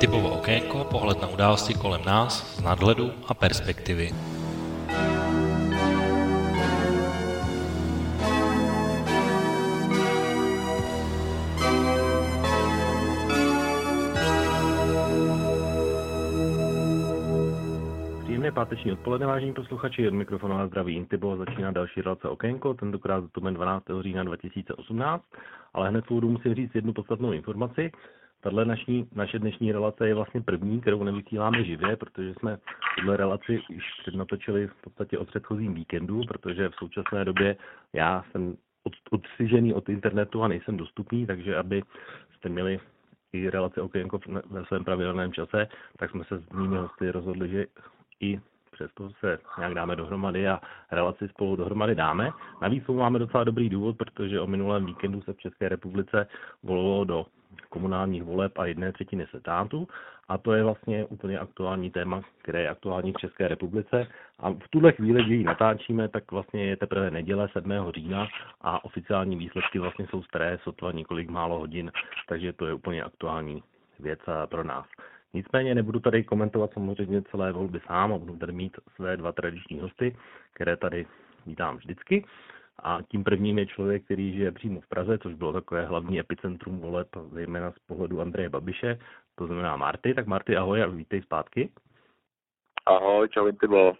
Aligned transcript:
Intypovo 0.00 0.40
okénko, 0.40 0.88
pohled 0.88 1.20
na 1.20 1.28
události 1.28 1.76
kolem 1.76 2.00
nás 2.08 2.56
z 2.56 2.64
nadhledu 2.64 3.12
a 3.28 3.34
perspektivy. 3.34 4.08
Příjemné 18.24 18.52
páteční 18.52 18.92
odpoledne, 18.92 19.26
vážení 19.26 19.52
posluchači, 19.52 20.08
od 20.08 20.14
mikrofonu 20.14 20.54
a 20.54 20.66
zdraví 20.66 20.96
Intibo 20.96 21.36
začíná 21.36 21.70
další 21.70 22.00
relace 22.00 22.28
Okénko, 22.28 22.74
tentokrát 22.74 23.20
datumem 23.20 23.54
12. 23.54 23.84
října 24.00 24.24
2018, 24.24 25.24
ale 25.74 25.88
hned 25.88 26.04
v 26.06 26.10
úvodu 26.10 26.28
musím 26.28 26.54
říct 26.54 26.74
jednu 26.74 26.92
podstatnou 26.92 27.32
informaci. 27.32 27.92
Tahle 28.42 28.64
naší, 28.64 29.06
naše 29.14 29.38
dnešní 29.38 29.72
relace 29.72 30.08
je 30.08 30.14
vlastně 30.14 30.40
první, 30.40 30.80
kterou 30.80 31.04
nevysíláme 31.04 31.64
živě, 31.64 31.96
protože 31.96 32.34
jsme 32.34 32.58
tuhle 32.98 33.16
relaci 33.16 33.60
už 33.76 33.84
přednatočili 34.00 34.66
v 34.66 34.74
podstatě 34.80 35.18
o 35.18 35.24
předchozím 35.24 35.74
víkendu, 35.74 36.20
protože 36.28 36.68
v 36.68 36.74
současné 36.74 37.24
době 37.24 37.56
já 37.92 38.24
jsem 38.30 38.56
od, 38.84 38.92
odstřižený 39.10 39.74
od 39.74 39.88
internetu 39.88 40.42
a 40.42 40.48
nejsem 40.48 40.76
dostupný, 40.76 41.26
takže 41.26 41.56
aby 41.56 41.82
jste 42.36 42.48
měli 42.48 42.80
i 43.32 43.50
relace 43.50 43.80
Okénko 43.80 44.20
ve 44.50 44.64
svém 44.64 44.84
pravidelném 44.84 45.32
čase, 45.32 45.68
tak 45.98 46.10
jsme 46.10 46.24
se 46.24 46.38
s 46.38 46.50
mými 46.50 46.76
hosty 46.76 47.10
rozhodli, 47.10 47.48
že 47.48 47.66
i 48.20 48.40
přesto 48.70 49.10
se 49.10 49.38
nějak 49.58 49.74
dáme 49.74 49.96
dohromady 49.96 50.48
a 50.48 50.60
relaci 50.90 51.28
spolu 51.28 51.56
dohromady 51.56 51.94
dáme. 51.94 52.30
Navíc 52.62 52.86
máme 52.86 53.18
docela 53.18 53.44
dobrý 53.44 53.68
důvod, 53.68 53.96
protože 53.96 54.40
o 54.40 54.46
minulém 54.46 54.86
víkendu 54.86 55.22
se 55.22 55.32
v 55.32 55.38
České 55.38 55.68
republice 55.68 56.26
volilo 56.62 57.04
do 57.04 57.26
komunálních 57.68 58.22
voleb 58.22 58.58
a 58.58 58.66
jedné 58.66 58.92
třetiny 58.92 59.26
setátu. 59.30 59.88
A 60.28 60.38
to 60.38 60.52
je 60.52 60.64
vlastně 60.64 61.04
úplně 61.04 61.38
aktuální 61.38 61.90
téma, 61.90 62.22
které 62.42 62.60
je 62.60 62.68
aktuální 62.68 63.12
v 63.12 63.16
České 63.16 63.48
republice. 63.48 64.06
A 64.38 64.50
v 64.50 64.68
tuhle 64.70 64.92
chvíli, 64.92 65.24
kdy 65.24 65.34
ji 65.34 65.44
natáčíme, 65.44 66.08
tak 66.08 66.32
vlastně 66.32 66.64
je 66.64 66.76
teprve 66.76 67.10
neděle 67.10 67.48
7. 67.52 67.72
října 67.94 68.28
a 68.60 68.84
oficiální 68.84 69.36
výsledky 69.36 69.78
vlastně 69.78 70.06
jsou 70.06 70.22
staré 70.22 70.58
sotva 70.62 70.92
několik 70.92 71.30
málo 71.30 71.58
hodin, 71.58 71.92
takže 72.28 72.52
to 72.52 72.66
je 72.66 72.74
úplně 72.74 73.02
aktuální 73.02 73.62
věc 74.00 74.20
pro 74.46 74.64
nás. 74.64 74.86
Nicméně 75.34 75.74
nebudu 75.74 76.00
tady 76.00 76.24
komentovat 76.24 76.72
samozřejmě 76.72 77.22
celé 77.22 77.52
volby 77.52 77.80
sám 77.86 78.12
a 78.12 78.18
budu 78.18 78.36
tady 78.36 78.52
mít 78.52 78.76
své 78.96 79.16
dva 79.16 79.32
tradiční 79.32 79.80
hosty, 79.80 80.16
které 80.52 80.76
tady 80.76 81.06
vítám 81.46 81.76
vždycky. 81.76 82.24
A 82.82 82.98
tím 83.08 83.24
prvním 83.24 83.58
je 83.58 83.66
člověk, 83.66 84.04
který 84.04 84.32
žije 84.32 84.52
přímo 84.52 84.80
v 84.80 84.88
Praze, 84.88 85.18
což 85.18 85.34
bylo 85.34 85.52
takové 85.52 85.84
hlavní 85.84 86.20
epicentrum 86.20 86.78
voleb, 86.78 87.08
zejména 87.32 87.70
z 87.70 87.78
pohledu 87.78 88.20
Andreje 88.20 88.48
Babiše, 88.48 88.98
to 89.34 89.46
znamená 89.46 89.76
Marty. 89.76 90.14
Tak 90.14 90.26
Marty, 90.26 90.56
ahoj 90.56 90.82
a 90.82 90.86
vítej 90.86 91.22
zpátky. 91.22 91.70
Ahoj, 92.86 93.28
čau 93.28 93.52
Tybo. 93.52 93.92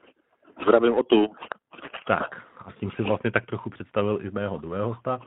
Zdravím 0.62 0.94
o 0.94 1.02
tu. 1.02 1.34
Tak, 2.06 2.42
a 2.66 2.72
tím 2.72 2.90
si 2.90 3.02
vlastně 3.02 3.30
tak 3.30 3.46
trochu 3.46 3.70
představil 3.70 4.18
i 4.22 4.30
mého 4.30 4.58
druhého 4.58 4.88
hosta, 4.88 5.20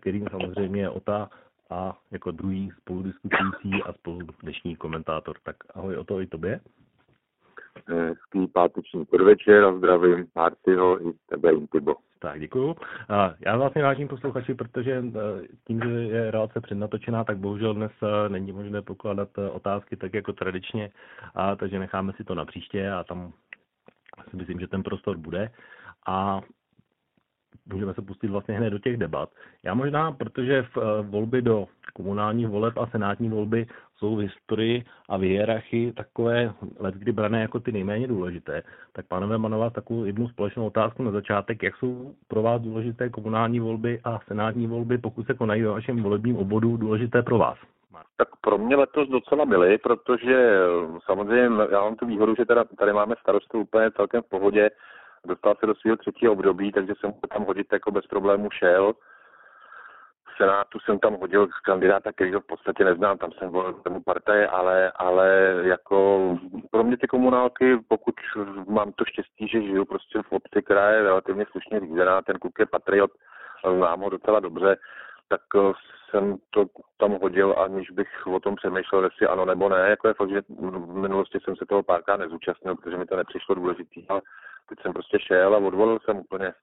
kterým 0.00 0.28
samozřejmě 0.30 0.80
je 0.80 0.90
Ota 0.90 1.30
a 1.70 1.98
jako 2.10 2.30
druhý 2.30 2.70
spoludiskutující 2.80 3.82
a 3.82 3.92
spolu 3.92 4.18
dnešní 4.42 4.76
komentátor. 4.76 5.36
Tak 5.42 5.56
ahoj 5.74 5.96
o 5.96 6.04
to 6.04 6.20
i 6.20 6.26
tobě. 6.26 6.60
Hezký 7.86 8.46
páteční 8.46 9.04
podvečer 9.04 9.64
a 9.64 9.76
zdravím 9.76 10.26
Martyho 10.34 11.08
i 11.08 11.12
tebe, 11.26 11.52
Intibo. 11.52 11.94
Tak, 12.18 12.40
děkuju. 12.40 12.76
Já 13.40 13.56
vlastně 13.56 13.82
vážím 13.82 14.08
posluchači, 14.08 14.54
protože 14.54 14.92
e, 14.92 15.02
tím, 15.66 15.80
že 15.80 15.90
je 15.90 16.30
relace 16.30 16.60
přednatočená, 16.60 17.24
tak 17.24 17.38
bohužel 17.38 17.74
dnes 17.74 17.92
e, 18.02 18.28
není 18.28 18.52
možné 18.52 18.82
pokládat 18.82 19.28
e, 19.38 19.50
otázky 19.50 19.96
tak 19.96 20.14
jako 20.14 20.32
tradičně, 20.32 20.90
a, 21.34 21.56
takže 21.56 21.78
necháme 21.78 22.12
si 22.12 22.24
to 22.24 22.34
na 22.34 22.44
příště 22.44 22.90
a 22.90 23.04
tam 23.04 23.32
si 24.30 24.36
myslím, 24.36 24.60
že 24.60 24.66
ten 24.66 24.82
prostor 24.82 25.16
bude. 25.16 25.50
A 26.06 26.40
můžeme 27.72 27.94
se 27.94 28.02
pustit 28.02 28.28
vlastně 28.28 28.54
hned 28.54 28.70
do 28.70 28.78
těch 28.78 28.96
debat. 28.96 29.28
Já 29.62 29.74
možná, 29.74 30.12
protože 30.12 30.62
v 30.62 30.78
eh, 30.78 31.02
volby 31.02 31.42
do 31.42 31.66
komunálních 31.94 32.48
voleb 32.48 32.78
a 32.78 32.86
senátní 32.86 33.28
volby 33.28 33.66
jsou 33.98 34.16
v 34.16 34.18
historii 34.18 34.84
a 35.08 35.16
v 35.16 35.20
hierarchii 35.20 35.92
takové 35.92 36.52
let, 36.78 36.94
kdy 36.94 37.12
brané 37.12 37.40
jako 37.40 37.60
ty 37.60 37.72
nejméně 37.72 38.08
důležité, 38.08 38.62
tak 38.92 39.06
pánové, 39.06 39.38
vás 39.38 39.72
takovou 39.72 40.04
jednu 40.04 40.28
společnou 40.28 40.66
otázku 40.66 41.02
na 41.02 41.10
začátek. 41.10 41.62
Jak 41.62 41.76
jsou 41.76 42.14
pro 42.28 42.42
vás 42.42 42.62
důležité 42.62 43.08
komunální 43.08 43.60
volby 43.60 44.00
a 44.04 44.18
senátní 44.28 44.66
volby, 44.66 44.98
pokud 44.98 45.26
se 45.26 45.34
konají 45.34 45.62
ve 45.62 45.68
vašem 45.68 46.02
volebním 46.02 46.36
obodu, 46.36 46.76
důležité 46.76 47.22
pro 47.22 47.38
vás? 47.38 47.58
Tak 48.16 48.28
pro 48.40 48.58
mě 48.58 48.76
letos 48.76 49.08
docela 49.08 49.44
milý, 49.44 49.78
protože 49.78 50.34
eh, 50.34 51.00
samozřejmě 51.04 51.64
já 51.70 51.80
mám 51.80 51.96
tu 51.96 52.06
výhodu, 52.06 52.34
že 52.38 52.44
teda 52.44 52.64
tady 52.78 52.92
máme 52.92 53.14
starostu 53.20 53.60
úplně 53.60 53.90
celkem 53.90 54.22
v 54.22 54.28
pohodě, 54.28 54.70
dostal 55.26 55.54
se 55.60 55.66
do 55.66 55.74
svého 55.74 55.96
třetího 55.96 56.32
období, 56.32 56.72
takže 56.72 56.94
jsem 57.00 57.12
tam 57.12 57.44
hodit 57.44 57.66
jako 57.72 57.90
bez 57.90 58.06
problémů 58.06 58.50
šel. 58.50 58.92
V 60.28 60.36
Senátu 60.36 60.78
jsem 60.80 60.98
tam 60.98 61.14
hodil 61.14 61.48
kandidáta, 61.64 62.12
který 62.12 62.34
ho 62.34 62.40
v 62.40 62.46
podstatě 62.46 62.84
neznám, 62.84 63.18
tam 63.18 63.32
jsem 63.32 63.48
volil 63.48 63.72
tomu 63.72 64.02
partaje, 64.02 64.48
ale, 64.48 64.92
ale 64.96 65.54
jako 65.62 66.38
pro 66.70 66.84
mě 66.84 66.96
ty 66.96 67.06
komunálky, 67.06 67.78
pokud 67.88 68.14
mám 68.68 68.92
to 68.92 69.04
štěstí, 69.04 69.48
že 69.48 69.62
žiju 69.62 69.84
prostě 69.84 70.22
v 70.22 70.32
obci, 70.32 70.62
která 70.62 70.90
je 70.90 71.02
relativně 71.02 71.46
slušně 71.50 71.80
řízená, 71.80 72.22
ten 72.22 72.38
kluk 72.38 72.58
je 72.58 72.66
patriot, 72.66 73.10
znám 73.76 74.00
ho 74.00 74.10
docela 74.10 74.40
dobře, 74.40 74.76
tak 75.28 75.40
jsem 76.16 76.36
to 76.50 76.64
tam 76.96 77.12
hodil, 77.22 77.54
aniž 77.58 77.90
bych 77.90 78.26
o 78.26 78.40
tom 78.40 78.56
přemýšlel, 78.56 79.04
jestli 79.04 79.26
ano 79.26 79.44
nebo 79.44 79.68
ne. 79.68 79.90
Jako 79.90 80.08
je 80.08 80.14
fakt, 80.14 80.30
že 80.30 80.42
v 80.48 80.94
minulosti 80.94 81.38
jsem 81.40 81.56
se 81.56 81.66
toho 81.66 81.82
párkrát 81.82 82.16
nezúčastnil, 82.16 82.76
protože 82.76 82.96
mi 82.96 83.06
to 83.06 83.16
nepřišlo 83.16 83.54
důležitý, 83.54 84.08
ale 84.08 84.22
teď 84.68 84.78
jsem 84.82 84.92
prostě 84.92 85.18
šel 85.20 85.54
a 85.54 85.58
odvolil 85.58 85.98
jsem 86.04 86.16
úplně, 86.16 86.54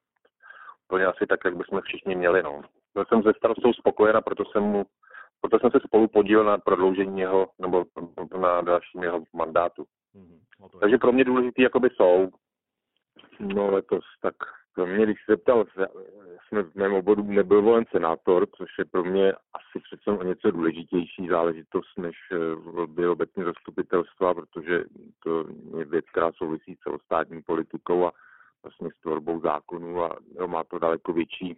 úplně 0.88 1.06
asi 1.06 1.28
tak, 1.28 1.40
jak 1.46 1.58
bychom 1.58 1.82
všichni 1.82 2.16
měli. 2.16 2.44
No. 2.44 2.62
Byl 2.94 3.06
jsem 3.06 3.24
ze 3.24 3.34
starostou 3.34 3.74
spokojen 3.74 4.18
a 4.18 4.22
proto 4.22 4.46
jsem 4.46 4.64
mu 4.64 4.86
proto 5.42 5.60
jsem 5.60 5.72
se 5.72 5.80
spolu 5.88 6.08
podílel 6.08 6.46
na 6.46 6.58
prodloužení 6.58 7.20
jeho, 7.20 7.48
nebo 7.60 7.86
na 8.42 8.62
dalším 8.62 9.04
jeho 9.04 9.24
mandátu. 9.34 9.86
Mm-hmm. 10.16 10.80
Takže 10.80 10.98
pro 10.98 11.12
mě 11.12 11.24
důležitý 11.24 11.62
jakoby 11.62 11.90
jsou. 11.90 12.30
No 13.40 13.72
letos, 13.72 14.04
tak 14.22 14.36
pro 14.76 14.86
mě, 14.86 15.06
když 15.06 15.18
se 15.26 15.38
ptal, 15.38 15.66
jsme 16.54 16.64
v 16.64 16.76
mém 16.76 16.94
obodu 16.94 17.24
nebyl 17.24 17.62
volen 17.62 17.86
senátor, 17.92 18.48
což 18.58 18.70
je 18.80 18.86
pro 18.86 19.04
mě 19.04 19.34
asi 19.34 19.80
přece 19.84 20.12
o 20.12 20.24
něco 20.24 20.52
důležitější 20.52 21.28
záležitost 21.28 21.98
než 21.98 22.16
eh, 22.32 22.56
volby 22.56 23.08
obecně 23.08 23.44
zastupitelstva, 23.44 24.34
protože 24.34 24.84
to 25.24 25.46
je 25.78 25.86
věc, 25.86 26.06
která 26.12 26.32
souvisí 26.32 26.78
celostátní 26.84 27.42
politikou 27.42 28.06
a 28.06 28.12
vlastně 28.64 28.90
s 28.92 29.02
tvorbou 29.02 29.42
zákonů 29.42 30.04
a 30.04 30.18
jo, 30.40 30.48
má 30.48 30.64
to 30.64 30.80
daleko 30.80 31.14
větší, 31.14 31.58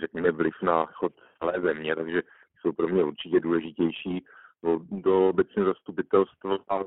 řekněme, 0.00 0.30
vliv 0.30 0.54
na 0.62 0.86
chod 0.86 1.12
celé 1.38 1.60
země, 1.60 1.96
takže 1.96 2.22
jsou 2.60 2.72
pro 2.72 2.88
mě 2.88 3.04
určitě 3.04 3.40
důležitější 3.40 4.24
do 4.90 5.28
obecně 5.28 5.64
zastupitelstva. 5.64 6.58
A 6.68 6.84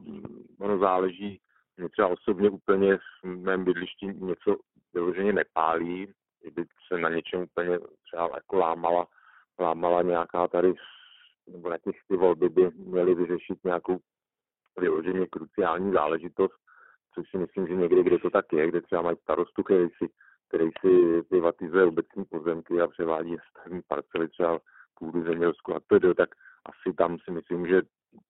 ono 0.60 0.78
záleží, 0.78 1.40
mě 1.78 1.90
třeba 1.90 2.08
osobně 2.08 2.50
úplně 2.50 2.98
v 2.98 3.24
mém 3.24 3.64
bydlišti 3.66 4.06
něco 4.06 4.58
vyloženě 4.94 5.34
nepálí, 5.34 6.08
kdyby 6.44 6.66
se 6.88 6.98
na 6.98 7.10
něčem 7.10 7.42
úplně 7.42 7.80
třeba 7.80 8.30
jako 8.36 8.58
lámala, 8.58 9.08
lámala 9.60 10.02
nějaká 10.02 10.48
tady, 10.48 10.74
nebo 11.48 11.70
na 11.70 11.78
těch 11.78 11.96
ty 12.08 12.18
volby 12.18 12.50
by 12.50 12.72
měly 12.76 13.16
vyřešit 13.16 13.64
nějakou 13.64 14.00
vyloženě 14.80 15.28
kruciální 15.28 15.92
záležitost, 15.92 16.54
což 17.14 17.30
si 17.30 17.38
myslím, 17.38 17.68
že 17.68 17.76
někde, 17.76 18.04
kde 18.04 18.20
to 18.20 18.30
tak 18.30 18.54
je, 18.54 18.68
kde 18.68 18.82
třeba 18.82 19.02
mají 19.02 19.18
starostu, 19.18 19.64
který 19.64 19.88
si, 19.98 20.10
který 20.48 20.70
si 20.82 21.22
privatizuje 21.30 21.86
obecní 21.86 22.26
pozemky 22.26 22.82
a 22.82 22.88
převádí 22.88 23.38
stavní 23.50 23.82
parcely 23.88 24.28
třeba 24.30 24.60
půdu 25.00 25.24
zemědělskou 25.24 25.74
a 25.74 25.80
to 25.88 26.14
tak 26.14 26.30
asi 26.66 26.96
tam 26.96 27.18
si 27.20 27.32
myslím, 27.32 27.68
že 27.68 27.82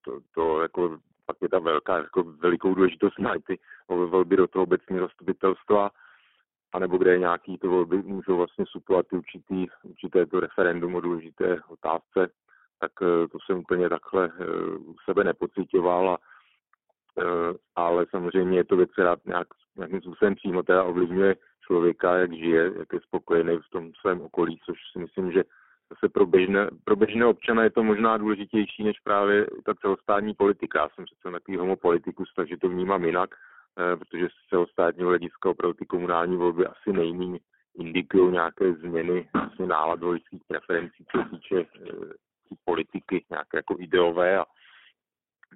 to, 0.01 0.19
to 0.33 0.61
jako 0.61 0.97
pak 1.25 1.37
je 1.41 1.49
ta 1.49 1.59
velká, 1.59 1.97
jako 1.97 2.23
velikou 2.23 2.73
důležitost 2.73 3.19
najít 3.19 3.45
ty 3.45 3.59
volby 3.87 4.37
do 4.37 4.47
toho 4.47 4.63
obecního 4.63 5.07
zastupitelstva 5.07 5.91
anebo 6.73 6.97
kde 6.97 7.11
je 7.11 7.19
nějaký 7.19 7.57
to 7.57 7.69
volby 7.69 7.97
můžou 7.97 8.37
vlastně 8.37 8.65
suplovat 8.67 9.13
určitý, 9.13 9.67
určité 9.83 10.25
to 10.25 10.39
referendum 10.39 10.95
o 10.95 11.01
důležité 11.01 11.57
otázce, 11.67 12.29
tak 12.79 12.91
eh, 13.01 13.27
to 13.27 13.37
jsem 13.45 13.57
úplně 13.57 13.89
takhle 13.89 14.31
eh, 14.39 14.45
u 14.77 14.95
sebe 15.05 15.23
nepocitoval, 15.23 16.09
a, 16.09 16.17
eh, 17.21 17.53
ale 17.75 18.05
samozřejmě 18.09 18.57
je 18.57 18.63
to 18.63 18.75
věc, 18.75 18.91
která 18.91 19.15
nějak, 19.25 19.47
nějakým 19.77 20.01
způsobem 20.01 20.35
přímo 20.35 20.63
teda 20.63 20.83
ovlivňuje 20.83 21.35
člověka, 21.67 22.17
jak 22.17 22.33
žije, 22.33 22.71
jak 22.79 22.93
je 22.93 22.99
spokojený 23.01 23.57
v 23.57 23.69
tom 23.69 23.91
svém 24.01 24.21
okolí, 24.21 24.59
což 24.65 24.77
si 24.91 24.99
myslím, 24.99 25.31
že 25.31 25.43
zase 25.89 26.09
pro 26.09 26.25
běžné, 26.25 26.69
pro 26.83 26.95
běžné 26.95 27.25
občana 27.25 27.63
je 27.63 27.69
to 27.69 27.83
možná 27.83 28.17
důležitější 28.17 28.83
než 28.83 28.99
právě 28.99 29.47
ta 29.65 29.73
celostátní 29.73 30.33
politika. 30.33 30.79
Já 30.79 30.89
jsem 30.89 31.05
přece 31.05 31.31
takový 31.31 31.57
homopolitikus, 31.57 32.33
takže 32.35 32.57
to 32.57 32.69
vnímám 32.69 33.05
jinak 33.05 33.29
protože 33.75 34.27
z 34.27 34.49
celostátního 34.49 35.09
hlediska 35.09 35.49
opravdu 35.49 35.73
ty 35.73 35.85
komunální 35.85 36.37
volby 36.37 36.65
asi 36.65 36.93
nejméně 36.93 37.39
indikují 37.75 38.31
nějaké 38.31 38.73
změny 38.73 39.29
vlastně 39.33 39.65
nálad 39.65 39.99
voličských 39.99 40.41
preferencí, 40.47 41.05
co 41.11 41.23
se 41.23 41.29
týče 41.29 41.59
e, 41.59 41.65
politiky 42.65 43.25
nějaké 43.29 43.57
jako 43.57 43.75
ideové 43.79 44.37
a 44.39 44.45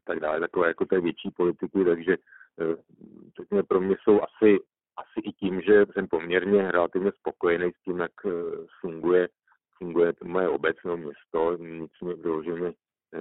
tak 0.03 0.19
dále, 0.19 0.39
takové 0.39 0.67
jako 0.67 0.85
té 0.85 1.01
větší 1.01 1.31
politiky, 1.31 1.85
takže 1.85 2.17
řekněme, 3.37 3.63
pro 3.63 3.81
mě 3.81 3.95
jsou 4.03 4.21
asi, 4.21 4.59
asi 4.97 5.19
i 5.23 5.31
tím, 5.31 5.61
že 5.61 5.85
jsem 5.91 6.07
poměrně 6.07 6.71
relativně 6.71 7.11
spokojený 7.11 7.71
s 7.71 7.83
tím, 7.83 7.99
jak 7.99 8.11
funguje, 8.81 9.29
funguje 9.77 10.13
moje 10.23 10.49
obec 10.49 10.77
nebo 10.83 10.97
město, 10.97 11.57
nic 11.57 11.91
mě 12.01 12.13
vyloženě 12.13 12.73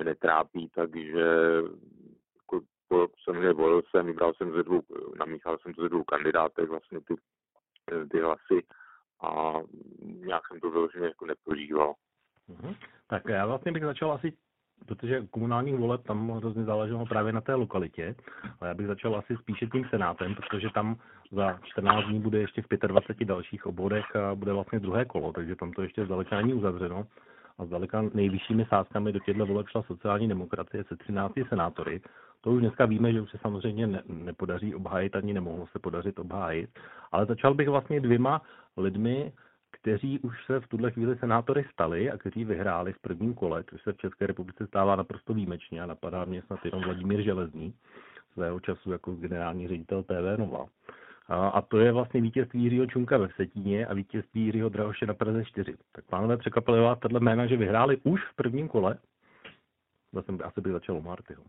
netrápí, 0.05 0.69
takže 0.75 1.25
samozřejmě 3.25 3.53
volil 3.53 3.83
jsem, 3.83 4.07
vybral 4.07 4.35
jsem 4.35 4.53
ze 4.53 4.63
dvou, 4.63 4.83
namíchal 5.19 5.59
jsem 5.59 5.75
to 5.75 5.83
ze 5.83 5.89
dvou 5.89 6.05
kandidátek 6.05 6.69
vlastně 6.69 7.01
ty, 7.01 7.15
ty 8.11 8.21
hlasy 8.21 8.63
a 9.23 9.53
nějak 10.03 10.43
jsem 10.47 10.61
to 10.61 10.71
vyloženě 10.71 11.07
jako 11.07 11.27
neprožíval. 11.27 11.95
Mm-hmm. 12.49 12.77
Tak 13.09 13.23
já 13.29 13.47
vlastně 13.47 13.73
bych 13.73 13.85
začal 13.85 14.13
asi 14.13 14.33
protože 14.87 15.27
komunálních 15.31 15.77
voleb 15.77 16.03
tam 16.03 16.31
hrozně 16.31 16.65
záleželo 16.65 17.07
právě 17.07 17.33
na 17.33 17.41
té 17.41 17.55
lokalitě, 17.55 18.15
ale 18.61 18.69
já 18.69 18.75
bych 18.75 18.87
začal 18.87 19.17
asi 19.17 19.37
spíše 19.37 19.67
tím 19.67 19.85
senátem, 19.91 20.35
protože 20.35 20.69
tam 20.75 20.97
za 21.33 21.59
14 21.65 22.05
dní 22.05 22.21
bude 22.21 22.39
ještě 22.39 22.63
v 22.63 22.67
25 22.87 23.27
dalších 23.27 23.67
obvodech 23.67 24.17
a 24.17 24.35
bude 24.35 24.53
vlastně 24.53 24.79
druhé 24.79 25.05
kolo, 25.05 25.33
takže 25.33 25.57
tam 25.57 25.73
to 25.73 25.83
ještě 25.83 26.05
zdaleka 26.05 26.37
není 26.37 26.55
uzavřeno. 26.55 27.07
A 27.59 27.65
zdaleka 27.65 28.03
nejvyššími 28.15 28.67
sázkami 28.69 29.13
do 29.13 29.19
těchto 29.19 29.47
voleb 29.47 29.69
šla 29.69 29.83
sociální 29.83 30.29
demokracie 30.29 30.85
se 30.85 30.97
13 30.97 31.33
senátory. 31.49 32.01
To 32.41 32.51
už 32.51 32.61
dneska 32.61 32.87
víme, 32.87 33.13
že 33.13 33.21
už 33.21 33.31
se 33.31 33.39
samozřejmě 33.39 33.87
ne, 33.87 34.03
nepodaří 34.07 34.75
obhájit, 34.75 35.17
ani 35.17 35.35
nemohlo 35.35 35.67
se 35.67 35.79
podařit 35.79 36.19
obhájit. 36.19 36.71
Ale 37.13 37.27
začal 37.27 37.55
bych 37.55 37.69
vlastně 37.69 38.01
dvěma 38.01 38.43
lidmi, 38.77 39.33
kteří 39.73 40.19
už 40.19 40.45
se 40.45 40.61
v 40.61 40.69
tuhle 40.69 40.91
chvíli 40.91 41.17
senátory 41.17 41.65
stali 41.73 42.11
a 42.11 42.19
kteří 42.19 42.45
vyhráli 42.45 42.93
v 42.93 42.99
prvním 42.99 43.35
kole, 43.35 43.65
což 43.71 43.83
se 43.83 43.93
v 43.93 43.97
České 43.97 44.27
republice 44.27 44.67
stává 44.67 44.97
naprosto 44.97 45.35
výjimečně 45.35 45.83
a 45.83 45.87
napadá 45.87 46.25
mě 46.25 46.43
snad 46.43 46.65
jenom 46.65 46.83
Vladimír 46.83 47.23
Železný, 47.23 47.75
svého 48.33 48.61
času 48.61 48.93
jako 48.93 49.13
generální 49.13 49.69
ředitel 49.69 50.03
TV 50.03 50.39
Nova. 50.39 50.67
A, 51.29 51.49
a 51.49 51.61
to 51.63 51.79
je 51.79 51.93
vlastně 51.93 52.21
vítězství 52.21 52.63
Jiřího 52.63 52.87
Čunka 52.87 53.19
ve 53.19 53.29
Vsetíně 53.29 53.87
a 53.87 53.95
vítězství 53.95 54.45
Jiřího 54.45 54.69
Drahoše 54.69 55.07
na 55.07 55.15
Praze 55.15 55.45
4. 55.45 55.75
Tak 55.93 56.05
pánové, 56.11 56.37
překvapili 56.37 56.81
vás 56.81 56.99
tato 56.99 57.21
jména, 57.21 57.47
že 57.47 57.57
vyhráli 57.57 57.97
už 58.05 58.25
v 58.25 58.35
prvním 58.37 58.69
kole? 58.69 58.99
To 60.15 60.23
jsem 60.23 60.39
asi 60.45 60.61
bych 60.61 60.73
začal 60.73 61.01
Martyho. 61.01 61.43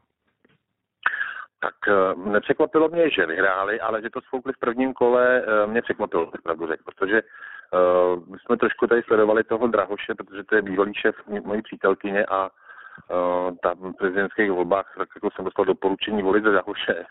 Tak 1.60 1.76
uh, 1.88 2.28
nepřekvapilo 2.28 2.90
mě, 2.90 3.10
že 3.10 3.26
vyhráli, 3.26 3.80
ale 3.80 4.02
že 4.02 4.10
to 4.10 4.22
svoukli 4.22 4.54
v 4.54 4.60
prvním 4.60 4.94
kole, 4.94 5.44
uh, 5.44 5.72
mě 5.72 5.82
překvapilo, 5.82 6.26
tak 6.26 6.42
pravdu 6.42 6.68
řekl, 6.68 6.84
protože 6.84 7.22
uh, 7.22 8.30
my 8.30 8.40
jsme 8.40 8.58
trošku 8.58 8.88
tady 8.88 9.04
sledovali 9.04 9.44
toho 9.44 9.68
Drahoše, 9.68 10.16
protože 10.16 10.44
to 10.44 10.56
je 10.56 10.62
bývalý 10.62 10.94
šéf 10.94 11.16
mojí 11.44 11.62
přítelkyně 11.62 12.26
a 12.26 12.50
uh, 12.50 13.56
tam 13.64 13.94
v 13.94 13.98
prezidentských 13.98 14.52
volbách 14.52 14.94
tak 14.98 15.10
jako 15.16 15.30
jsem 15.32 15.46
dostal 15.46 15.66
doporučení 15.66 16.24
volit 16.24 16.44
za 16.44 16.50
Drahoše, 16.50 17.06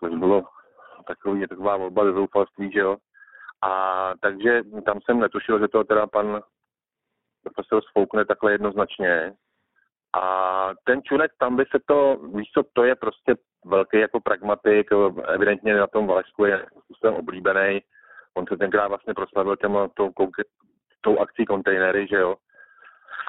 což 0.00 0.14
bylo 0.18 0.42
takový, 1.06 1.40
je 1.40 1.48
taková 1.48 1.76
volba 1.76 2.04
ze 2.04 2.12
zoufalství, 2.12 2.72
že 2.72 2.80
jo. 2.80 2.96
A 3.62 4.12
takže 4.20 4.62
tam 4.84 5.00
jsem 5.00 5.20
netušil, 5.20 5.58
že 5.58 5.68
to 5.68 5.84
teda 5.84 6.06
pan 6.06 6.42
profesor 7.42 7.82
svoukne 7.82 8.24
takhle 8.24 8.52
jednoznačně. 8.52 9.32
A 10.16 10.70
ten 10.84 11.02
Čunek, 11.02 11.32
tam 11.38 11.56
by 11.56 11.64
se 11.64 11.78
to, 11.86 12.16
víš 12.34 12.50
co, 12.54 12.62
to 12.72 12.84
je 12.84 12.94
prostě 12.94 13.34
velký 13.64 13.98
jako 13.98 14.20
pragmatik, 14.20 14.86
evidentně 15.28 15.74
na 15.74 15.86
tom 15.86 16.06
Valesku 16.06 16.44
je 16.44 16.66
způsobem 16.84 17.14
oblíbený. 17.14 17.80
On 18.34 18.46
se 18.46 18.56
tenkrát 18.56 18.88
vlastně 18.88 19.14
proslavil 19.14 19.56
těm, 19.56 19.78
tou, 19.94 20.10
tou 21.00 21.18
akcí 21.18 21.44
kontejnery, 21.44 22.06
že 22.10 22.16
jo. 22.16 22.36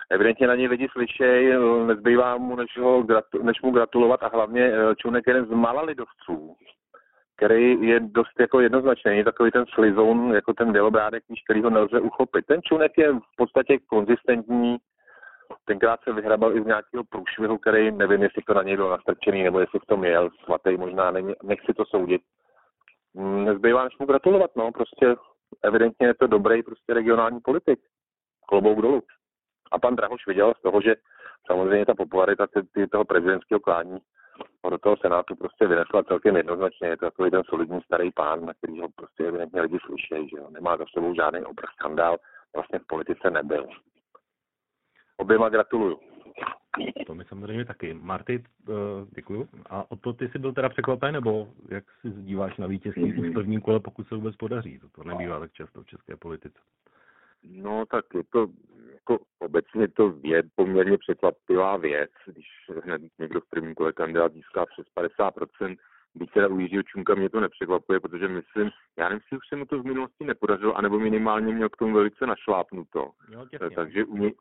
Evidentně 0.10 0.48
na 0.48 0.56
něj 0.56 0.68
lidi 0.68 0.88
slyšejí, 0.92 1.54
nezbývá 1.86 2.38
mu, 2.38 2.56
než, 2.56 2.78
ho, 2.78 3.06
než 3.42 3.62
mu 3.62 3.72
gratulovat 3.72 4.24
a 4.24 4.28
hlavně 4.28 4.64
eh, 4.64 4.96
Čunek 4.96 5.28
je 5.28 5.32
jeden 5.32 5.46
z 5.46 5.50
mála 5.50 5.82
lidovců, 5.82 6.56
který 7.38 7.88
je 7.88 8.00
dost 8.00 8.40
jako 8.40 8.60
jednoznačný, 8.60 9.24
takový 9.24 9.52
ten 9.52 9.66
slizoun, 9.74 10.34
jako 10.34 10.54
ten 10.54 10.72
bělobrádek, 10.72 11.24
který 11.46 11.62
ho 11.62 11.70
nelze 11.70 12.00
uchopit. 12.00 12.46
Ten 12.46 12.62
Čunek 12.62 12.92
je 12.98 13.14
v 13.14 13.36
podstatě 13.38 13.78
konzistentní, 13.80 14.78
tenkrát 15.66 16.00
se 16.04 16.14
vyhrabal 16.14 16.58
i 16.58 16.64
z 16.64 16.66
nějakého 16.66 17.04
průšvihu, 17.04 17.58
který 17.58 17.92
nevím, 17.92 18.24
jestli 18.24 18.42
to 18.42 18.54
na 18.54 18.64
něj 18.64 18.76
byl 18.76 18.90
nastrčený, 18.90 19.44
nebo 19.44 19.60
jestli 19.60 19.80
v 19.80 19.86
tom 19.86 20.04
jel, 20.04 20.30
svatý 20.44 20.78
možná 20.78 21.12
není, 21.12 21.34
nechci 21.44 21.74
to 21.74 21.86
soudit. 21.86 22.22
Mm, 23.14 23.46
nezbývá 23.46 23.84
než 23.84 23.98
mu 24.00 24.06
gratulovat, 24.06 24.52
no, 24.56 24.72
prostě 24.72 25.16
evidentně 25.64 26.08
je 26.08 26.14
to 26.14 26.28
dobrý 26.28 26.64
prostě 26.64 26.94
regionální 26.94 27.40
politik. 27.40 27.80
Klobouk 28.48 28.82
dolů. 28.82 29.02
A 29.72 29.80
pan 29.80 29.96
Drahoš 29.96 30.28
viděl 30.28 30.54
z 30.58 30.62
toho, 30.62 30.82
že 30.82 30.96
samozřejmě 31.48 31.86
ta 31.86 31.96
popularita 31.96 32.48
toho 32.92 33.06
prezidentského 33.06 33.60
klání 33.60 33.98
do 34.70 34.78
toho 34.78 34.98
Senátu 34.98 35.36
prostě 35.36 35.68
vynesla 35.68 36.04
celkem 36.04 36.36
jednoznačně. 36.38 36.88
Je 36.88 36.98
to 36.98 37.06
takový 37.06 37.32
ten 37.32 37.44
solidní 37.44 37.82
starý 37.82 38.12
pán, 38.12 38.46
na 38.46 38.54
který 38.54 38.80
ho 38.80 38.88
prostě 38.96 39.24
evidentně 39.24 39.62
lidi 39.62 39.78
slyšejí, 39.86 40.30
že 40.30 40.38
jo. 40.38 40.50
Nemá 40.50 40.78
za 40.78 40.86
sebou 40.94 41.16
žádný 41.16 41.46
obr 41.46 41.64
skandál, 41.74 42.18
vlastně 42.56 42.80
v 42.80 42.88
politice 42.88 43.32
nebyl. 43.32 43.68
Oběma 45.18 45.50
gratuluju. 45.50 46.00
To 47.08 47.16
mi 47.16 47.26
samozřejmě 47.26 47.66
taky. 47.66 47.94
Marty, 47.94 48.44
uh, 48.68 48.76
děkuju. 49.16 49.48
A 49.70 49.92
o 49.92 49.96
to 49.96 50.14
ty 50.14 50.30
jsi 50.30 50.40
byl 50.40 50.54
teda 50.54 50.70
překvapen, 50.70 51.14
nebo 51.14 51.48
jak 51.70 51.84
si 52.02 52.10
díváš 52.10 52.58
na 52.58 52.68
vítězství 52.68 53.12
v 53.12 53.34
prvním 53.34 53.62
kole, 53.62 53.80
pokud 53.80 54.08
se 54.08 54.16
vůbec 54.16 54.36
podaří? 54.36 54.80
To, 54.80 54.90
to 54.90 55.04
nebývá 55.04 55.40
tak 55.40 55.54
často 55.54 55.82
v 55.82 55.86
české 55.86 56.16
politice. 56.16 56.60
No 57.52 57.86
tak 57.86 58.06
je 58.14 58.24
to 58.30 58.48
jako 58.94 59.24
obecně 59.40 59.88
to 59.88 60.14
je 60.24 60.44
poměrně 60.56 60.98
překvapivá 60.98 61.78
věc, 61.78 62.12
když 62.26 62.46
hned 62.84 63.02
někdo 63.20 63.42
v 63.42 63.50
prvním 63.50 63.76
kole 63.76 63.94
kandidát 63.94 64.34
získá 64.34 64.66
přes 64.66 64.86
50%, 65.20 65.78
byť 66.16 66.32
teda 66.32 66.48
u 66.48 66.60
Jiřího 66.60 66.84
Čunka 66.84 67.16
mě 67.16 67.30
to 67.30 67.40
nepřekvapuje, 67.40 68.00
protože 68.00 68.28
myslím, 68.28 68.70
já 68.98 69.10
nevím, 69.10 69.22
jestli 69.24 69.38
už 69.38 69.48
se 69.50 69.56
mu 69.56 69.66
to 69.66 69.82
v 69.82 69.86
minulosti 69.86 70.24
nepodařilo, 70.26 70.78
anebo 70.78 71.00
minimálně 71.00 71.54
měl 71.54 71.70
k 71.70 71.78
tomu 71.78 71.94
velice 71.94 72.26
našlápnuto. 72.26 73.12
Jo, 73.30 73.46
Takže 73.76 74.06
u 74.06 74.18
něj, 74.18 74.34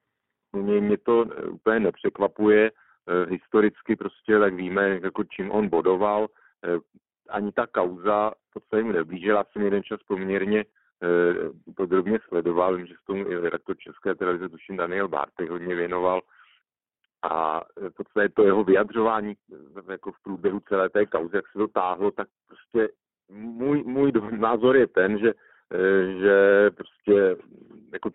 u 0.52 0.62
něj 0.62 0.80
mě 0.80 0.98
to 0.98 1.24
úplně 1.50 1.80
nepřekvapuje. 1.80 2.70
Eh, 2.70 3.30
historicky 3.30 3.96
prostě 3.96 4.38
tak 4.38 4.54
víme, 4.54 5.00
jako 5.02 5.24
čím 5.24 5.50
on 5.50 5.68
bodoval. 5.68 6.28
Eh, 6.64 6.78
ani 7.28 7.52
ta 7.52 7.66
kauza 7.66 8.30
v 8.50 8.52
podstatě 8.52 8.82
mu 8.82 8.92
neblížila. 8.92 9.44
Jsem 9.52 9.62
jeden 9.62 9.82
čas 9.82 10.00
poměrně 10.02 10.64
Eh, 10.64 10.64
podrobně 11.76 12.18
sledoval, 12.28 12.76
vím, 12.76 12.86
že 12.86 12.94
s 13.02 13.04
tomu 13.04 13.30
i 13.30 13.38
redaktor 13.38 13.76
České 13.76 14.14
televize, 14.14 14.48
tuším 14.48 14.76
Daniel 14.76 15.08
Bartek, 15.08 15.50
hodně 15.50 15.74
věnoval 15.74 16.20
a 17.30 17.60
v 17.76 17.90
podstatě 17.96 18.28
to 18.28 18.42
jeho 18.42 18.64
vyjadřování 18.64 19.34
eh, 19.88 19.92
jako 19.92 20.12
v 20.12 20.22
průběhu 20.22 20.60
celé 20.60 20.88
té 20.88 21.06
kauzy, 21.06 21.36
jak 21.36 21.48
se 21.48 21.58
to 21.58 21.68
táhlo, 21.68 22.10
tak 22.10 22.28
prostě 22.46 22.88
můj, 23.30 23.82
můj 23.82 24.12
názor 24.38 24.76
je 24.76 24.86
ten, 24.86 25.18
že, 25.18 25.32
eh, 25.74 26.20
že 26.20 26.70
prostě 26.70 27.36
jako 27.92 28.10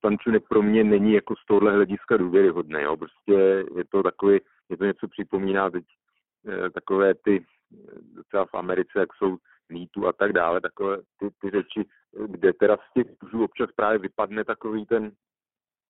pan 0.00 0.18
Čunek 0.18 0.48
pro 0.48 0.62
mě 0.62 0.84
není 0.84 1.12
jako 1.12 1.34
z 1.36 1.46
tohohle 1.46 1.72
hlediska 1.72 2.16
důvěryhodný. 2.16 2.82
Jo. 2.82 2.96
Prostě 2.96 3.32
je 3.76 3.84
to 3.90 4.02
takový, 4.02 4.40
je 4.68 4.76
to 4.76 4.84
něco 4.84 5.08
připomíná 5.08 5.70
teď 5.70 5.84
takové 6.74 7.14
ty, 7.14 7.44
třeba 8.28 8.46
v 8.46 8.54
Americe, 8.54 8.90
jak 8.96 9.08
jsou 9.14 9.36
mýtu 9.68 10.06
a 10.06 10.12
tak 10.12 10.32
dále, 10.32 10.60
takové 10.60 10.96
ty, 11.18 11.30
ty 11.40 11.50
řeči, 11.50 11.88
kde 12.26 12.52
teda 12.52 12.76
z 12.76 12.92
těch 12.94 13.06
mužů 13.22 13.44
občas 13.44 13.70
právě 13.76 13.98
vypadne 13.98 14.44
takový 14.44 14.86
ten 14.86 15.12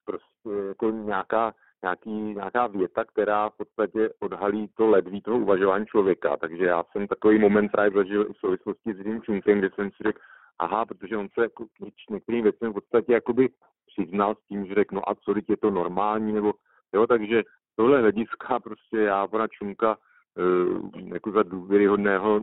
prostě 0.04 0.68
jako 0.68 0.90
nějaká, 0.90 1.54
nějaký, 1.82 2.10
nějaká 2.10 2.66
věta, 2.66 3.04
která 3.04 3.50
v 3.50 3.56
podstatě 3.56 4.10
odhalí 4.20 4.68
to 4.74 4.86
ledví 4.86 5.22
toho 5.22 5.38
uvažování 5.38 5.86
člověka. 5.86 6.36
Takže 6.36 6.64
já 6.64 6.84
jsem 6.92 7.06
takový 7.06 7.38
moment 7.38 7.68
právě 7.68 7.90
zažil 7.90 8.32
v 8.32 8.36
souvislosti 8.36 8.94
s 8.94 9.02
tím 9.02 9.22
čunkem, 9.22 9.58
kde 9.58 9.70
jsem 9.74 9.90
si 9.90 10.02
řekl, 10.02 10.20
aha, 10.58 10.86
protože 10.86 11.16
on 11.16 11.28
se 11.34 11.42
jako 11.42 11.66
k 11.66 12.10
některým 12.10 12.42
věcem 12.42 12.70
v 12.70 12.74
podstatě 12.74 13.12
jakoby 13.12 13.48
přiznal 13.86 14.34
s 14.34 14.46
tím, 14.48 14.66
že 14.66 14.74
řekl, 14.74 14.94
no 14.94 15.10
a 15.10 15.14
co, 15.14 15.34
je 15.48 15.56
to 15.56 15.70
normální, 15.70 16.32
nebo 16.32 16.52
jo, 16.94 17.06
takže 17.06 17.42
tohle 17.76 18.00
hlediska 18.00 18.60
prostě 18.60 18.98
já 18.98 19.26
pana 19.26 19.48
Čunka 19.48 19.96
jako 21.14 21.32
za 21.32 21.42
důvěryhodného 21.42 22.40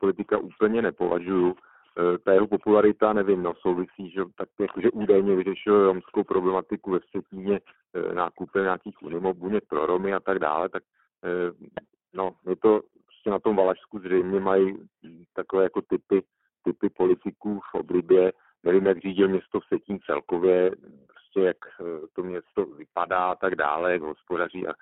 politika 0.00 0.38
úplně 0.38 0.82
nepovažuju. 0.82 1.54
E, 1.54 2.18
ta 2.18 2.32
jeho 2.32 2.46
popularita, 2.46 3.12
nevím, 3.12 3.42
no, 3.42 3.54
souvisí, 3.54 4.10
že 4.10 4.22
tak 4.36 4.48
jakože 4.60 4.90
údajně 4.90 5.36
vyřešil 5.36 5.86
romskou 5.86 6.24
problematiku 6.24 6.90
ve 6.90 7.00
Stětíně, 7.00 7.60
e, 7.94 8.14
nákupy 8.14 8.58
nějakých 8.58 9.02
unimog, 9.02 9.36
buněk 9.36 9.64
pro 9.68 9.86
Romy 9.86 10.14
a 10.14 10.20
tak 10.20 10.38
dále, 10.38 10.68
tak 10.68 10.82
no, 12.14 12.34
je 12.48 12.56
to 12.56 12.80
prostě 13.06 13.30
na 13.30 13.38
tom 13.38 13.56
Valašsku 13.56 13.98
zřejmě 13.98 14.40
mají 14.40 14.78
takové 15.34 15.62
jako 15.62 15.82
typy, 15.82 16.22
typy 16.64 16.88
politiků 16.88 17.60
v 17.60 17.74
oblibě, 17.74 18.32
nevím, 18.62 18.86
jak 18.86 18.98
řídil 18.98 19.28
město 19.28 19.60
v 19.60 19.64
Setín 19.68 19.98
celkově, 20.06 20.70
prostě 21.06 21.40
jak 21.40 21.56
to 22.12 22.22
město 22.22 22.66
vypadá 22.66 23.30
a 23.30 23.34
tak 23.34 23.54
dále, 23.54 23.92
jak 23.92 24.02
hospodaří 24.02 24.68
a 24.68 24.72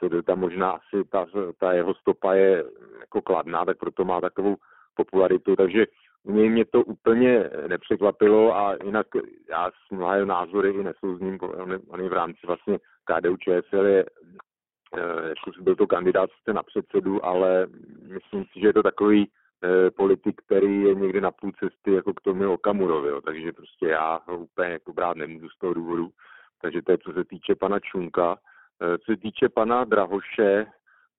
to 0.00 0.22
tam 0.22 0.40
možná 0.40 0.70
asi 0.70 1.04
ta, 1.10 1.26
ta 1.58 1.72
jeho 1.72 1.94
stopa 1.94 2.34
je 2.34 2.64
jako 3.00 3.22
kladná, 3.22 3.64
tak 3.64 3.78
proto 3.78 4.04
má 4.04 4.20
takovou 4.20 4.56
popularitu, 4.94 5.56
takže 5.56 5.86
mě, 6.24 6.50
mě 6.50 6.64
to 6.64 6.82
úplně 6.82 7.50
nepřekvapilo 7.68 8.56
a 8.56 8.76
jinak 8.84 9.06
já 9.50 9.70
s 9.70 9.90
mnoha 9.90 10.24
názory 10.24 10.70
i 10.70 10.82
nesouzním, 10.82 11.38
on, 11.42 11.78
on 11.88 12.00
je 12.00 12.08
v 12.08 12.12
rámci 12.12 12.40
vlastně 12.46 12.78
KDU 13.04 13.36
ČSL 13.36 13.86
je 13.86 14.04
jako 15.28 15.50
byl 15.60 15.76
to 15.76 15.86
kandidát 15.86 16.30
na 16.52 16.62
předsedu, 16.62 17.24
ale 17.24 17.66
myslím 18.02 18.44
si, 18.44 18.60
že 18.60 18.66
je 18.66 18.72
to 18.72 18.82
takový 18.82 19.22
e, 19.24 19.90
politik, 19.90 20.40
který 20.46 20.82
je 20.82 20.94
někdy 20.94 21.20
na 21.20 21.30
půl 21.30 21.52
cesty 21.52 21.92
jako 21.92 22.14
k 22.14 22.20
tomu 22.20 22.52
Okamurovi, 22.52 23.08
jo. 23.08 23.20
takže 23.20 23.52
prostě 23.52 23.86
já 23.86 24.20
ho 24.26 24.38
úplně 24.38 24.68
jako 24.68 24.92
brát 24.92 25.16
nemůžu 25.16 25.48
z 25.48 25.58
toho 25.58 25.74
důvodu. 25.74 26.08
Takže 26.62 26.82
to 26.82 26.92
je 26.92 26.98
co 26.98 27.12
se 27.12 27.24
týče 27.24 27.54
pana 27.54 27.80
Čunka. 27.80 28.38
E, 28.82 28.98
co 28.98 29.12
se 29.12 29.16
týče 29.16 29.48
pana 29.48 29.84
Drahoše, 29.84 30.66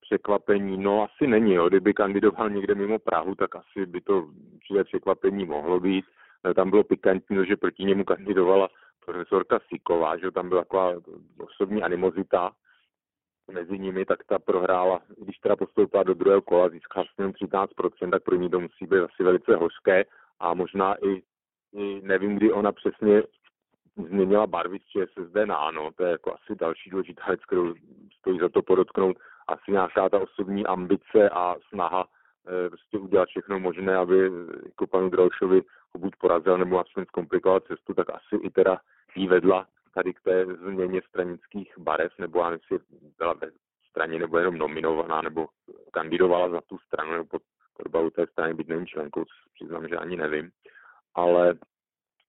překvapení, 0.01 0.77
no 0.77 1.03
asi 1.03 1.27
není, 1.27 1.53
jo. 1.53 1.69
kdyby 1.69 1.93
kandidoval 1.93 2.49
někde 2.49 2.75
mimo 2.75 2.99
Prahu, 2.99 3.35
tak 3.35 3.55
asi 3.55 3.85
by 3.85 4.01
to 4.01 4.27
určitě 4.53 4.83
překvapení 4.83 5.45
mohlo 5.45 5.79
být. 5.79 6.05
E, 6.49 6.53
tam 6.53 6.69
bylo 6.69 6.83
pikantní, 6.83 7.45
že 7.47 7.55
proti 7.55 7.83
němu 7.83 8.03
kandidovala 8.03 8.69
profesorka 9.05 9.59
Siková, 9.67 10.17
že 10.17 10.31
tam 10.31 10.49
byla 10.49 10.61
taková 10.61 10.93
osobní 11.39 11.83
animozita, 11.83 12.51
mezi 13.51 13.79
nimi, 13.79 14.05
tak 14.05 14.23
ta 14.23 14.39
prohrála, 14.39 15.01
když 15.17 15.37
teda 15.37 15.55
postoupila 15.55 16.03
do 16.03 16.13
druhého 16.13 16.41
kola, 16.41 16.69
získala 16.69 17.05
jenom 17.17 17.31
13%, 17.31 18.11
tak 18.11 18.23
pro 18.23 18.35
ní 18.35 18.49
to 18.49 18.59
musí 18.59 18.85
být 18.85 18.99
asi 18.99 19.23
velice 19.23 19.55
hořké 19.55 20.05
a 20.39 20.53
možná 20.53 20.95
i 21.05 21.21
nevím, 22.03 22.35
kdy 22.35 22.51
ona 22.51 22.71
přesně 22.71 23.23
změnila 24.07 24.47
barvy 24.47 24.79
ČSSD 24.79 25.35
na 25.45 25.55
ano, 25.55 25.91
to 25.95 26.03
je 26.03 26.11
jako 26.11 26.33
asi 26.33 26.55
další 26.55 26.89
důležitá 26.89 27.23
věc, 27.27 27.45
kterou 27.45 27.73
stojí 28.19 28.39
za 28.39 28.49
to 28.49 28.61
podotknout, 28.61 29.17
asi 29.47 29.71
nějaká 29.71 30.09
ta 30.09 30.19
osobní 30.19 30.65
ambice 30.65 31.29
a 31.31 31.55
snaha 31.69 32.05
e, 32.65 32.69
prostě 32.69 32.97
udělat 32.97 33.29
všechno 33.29 33.59
možné, 33.59 33.95
aby 33.95 34.31
jako 34.65 34.87
panu 34.87 35.09
Draušovi 35.09 35.61
ho 35.93 35.99
buď 35.99 36.15
porazil 36.15 36.57
nebo 36.57 36.79
aspoň 36.79 37.05
zkomplikoval 37.05 37.59
cestu, 37.59 37.93
tak 37.93 38.09
asi 38.09 38.35
i 38.41 38.49
teda 38.49 38.79
jí 39.15 39.27
vedla 39.27 39.67
tady 39.93 40.13
k 40.13 40.21
té 40.21 40.45
změně 40.45 41.01
stranických 41.09 41.73
barev, 41.77 42.11
nebo 42.19 42.39
já 42.39 42.49
nevím, 42.49 42.85
byla 43.17 43.33
ve 43.33 43.51
straně 43.89 44.19
nebo 44.19 44.37
jenom 44.37 44.57
nominovaná, 44.57 45.21
nebo 45.21 45.47
kandidovala 45.91 46.49
za 46.49 46.61
tu 46.61 46.77
stranu, 46.77 47.11
nebo 47.11 47.25
pod, 47.25 47.41
pod 47.91 48.13
té 48.13 48.27
strany, 48.27 48.53
být 48.53 48.67
nevím 48.67 48.87
členkou, 48.87 49.23
přiznám, 49.53 49.87
že 49.87 49.97
ani 49.97 50.15
nevím. 50.15 50.51
Ale 51.15 51.55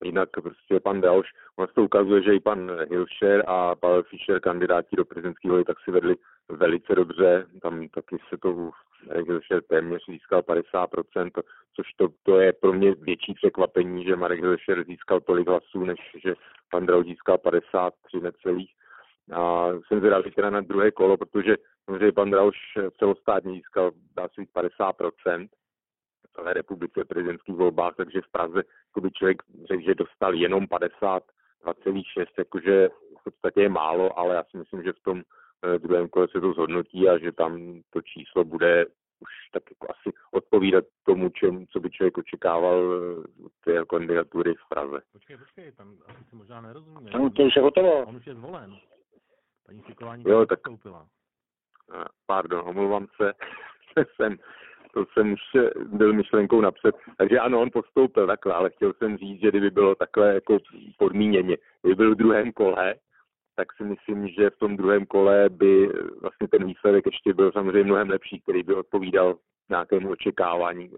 jinak 0.04 0.28
prostě 0.30 0.80
pan 0.80 1.00
Dalš, 1.00 1.26
on 1.56 1.66
se 1.66 1.72
to 1.74 1.82
ukazuje, 1.82 2.22
že 2.22 2.34
i 2.34 2.40
pan 2.40 2.70
Hilšer 2.90 3.44
a 3.46 3.74
Pavel 3.74 4.02
Fischer, 4.02 4.40
kandidáti 4.40 4.96
do 4.96 5.04
prezidentských 5.04 5.50
voleb, 5.50 5.66
tak 5.66 5.80
si 5.80 5.90
vedli 5.90 6.14
velice 6.48 6.94
dobře, 6.94 7.46
tam 7.62 7.88
taky 7.88 8.16
se 8.28 8.38
to 8.38 8.70
Hilšer 9.26 9.62
téměř 9.62 10.02
získal 10.08 10.40
50%, 10.40 11.30
což 11.76 11.92
to, 11.96 12.08
to 12.22 12.40
je 12.40 12.52
pro 12.52 12.72
mě 12.72 12.94
větší 12.94 13.34
překvapení, 13.34 14.04
že 14.04 14.16
Marek 14.16 14.40
Hilšer 14.40 14.84
získal 14.84 15.20
tolik 15.20 15.48
hlasů, 15.48 15.84
než 15.84 15.98
že 16.24 16.34
pan 16.70 16.86
Drauš 16.86 17.06
získal 17.06 17.38
53 17.38 18.20
necelých. 18.20 18.70
A 19.32 19.68
jsem 19.86 19.98
zvědavý 19.98 20.30
teda 20.30 20.50
na 20.50 20.60
druhé 20.60 20.90
kolo, 20.90 21.16
protože 21.16 21.56
samozřejmě 21.84 22.12
pan 22.12 22.30
Drauš 22.30 22.56
celostátně 22.98 23.52
získal 23.52 23.90
dá 24.16 24.28
se 24.34 24.42
50%, 24.42 25.48
celé 26.34 26.52
republice 26.52 27.04
v 27.04 27.08
prezidentských 27.08 27.54
volbách, 27.54 27.94
takže 27.96 28.20
v 28.20 28.30
Praze 28.32 28.62
by 28.98 29.10
člověk 29.10 29.42
řekl, 29.68 29.82
že 29.82 29.94
dostal 29.94 30.34
jenom 30.34 30.66
50, 30.68 31.22
2,6, 31.64 32.26
jakože 32.38 32.88
v 33.20 33.24
podstatě 33.24 33.60
je 33.60 33.68
málo, 33.68 34.18
ale 34.18 34.34
já 34.34 34.44
si 34.44 34.56
myslím, 34.56 34.82
že 34.82 34.92
v 34.92 35.02
tom 35.02 35.22
eh, 35.64 35.78
druhém 35.78 36.08
kole 36.08 36.28
se 36.28 36.40
to 36.40 36.52
zhodnotí 36.52 37.08
a 37.08 37.18
že 37.18 37.32
tam 37.32 37.82
to 37.90 38.02
číslo 38.02 38.44
bude 38.44 38.86
už 39.20 39.30
tak 39.52 39.62
jako 39.70 39.86
asi 39.90 40.16
odpovídat 40.32 40.84
tomu, 41.04 41.28
čem, 41.28 41.66
co 41.66 41.80
by 41.80 41.90
člověk 41.90 42.18
očekával 42.18 42.82
eh, 42.82 43.48
té 43.64 43.84
kandidatury 43.86 44.54
v 44.54 44.68
Praze. 44.68 45.00
Počkej, 45.12 45.36
počkej, 45.36 45.72
tam 45.72 45.96
asi 46.06 46.24
si 46.24 46.36
možná 46.36 46.60
nerozumíme. 46.60 47.10
Tam 47.10 47.30
to 47.30 47.42
už 47.42 47.56
je 47.56 47.62
hotovo. 47.62 48.04
On 48.06 48.16
už 48.16 48.26
je 48.26 48.34
zvolen. 48.34 48.76
Paní 49.66 49.82
Sikování 49.82 50.24
jo, 50.26 50.46
tak... 50.46 50.60
Postoupila. 50.60 51.06
Eh, 51.94 52.04
pardon, 52.26 52.68
omlouvám 52.68 53.06
se. 53.16 53.32
jsem 54.16 54.36
to 54.94 55.04
jsem 55.12 55.32
už 55.32 55.40
byl 55.92 56.12
myšlenkou 56.12 56.60
napřed. 56.60 56.94
Takže 57.18 57.38
ano, 57.38 57.60
on 57.60 57.70
postoupil 57.72 58.26
takhle, 58.26 58.54
ale 58.54 58.70
chtěl 58.70 58.92
jsem 58.92 59.16
říct, 59.16 59.40
že 59.40 59.48
kdyby 59.48 59.70
bylo 59.70 59.94
takhle 59.94 60.34
jako 60.34 60.58
podmíněně, 60.98 61.56
kdyby 61.82 61.94
byl 61.94 62.14
v 62.14 62.18
druhém 62.18 62.52
kole, 62.52 62.94
tak 63.56 63.72
si 63.72 63.84
myslím, 63.84 64.28
že 64.28 64.50
v 64.50 64.58
tom 64.58 64.76
druhém 64.76 65.06
kole 65.06 65.48
by 65.48 65.88
vlastně 66.20 66.48
ten 66.48 66.66
výsledek 66.66 67.06
ještě 67.06 67.34
byl 67.34 67.52
samozřejmě 67.52 67.84
mnohem 67.84 68.10
lepší, 68.10 68.40
který 68.40 68.62
by 68.62 68.74
odpovídal 68.74 69.36
nějakému 69.70 70.10
očekávání 70.10 70.90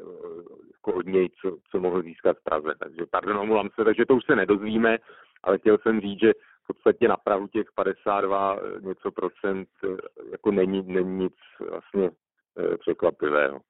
jako 0.73 0.93
od 0.93 1.07
něj, 1.07 1.29
co, 1.41 1.57
co 1.71 1.81
mohl 1.81 2.03
získat 2.03 2.37
v 2.37 2.45
Praze. 2.45 2.75
Takže 2.79 3.07
pardon, 3.11 3.37
omlouvám 3.37 3.69
se, 3.75 3.85
takže 3.85 4.07
to 4.07 4.15
už 4.17 4.25
se 4.25 4.37
nedozvíme, 4.37 4.99
ale 5.43 5.59
chtěl 5.59 5.79
jsem 5.79 6.01
říct, 6.01 6.21
že 6.21 6.33
v 6.65 6.67
podstatě 6.67 7.09
na 7.09 7.17
Prahu 7.17 7.47
těch 7.47 7.67
52 7.75 8.59
něco 8.81 9.11
procent 9.11 9.69
jako 10.31 10.51
není, 10.51 10.83
není 10.83 11.25
nic 11.25 11.35
vlastně 11.71 12.11
eh, 12.59 12.77
překvapivého. 12.77 13.61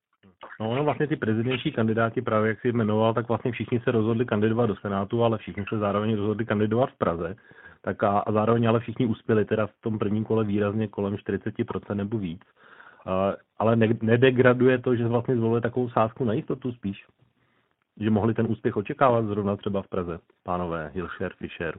No, 0.60 0.74
no 0.74 0.84
vlastně 0.84 1.06
ty 1.06 1.16
prezidentští 1.16 1.72
kandidáti, 1.72 2.22
právě 2.22 2.48
jak 2.48 2.60
si 2.60 2.72
jmenoval, 2.72 3.14
tak 3.14 3.28
vlastně 3.28 3.52
všichni 3.52 3.80
se 3.80 3.90
rozhodli 3.90 4.24
kandidovat 4.24 4.66
do 4.66 4.76
Senátu, 4.76 5.24
ale 5.24 5.38
všichni 5.38 5.64
se 5.68 5.78
zároveň 5.78 6.16
rozhodli 6.16 6.44
kandidovat 6.46 6.90
v 6.90 6.98
Praze. 6.98 7.36
Tak 7.82 8.02
a, 8.02 8.18
a 8.18 8.32
zároveň 8.32 8.68
ale 8.68 8.80
všichni 8.80 9.06
uspěli 9.06 9.44
teda 9.44 9.66
v 9.66 9.80
tom 9.80 9.98
prvním 9.98 10.24
kole 10.24 10.44
výrazně 10.44 10.88
kolem 10.88 11.14
40% 11.14 11.94
nebo 11.94 12.18
víc. 12.18 12.40
Uh, 13.06 13.12
ale 13.58 13.76
ne, 13.76 13.88
nedegraduje 14.02 14.78
to, 14.78 14.96
že 14.96 15.06
vlastně 15.06 15.36
zvolili 15.36 15.60
takovou 15.60 15.88
sázku 15.88 16.24
na 16.24 16.32
jistotu 16.32 16.72
spíš? 16.72 17.06
Že 18.00 18.10
mohli 18.10 18.34
ten 18.34 18.46
úspěch 18.48 18.76
očekávat 18.76 19.24
zrovna 19.24 19.56
třeba 19.56 19.82
v 19.82 19.88
Praze, 19.88 20.18
pánové 20.44 20.90
Hilšer, 20.94 21.32
Fischer, 21.34 21.78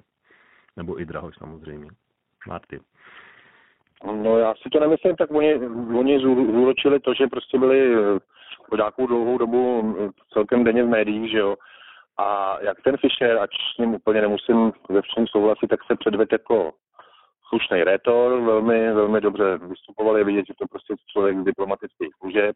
nebo 0.78 1.02
i 1.02 1.06
Drahoš 1.06 1.36
samozřejmě. 1.38 1.90
Marty. 2.48 2.80
No 4.06 4.38
já 4.38 4.54
si 4.56 4.70
to 4.70 4.80
nemyslím, 4.80 5.16
tak 5.16 5.32
oni, 5.32 5.56
oni 5.98 6.20
zúročili 6.20 7.00
to, 7.00 7.14
že 7.14 7.28
prostě 7.28 7.60
byli 7.60 7.96
po 8.70 8.76
nějakou 8.76 9.08
dlouhou 9.08 9.38
dobu 9.38 9.96
eh, 10.00 10.10
celkem 10.34 10.64
denně 10.64 10.84
v 10.84 10.90
médiích, 10.90 11.32
že 11.32 11.38
jo. 11.38 11.56
A 12.18 12.58
jak 12.62 12.82
ten 12.82 12.98
Fischer, 12.98 13.38
ač 13.38 13.50
s 13.76 13.78
ním 13.78 13.94
úplně 13.94 14.22
nemusím 14.22 14.72
ve 14.90 15.02
všem 15.02 15.28
souhlasit, 15.28 15.68
tak 15.68 15.80
se 15.84 15.96
předved 15.96 16.32
jako 16.32 16.72
slušný 17.50 17.84
rétor, 17.84 18.42
velmi, 18.42 18.94
velmi 18.94 19.22
dobře 19.22 19.58
vystupoval, 19.58 20.18
je 20.18 20.24
vidět, 20.24 20.46
že 20.48 20.54
to 20.58 20.68
prostě 20.68 20.96
člověk 21.12 21.38
z 21.38 21.44
diplomatických 21.44 22.10
služeb. 22.20 22.56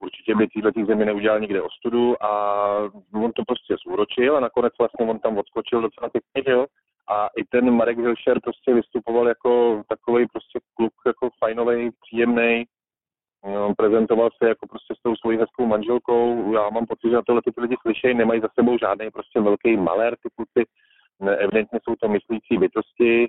Určitě 0.00 0.34
by 0.34 0.46
této 0.46 0.86
zemi 0.86 1.04
neudělal 1.04 1.40
nikde 1.40 1.62
ostudu 1.62 2.24
a 2.24 2.32
on 3.14 3.32
to 3.32 3.42
prostě 3.46 3.76
zúročil 3.86 4.36
a 4.36 4.40
nakonec 4.40 4.72
vlastně 4.78 5.06
on 5.06 5.18
tam 5.18 5.38
odskočil 5.38 5.80
docela 5.80 6.08
pěkně, 6.08 6.42
že 6.46 6.52
jo 6.52 6.66
a 7.10 7.28
i 7.36 7.44
ten 7.44 7.70
Marek 7.70 7.98
Hilšer 7.98 8.40
prostě 8.40 8.74
vystupoval 8.74 9.28
jako 9.28 9.82
takový 9.88 10.26
prostě 10.26 10.60
kluk, 10.76 10.92
jako 11.06 11.28
fajnový, 11.38 11.90
příjemný, 12.00 12.64
prezentoval 13.76 14.28
se 14.38 14.48
jako 14.48 14.66
prostě 14.66 14.94
s 14.98 15.02
tou 15.02 15.16
svojí 15.16 15.38
hezkou 15.38 15.66
manželkou. 15.66 16.52
Já 16.52 16.70
mám 16.70 16.86
pocit, 16.86 17.08
že 17.08 17.14
na 17.14 17.22
tohle 17.22 17.42
ty 17.42 17.60
lidi 17.60 17.76
slyšejí, 17.82 18.14
nemají 18.14 18.40
za 18.40 18.48
sebou 18.54 18.78
žádný 18.78 19.10
prostě 19.10 19.40
velký 19.40 19.76
malér, 19.76 20.16
ty 20.22 20.28
kluci, 20.36 20.68
evidentně 21.38 21.80
jsou 21.82 21.94
to 21.96 22.08
myslící 22.08 22.58
bytosti, 22.58 23.28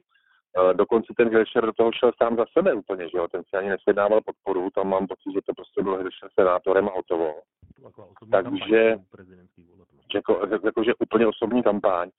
Dokonce 0.74 1.14
ten 1.18 1.30
Hilšer 1.30 1.66
do 1.66 1.74
toho 1.74 1.92
šel 1.92 2.12
sám 2.24 2.36
za 2.36 2.46
sebe 2.58 2.74
úplně, 2.74 3.10
že 3.10 3.18
jo, 3.18 3.28
ten 3.28 3.44
si 3.44 3.58
ani 3.58 3.70
nesvědával 3.70 4.22
podporu, 4.22 4.70
tam 4.70 4.90
mám 4.90 5.08
pocit, 5.08 5.34
že 5.34 5.42
to 5.46 5.54
prostě 5.54 5.84
byl 5.84 5.98
Hilšer 5.98 6.30
senátorem 6.40 6.88
a 6.88 6.92
hotovo. 6.92 7.34
Takže, 8.32 8.96
jako, 10.14 10.48
jako, 10.66 10.84
že 10.84 10.94
úplně 11.00 11.28
osobní 11.28 11.64
kampaň. 11.64 12.10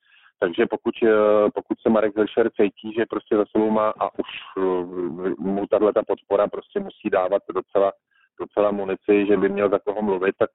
Takže 0.43 0.65
pokud, 0.65 0.95
eh, 1.03 1.51
pokud 1.53 1.79
se 1.81 1.89
Marek 1.89 2.13
Zelšer 2.13 2.49
cítí, 2.51 2.93
že 2.97 3.05
prostě 3.05 3.37
za 3.37 3.45
sebou 3.45 3.69
má 3.69 3.93
a 3.99 4.19
už 4.19 4.29
eh, 4.57 4.61
mu 5.37 5.67
tahle 5.67 5.93
ta 5.93 6.03
podpora 6.03 6.47
prostě 6.47 6.79
musí 6.79 7.09
dávat 7.09 7.41
docela, 7.53 7.91
docela 8.39 8.71
munici, 8.71 9.25
že 9.27 9.37
by 9.37 9.49
měl 9.49 9.69
za 9.69 9.79
koho 9.79 10.01
mluvit, 10.01 10.35
tak 10.39 10.49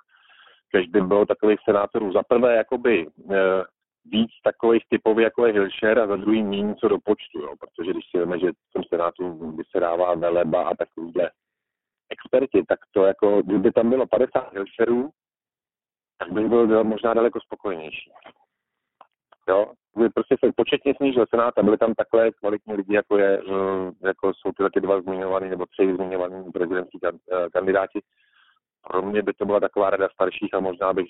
kež 0.70 0.86
by 0.88 1.00
bylo 1.00 1.26
takových 1.26 1.58
senátorů. 1.64 2.12
Za 2.12 2.22
prvé 2.22 2.56
jakoby 2.56 3.06
eh, 3.30 3.64
víc 4.04 4.30
takových 4.44 4.82
typových, 4.88 5.24
jako 5.24 5.46
je 5.46 5.52
Hilšer 5.52 5.98
a 5.98 6.06
za 6.06 6.16
druhý 6.16 6.42
méně 6.42 6.74
co 6.74 6.88
do 6.88 6.98
počtu, 6.98 7.40
jo, 7.40 7.54
protože 7.60 7.90
když 7.90 8.04
si 8.10 8.18
víme, 8.18 8.38
že 8.38 8.52
v 8.52 8.72
tom 8.72 8.84
senátu 8.88 9.52
by 9.52 9.62
se 9.70 9.80
dává 9.80 10.14
Veleba 10.14 10.68
a 10.68 10.74
takovýhle 10.74 11.30
experti, 12.10 12.64
tak 12.68 12.78
to 12.90 13.04
jako, 13.04 13.42
kdyby 13.42 13.72
tam 13.72 13.90
bylo 13.90 14.06
50 14.06 14.52
Hilšerů, 14.52 15.10
tak 16.18 16.32
bych 16.32 16.46
byl 16.46 16.84
možná 16.84 17.14
daleko 17.14 17.40
spokojnější. 17.40 18.10
Jo? 19.48 19.72
Prostě 20.14 20.36
se 20.44 20.52
početně 20.56 20.94
snížil 20.96 21.26
Senát 21.30 21.58
a 21.58 21.62
byli 21.62 21.78
tam 21.78 21.94
takhle 21.94 22.30
kvalitní 22.32 22.74
lidi, 22.74 22.94
jako, 22.94 23.18
je, 23.18 23.38
eh, 23.38 24.06
jako 24.06 24.32
jsou 24.34 24.52
tyhle 24.52 24.70
ty 24.74 24.80
dva 24.80 25.00
zmiňovaný 25.00 25.50
nebo 25.50 25.66
tři 25.66 25.94
zmiňovaný 25.94 26.52
prezidentský 26.52 26.98
eh, 27.04 27.10
kandidáti. 27.52 28.00
Pro 28.88 29.02
mě 29.02 29.22
by 29.22 29.32
to 29.32 29.46
byla 29.46 29.60
taková 29.60 29.90
rada 29.90 30.08
starších 30.08 30.54
a 30.54 30.60
možná 30.60 30.92
bych 30.92 31.08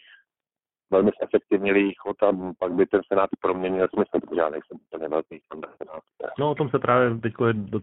velmi 0.91 1.11
efektivněli 1.23 1.95
chod 1.95 2.23
a 2.23 2.33
pak 2.59 2.73
by 2.73 2.87
ten 2.87 3.01
senát 3.09 3.31
pro 3.41 3.55
mě 3.55 3.71
měl 3.71 3.89
smysl, 3.89 4.21
protože 4.21 4.41
já 4.41 4.49
nejsem 4.49 4.79
úplně 4.87 5.09
velký 5.09 5.41
senátu. 5.51 6.07
No 6.39 6.51
o 6.51 6.55
tom 6.55 6.69
se 6.69 6.79
právě 6.79 7.19
teď 7.19 7.35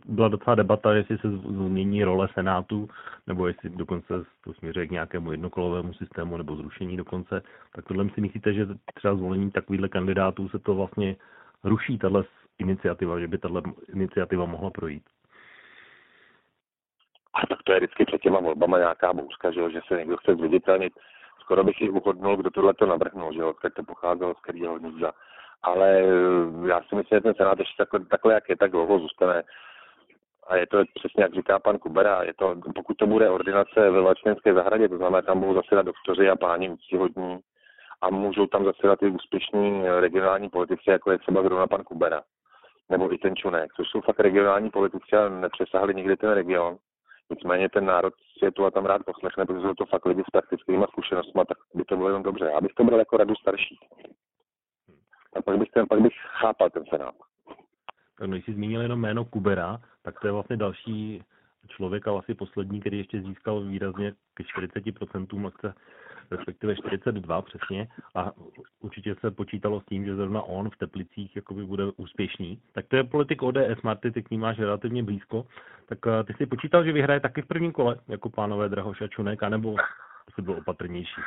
byla 0.05 0.27
docela 0.27 0.55
debata, 0.55 0.93
jestli 0.93 1.17
se 1.17 1.29
změní 1.29 2.03
role 2.03 2.27
senátu, 2.33 2.89
nebo 3.27 3.47
jestli 3.47 3.69
dokonce 3.69 4.13
to 4.43 4.53
směřuje 4.53 4.88
k 4.88 4.91
nějakému 4.91 5.31
jednokolovému 5.31 5.93
systému 5.93 6.38
nebo 6.38 6.55
zrušení 6.55 6.97
dokonce. 6.97 7.41
Tak 7.75 7.85
tohle 7.85 8.09
si 8.09 8.21
myslíte, 8.21 8.53
že 8.53 8.67
třeba 8.95 9.15
zvolení 9.15 9.51
takovýchhle 9.51 9.89
kandidátů 9.89 10.50
se 10.50 10.59
to 10.59 10.75
vlastně 10.75 11.15
ruší, 11.63 11.97
tahle 11.97 12.24
iniciativa, 12.59 13.19
že 13.19 13.27
by 13.27 13.38
tahle 13.38 13.62
iniciativa 13.93 14.45
mohla 14.45 14.69
projít? 14.69 15.03
A 17.33 17.47
tak 17.47 17.63
to 17.63 17.71
je 17.71 17.79
vždycky 17.79 18.05
před 18.05 18.21
těma 18.21 18.39
volbama 18.39 18.77
nějaká 18.77 19.13
bouřka, 19.13 19.51
že, 19.51 19.71
že 19.71 19.79
se 19.88 19.97
někdo 19.97 20.17
chce 20.17 20.35
zviditelnit. 20.35 20.93
Skoro 21.45 21.63
bych 21.63 21.81
i 21.81 21.89
uhodnul, 21.89 22.37
kdo 22.37 22.49
tohle 22.51 22.73
to 22.73 22.85
navrhnul, 22.85 23.33
že 23.33 23.41
jak 23.63 23.73
to 23.73 23.83
pocházelo 23.83 24.33
z 24.33 24.41
kterého 24.41 24.79
hnízda. 24.79 25.11
Ale 25.63 25.99
eh, 25.99 26.67
já 26.67 26.81
si 26.81 26.95
myslím, 26.95 27.17
že 27.17 27.21
ten 27.21 27.33
senát 27.33 27.59
ještě 27.59 27.73
takhle, 27.77 28.05
takhle 28.05 28.33
jak 28.33 28.49
je, 28.49 28.57
tak 28.57 28.71
dlouho 28.71 28.99
zůstane. 28.99 29.43
A 30.47 30.55
je 30.55 30.67
to 30.67 30.83
přesně, 30.93 31.23
jak 31.23 31.33
říká 31.33 31.59
pan 31.59 31.77
Kubera, 31.77 32.23
je 32.23 32.33
to, 32.33 32.55
pokud 32.75 32.97
to 32.97 33.07
bude 33.07 33.29
ordinace 33.29 33.89
ve 33.89 34.01
Vlačenské 34.01 34.53
zahradě, 34.53 34.89
to 34.89 34.97
znamená, 34.97 35.21
tam 35.21 35.39
budou 35.39 35.53
zasedat 35.53 35.85
doktoři 35.85 36.29
a 36.29 36.35
páni 36.35 36.69
úctihodní 36.69 37.39
a 38.01 38.09
můžou 38.09 38.45
tam 38.47 38.65
zasedat 38.65 39.03
i 39.03 39.09
úspěšní 39.09 39.83
regionální 39.99 40.49
politici, 40.49 40.89
jako 40.89 41.11
je 41.11 41.17
třeba 41.17 41.43
zrovna 41.43 41.67
pan 41.67 41.83
Kubera 41.83 42.21
nebo 42.89 43.13
i 43.13 43.17
ten 43.17 43.35
Čunek, 43.35 43.73
což 43.73 43.87
jsou 43.87 44.01
fakt 44.01 44.19
regionální 44.19 44.69
politici 44.69 45.15
a 45.15 45.29
nepřesahli 45.29 45.95
nikdy 45.95 46.17
ten 46.17 46.31
region. 46.31 46.77
Nicméně 47.29 47.69
ten 47.69 47.85
národ 47.85 48.13
si 48.39 48.46
je 48.46 48.51
tu 48.51 48.65
a 48.65 48.72
tam 48.72 48.86
rád 48.86 49.01
poslechne, 49.06 49.46
protože 49.46 49.62
jsou 49.62 49.74
to 49.74 49.86
fakt 49.86 50.06
lidi 50.06 50.24
s 50.27 50.32
praktickými 50.32 50.86
zkušenostmi, 50.89 51.42
tak 51.48 51.58
by 51.74 51.84
to 51.86 51.96
bylo 51.96 52.10
jenom 52.10 52.24
dobře. 52.24 52.46
Já 52.54 52.62
bych 52.62 52.74
to 52.74 52.84
bral 52.84 53.00
jako 53.00 53.18
radu 53.18 53.36
starší. 53.36 53.80
A 55.36 55.42
pak 55.42 55.58
bych, 55.58 55.72
ten, 55.72 55.86
pak 55.89 56.01
bych 56.01 56.13
chápal 56.39 56.70
ten 56.70 56.84
senát. 56.89 57.15
Tak 58.18 58.30
když 58.30 58.46
jsi 58.46 58.54
zmínil 58.54 58.82
jenom 58.82 59.00
jméno 59.00 59.25
Kubera, 59.25 59.77
tak 60.01 60.20
to 60.20 60.27
je 60.27 60.32
vlastně 60.34 60.58
další 60.58 61.24
člověk 61.67 62.07
a 62.07 62.19
asi 62.19 62.34
poslední, 62.34 62.79
který 62.79 62.98
ještě 62.98 63.22
získal 63.22 63.62
výrazně 63.62 64.13
ke 64.34 64.43
40% 64.43 65.48
akce 65.48 65.74
respektive 66.31 66.75
42 66.75 67.41
přesně, 67.41 67.88
a 68.15 68.31
určitě 68.79 69.15
se 69.15 69.31
počítalo 69.31 69.81
s 69.81 69.86
tím, 69.86 70.05
že 70.05 70.15
zrovna 70.15 70.41
on 70.41 70.69
v 70.69 70.77
Teplicích 70.77 71.36
jakoby 71.36 71.65
bude 71.65 71.84
úspěšný. 71.98 72.62
Tak 72.74 72.88
to 72.88 72.95
je 72.95 73.03
politik 73.03 73.43
ODS, 73.43 73.81
Marty, 73.84 74.12
ty 74.12 74.24
k 74.24 74.31
ní 74.31 74.38
máš 74.38 74.60
relativně 74.60 75.03
blízko. 75.03 75.48
Tak 75.86 76.00
eh, 76.07 76.24
ty 76.24 76.34
si 76.34 76.45
počítal, 76.45 76.84
že 76.84 76.91
vyhraje 76.91 77.19
taky 77.19 77.41
v 77.41 77.48
prvním 77.48 77.72
kole, 77.72 77.95
jako 78.07 78.29
pánové 78.29 78.69
Drahoš 78.69 79.01
a 79.01 79.07
Čunek, 79.07 79.43
anebo 79.43 79.75
jsi 80.36 80.41
byl 80.41 80.53
opatrnější? 80.53 81.22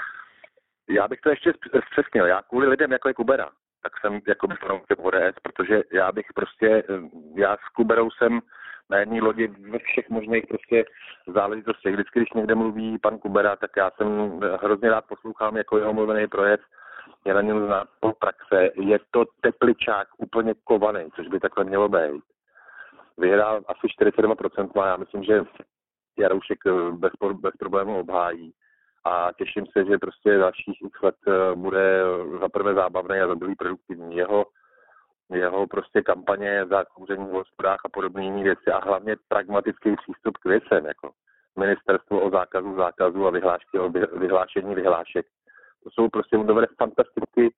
Já 0.88 1.08
bych 1.08 1.20
to 1.20 1.30
ještě 1.30 1.52
zpřesnil. 1.86 2.26
Já 2.26 2.42
kvůli 2.42 2.68
lidem, 2.68 2.92
jako 2.92 3.08
je 3.08 3.14
Kubera, 3.14 3.50
tak 3.82 3.92
jsem 4.00 4.20
jako 4.28 4.48
fanoušek 4.60 4.98
ODS, 4.98 5.38
protože 5.42 5.82
já 5.92 6.12
bych 6.12 6.26
prostě, 6.34 6.82
eh, 6.88 7.00
já 7.36 7.56
s 7.56 7.68
Kuberou 7.74 8.10
jsem 8.10 8.40
na 8.90 8.98
jedné 8.98 9.20
lodi 9.20 9.46
ve 9.46 9.78
všech 9.78 10.10
možných 10.10 10.46
prostě 10.46 10.84
záležitostech. 11.26 11.92
Vždycky, 11.92 12.18
když 12.20 12.32
někde 12.32 12.54
mluví 12.54 12.98
pan 12.98 13.18
Kubera, 13.18 13.56
tak 13.56 13.70
já 13.76 13.90
jsem 13.90 14.40
hrozně 14.62 14.90
rád 14.90 15.04
poslouchám 15.08 15.56
jako 15.56 15.78
jeho 15.78 15.92
mluvený 15.92 16.26
projev. 16.26 16.60
Je 17.24 17.34
na 17.34 17.40
něm 17.40 17.66
znát 17.66 17.88
po 18.00 18.12
praxe. 18.12 18.70
Je 18.74 18.98
to 19.10 19.24
tepličák 19.40 20.08
úplně 20.18 20.54
kovaný, 20.64 21.10
což 21.16 21.28
by 21.28 21.40
takhle 21.40 21.64
mělo 21.64 21.88
být. 21.88 22.22
Vyhrál 23.18 23.60
asi 23.68 23.86
42% 23.86 24.70
má, 24.76 24.86
já 24.86 24.96
myslím, 24.96 25.24
že 25.24 25.44
Jaroušek 26.18 26.58
bez, 26.90 27.12
bez 27.40 27.52
problémů 27.58 28.00
obhájí 28.00 28.52
a 29.04 29.30
těším 29.38 29.66
se, 29.66 29.84
že 29.84 29.98
prostě 29.98 30.38
dalších 30.38 30.82
x 30.86 31.02
let 31.02 31.14
eh, 31.28 31.54
bude 31.54 32.00
za 32.40 32.48
prvé 32.48 32.74
zábavný 32.74 33.20
a 33.20 33.26
za 33.26 33.34
druhý 33.34 33.54
produktivní. 33.54 34.16
Jeho 34.16 34.46
jeho 35.30 35.66
prostě 35.66 36.02
kampaně 36.02 36.66
za 36.66 36.84
kouření 36.84 37.24
v 37.24 37.32
hospodách 37.32 37.80
a 37.84 37.88
podobné 37.88 38.42
věci 38.42 38.70
a 38.70 38.84
hlavně 38.84 39.16
pragmatický 39.28 39.96
přístup 39.96 40.36
k 40.36 40.44
věcem, 40.44 40.86
jako 40.86 41.10
ministerstvo 41.58 42.20
o 42.20 42.30
zákazu 42.30 42.76
zákazu 42.76 43.26
a 43.26 43.30
vyhlášky 43.30 43.78
o 43.78 43.90
vyhlášení 44.18 44.74
vyhlášek. 44.74 45.26
To 45.84 45.90
jsou 45.90 46.08
prostě, 46.08 46.36
on 46.36 46.46
dovede 46.46 46.66
fantasticky, 46.78 47.54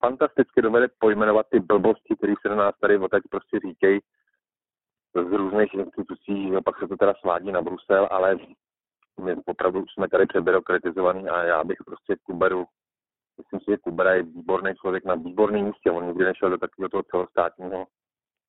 fantasticky 0.00 0.62
dovede 0.62 0.88
pojmenovat 0.98 1.46
ty 1.50 1.60
blbosti, 1.60 2.16
které 2.16 2.34
se 2.42 2.48
na 2.48 2.56
nás 2.56 2.74
tady 2.80 2.98
o 2.98 3.08
tak 3.08 3.22
prostě 3.30 3.58
říkají 3.68 4.00
z 5.14 5.32
různých 5.32 5.74
institucí, 5.74 6.50
no 6.50 6.62
pak 6.62 6.78
se 6.78 6.88
to 6.88 6.96
teda 6.96 7.14
svádí 7.20 7.52
na 7.52 7.62
Brusel, 7.62 8.08
ale 8.10 8.36
my 9.20 9.36
opravdu 9.46 9.84
jsme 9.86 10.08
tady 10.08 10.26
přebyrokratizovaný 10.26 11.28
a 11.28 11.42
já 11.42 11.64
bych 11.64 11.78
prostě 11.86 12.16
Kuberu 12.22 12.64
myslím 13.38 13.60
si, 13.60 13.64
že 13.68 13.76
Kubera 13.76 14.14
je 14.14 14.22
výborný 14.22 14.74
člověk 14.74 15.04
na 15.04 15.14
výborném 15.14 15.64
místě. 15.64 15.90
On 15.90 16.06
nikdy 16.06 16.24
nešel 16.24 16.50
do 16.50 16.58
takového 16.58 16.88
toho 16.88 17.02
celostátního 17.02 17.86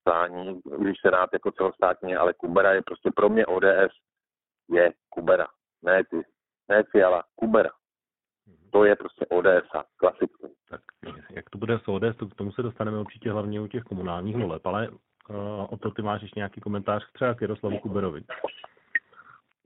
stání, 0.02 0.62
když 0.78 0.98
se 1.02 1.10
rád 1.10 1.30
jako 1.34 1.52
celostátně, 1.52 2.18
ale 2.18 2.34
Kubera 2.34 2.74
je 2.74 2.82
prostě 2.82 3.12
pro 3.16 3.30
mě 3.30 3.46
ODS 3.46 3.94
je 4.70 4.94
Kubera. 5.10 5.48
Ne 5.82 6.04
ty, 6.04 6.22
ne 6.70 6.84
Fiala, 6.84 7.24
Kubera. 7.36 7.70
To 8.72 8.86
je 8.86 8.96
prostě 8.96 9.26
ODS, 9.26 9.70
klasicky. 9.98 10.48
Tak 10.70 10.82
jak 11.30 11.50
to 11.50 11.58
bude 11.58 11.80
s 11.80 11.88
ODS, 11.88 12.18
to 12.18 12.28
k 12.28 12.36
tomu 12.36 12.52
se 12.52 12.64
dostaneme 12.64 13.00
určitě 13.00 13.32
hlavně 13.32 13.62
u 13.62 13.68
těch 13.68 13.84
komunálních 13.84 14.36
voleb, 14.36 14.66
ale 14.66 14.90
uh, 14.90 14.98
o 15.70 15.78
to 15.78 15.92
ty 15.92 16.02
máš 16.02 16.22
ještě 16.22 16.40
nějaký 16.40 16.62
komentář 16.62 17.12
třeba 17.12 17.34
k 17.34 17.42
Jaroslavu 17.42 17.80
Kuberovi. 17.80 18.22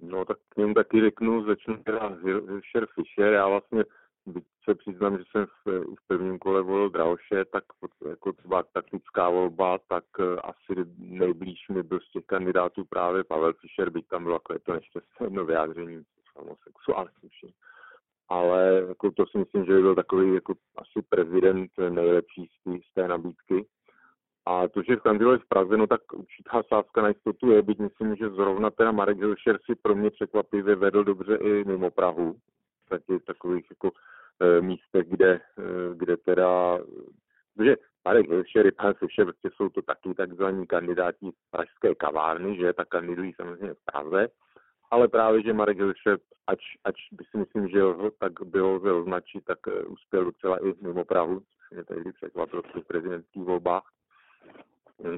No 0.01 0.25
tak 0.25 0.37
k 0.49 0.57
němu 0.57 0.73
taky 0.73 1.01
řeknu, 1.01 1.45
začnu 1.45 1.83
teda 1.83 2.09
Fischer 2.09 2.87
Fischer, 2.95 3.33
já 3.33 3.47
vlastně 3.47 3.83
se 4.69 4.75
přiznám, 4.75 5.17
že 5.17 5.23
jsem 5.31 5.45
v, 5.45 5.83
v 5.95 6.07
prvním 6.07 6.39
kole 6.39 6.61
volil 6.61 6.89
Drahoše, 6.89 7.45
tak 7.45 7.63
jako 8.09 8.33
třeba 8.33 8.63
taktická 8.63 9.29
volba, 9.29 9.77
tak 9.89 10.03
uh, 10.19 10.25
asi 10.43 10.89
nejblíž 10.97 11.69
mi 11.69 11.83
byl 11.83 11.99
z 11.99 12.11
těch 12.11 12.25
kandidátů 12.25 12.85
právě 12.85 13.23
Pavel 13.23 13.53
Fischer, 13.53 13.89
byť 13.89 14.07
tam 14.07 14.23
bylo 14.23 14.35
jako 14.35 14.59
to 14.59 14.73
nešťastné 14.73 15.43
vyjádření 15.43 16.03
homosexuálnosti. 16.35 17.53
Ale 18.29 18.85
jako 18.87 19.11
to 19.11 19.25
si 19.25 19.37
myslím, 19.37 19.65
že 19.65 19.81
byl 19.81 19.95
takový 19.95 20.33
jako 20.33 20.53
asi 20.77 21.01
prezident 21.09 21.71
nejlepší 21.89 22.45
z, 22.45 22.81
z 22.91 22.93
té 22.93 23.07
nabídky. 23.07 23.65
A 24.45 24.67
to, 24.67 24.81
že 24.83 24.95
kandiduje 24.95 25.37
v 25.37 25.47
Praze, 25.47 25.77
no 25.77 25.87
tak 25.87 26.01
určitá 26.13 26.63
sázka 26.63 27.01
na 27.01 27.07
jistotu 27.07 27.51
je, 27.51 27.61
byť 27.61 27.79
myslím, 27.79 28.15
že 28.15 28.29
zrovna 28.29 28.69
teda 28.69 28.91
Marek 28.91 29.17
Hilšer 29.17 29.59
si 29.65 29.75
pro 29.75 29.95
mě 29.95 30.09
překvapivě 30.09 30.75
vedl 30.75 31.03
dobře 31.03 31.35
i 31.35 31.63
mimo 31.63 31.91
Prahu. 31.91 32.35
Taky 32.89 33.19
takových 33.19 33.65
jako 33.69 33.91
Eh, 34.41 34.61
místech, 34.61 35.07
kde, 35.07 35.39
eh, 35.59 35.95
kde 35.95 36.17
teda, 36.17 36.79
protože 37.55 37.75
Marek 38.05 38.29
Hilšer, 38.29 38.65
Rypan 38.65 38.93
Fischer, 38.93 39.25
prostě 39.25 39.49
jsou 39.55 39.69
to 39.69 39.81
taky 39.81 40.13
takzvaní 40.13 40.67
kandidáti 40.67 41.29
pražské 41.51 41.95
kavárny, 41.95 42.55
že 42.55 42.73
tak 42.73 42.87
kandidují 42.87 43.33
samozřejmě 43.33 43.73
v 43.73 43.85
Praze, 43.85 44.27
ale 44.91 45.07
právě, 45.07 45.41
že 45.43 45.53
Marek 45.53 45.77
Hilšer, 45.77 46.17
ač, 46.47 46.59
ač 46.83 46.95
by 47.11 47.23
si 47.31 47.37
myslím, 47.37 47.69
že 47.69 47.81
ho 47.81 48.11
tak 48.11 48.33
bylo 48.43 48.73
lze 48.73 48.91
označit, 48.91 49.45
tak 49.45 49.59
eh, 49.67 49.83
uspěl 49.83 50.25
docela 50.25 50.57
i 50.67 50.73
mimo 50.81 51.05
Prahu, 51.05 51.39
což 51.39 51.69
mě 51.71 51.83
tady 51.83 52.11
překvapilo 52.11 52.61
v 52.61 52.87
prezidentských 52.87 53.43
volbách. 53.43 53.83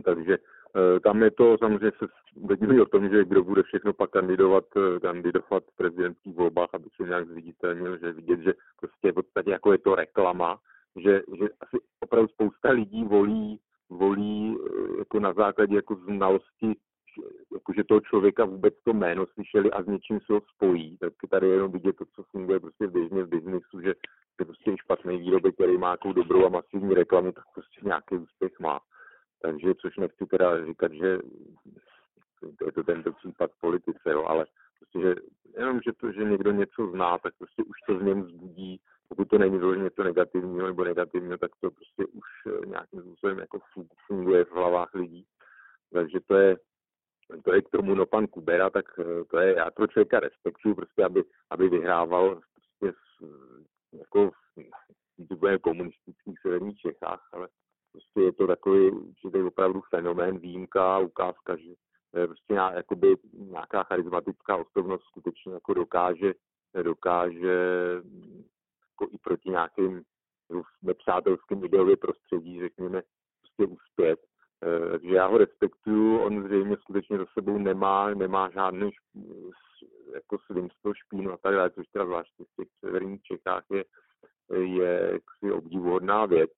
Takže 0.03 0.37
Eh, 0.37 0.60
tam 1.03 1.23
je 1.23 1.31
to 1.31 1.57
samozřejmě 1.57 1.91
se 1.99 2.07
vedíme 2.35 2.81
o 2.81 2.85
tom, 2.85 3.09
že 3.09 3.25
kdo 3.25 3.43
bude 3.43 3.63
všechno 3.63 3.93
pak 3.93 4.09
kandidovat, 4.09 4.63
eh, 4.77 4.99
kandidovat 4.99 5.63
v 5.63 5.77
prezidentských 5.77 6.35
volbách, 6.35 6.69
aby 6.73 6.89
se 6.95 7.07
nějak 7.07 7.27
zviditelnil, 7.27 7.97
že 7.97 8.13
vidět, 8.13 8.39
že 8.39 8.53
prostě 8.79 9.11
v 9.11 9.15
podstatě 9.15 9.51
jako 9.51 9.71
je 9.71 9.77
to 9.77 9.95
reklama, 9.95 10.57
že, 10.95 11.21
že 11.39 11.45
asi 11.61 11.77
opravdu 11.99 12.27
spousta 12.27 12.69
lidí 12.71 13.03
volí, 13.03 13.59
volí 13.89 14.57
eh, 14.57 14.97
jako 14.99 15.19
na 15.19 15.33
základě 15.33 15.75
jako 15.75 15.95
znalosti 15.95 16.75
jakože 17.53 17.83
toho 17.83 18.01
člověka 18.01 18.45
vůbec 18.45 18.73
to 18.83 18.93
jméno 18.93 19.25
slyšeli 19.33 19.71
a 19.71 19.83
s 19.83 19.87
něčím 19.87 20.19
se 20.19 20.33
ho 20.33 20.41
spojí, 20.55 20.97
tak 20.97 21.13
tady 21.29 21.47
je 21.47 21.53
jenom 21.53 21.71
vidět 21.71 21.95
to, 21.95 22.05
co 22.15 22.23
funguje 22.23 22.59
prostě 22.59 22.87
běžně 22.87 23.23
v 23.23 23.29
biznisu, 23.29 23.81
že 23.81 23.93
je 24.39 24.45
prostě 24.45 24.75
špatný 24.77 25.17
výrobek, 25.17 25.55
který 25.55 25.77
má 25.77 25.87
nějakou 25.87 26.13
dobrou 26.13 26.45
a 26.45 26.49
masivní 26.49 26.93
reklamu, 26.93 27.31
tak 27.31 27.43
prostě 27.53 27.79
nějaký 27.83 28.15
úspěch 28.15 28.59
má. 28.59 28.79
Takže, 29.41 29.73
což 29.81 29.97
nechci 29.97 30.25
teda 30.25 30.65
říkat, 30.65 30.93
že 30.93 31.19
je 32.65 32.71
to 32.71 32.83
tento 32.83 33.11
případ 33.13 33.51
politice, 33.61 34.11
jo, 34.11 34.23
ale 34.23 34.45
prostě, 34.79 34.99
že 35.01 35.15
jenom, 35.57 35.79
že 35.85 35.91
to, 35.93 36.11
že 36.11 36.23
někdo 36.23 36.51
něco 36.51 36.87
zná, 36.87 37.17
tak 37.17 37.33
prostě 37.37 37.63
už 37.63 37.77
to 37.87 37.99
v 37.99 38.03
něm 38.03 38.21
vzbudí, 38.21 38.81
pokud 39.09 39.27
to 39.27 39.37
není 39.37 39.57
vyloženě 39.57 39.83
něco 39.83 40.03
negativního 40.03 40.67
nebo 40.67 40.83
negativního, 40.83 41.37
tak 41.37 41.51
to 41.61 41.71
prostě 41.71 42.05
už 42.05 42.27
eh, 42.47 42.65
nějakým 42.65 43.01
způsobem 43.01 43.39
jako 43.39 43.59
funguje 44.07 44.45
v 44.45 44.51
hlavách 44.51 44.93
lidí. 44.93 45.25
Takže 45.93 46.19
to 46.27 46.35
je, 46.35 46.57
to 47.43 47.53
je 47.53 47.61
k 47.61 47.69
tomu, 47.69 47.95
no 47.95 48.05
pan 48.05 48.27
Kubera, 48.27 48.69
tak 48.69 48.85
eh, 48.99 49.25
to 49.29 49.39
je, 49.39 49.55
já 49.57 49.71
toho 49.71 49.87
člověka 49.87 50.19
respektuju, 50.19 50.75
prostě, 50.75 51.03
aby, 51.03 51.23
aby 51.49 51.69
vyhrával 51.69 52.41
prostě 52.79 52.97
jako 53.93 54.31
v 54.31 55.59
komunistických 55.61 56.39
severních 56.41 56.77
Čechách, 56.77 57.29
ale 57.33 57.47
prostě 57.91 58.21
je 58.21 58.33
to 58.33 58.47
takový 58.47 58.91
určitý 58.91 59.41
opravdu 59.41 59.81
fenomén, 59.89 60.37
výjimka, 60.37 60.99
ukázka, 60.99 61.55
že 61.57 61.73
prostě 62.25 62.53
nějak, 62.53 62.75
jakoby 62.75 63.15
nějaká 63.33 63.83
charismatická 63.83 64.57
osobnost 64.57 65.03
skutečně 65.03 65.53
jako 65.53 65.73
dokáže, 65.73 66.33
dokáže 66.83 67.57
jako 68.91 69.15
i 69.15 69.17
proti 69.17 69.49
nějakým 69.49 70.03
nepřátelským 70.81 71.63
ideově 71.63 71.97
prostředí, 71.97 72.59
řekněme, 72.59 73.01
prostě 73.41 73.73
uspět. 73.73 74.19
Eh, 74.63 74.91
takže 74.91 75.15
já 75.15 75.27
ho 75.27 75.37
respektuju, 75.37 76.19
on 76.19 76.43
zřejmě 76.43 76.77
skutečně 76.77 77.17
za 77.17 77.25
sebou 77.33 77.57
nemá, 77.57 78.13
nemá 78.13 78.49
žádný 78.49 78.91
jako 80.13 80.37
svinstvo, 80.45 80.93
špínu 80.93 81.31
a 81.31 81.37
tak 81.37 81.53
dále, 81.53 81.69
což 81.69 81.87
teda 81.87 82.05
zvláště 82.05 82.43
v 82.43 82.55
těch 82.55 82.67
severních 82.79 83.21
Čechách 83.21 83.63
je, 83.71 83.85
je 85.41 85.53
obdivuhodná 85.53 86.25
věc 86.25 86.51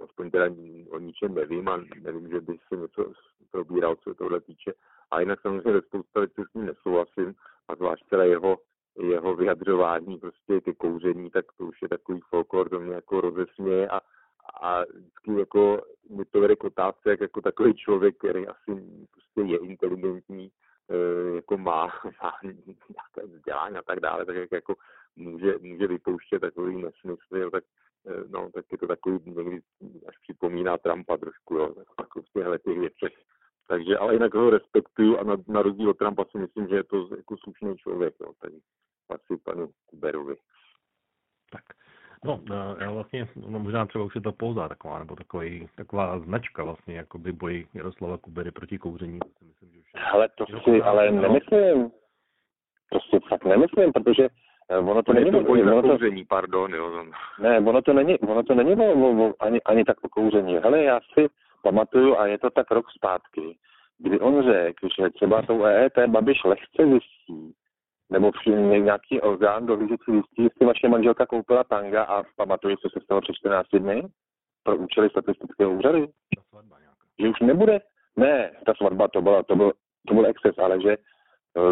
aspoň 0.00 0.30
teda 0.30 0.44
o 0.90 0.98
ničem 0.98 1.34
nevím 1.34 1.68
a 1.68 1.76
nevím, 2.02 2.28
že 2.28 2.40
by 2.40 2.58
se 2.68 2.76
něco 2.76 3.12
probíral, 3.50 3.96
co 3.96 4.14
tohle 4.14 4.40
týče, 4.40 4.72
A 5.10 5.20
jinak 5.20 5.40
samozřejmě 5.40 5.72
ve 5.72 5.82
spousta 5.82 6.20
věcí 6.20 6.42
s 6.50 6.54
ním 6.54 6.66
nesouhlasím, 6.66 7.34
a 7.68 7.74
zvlášť 7.74 8.04
teda 8.10 8.24
jeho, 8.24 8.58
jeho 8.98 9.36
vyjadřování 9.36 10.18
prostě 10.18 10.60
ty 10.60 10.74
kouření, 10.74 11.30
tak 11.30 11.44
to 11.58 11.64
už 11.64 11.82
je 11.82 11.88
takový 11.88 12.20
folklor, 12.20 12.68
to 12.68 12.80
mě 12.80 12.94
jako 12.94 13.20
rozesměje 13.20 13.88
a, 13.88 14.00
a 14.62 14.84
vždycky 14.84 15.38
jako 15.38 15.82
mi 16.10 16.24
to 16.24 16.40
vede 16.40 16.56
k 16.56 16.64
otázce, 16.64 17.10
jak 17.10 17.20
jako 17.20 17.40
takový 17.40 17.74
člověk, 17.74 18.18
který 18.18 18.46
asi 18.46 18.70
prostě 19.10 19.52
je 19.52 19.58
inteligentní, 19.58 20.50
e, 20.90 21.36
jako 21.36 21.58
má, 21.58 21.86
má 22.22 22.32
nějaké 22.42 23.36
vzdělání 23.36 23.76
a 23.76 23.82
tak 23.82 24.00
dále, 24.00 24.24
tak 24.24 24.36
jak 24.36 24.52
jako 24.52 24.74
může, 25.16 25.54
může 25.60 25.86
vypouštět 25.86 26.40
takový 26.40 26.82
nesmysly, 26.82 27.50
tak 27.50 27.64
no, 28.30 28.50
tak 28.54 28.64
je 28.72 28.78
to 28.78 28.86
takový 28.86 29.18
někdy 29.24 29.60
až 30.08 30.14
připomíná 30.22 30.78
Trumpa 30.78 31.16
trošku, 31.16 31.54
jo, 31.54 31.74
jako 32.00 32.22
v 32.22 32.32
těchto 32.32 32.58
těch 32.58 32.78
věcech. 32.78 33.12
Takže, 33.68 33.98
ale 33.98 34.14
jinak 34.14 34.34
ho 34.34 34.50
respektuju 34.50 35.18
a 35.18 35.24
na, 35.24 35.36
na 35.48 35.62
rozdíl 35.62 35.90
od 35.90 35.98
Trumpa 35.98 36.24
si 36.24 36.38
myslím, 36.38 36.68
že 36.68 36.74
je 36.74 36.84
to 36.84 37.08
jako 37.16 37.36
slušný 37.36 37.76
člověk, 37.76 38.14
jo, 38.20 38.32
tady 38.42 38.54
asi 39.10 39.36
panu 39.44 39.70
Kuberovi. 39.86 40.36
Tak, 41.52 41.64
No, 42.24 42.40
já 42.80 42.90
vlastně, 42.90 43.28
no 43.50 43.58
možná 43.58 43.86
třeba 43.86 44.04
už 44.04 44.14
je 44.14 44.20
to 44.20 44.32
pouza 44.32 44.68
taková, 44.68 44.98
nebo 44.98 45.16
takový, 45.16 45.68
taková 45.76 46.18
značka 46.18 46.64
vlastně, 46.64 46.96
jako 46.96 47.18
by 47.18 47.32
boj 47.32 47.66
Jaroslava 47.74 48.18
Kubery 48.18 48.50
proti 48.50 48.78
kouření. 48.78 49.18
To 49.18 49.28
si 49.38 49.44
myslím, 49.44 49.72
že 49.72 49.78
už 49.78 49.94
je, 49.94 50.00
ale 50.00 50.28
to 50.28 50.44
si, 50.64 50.82
ale 50.82 51.10
nemyslím. 51.10 51.90
To 52.92 52.98
si 53.00 53.20
fakt 53.28 53.44
nemyslím, 53.44 53.92
protože 53.92 54.24
eh, 54.24 54.49
ono 54.78 55.02
to 55.02 55.12
není... 55.12 55.30
To 55.30 55.40
boj 55.40 55.62
ono 55.62 55.82
to, 55.82 55.88
kouření, 55.88 56.24
pardon, 56.24 56.74
jo. 56.74 57.04
Ne, 57.38 57.58
ono 57.58 57.82
to 57.82 57.92
není, 57.92 58.18
ono 58.18 58.42
to 58.42 58.54
není 58.54 58.74
o, 58.74 59.26
o, 59.26 59.34
ani, 59.40 59.60
ani 59.62 59.84
tak 59.84 59.96
o 60.02 60.08
kouření. 60.08 60.56
Hele, 60.56 60.82
já 60.82 61.00
si 61.14 61.28
pamatuju, 61.62 62.18
a 62.18 62.26
je 62.26 62.38
to 62.38 62.50
tak 62.50 62.70
rok 62.70 62.86
zpátky, 62.90 63.56
kdy 63.98 64.20
on 64.20 64.42
řekl, 64.42 64.88
že 65.00 65.10
třeba 65.10 65.42
tou 65.42 65.64
EET 65.64 65.98
Babiš 66.06 66.44
lehce 66.44 66.86
zjistí, 66.86 67.54
nebo 68.10 68.32
nějaký 68.78 69.20
orgán 69.20 69.66
dohlížecí 69.66 70.12
zjistí, 70.12 70.42
jestli 70.42 70.66
vaše 70.66 70.88
manželka 70.88 71.26
koupila 71.26 71.64
tanga 71.64 72.02
a 72.02 72.22
pamatuje, 72.36 72.76
co 72.76 72.88
se 72.88 73.00
stalo 73.00 73.20
před 73.20 73.36
14 73.36 73.68
dny 73.68 74.02
pro 74.62 74.76
účely 74.76 75.10
statistického 75.10 75.70
úřadu. 75.70 76.06
Že 77.20 77.28
už 77.28 77.40
nebude, 77.40 77.80
ne, 78.16 78.50
ta 78.66 78.74
svatba, 78.74 79.08
to, 79.08 79.22
byla, 79.22 79.42
to, 79.42 79.56
byl, 79.56 79.72
to 80.08 80.14
byl 80.14 80.26
exces, 80.26 80.58
ale 80.58 80.80
že 80.80 80.96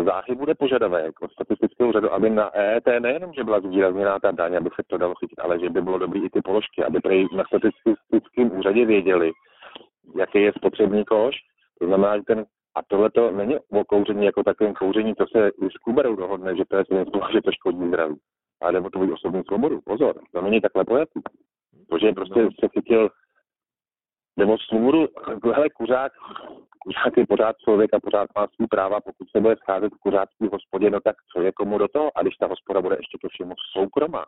záhy 0.04 0.34
bude 0.34 0.54
požadavek 0.54 1.22
od 1.22 1.32
statistického 1.32 1.88
úřadu, 1.88 2.12
aby 2.12 2.30
na 2.30 2.56
EET 2.56 2.86
nejenom, 3.00 3.32
že 3.32 3.44
byla 3.44 3.60
zvýrazněná 3.60 4.18
ta 4.18 4.30
daň, 4.30 4.56
aby 4.56 4.70
se 4.74 4.82
to 4.86 4.98
dalo 4.98 5.14
chytit, 5.14 5.38
ale 5.38 5.60
že 5.60 5.70
by 5.70 5.82
bylo 5.82 5.98
dobrý 5.98 6.24
i 6.24 6.30
ty 6.30 6.40
položky, 6.40 6.84
aby 6.84 7.00
tady 7.00 7.26
na 7.36 7.44
statistickém 7.44 8.58
úřadě 8.58 8.86
věděli, 8.86 9.32
jaký 10.16 10.42
je 10.42 10.52
spotřební 10.56 11.04
koš. 11.04 11.36
To 11.80 11.86
znamená, 11.86 12.16
že 12.16 12.22
ten 12.22 12.44
a 12.74 12.82
tohle 12.88 13.10
to 13.10 13.30
není 13.30 13.56
o 13.58 13.84
kouření 13.84 14.24
jako 14.26 14.42
takovém 14.42 14.74
kouření, 14.74 15.14
to 15.14 15.24
se 15.26 15.48
i 15.48 15.70
s 15.70 15.76
Kuberou 15.84 16.16
dohodne, 16.16 16.56
že 16.56 16.64
to 16.64 16.76
je 16.76 16.84
že 17.32 17.40
to 17.42 17.52
škodí 17.52 17.88
zdraví. 17.88 18.16
Ale 18.60 18.72
nebo 18.72 18.90
to 18.90 19.00
osobní 19.00 19.42
svobodu. 19.44 19.80
Pozor, 19.84 20.20
to 20.32 20.40
není 20.40 20.60
takhle 20.60 20.84
pojatý. 20.84 21.20
To, 21.90 21.98
že 21.98 22.12
prostě 22.12 22.42
no. 22.42 22.50
se 22.60 22.68
chytil 22.68 23.10
nebo 24.36 24.58
svobodu, 24.58 25.08
hele, 25.54 25.68
kuřák, 25.70 26.12
kuřák 26.88 27.16
je 27.16 27.26
pořád 27.26 27.56
člověk 27.64 27.94
a 27.94 28.00
pořád 28.00 28.28
má 28.38 28.46
svý 28.54 28.66
práva, 28.66 29.00
pokud 29.00 29.30
se 29.30 29.40
bude 29.40 29.56
scházet 29.56 29.92
v 29.94 29.98
kuřácký 29.98 30.48
hospodě, 30.52 30.90
no 30.90 31.00
tak 31.00 31.16
co 31.32 31.42
je 31.42 31.52
komu 31.52 31.78
do 31.78 31.88
toho? 31.88 32.10
A 32.18 32.22
když 32.22 32.36
ta 32.36 32.46
hospoda 32.46 32.80
bude 32.80 32.96
ještě 32.96 33.18
to 33.22 33.28
všemu 33.28 33.54
soukromá, 33.72 34.24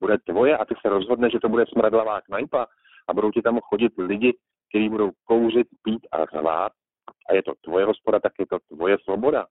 bude 0.00 0.18
tvoje 0.18 0.56
a 0.58 0.64
ty 0.64 0.74
se 0.80 0.88
rozhodne, 0.88 1.30
že 1.30 1.40
to 1.40 1.48
bude 1.48 1.64
smradlavá 1.68 2.20
knajpa 2.20 2.66
a 3.08 3.14
budou 3.14 3.30
ti 3.30 3.42
tam 3.42 3.58
chodit 3.60 3.92
lidi, 3.98 4.36
kteří 4.68 4.88
budou 4.88 5.10
kouřit, 5.24 5.66
pít 5.82 6.06
a 6.12 6.24
řvát, 6.24 6.72
a 7.28 7.34
je 7.34 7.42
to 7.42 7.52
tvoje 7.64 7.84
hospoda, 7.84 8.20
tak 8.20 8.32
je 8.38 8.46
to 8.46 8.58
tvoje 8.68 8.96
svoboda. 9.04 9.46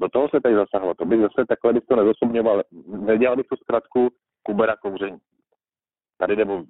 Do 0.00 0.08
toho 0.08 0.28
se 0.28 0.40
tady 0.40 0.54
zasahlo. 0.54 0.94
To 0.94 1.04
bych 1.04 1.20
zase 1.20 1.46
takhle 1.48 1.72
bych 1.72 1.84
to 1.88 1.96
nezosobňoval. 1.96 2.62
Nedělal 2.86 3.36
bych 3.36 3.46
tu 3.46 3.56
zkratku 3.56 4.08
Kubera 4.42 4.76
kouření. 4.76 5.18
Tady 6.18 6.36
nebo 6.36 6.64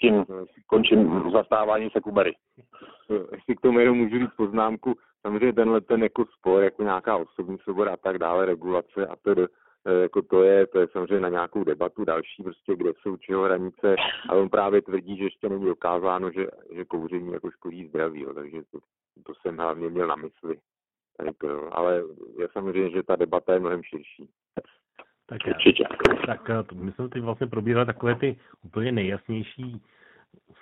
tím 0.00 0.24
končím 0.66 1.30
zastávání 1.32 1.90
se 1.90 2.00
Kubery. 2.00 2.32
Ještě 3.32 3.54
k 3.54 3.60
tomu 3.60 3.78
jenom 3.78 3.98
můžu 3.98 4.18
říct 4.18 4.34
poznámku. 4.36 4.94
Samozřejmě 5.22 5.52
tenhle 5.52 5.80
ten 5.80 6.02
jako 6.02 6.24
spor, 6.38 6.62
jako 6.62 6.82
nějaká 6.82 7.16
osobní 7.16 7.58
svoboda 7.58 7.92
a 7.92 7.96
tak 7.96 8.18
dále, 8.18 8.46
regulace 8.46 9.06
a 9.06 9.16
tedy 9.16 9.46
eh, 9.86 10.02
jako 10.02 10.22
to 10.22 10.42
je, 10.42 10.66
to 10.66 10.80
je 10.80 10.88
samozřejmě 10.92 11.20
na 11.20 11.28
nějakou 11.28 11.64
debatu 11.64 12.04
další, 12.04 12.42
prostě 12.42 12.76
kde 12.76 12.90
jsou 13.02 13.16
čeho 13.16 13.42
hranice, 13.42 13.96
ale 14.28 14.40
on 14.40 14.48
právě 14.48 14.82
tvrdí, 14.82 15.16
že 15.16 15.24
ještě 15.24 15.48
není 15.48 15.64
dokázáno, 15.64 16.30
že, 16.30 16.46
že 16.72 16.84
kouření 16.84 17.32
jako 17.32 17.50
škodí 17.50 17.86
zdraví, 17.86 18.20
jo, 18.20 18.34
takže 18.34 18.62
to, 18.70 18.78
to 19.26 19.32
jsem 19.34 19.56
hlavně 19.56 19.88
měl 19.88 20.06
na 20.06 20.16
mysli. 20.16 20.56
Tak, 21.16 21.36
jo, 21.42 21.68
ale 21.72 22.02
je 22.38 22.48
samozřejmě, 22.52 22.90
že 22.90 23.02
ta 23.02 23.16
debata 23.16 23.52
je 23.52 23.60
mnohem 23.60 23.82
širší. 23.82 24.30
Tak, 25.26 25.40
Určitě. 25.48 25.84
Tak 26.26 26.50
to, 26.66 26.74
my 26.74 26.92
jsme 26.92 27.08
teď 27.08 27.22
vlastně 27.22 27.46
probírali 27.46 27.86
takové 27.86 28.14
ty 28.14 28.36
úplně 28.62 28.92
nejjasnější 28.92 29.80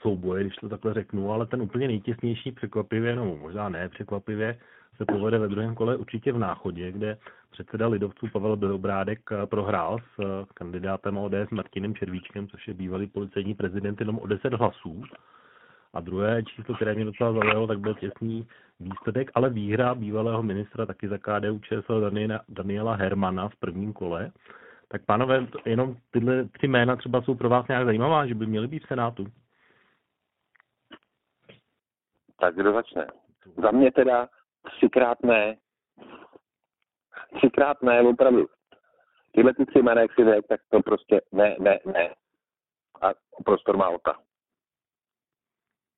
souboje, 0.03 0.45
když 0.45 0.57
to 0.57 0.69
takhle 0.69 0.95
řeknu, 0.95 1.33
ale 1.33 1.47
ten 1.47 1.63
úplně 1.63 1.89
nejtěsnější 1.89 2.53
překvapivě, 2.53 3.17
no 3.17 3.37
možná 3.37 3.69
ne 3.69 3.89
překvapivě, 3.89 4.59
se 4.97 5.05
povede 5.05 5.39
ve 5.39 5.49
druhém 5.49 5.75
kole 5.75 5.97
určitě 5.97 6.33
v 6.33 6.39
Náchodě, 6.39 6.93
kde 6.93 7.19
předseda 7.51 7.89
lidovců 7.89 8.29
Pavel 8.33 8.57
Bělobrádek 8.57 9.31
prohrál 9.45 9.99
s 9.99 10.53
kandidátem 10.55 11.19
ODS 11.19 11.51
Martinem 11.51 11.95
Červíčkem, 11.95 12.49
což 12.49 12.69
je 12.69 12.75
bývalý 12.75 13.07
policejní 13.07 13.55
prezident 13.55 14.01
jenom 14.01 14.19
o 14.19 14.27
10 14.27 14.53
hlasů. 14.53 15.05
A 15.95 16.01
druhé 16.01 16.43
číslo, 16.43 16.75
které 16.75 16.95
mě 16.95 17.05
docela 17.05 17.33
zaujalo, 17.33 17.67
tak 17.67 17.79
byl 17.79 17.95
těsný 17.95 18.49
výsledek, 18.81 19.31
ale 19.35 19.51
výhra 19.51 19.95
bývalého 19.95 20.43
ministra 20.43 20.87
taky 20.87 21.09
za 21.09 21.19
KDU 21.19 21.59
ČSL 21.59 22.11
Daniela, 22.49 22.95
Hermana 22.95 23.49
v 23.49 23.57
prvním 23.57 23.93
kole. 23.93 24.33
Tak 24.89 25.05
pánové, 25.07 25.47
jenom 25.65 25.97
tyhle 26.11 26.45
tři 26.45 26.69
jména 26.69 26.97
třeba 26.97 27.23
jsou 27.23 27.35
pro 27.35 27.49
vás 27.49 27.69
nějak 27.69 27.85
zajímavá, 27.85 28.27
že 28.27 28.35
by 28.35 28.47
měly 28.47 28.69
být 28.69 28.85
v 28.85 28.89
Senátu? 28.89 29.27
Tak 32.41 32.55
kdo 32.55 32.73
začne? 32.73 33.07
Za 33.63 33.71
mě 33.71 33.93
teda 33.93 34.29
třikrát 34.63 35.23
ne. 35.23 35.57
Třikrát 37.37 37.83
ne, 37.83 38.01
opravdu. 38.03 38.47
Tyhle 39.33 39.55
ty 39.55 39.67
tři 39.67 39.79
jména, 39.83 40.01
jak 40.01 40.15
si 40.15 40.25
řekl, 40.25 40.47
tak 40.49 40.61
to 40.71 40.83
prostě 40.83 41.21
ne, 41.33 41.57
ne, 41.61 41.79
ne. 41.87 42.15
A 43.03 43.11
prostor 43.45 43.77
má 43.77 43.89
ota. 43.89 44.19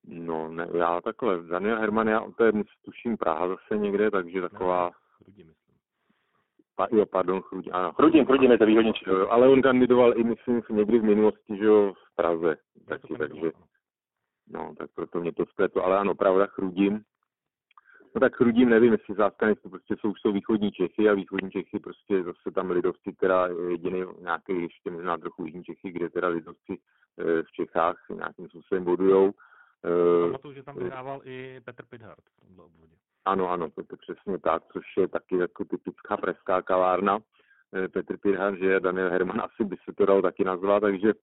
No, 0.07 0.49
ne, 0.49 0.67
já 0.73 1.01
takhle, 1.01 1.43
Daniel 1.43 1.79
Herman, 1.79 2.07
já 2.07 2.25
to 2.37 2.43
je, 2.43 2.51
tuším, 2.85 3.17
Praha 3.17 3.47
zase 3.47 3.77
někde, 3.77 4.11
takže 4.11 4.41
taková... 4.41 4.91
Chrudí, 5.17 5.43
myslím. 5.43 5.75
Pa, 6.75 6.87
jo, 6.91 7.05
pardon, 7.05 7.41
Chrudí, 7.41 7.71
ano. 7.71 7.93
Chrudím, 7.93 8.25
Chrudím 8.25 8.51
je 8.51 8.57
to 8.57 8.65
výhodně 8.65 8.93
jo, 9.07 9.27
Ale 9.29 9.47
on 9.47 9.61
kandidoval 9.61 10.19
i, 10.19 10.23
myslím, 10.23 10.61
někdy 10.69 10.99
v 10.99 11.03
minulosti, 11.03 11.57
že 11.57 11.65
jo, 11.65 11.93
v 11.93 12.15
Praze, 12.15 12.57
taky, 12.87 13.15
takže... 13.17 13.51
No, 14.49 14.73
tak 14.77 14.89
proto 14.95 15.19
mě 15.19 15.31
to 15.31 15.45
spletlo, 15.45 15.85
ale 15.85 15.97
ano, 15.97 16.15
pravda, 16.15 16.45
Chrudím. 16.45 17.01
No 18.15 18.21
tak 18.21 18.35
Chrudím, 18.35 18.69
nevím, 18.69 18.91
jestli 18.91 19.15
zástany 19.15 19.55
to 19.55 19.69
prostě 19.69 19.95
jsou, 19.99 20.15
jsou 20.15 20.31
východní 20.31 20.71
Čechy 20.71 21.09
a 21.09 21.13
východní 21.13 21.51
Čechy 21.51 21.79
prostě 21.79 22.23
zase 22.23 22.51
tam 22.55 22.71
lidovci, 22.71 23.13
která 23.17 23.47
je 23.47 23.71
jediný 23.71 24.03
nějaký 24.19 24.61
ještě 24.61 24.91
možná 24.91 25.17
trochu 25.17 25.45
jižní 25.45 25.63
Čechy, 25.63 25.91
kde 25.91 26.09
teda 26.09 26.27
lidovci 26.27 26.73
e, 26.73 27.43
v 27.43 27.51
Čechách 27.51 27.95
nějakým 28.09 28.49
způsobem 28.49 28.83
bodujou 28.83 29.33
Pamatuju, 30.21 30.53
že 30.53 30.63
tam 30.63 30.75
vyhrával 30.75 31.21
i 31.23 31.61
Petr 31.65 31.85
Pidhart 31.85 32.23
v 32.37 32.47
tomhle 32.47 32.65
obvodě. 32.65 32.93
Ano, 33.25 33.49
ano, 33.49 33.69
to 33.69 33.81
je 33.81 33.97
přesně 33.97 34.39
tak, 34.39 34.63
což 34.73 34.83
je 34.97 35.07
taky 35.07 35.37
jako 35.37 35.65
typická 35.65 36.17
pražská 36.17 36.61
kavárna. 36.61 37.19
Eh, 37.75 37.87
Petr 37.87 38.17
Pidhart, 38.17 38.59
že 38.59 38.79
Daniel 38.79 39.09
Herman 39.09 39.41
asi 39.41 39.63
by 39.63 39.75
se 39.85 39.93
to 39.97 40.05
dal 40.05 40.21
taky 40.21 40.43
nazvat, 40.43 40.81
takže 40.81 41.13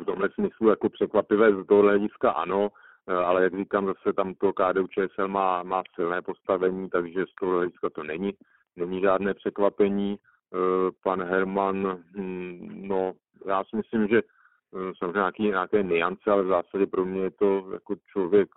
v 0.00 0.04
tomhle 0.04 0.30
smyslu 0.30 0.68
jako 0.68 0.88
překvapivé 0.88 1.52
z 1.52 1.66
tohohle 1.66 1.92
hlediska 1.92 2.30
ano, 2.30 2.68
eh, 3.08 3.14
ale 3.14 3.42
jak 3.42 3.56
říkám, 3.56 3.86
zase 3.86 4.12
tam 4.12 4.34
to 4.34 4.52
KDU 4.52 4.86
ČSL 4.86 5.28
má, 5.28 5.62
má 5.62 5.82
silné 5.94 6.22
postavení, 6.22 6.90
takže 6.90 7.24
z 7.26 7.34
toho 7.40 7.52
hlediska 7.52 7.90
to 7.90 8.02
není, 8.02 8.32
není 8.76 9.00
žádné 9.00 9.34
překvapení. 9.34 10.16
Pan 11.02 11.22
Herman, 11.22 12.02
hm, 12.16 12.88
no, 12.88 13.12
já 13.46 13.64
si 13.64 13.76
myslím, 13.76 14.08
že 14.08 14.22
Eh, 14.22 14.22
samozřejmě 14.98 15.18
nějaký, 15.18 15.42
nějaké 15.42 15.82
niance, 15.82 16.30
ale 16.30 16.42
v 16.42 16.48
zásadě 16.48 16.86
pro 16.86 17.04
mě 17.04 17.22
je 17.22 17.30
to 17.30 17.70
jako 17.72 17.96
člověk 18.12 18.48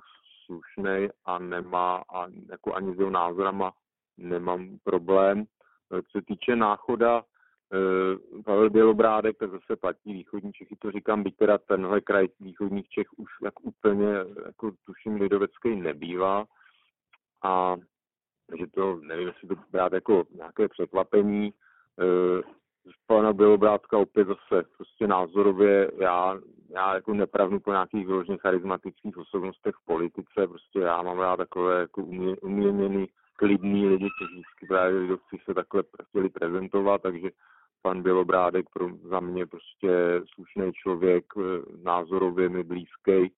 slušný 0.46 1.08
a 1.26 1.40
nemá 1.40 2.04
a 2.14 2.28
jako 2.50 2.74
ani 2.74 2.96
s 2.96 3.00
jeho 3.00 3.12
názorama 3.12 3.72
nemám 4.18 4.78
problém. 4.84 5.46
Eh, 5.94 6.02
co 6.02 6.20
se 6.20 6.22
týče 6.26 6.56
náchoda, 6.56 7.24
eh, 7.74 8.42
Pavel 8.44 8.70
Bělobrádek, 8.70 9.38
tak 9.38 9.52
zase 9.52 9.76
platí 9.76 10.14
východní 10.14 10.54
Čechy, 10.54 10.76
to 10.76 10.92
říkám, 10.92 11.24
byť 11.24 11.36
teda 11.38 11.58
tenhle 11.58 12.02
kraj 12.02 12.28
východních 12.40 12.90
Čech 12.90 13.08
už 13.18 13.30
jak 13.44 13.54
úplně, 13.62 14.14
jako 14.46 14.72
tuším, 14.86 15.16
lidovecký 15.16 15.76
nebývá. 15.76 16.46
A 17.44 17.76
že 18.60 18.68
to, 18.68 18.96
nevím, 18.96 19.28
jestli 19.28 19.48
to 19.48 19.56
brát 19.72 19.94
jako 19.94 20.24
nějaké 20.36 20.68
překvapení 20.68 21.54
pana 23.08 23.34
Bělobrátka 23.34 23.98
opět 23.98 24.28
zase 24.28 24.64
prostě 24.78 25.08
názorově 25.08 25.92
já, 26.00 26.40
já 26.70 26.96
jako 26.96 27.14
nepravnu 27.14 27.60
po 27.60 27.72
nějakých 27.72 28.08
vyloženě 28.08 28.38
charismatických 28.38 29.18
osobnostech 29.18 29.76
v 29.76 29.86
politice, 29.86 30.48
prostě 30.48 30.80
já 30.80 31.02
mám 31.02 31.20
rád 31.20 31.38
takové 31.38 31.80
jako 31.80 32.04
uměněný 32.42 33.08
klidný 33.40 33.88
lidi, 33.88 34.10
kteří 34.18 34.34
vždycky 34.34 34.68
právě 34.68 35.00
lidovci 35.00 35.38
se 35.46 35.54
takhle 35.54 35.84
chtěli 36.10 36.30
prezentovat, 36.30 37.02
takže 37.02 37.30
pan 37.82 38.04
Bělobrádek 38.04 38.66
pro, 38.74 38.90
za 39.10 39.20
mě 39.20 39.46
prostě 39.46 40.22
slušný 40.34 40.72
člověk, 40.74 41.26
eh, 41.38 41.42
názorově 41.84 42.50
mi 42.50 42.64
blízký. 42.64 43.34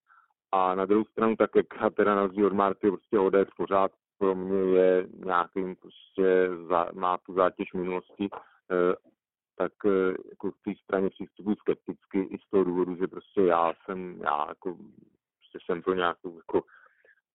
A 0.52 0.76
na 0.76 0.86
druhou 0.86 1.06
stranu, 1.06 1.36
tak 1.36 1.50
jak 1.56 1.66
já 1.82 1.90
teda 1.90 2.16
na 2.16 2.24
od 2.46 2.54
Marty, 2.54 2.88
prostě 2.92 3.20
ODS 3.20 3.50
pořád 3.58 3.92
pro 4.18 4.36
mě 4.36 4.58
je 4.58 5.08
nějakým 5.26 5.76
prostě, 5.76 6.50
za, 6.70 6.88
má 6.94 7.18
tu 7.18 7.34
zátěž 7.34 7.74
minulosti, 7.74 8.30
eh, 8.72 8.96
tak 9.62 9.74
eh, 9.86 10.14
jako 10.30 10.52
v 10.52 10.62
té 10.66 10.72
straně 10.84 11.10
přístupu 11.10 11.56
skepticky 11.56 12.20
i 12.22 12.38
z 12.38 12.50
toho 12.50 12.64
důvodu, 12.64 12.96
že 12.96 13.08
prostě 13.08 13.42
já 13.42 13.74
jsem, 13.86 14.22
já 14.22 14.46
jako, 14.50 14.78
prostě 15.38 15.58
jsem 15.66 15.82
pro 15.82 15.94
nějakou 15.94 16.36
jako 16.36 16.62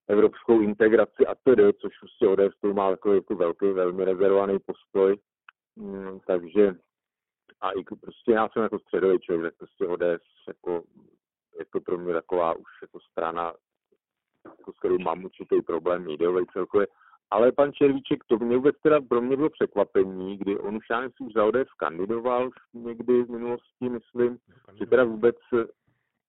evropskou 0.09 0.61
integraci 0.61 1.27
a 1.27 1.35
tedy, 1.35 1.73
což 1.73 1.99
prostě 1.99 2.29
ODS 2.29 2.75
má 2.75 2.91
jako, 2.91 3.15
jako 3.15 3.35
velký, 3.35 3.67
velmi 3.67 4.05
rezervovaný 4.05 4.59
postoj, 4.59 5.17
mm, 5.77 6.21
takže 6.27 6.75
a 7.61 7.71
i 7.71 7.85
prostě 7.85 8.33
já 8.33 8.49
jsem 8.49 8.63
jako 8.63 8.79
středový 8.79 9.19
člověk, 9.19 9.55
prostě 9.57 9.87
ODS 9.87 10.27
jako, 10.49 10.83
je 11.59 11.65
to 11.73 11.81
pro 11.81 11.99
mě 11.99 12.13
taková 12.13 12.55
už 12.55 12.71
jako 12.83 13.01
strana, 13.01 13.55
jako 14.45 14.73
s 14.73 14.79
kterou 14.79 14.99
mám 14.99 15.25
určitý 15.25 15.63
problém 15.63 16.11
ideový 16.11 16.47
celkově. 16.53 16.87
Ale 17.31 17.53
pan 17.53 17.73
Červíček, 17.73 18.25
to 18.25 18.39
mě 18.39 18.57
vůbec 18.57 18.77
teda 18.83 19.01
pro 19.01 19.21
mě 19.21 19.37
bylo 19.37 19.51
překvapení, 19.51 20.39
kdy 20.39 20.59
on 20.59 20.77
už 20.77 20.85
já 20.91 21.09
už 21.21 21.33
za 21.33 21.45
ODS 21.45 21.73
kandidoval 21.77 22.51
někdy 22.75 23.23
v 23.23 23.31
minulosti, 23.31 23.89
myslím, 23.89 24.39
že 24.79 24.87
teda 24.87 25.05
vůbec, 25.05 25.37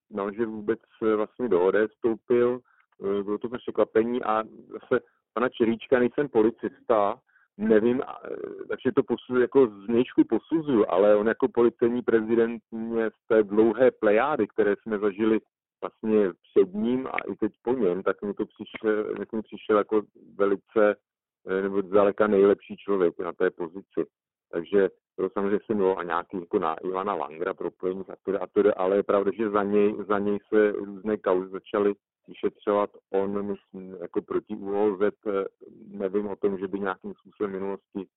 no, 0.09 0.31
že 0.31 0.45
vůbec 0.45 0.79
vlastně 1.15 1.49
do 1.49 1.65
ODS 1.65 1.91
vstoupil, 1.91 2.59
bylo 3.23 3.37
to 3.37 3.49
překvapení 3.49 4.23
a 4.23 4.43
zase 4.67 5.03
pana 5.33 5.49
Červíčka 5.49 5.99
nejsem 5.99 6.29
policista, 6.29 7.19
nevím, 7.57 8.01
takže 8.69 8.91
to 8.95 9.03
posuzuji, 9.03 9.41
jako 9.41 9.67
znějšku 9.67 10.23
posuzuju, 10.23 10.85
ale 10.89 11.15
on 11.15 11.27
jako 11.27 11.47
policejní 11.47 12.01
prezident 12.01 12.61
mě 12.71 13.09
z 13.09 13.27
té 13.27 13.43
dlouhé 13.43 13.91
plejády, 13.91 14.47
které 14.47 14.75
jsme 14.75 14.99
zažili 14.99 15.39
vlastně 15.81 16.33
před 16.33 16.73
ním 16.73 17.07
a 17.07 17.17
i 17.31 17.35
teď 17.35 17.51
po 17.63 17.73
něm, 17.73 18.03
tak 18.03 18.21
mi 18.21 18.33
to 18.33 18.45
přišel, 18.45 19.19
jak 19.19 19.33
mi 19.33 19.41
přišel 19.41 19.77
jako 19.77 20.01
velice 20.35 20.95
eh, 21.47 21.61
nebo 21.61 21.81
zdaleka 21.81 22.27
nejlepší 22.27 22.77
člověk 22.77 23.19
na 23.19 23.33
té 23.33 23.51
pozici. 23.51 24.05
Takže 24.51 24.89
to 25.15 25.29
samozřejmě 25.29 25.59
jsem 25.65 25.83
a 25.97 26.03
nějaký 26.03 26.39
jako 26.39 26.59
na 26.59 26.75
Ivana 26.75 27.13
Langra 27.13 27.53
propojení 27.53 28.03
a 28.09 28.15
to, 28.23 28.43
a 28.43 28.47
to, 28.47 28.81
ale 28.81 28.95
je 28.95 29.03
pravda, 29.03 29.31
že 29.37 29.49
za 29.49 29.63
něj, 29.63 29.95
za 30.07 30.19
něj 30.19 30.39
se 30.49 30.71
různé 30.71 31.17
kauzy 31.17 31.49
začaly 31.49 31.93
vyšetřovat. 32.27 32.89
On, 33.13 33.45
myslím, 33.45 33.97
jako 34.01 34.21
proti 34.21 34.55
UOZ, 34.55 35.01
eh, 35.01 35.45
nevím 35.87 36.27
o 36.27 36.35
tom, 36.35 36.57
že 36.57 36.67
by 36.67 36.79
nějakým 36.79 37.13
způsobem 37.13 37.51
minulosti 37.51 38.07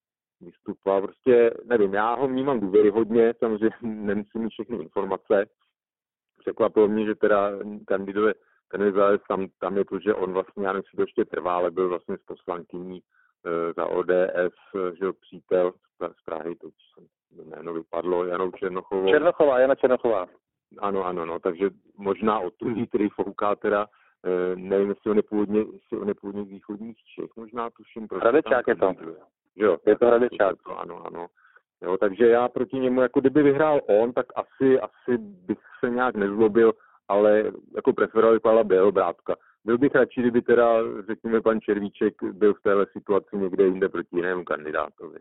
vystupoval. 0.40 1.02
Prostě 1.02 1.54
nevím, 1.64 1.94
já 1.94 2.14
ho 2.14 2.28
vnímám 2.28 2.60
důvěryhodně, 2.60 3.34
samozřejmě 3.38 3.76
nemusím 3.82 4.42
mít 4.42 4.50
všechny 4.50 4.76
informace. 4.76 5.46
Překvapilo 6.40 6.88
mě, 6.88 7.06
že 7.06 7.14
teda 7.14 7.50
kandiduje 7.86 8.34
kandiduje 8.68 9.18
tam, 9.28 9.46
tam 9.60 9.76
je 9.76 9.84
to, 9.84 9.98
že 9.98 10.14
on 10.14 10.32
vlastně, 10.32 10.66
já 10.66 10.72
nevím, 10.72 10.82
to 10.96 11.02
ještě 11.02 11.24
trvá, 11.24 11.56
ale 11.56 11.70
byl 11.70 11.88
vlastně 11.88 12.18
s 12.18 12.22
poslankyní 12.22 12.98
e, 12.98 13.72
za 13.72 13.86
ODS, 13.86 14.56
že 14.98 15.04
jo, 15.04 15.12
přítel 15.12 15.72
z 16.20 16.24
Prahy, 16.24 16.56
to 16.56 16.68
jméno 17.44 17.72
vypadlo, 17.72 18.24
Janou 18.24 18.50
Černochovou. 18.50 19.08
Černochová, 19.08 19.58
Jana 19.58 19.74
Černochová. 19.74 20.26
Ano, 20.78 21.04
ano, 21.04 21.26
no, 21.26 21.38
takže 21.38 21.70
možná 21.98 22.40
o 22.40 22.50
tu, 22.50 22.86
který 22.86 23.08
fouká 23.08 23.56
teda 23.56 23.86
Eh, 24.24 24.56
nevím, 24.56 24.88
jestli 24.88 25.10
on 25.10 25.16
je 25.16 25.22
původně, 25.22 25.60
jestli 25.60 25.98
on 25.98 26.08
je 26.08 26.14
původně 26.14 26.44
z 26.44 26.48
východních 26.48 26.96
Čech, 27.14 27.30
možná 27.36 27.70
tuším. 27.70 28.08
Hradečák 28.12 28.68
je 28.68 28.76
to. 28.76 28.92
Jo, 29.56 29.76
je 29.86 29.98
to 29.98 30.06
Hradečák. 30.06 30.56
Ano, 30.76 31.06
ano. 31.06 31.26
Jo, 31.82 31.96
takže 31.96 32.26
já 32.26 32.48
proti 32.48 32.78
němu, 32.78 33.00
jako 33.00 33.20
kdyby 33.20 33.42
vyhrál 33.42 33.80
on, 33.86 34.12
tak 34.12 34.26
asi, 34.36 34.80
asi 34.80 35.18
bych 35.18 35.58
se 35.80 35.90
nějak 35.90 36.14
nezlobil, 36.14 36.72
ale 37.08 37.44
jako 37.74 37.92
preferoval 37.92 38.34
vypadala 38.34 38.64
Bělobrátka. 38.64 39.36
Byl 39.64 39.78
bych 39.78 39.94
radši, 39.94 40.20
kdyby 40.20 40.42
teda, 40.42 40.68
řekněme, 41.06 41.40
pan 41.40 41.60
Červíček 41.60 42.14
byl 42.32 42.54
v 42.54 42.62
téhle 42.62 42.86
situaci 42.92 43.36
někde 43.36 43.64
jinde 43.64 43.88
proti 43.88 44.16
jinému 44.16 44.44
kandidátovi. 44.44 45.18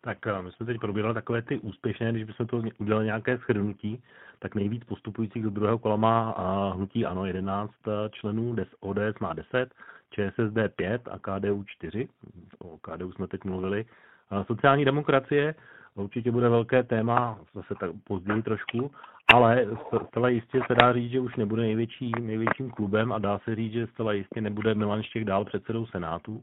Tak 0.00 0.26
eh, 0.26 0.42
my 0.42 0.52
jsme 0.52 0.66
teď 0.66 0.80
probírali 0.80 1.14
takové 1.14 1.42
ty 1.42 1.58
úspěšné, 1.58 2.12
když 2.12 2.24
bychom 2.24 2.46
to 2.46 2.62
udělali 2.78 3.04
nějaké 3.04 3.36
shrnutí, 3.36 4.02
tak 4.38 4.54
nejvíc 4.54 4.84
postupujících 4.84 5.42
do 5.42 5.50
druhého 5.50 5.78
kola 5.78 5.96
má 5.96 6.34
hnutí 6.74 7.06
ANO 7.06 7.26
11 7.26 7.72
eh, 7.88 7.90
členů, 8.10 8.56
ODS 8.80 9.18
má 9.20 9.32
10, 9.32 9.74
ČSSD 10.10 10.74
5 10.76 11.08
a 11.08 11.18
KDU 11.18 11.64
4. 11.66 12.08
O 12.58 12.78
KDU 12.78 13.12
jsme 13.12 13.28
teď 13.28 13.44
mluvili. 13.44 13.84
Sociální 14.46 14.84
demokracie 14.84 15.54
určitě 15.94 16.30
bude 16.30 16.48
velké 16.48 16.82
téma, 16.82 17.38
zase 17.54 17.74
tak 17.80 17.90
později 18.04 18.42
trošku, 18.42 18.90
ale 19.34 19.66
zcela 20.08 20.28
jistě 20.28 20.60
se 20.66 20.74
dá 20.74 20.92
říct, 20.92 21.10
že 21.10 21.20
už 21.20 21.36
nebude 21.36 21.62
největší, 21.62 22.12
největším 22.20 22.70
klubem 22.70 23.12
a 23.12 23.18
dá 23.18 23.38
se 23.38 23.54
říct, 23.54 23.72
že 23.72 23.86
zcela 23.86 24.12
jistě 24.12 24.40
nebude 24.40 24.74
Milan 24.74 25.02
Štěch 25.02 25.24
dál 25.24 25.44
předsedou 25.44 25.86
Senátu 25.86 26.42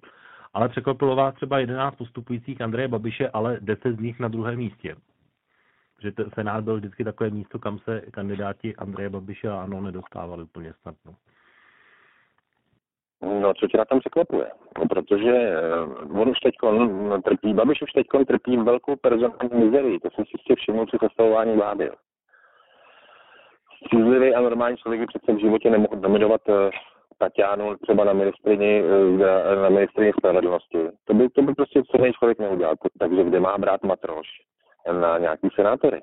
ale 0.56 0.70
překvapilo 0.70 1.16
vás 1.16 1.36
třeba 1.36 1.60
11 1.60 1.96
postupujících 1.96 2.62
Andreje 2.62 2.88
Babiše, 2.88 3.30
ale 3.30 3.58
10 3.62 3.96
z 3.96 4.00
nich 4.00 4.20
na 4.20 4.28
druhém 4.28 4.58
místě. 4.58 4.96
Že 6.02 6.12
Senát 6.34 6.64
byl 6.64 6.78
vždycky 6.78 7.04
takové 7.04 7.30
místo, 7.30 7.60
kam 7.60 7.80
se 7.80 8.02
kandidáti 8.12 8.76
Andreje 8.76 9.10
Babiše 9.10 9.50
a 9.50 9.62
ANO 9.62 9.82
nedostávali 9.82 10.44
úplně 10.44 10.74
snadno. 10.82 11.16
No, 13.46 13.54
co 13.54 13.68
tě 13.68 13.78
na 13.78 13.86
tom 13.86 14.00
překvapuje? 14.00 14.48
No, 14.80 14.86
protože 14.90 15.34
uh, 16.12 16.22
on 16.22 16.30
už 16.30 16.40
teď 16.40 16.56
trpí, 17.26 17.54
Babiš 17.54 17.82
už 17.82 17.92
teď 17.92 18.08
trpí 18.28 18.58
velkou 18.58 18.96
personální 18.96 19.66
mizerii, 19.66 20.00
to 20.00 20.10
jsem 20.10 20.26
si 20.26 20.32
jistě 20.34 20.56
všiml 20.56 20.86
při 20.86 20.98
sestavování 21.02 21.56
vlády. 21.56 21.90
Střízlivý 23.86 24.36
a 24.36 24.42
normální 24.42 24.78
člověk 24.78 25.02
by 25.02 25.08
přece 25.08 25.34
v 25.34 25.42
životě 25.42 25.70
nemohl 25.70 25.96
dominovat 25.96 26.42
uh, 26.50 26.56
Tatianu 27.18 27.78
třeba 27.78 28.04
na 28.04 28.14
ministrině, 28.14 28.84
eh, 28.84 29.56
na 29.56 29.70
ministrině 29.70 30.14
spravedlnosti. 30.18 30.78
To 31.06 31.14
by, 31.14 31.30
to 31.30 31.42
by 31.42 31.54
prostě 31.54 31.82
celý 31.92 32.14
člověk 32.14 32.40
neudělal. 32.40 32.76
Takže 33.00 33.24
kde 33.24 33.40
má 33.40 33.58
brát 33.58 33.84
matroš 33.84 34.28
na 34.92 35.18
nějaký 35.18 35.48
senátory? 35.56 36.02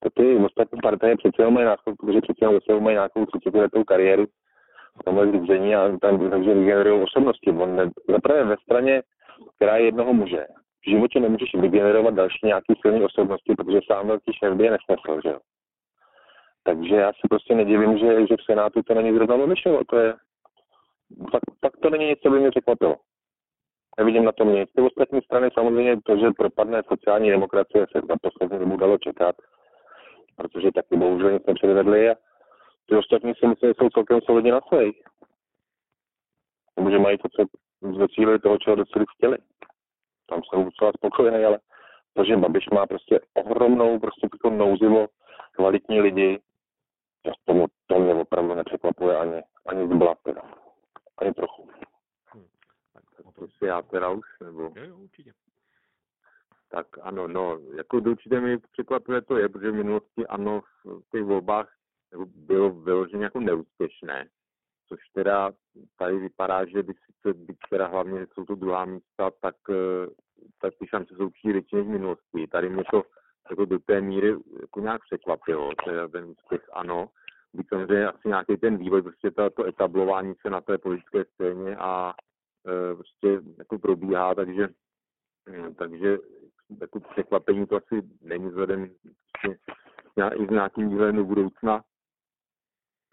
To 0.00 0.10
ty 0.10 0.36
ostatní 0.36 0.80
partaje 0.82 1.16
přece 1.16 1.50
mají 1.50 1.66
náskok, 1.66 1.94
protože 2.00 2.20
přece 2.20 2.44
jenom 2.68 2.84
mají 2.84 2.94
nějakou 2.94 3.26
30 3.26 3.54
letou 3.54 3.84
kariéru 3.84 4.26
tomhle 5.04 5.28
združení 5.28 5.74
a 5.74 5.98
tam, 6.00 6.30
takže 6.30 6.54
vygenerují 6.54 7.02
osobnosti. 7.02 7.50
On 7.50 7.76
ne, 7.76 7.90
zaprvé 8.08 8.44
ve 8.44 8.56
straně, 8.56 9.02
která 9.56 9.76
je 9.76 9.84
jednoho 9.84 10.12
muže. 10.14 10.46
V 10.86 10.90
životě 10.90 11.20
nemůžeš 11.20 11.54
vygenerovat 11.54 12.14
další 12.14 12.46
nějaký 12.46 12.74
silný 12.80 13.04
osobnosti, 13.04 13.54
protože 13.54 13.80
sám 13.86 14.06
velký 14.06 14.32
šéf 14.32 14.54
by 14.54 14.64
je 14.64 14.70
nesnesl, 14.70 15.20
že 15.24 15.28
jo. 15.28 15.38
Takže 16.64 16.94
já 16.96 17.12
si 17.12 17.28
prostě 17.30 17.54
nedivím, 17.54 17.98
že, 17.98 18.26
že 18.26 18.36
v 18.36 18.44
Senátu 18.44 18.82
to 18.82 18.94
není 18.94 19.12
zrovna 19.12 19.36
Babišovo, 19.36 19.84
to 19.84 19.98
je, 19.98 20.14
tak, 21.32 21.40
tak 21.60 21.72
to 21.82 21.90
není 21.90 22.06
nic, 22.06 22.18
co 22.18 22.30
by 22.30 22.40
mě 22.40 22.50
překvapilo. 22.50 22.96
Nevidím 23.98 24.24
na 24.24 24.32
tom 24.32 24.52
nic. 24.52 24.70
Ty 24.72 24.82
ostatní 24.82 25.20
strany 25.22 25.48
samozřejmě 25.54 25.96
to, 26.04 26.16
že 26.16 26.30
propadne 26.38 26.82
sociální 26.88 27.30
demokracie, 27.30 27.86
se 27.92 28.00
za 28.08 28.16
poslední 28.22 28.58
dobu 28.58 28.76
dalo 28.76 28.98
čekat, 28.98 29.36
protože 30.36 30.72
taky 30.74 30.96
bohužel 30.96 31.32
nic 31.32 31.46
nepředvedli 31.46 32.10
a 32.10 32.14
ty 32.86 32.96
ostatní 32.96 33.34
si 33.34 33.46
myslím, 33.46 33.70
že 33.70 33.74
jsou 33.78 33.90
celkem 33.90 34.20
solidně 34.20 34.52
na 34.52 34.60
svých. 34.60 35.02
Nebo 36.76 36.90
že 36.90 36.98
mají 36.98 37.18
to, 37.18 37.28
co 37.28 37.44
docílili 37.98 38.38
toho, 38.38 38.58
čeho 38.58 38.76
docílit 38.76 39.08
chtěli. 39.16 39.38
Tam 40.26 40.40
jsou 40.42 40.64
docela 40.64 40.92
spokojený, 40.92 41.44
ale 41.44 41.58
to, 42.14 42.24
že 42.24 42.36
Babiš 42.36 42.70
má 42.70 42.86
prostě 42.86 43.20
ohromnou, 43.34 43.98
prostě 43.98 44.28
jako 44.32 44.50
nouzivo 44.50 45.06
kvalitní 45.52 46.00
lidi, 46.00 46.40
to, 47.22 47.30
tomu, 47.44 47.66
to 47.86 47.98
mě 47.98 48.14
opravdu 48.14 48.54
nepřekvapuje 48.54 49.18
ani, 49.18 49.42
ani 49.66 49.88
z 49.88 49.98
blata 49.98 50.62
ani 51.18 51.34
trochu. 51.34 51.68
Hmm. 52.26 52.46
Tak, 52.92 53.24
to 53.24 53.32
prostě 53.32 53.66
já 53.66 53.82
teda 53.82 54.10
už, 54.10 54.26
nebo? 54.44 54.62
Jo, 54.62 54.72
jo, 54.84 54.96
určitě. 54.96 55.32
Tak 56.68 56.86
ano, 57.02 57.28
no, 57.28 57.58
jako 57.76 58.00
do 58.00 58.10
určitě 58.10 58.40
mi 58.40 58.58
překvapuje 58.58 59.22
to 59.22 59.36
je, 59.36 59.48
protože 59.48 59.70
v 59.70 59.74
minulosti 59.74 60.26
ano, 60.26 60.60
v 60.84 61.10
těch 61.10 61.24
volbách 61.24 61.72
jako 62.12 62.26
bylo 62.26 62.70
vyloženě 62.70 63.24
jako 63.24 63.40
neúspěšné, 63.40 64.28
což 64.88 65.00
teda 65.14 65.52
tady 65.98 66.18
vypadá, 66.18 66.64
že 66.64 66.82
by 66.82 66.92
sice, 66.92 67.34
byť 67.34 67.56
teda 67.70 67.86
hlavně 67.86 68.26
jsou 68.26 68.44
to 68.44 68.54
druhá 68.54 68.84
místa, 68.84 69.30
tak, 69.40 69.56
eh, 69.70 70.06
tak 70.60 70.74
ty 70.78 70.86
šance 70.86 71.14
jsou 71.14 71.26
určitě 71.26 71.52
větší 71.52 71.76
než 71.76 71.86
v 71.86 71.90
minulosti. 71.90 72.46
Tady 72.46 72.68
mě 72.68 72.82
to 72.90 73.02
jako 73.50 73.64
do 73.64 73.78
té 73.78 74.00
míry 74.00 74.36
jako 74.60 74.80
nějak 74.80 75.00
překvapilo, 75.02 75.70
teda 75.84 76.08
ten 76.08 76.24
úspěch 76.24 76.62
ano, 76.72 77.08
byť 77.54 77.68
samozřejmě 77.68 78.06
asi 78.06 78.28
nějaký 78.28 78.56
ten 78.56 78.76
vývoj, 78.76 79.02
prostě 79.02 79.30
to, 79.30 79.50
to 79.50 79.64
etablování 79.64 80.34
se 80.42 80.50
na 80.50 80.60
té 80.60 80.78
politické 80.78 81.24
scéně 81.24 81.76
a 81.76 82.14
e, 82.68 82.94
prostě 82.94 83.40
jako 83.58 83.78
probíhá, 83.78 84.34
takže, 84.34 84.68
e, 85.48 85.74
takže 85.74 86.18
jako 86.80 87.00
překvapení 87.00 87.66
to 87.66 87.76
asi 87.76 88.02
není 88.20 88.48
vzhledem 88.48 88.84
i 90.36 90.46
s 90.46 90.50
nějakým 90.50 90.88
výhledem 90.88 91.16
do 91.16 91.24
budoucna. 91.24 91.82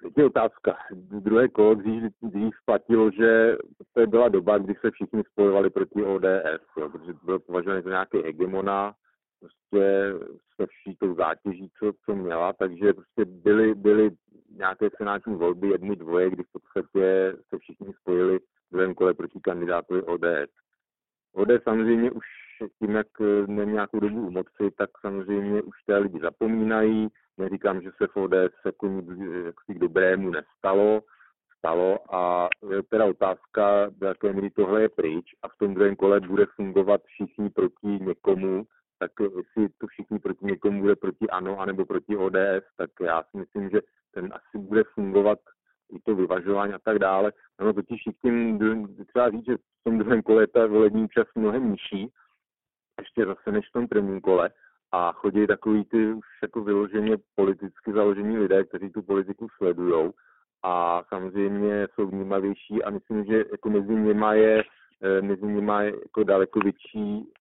Teď 0.01 0.17
je 0.17 0.25
otázka. 0.25 0.77
Druhé 0.91 1.47
kolo 1.47 1.75
dřív, 1.75 2.03
dřív 2.21 2.53
platilo, 2.65 3.11
že 3.11 3.57
to 3.93 4.07
byla 4.07 4.29
doba, 4.29 4.57
kdy 4.57 4.75
se 4.81 4.91
všichni 4.91 5.23
spojovali 5.31 5.69
proti 5.69 6.03
ODS, 6.03 6.61
jo, 6.77 6.89
protože 6.89 7.13
byl 7.23 7.39
považovaný 7.39 7.81
za 7.81 7.89
nějaký 7.89 8.17
hegemona, 8.17 8.93
prostě 9.39 10.13
se 10.55 10.67
vší 10.67 10.95
tou 10.95 11.15
zátěží, 11.15 11.71
co, 11.79 11.91
co 12.05 12.15
měla, 12.15 12.53
takže 12.53 12.93
prostě 12.93 13.25
byly, 13.25 13.75
byly 13.75 14.11
nějaké 14.49 14.89
senátní 14.97 15.35
volby, 15.35 15.67
jedny, 15.67 15.95
dvoje, 15.95 16.29
kdy 16.29 16.43
v 16.43 16.51
podstatě 16.51 17.33
se 17.49 17.57
všichni 17.57 17.93
spojili 17.93 18.39
v 18.39 18.71
druhém 18.71 18.93
kole 18.93 19.13
proti 19.13 19.39
kandidátovi 19.39 20.01
ODS. 20.01 20.51
ODS 21.33 21.63
samozřejmě 21.63 22.11
už 22.11 22.25
tím, 22.79 22.95
jak 22.95 23.07
není 23.47 23.73
nějakou 23.73 23.99
dobu 23.99 24.27
u 24.27 24.31
moci, 24.31 24.71
tak 24.77 24.89
samozřejmě 25.01 25.61
už 25.61 25.75
té 25.85 25.97
lidi 25.97 26.19
zapomínají. 26.19 27.07
Neříkám, 27.39 27.81
že 27.81 27.89
se 27.97 28.07
v 28.07 28.17
ODS 28.17 28.55
jako 28.65 28.87
nic 28.87 29.05
jaksi 29.45 29.73
k 29.73 29.79
dobrému 29.79 30.29
nestalo, 30.29 31.01
stalo 31.57 32.15
a 32.15 32.49
je 32.69 32.83
teda 32.83 33.05
otázka, 33.05 33.89
do 33.89 34.07
jaké 34.07 34.33
míry 34.33 34.49
tohle 34.49 34.81
je 34.81 34.89
pryč 34.89 35.25
a 35.43 35.47
v 35.47 35.57
tom 35.57 35.73
druhém 35.73 35.95
kole 35.95 36.19
bude 36.19 36.45
fungovat 36.55 37.01
všichni 37.05 37.49
proti 37.49 37.87
někomu, 37.87 38.63
tak 38.99 39.11
jestli 39.19 39.69
to 39.77 39.87
všichni 39.87 40.19
proti 40.19 40.45
někomu 40.45 40.81
bude 40.81 40.95
proti 40.95 41.29
ANO 41.29 41.59
anebo 41.59 41.85
proti 41.85 42.17
ODS, 42.17 42.65
tak 42.77 42.89
já 43.01 43.23
si 43.23 43.37
myslím, 43.37 43.69
že 43.69 43.81
ten 44.13 44.29
asi 44.33 44.57
bude 44.57 44.83
fungovat 44.83 45.39
i 45.91 45.99
to 45.99 46.15
vyvažování 46.15 46.73
a 46.73 46.79
tak 46.79 46.99
dále. 46.99 47.31
Ano, 47.59 47.73
totiž 47.73 48.01
i 48.07 48.13
tím 48.13 48.59
třeba 49.07 49.29
říct, 49.29 49.45
že 49.45 49.57
v 49.57 49.83
tom 49.83 49.97
druhém 49.97 50.21
kole 50.21 50.43
je 50.43 50.47
ta 50.47 50.67
volební 50.67 51.09
čas 51.09 51.27
mnohem 51.35 51.71
nižší, 51.71 52.11
ještě 52.99 53.25
zase 53.25 53.51
než 53.51 53.69
v 53.69 53.73
tom 53.73 53.87
prvním 53.87 54.21
kole 54.21 54.49
a 54.91 55.11
chodí 55.11 55.47
takový 55.47 55.85
ty 55.85 56.13
už 56.13 56.25
jako 56.41 56.63
vyloženě 56.63 57.17
politicky 57.35 57.93
založení 57.93 58.37
lidé, 58.37 58.63
kteří 58.63 58.89
tu 58.89 59.01
politiku 59.01 59.47
sledují 59.57 60.11
a 60.63 61.03
samozřejmě 61.09 61.87
jsou 61.93 62.07
vnímavější 62.07 62.83
a 62.83 62.89
myslím, 62.89 63.25
že 63.25 63.45
jako 63.51 63.69
mezi 63.69 63.95
nimi 63.95 64.39
je 64.39 64.63
eh, 65.03 65.21
mezi 65.21 65.45
nimi 65.45 65.71
je 65.79 65.93
jako 66.03 66.23
daleko 66.23 66.59
větší 66.59 67.31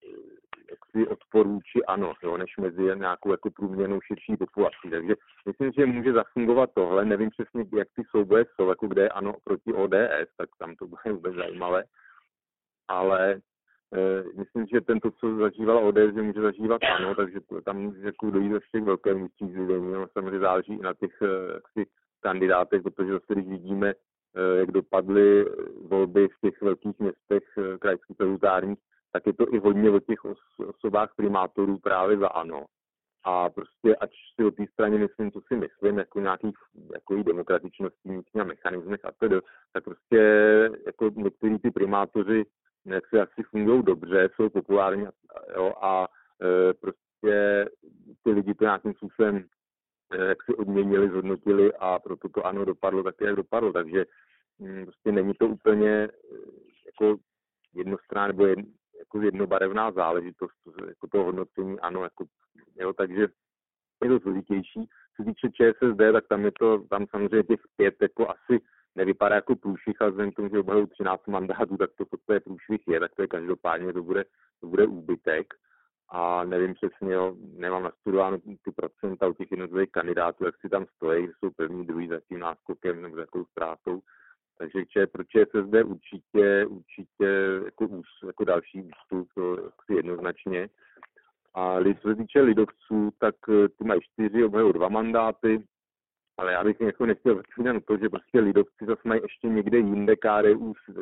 jaksi 0.71 1.09
odpor 1.09 1.47
ano, 1.87 2.15
jo, 2.23 2.37
než 2.37 2.57
mezi 2.61 2.83
nějakou 2.83 3.31
jako 3.31 3.51
průměrnou 3.51 4.01
širší 4.01 4.37
populací. 4.37 4.91
Takže 4.91 5.15
myslím, 5.47 5.73
že 5.73 5.87
může 5.87 6.13
zafungovat 6.13 6.71
tohle. 6.75 7.05
Nevím 7.05 7.31
přesně, 7.31 7.65
jak 7.77 7.89
ty 7.97 8.03
souboje 8.11 8.45
jsou, 8.55 8.69
jako 8.69 8.87
kde 8.87 9.03
je 9.03 9.09
ano 9.09 9.35
proti 9.45 9.73
ODS, 9.73 10.29
tak 10.37 10.49
tam 10.59 10.77
to 10.77 10.87
bude 10.87 11.13
vůbec 11.13 11.35
zajímavé. 11.35 11.85
Ale 12.89 13.41
myslím, 14.37 14.67
že 14.67 14.81
ten 14.81 15.01
to, 15.01 15.11
co 15.11 15.37
zažívala 15.37 15.81
ODS, 15.81 16.15
že 16.15 16.23
může 16.23 16.41
zažívat 16.41 16.83
ano, 16.99 17.15
takže 17.15 17.41
tam 17.65 17.95
jako 17.97 18.31
dojít 18.31 18.53
ještě 18.53 18.81
k 18.81 18.85
velkému 18.85 19.23
vyčízlivení. 19.23 19.93
No, 19.93 20.07
samozřejmě 20.13 20.39
záleží 20.39 20.73
i 20.73 20.83
na 20.83 20.95
těch 20.95 21.23
e, 21.23 21.55
jaksi, 21.55 21.91
kandidátech, 22.21 22.83
protože 22.83 23.13
zase, 23.13 23.35
když 23.35 23.49
vidíme, 23.49 23.89
e, 23.91 24.59
jak 24.59 24.71
dopadly 24.71 25.45
volby 25.83 26.29
v 26.29 26.41
těch 26.41 26.63
velkých 26.63 26.99
městech 26.99 27.43
krajských 27.81 28.15
statutárních, 28.15 28.79
tak 29.13 29.27
je 29.27 29.33
to 29.33 29.55
i 29.55 29.59
hodně 29.59 29.91
o 29.91 30.01
těch 30.01 30.19
osobách 30.69 31.15
primátorů 31.17 31.79
právě 31.79 32.19
za 32.19 32.29
ANO. 32.29 32.65
A 33.25 33.51
prostě, 33.51 33.97
ať 33.97 34.11
si 34.35 34.45
o 34.45 34.51
té 34.51 34.65
straně 34.73 34.99
myslím, 34.99 35.33
co 35.33 35.41
si 35.41 35.57
myslím, 35.57 35.99
jako 35.99 36.21
nějakých 36.21 36.57
jako 36.95 37.23
demokratičností 37.23 38.11
a 38.41 38.45
mechanismech 38.45 39.05
a 39.05 39.13
tedy, 39.13 39.41
tak 39.73 39.85
prostě 39.85 40.19
jako 40.87 41.11
některý 41.17 41.59
ty 41.59 41.71
primátoři 41.71 42.45
jak 42.85 43.09
se 43.09 43.21
asi 43.21 43.43
fungují 43.51 43.83
dobře, 43.83 44.29
jsou 44.35 44.51
populární 44.51 45.07
jo, 45.57 45.73
a 45.83 46.09
e, 46.43 46.75
prostě 46.75 47.69
ty 48.25 48.31
lidi 48.31 48.55
to 48.55 48.65
nějakým 48.65 48.95
způsobem 48.95 49.45
e, 50.13 50.25
jak 50.25 50.43
si 50.43 50.55
odměnili, 50.55 51.09
zhodnotili 51.09 51.73
a 51.79 51.99
proto 51.99 52.29
to 52.29 52.47
ano 52.47 52.65
dopadlo 52.65 53.03
tak, 53.03 53.15
jak 53.21 53.37
dopadlo. 53.37 53.73
Takže 53.73 54.05
m, 54.61 54.79
mm, 54.79 54.85
prostě 54.85 55.13
není 55.13 55.35
to 55.35 55.49
úplně 55.49 55.91
e, 55.91 56.09
jako 56.87 57.17
jednostranná 57.75 58.27
nebo 58.27 58.47
jed, 58.47 58.59
jako 58.99 59.23
jednobarevná 59.23 59.91
záležitost, 59.93 60.53
jako 60.89 61.07
to 61.07 61.23
hodnocení, 61.23 61.81
ano, 61.81 62.03
jako, 62.03 62.25
jo, 62.77 62.93
takže 62.93 63.27
je 64.05 64.09
to 64.09 64.21
složitější. 64.21 64.89
Co 65.17 65.23
se 65.23 65.25
týče 65.25 65.49
ČSSD, 65.49 66.13
tak 66.13 66.29
tam 66.29 66.45
je 66.45 66.53
to, 66.59 66.79
tam 66.91 67.07
samozřejmě 67.11 67.43
těch 67.43 67.61
pět 67.77 67.95
jako 68.03 68.29
asi 68.31 68.61
nevypadá 68.99 69.35
jako 69.35 69.57
průšvih, 69.57 70.03
a 70.03 70.09
vzhledem 70.09 70.33
k 70.33 70.37
tomu, 70.37 70.49
že 70.49 70.59
obhajují 70.59 70.87
13 70.87 71.27
mandátů, 71.27 71.77
tak 71.77 71.91
to, 71.99 72.05
to 72.27 72.33
je 72.33 72.41
průšvih 72.41 72.89
je, 72.89 73.01
tak 73.01 73.15
to 73.15 73.23
je 73.23 73.29
každopádně, 73.29 73.93
to 73.93 74.03
bude, 74.03 74.25
to 74.61 74.67
bude 74.67 74.87
úbytek. 74.87 75.55
A 76.11 76.45
nevím 76.45 76.75
přesně, 76.75 77.15
jo, 77.15 77.37
nemám 77.57 77.83
nastudováno 77.83 78.39
ty 78.39 78.71
procenta 78.77 79.29
u 79.29 79.33
těch 79.33 79.51
jednotlivých 79.51 79.91
kandidátů, 79.91 80.45
jak 80.45 80.57
si 80.61 80.69
tam 80.69 80.87
stojí, 80.97 81.29
jsou 81.29 81.51
první, 81.51 81.87
druhý 81.87 82.09
za 82.09 82.21
tím 82.29 82.39
náskokem 82.39 83.03
nebo 83.03 83.15
za 83.15 83.21
jakou 83.21 83.45
ztrátou. 83.45 84.01
Takže 84.59 84.87
če, 84.87 85.07
pro 85.07 85.25
ČSSD 85.25 85.75
určitě, 85.85 86.67
určitě 86.67 87.29
jako, 87.65 87.87
ús, 87.87 88.07
jako 88.27 88.45
další 88.45 88.83
ústup, 88.83 89.29
to 89.35 89.71
si 89.87 89.95
jednoznačně. 89.95 90.69
A 91.55 91.79
co 92.03 92.09
se 92.09 92.15
týče 92.15 92.41
lidovců, 92.41 93.11
tak 93.19 93.35
eh, 93.49 93.69
ty 93.69 93.85
mají 93.85 94.01
čtyři, 94.01 94.45
obhajují 94.45 94.73
dva 94.73 94.89
mandáty, 94.89 95.63
ale 96.39 96.53
já 96.53 96.65
bych 96.65 96.81
jako 96.81 97.07
nechtěl 97.07 97.37
zapomínat 97.37 97.85
to, 97.85 97.97
že 97.97 98.09
prostě 98.09 98.41
lidovci 98.41 98.87
zase 98.87 99.03
mají 99.05 99.21
ještě 99.23 99.49
někde 99.49 99.79
jinde 99.79 100.17
KDU 100.17 100.75
s, 100.75 100.97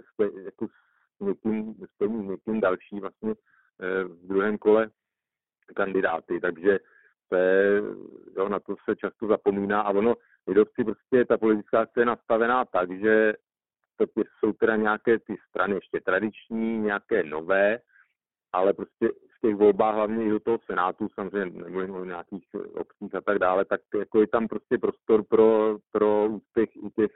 jako 0.45 0.69
s 0.69 1.21
někým, 1.21 1.75
s 1.75 2.11
někým 2.11 2.61
další 2.61 3.01
vlastně 3.01 3.35
eh, 3.81 4.05
v 4.05 4.27
druhém 4.27 4.59
kole 4.59 4.91
kandidáty, 5.75 6.41
takže 6.41 6.79
to 7.29 7.37
je, 7.37 7.83
jo, 8.37 8.49
na 8.49 8.61
to 8.61 8.75
se 8.85 8.97
často 8.97 9.27
zapomíná. 9.27 9.81
A 9.81 9.91
ono, 9.91 10.15
lidovci 10.47 10.85
prostě 10.85 11.25
ta 11.25 11.39
politická 11.39 11.87
scéna 11.87 12.13
nastavená 12.13 12.65
tak, 12.65 13.01
že 13.01 13.33
to 13.97 14.23
jsou 14.39 14.53
teda 14.53 14.77
nějaké 14.77 15.19
ty 15.19 15.37
strany 15.49 15.75
ještě 15.75 16.01
tradiční, 16.01 16.79
nějaké 16.79 17.23
nové, 17.23 17.79
ale 18.53 18.73
prostě 18.73 19.09
v 19.37 19.41
těch 19.41 19.57
volbách, 19.57 19.95
hlavně 19.95 20.25
i 20.25 20.31
do 20.31 20.41
toho 20.41 20.59
Senátu, 20.67 21.09
samozřejmě 21.15 21.63
nemluvím 21.63 21.95
o 21.95 22.05
nějakých 22.05 22.47
obcích 22.75 23.15
a 23.15 23.21
tak 23.21 23.39
dále, 23.39 23.65
tak 23.65 23.81
jako 23.99 24.21
je 24.21 24.27
tam 24.27 24.49
prostě 24.49 24.79
prostor 24.79 25.25
pro, 25.25 25.79
pro 25.93 26.27
úspěch 26.27 26.71
i 26.77 26.91
těch 26.91 27.11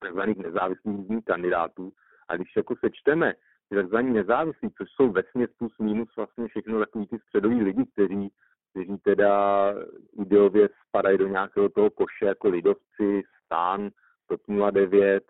takzvaných 0.00 0.36
nezávislých 0.36 1.24
kandidátů. 1.24 1.92
A 2.28 2.36
když 2.36 2.56
jako 2.56 2.74
sečteme 2.80 3.34
ty 3.68 3.76
takzvaní 3.76 4.12
nezávislí, 4.12 4.70
což 4.76 4.88
jsou 4.90 5.12
ve 5.12 5.22
plus 5.58 5.78
minus 5.78 6.08
vlastně 6.16 6.48
všechno 6.48 6.78
takový 6.78 7.06
ty 7.06 7.18
středoví 7.18 7.62
lidi, 7.62 7.84
kteří, 7.92 8.28
kteří 8.70 8.98
teda 8.98 9.74
ideově 10.20 10.68
spadají 10.88 11.18
do 11.18 11.28
nějakého 11.28 11.68
toho 11.68 11.90
koše 11.90 12.24
jako 12.24 12.48
lidovci, 12.48 13.22
stán, 13.44 13.90
TOP 14.26 14.40
09, 14.70 15.24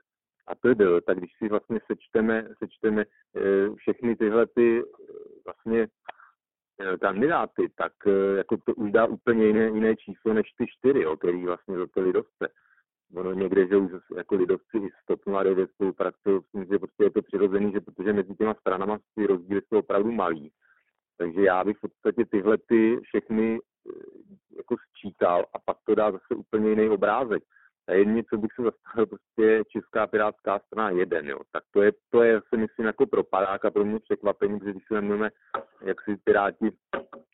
a 0.46 0.74
byl. 0.74 1.00
Tak 1.00 1.18
když 1.18 1.30
si 1.38 1.48
vlastně 1.48 1.80
sečteme, 1.86 2.48
sečteme 2.58 3.04
eh, 3.04 3.74
všechny 3.76 4.16
tyhle 4.16 4.46
ty 4.46 4.82
vlastně 5.50 5.88
eh, 6.80 6.98
kandidáty, 6.98 7.68
tak 7.76 7.92
jako 8.36 8.56
to 8.56 8.74
už 8.74 8.92
dá 8.92 9.06
úplně 9.06 9.46
jiné, 9.46 9.66
jiné 9.66 9.96
číslo 9.96 10.34
než 10.34 10.52
ty 10.58 10.66
čtyři, 10.66 11.00
jo, 11.00 11.16
který 11.16 11.44
vlastně 11.44 11.76
za 11.78 11.86
to 11.86 12.00
lidovce. 12.00 12.48
Ono 13.16 13.32
někde, 13.32 13.66
že 13.66 13.76
už 13.76 13.90
jako 14.16 14.34
lidovci 14.34 14.78
i 14.78 14.88
z 14.88 15.06
TOP 15.06 15.20
09 15.42 15.70
spolupracují, 15.70 16.40
že 16.70 16.78
prostě 16.78 17.04
je 17.04 17.10
to 17.10 17.22
přirozený, 17.22 17.72
že 17.72 17.80
protože 17.80 18.12
mezi 18.12 18.34
těma 18.34 18.54
stranama 18.54 18.98
ty 19.14 19.26
rozdíly 19.26 19.60
jsou 19.68 19.78
opravdu 19.78 20.12
malý. 20.12 20.52
Takže 21.18 21.42
já 21.42 21.64
bych 21.64 21.76
v 21.76 21.80
podstatě 21.80 22.24
tyhle 22.24 22.58
ty 22.58 23.00
všechny 23.02 23.58
jako 24.56 24.76
sčítal 24.88 25.46
a 25.54 25.58
pak 25.58 25.76
to 25.84 25.94
dá 25.94 26.12
zase 26.12 26.34
úplně 26.34 26.70
jiný 26.70 26.88
obrázek. 26.88 27.42
A 27.90 27.94
jedině, 27.94 28.24
co 28.24 28.38
bych 28.38 28.50
se 28.52 28.62
zastavil, 28.62 29.06
prostě 29.06 29.62
Česká 29.68 30.06
pirátská 30.06 30.58
strana 30.58 30.90
jeden, 30.90 31.28
jo. 31.28 31.38
Tak 31.52 31.64
to 31.70 31.82
je, 31.82 31.92
to 32.10 32.22
je, 32.22 32.40
si 32.48 32.56
myslím, 32.56 32.86
jako 32.86 33.06
propadák 33.06 33.64
a 33.64 33.70
pro 33.70 33.84
mě 33.84 34.00
překvapení, 34.00 34.58
protože 34.58 34.70
když 34.70 34.84
si 34.86 34.94
vezmeme, 34.94 35.30
jak 35.82 36.00
si 36.02 36.16
piráti, 36.24 36.70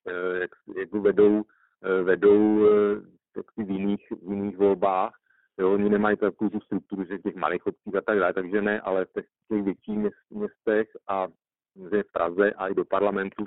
eh, 0.09 0.39
jak, 0.39 0.51
jak 0.77 0.93
vedou, 0.93 1.43
eh, 1.85 2.03
vedou 2.03 2.67
eh, 2.67 3.01
jak 3.37 3.53
si 3.53 3.65
v 3.65 3.71
jiných, 3.71 4.07
v 4.23 4.33
jiných 4.33 4.57
volbách, 4.57 5.13
jo, 5.59 5.73
oni 5.73 5.89
nemají 5.91 6.17
takovou 6.17 6.51
tu 6.51 6.61
strukturu, 6.61 7.05
že 7.05 7.19
těch 7.19 7.35
malých 7.35 7.67
obcích 7.67 7.95
a 7.95 8.01
tak 8.01 8.19
dále, 8.19 8.33
takže 8.33 8.63
ne, 8.63 8.81
ale 8.81 9.05
v 9.05 9.13
těch, 9.13 9.27
těch 9.49 9.63
větších 9.63 9.99
městech 10.31 10.89
a 11.07 11.27
v 11.75 12.03
Praze 12.13 12.53
a 12.53 12.69
i 12.69 12.75
do 12.75 12.85
parlamentu 12.85 13.45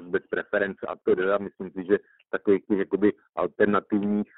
bez 0.00 0.22
preference 0.30 0.86
a 0.86 0.96
to 0.96 1.16
teda 1.16 1.38
myslím 1.38 1.70
si, 1.70 1.84
že 1.84 1.98
takových 2.30 2.66
těch 2.66 2.78
jakoby 2.78 3.12
alternativních 3.36 4.32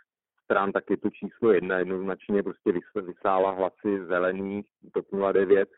stran, 0.47 0.73
tak 0.73 0.91
je 0.91 0.97
to 0.97 1.11
číslo 1.11 1.53
jedna 1.53 1.79
jednoznačně 1.79 2.43
prostě 2.43 2.73
vysála 2.95 3.51
hlasy 3.51 4.07
zelených, 4.07 4.67
TOP 4.93 5.07
09 5.33 5.69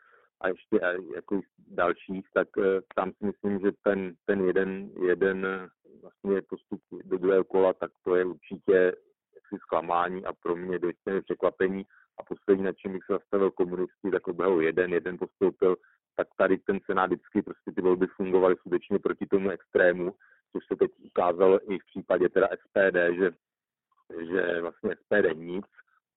a 0.41 0.47
ještě 0.47 0.79
jako 1.15 1.41
dalších, 1.67 2.25
tak 2.33 2.47
eh, 2.57 2.81
tam 2.95 3.11
si 3.11 3.25
myslím, 3.25 3.59
že 3.59 3.71
ten, 3.83 4.13
ten 4.25 4.41
jeden, 4.41 4.89
jeden 5.07 5.45
eh, 5.45 5.67
vlastně 6.01 6.41
postup 6.41 6.81
do 7.03 7.17
druhého 7.17 7.43
kola, 7.43 7.73
tak 7.73 7.91
to 8.03 8.15
je 8.15 8.25
určitě 8.25 8.93
jaksi 9.35 9.55
zklamání 9.61 10.25
a 10.25 10.33
pro 10.43 10.55
mě 10.55 10.79
dojistě 10.79 11.21
překvapení. 11.21 11.83
A 12.19 12.23
poslední, 12.23 12.63
na 12.63 12.73
čem 12.73 12.91
bych 12.91 13.03
se 13.05 13.13
zastavil 13.13 13.51
komunisti, 13.51 14.11
tak 14.11 14.27
obhajou 14.27 14.59
jeden, 14.59 14.93
jeden 14.93 15.17
postoupil, 15.17 15.75
tak 16.15 16.27
tady 16.37 16.57
ten 16.57 16.79
senát 16.85 17.05
vždycky 17.05 17.41
prostě 17.41 17.71
ty 17.75 17.81
volby 17.81 18.07
fungovaly 18.07 18.55
skutečně 18.55 18.99
proti 18.99 19.25
tomu 19.25 19.49
extrému, 19.49 20.13
což 20.51 20.63
se 20.67 20.75
teď 20.75 20.91
ukázalo 20.99 21.73
i 21.73 21.79
v 21.79 21.85
případě 21.85 22.29
teda 22.29 22.47
SPD, 22.47 22.97
že 23.15 23.31
že 24.29 24.61
vlastně 24.61 24.95
SPD 24.95 25.37
nic 25.37 25.65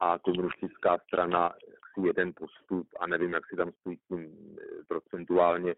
a 0.01 0.19
komunistická 0.19 0.99
strana 0.99 1.53
si 1.95 2.07
jeden 2.07 2.33
postup 2.37 2.89
a 3.01 3.07
nevím, 3.07 3.33
jak 3.33 3.47
si 3.47 3.57
tam 3.57 3.73
stojí 3.73 3.99
tím 4.09 4.57
eh, 4.59 4.85
procentuálně, 4.89 5.75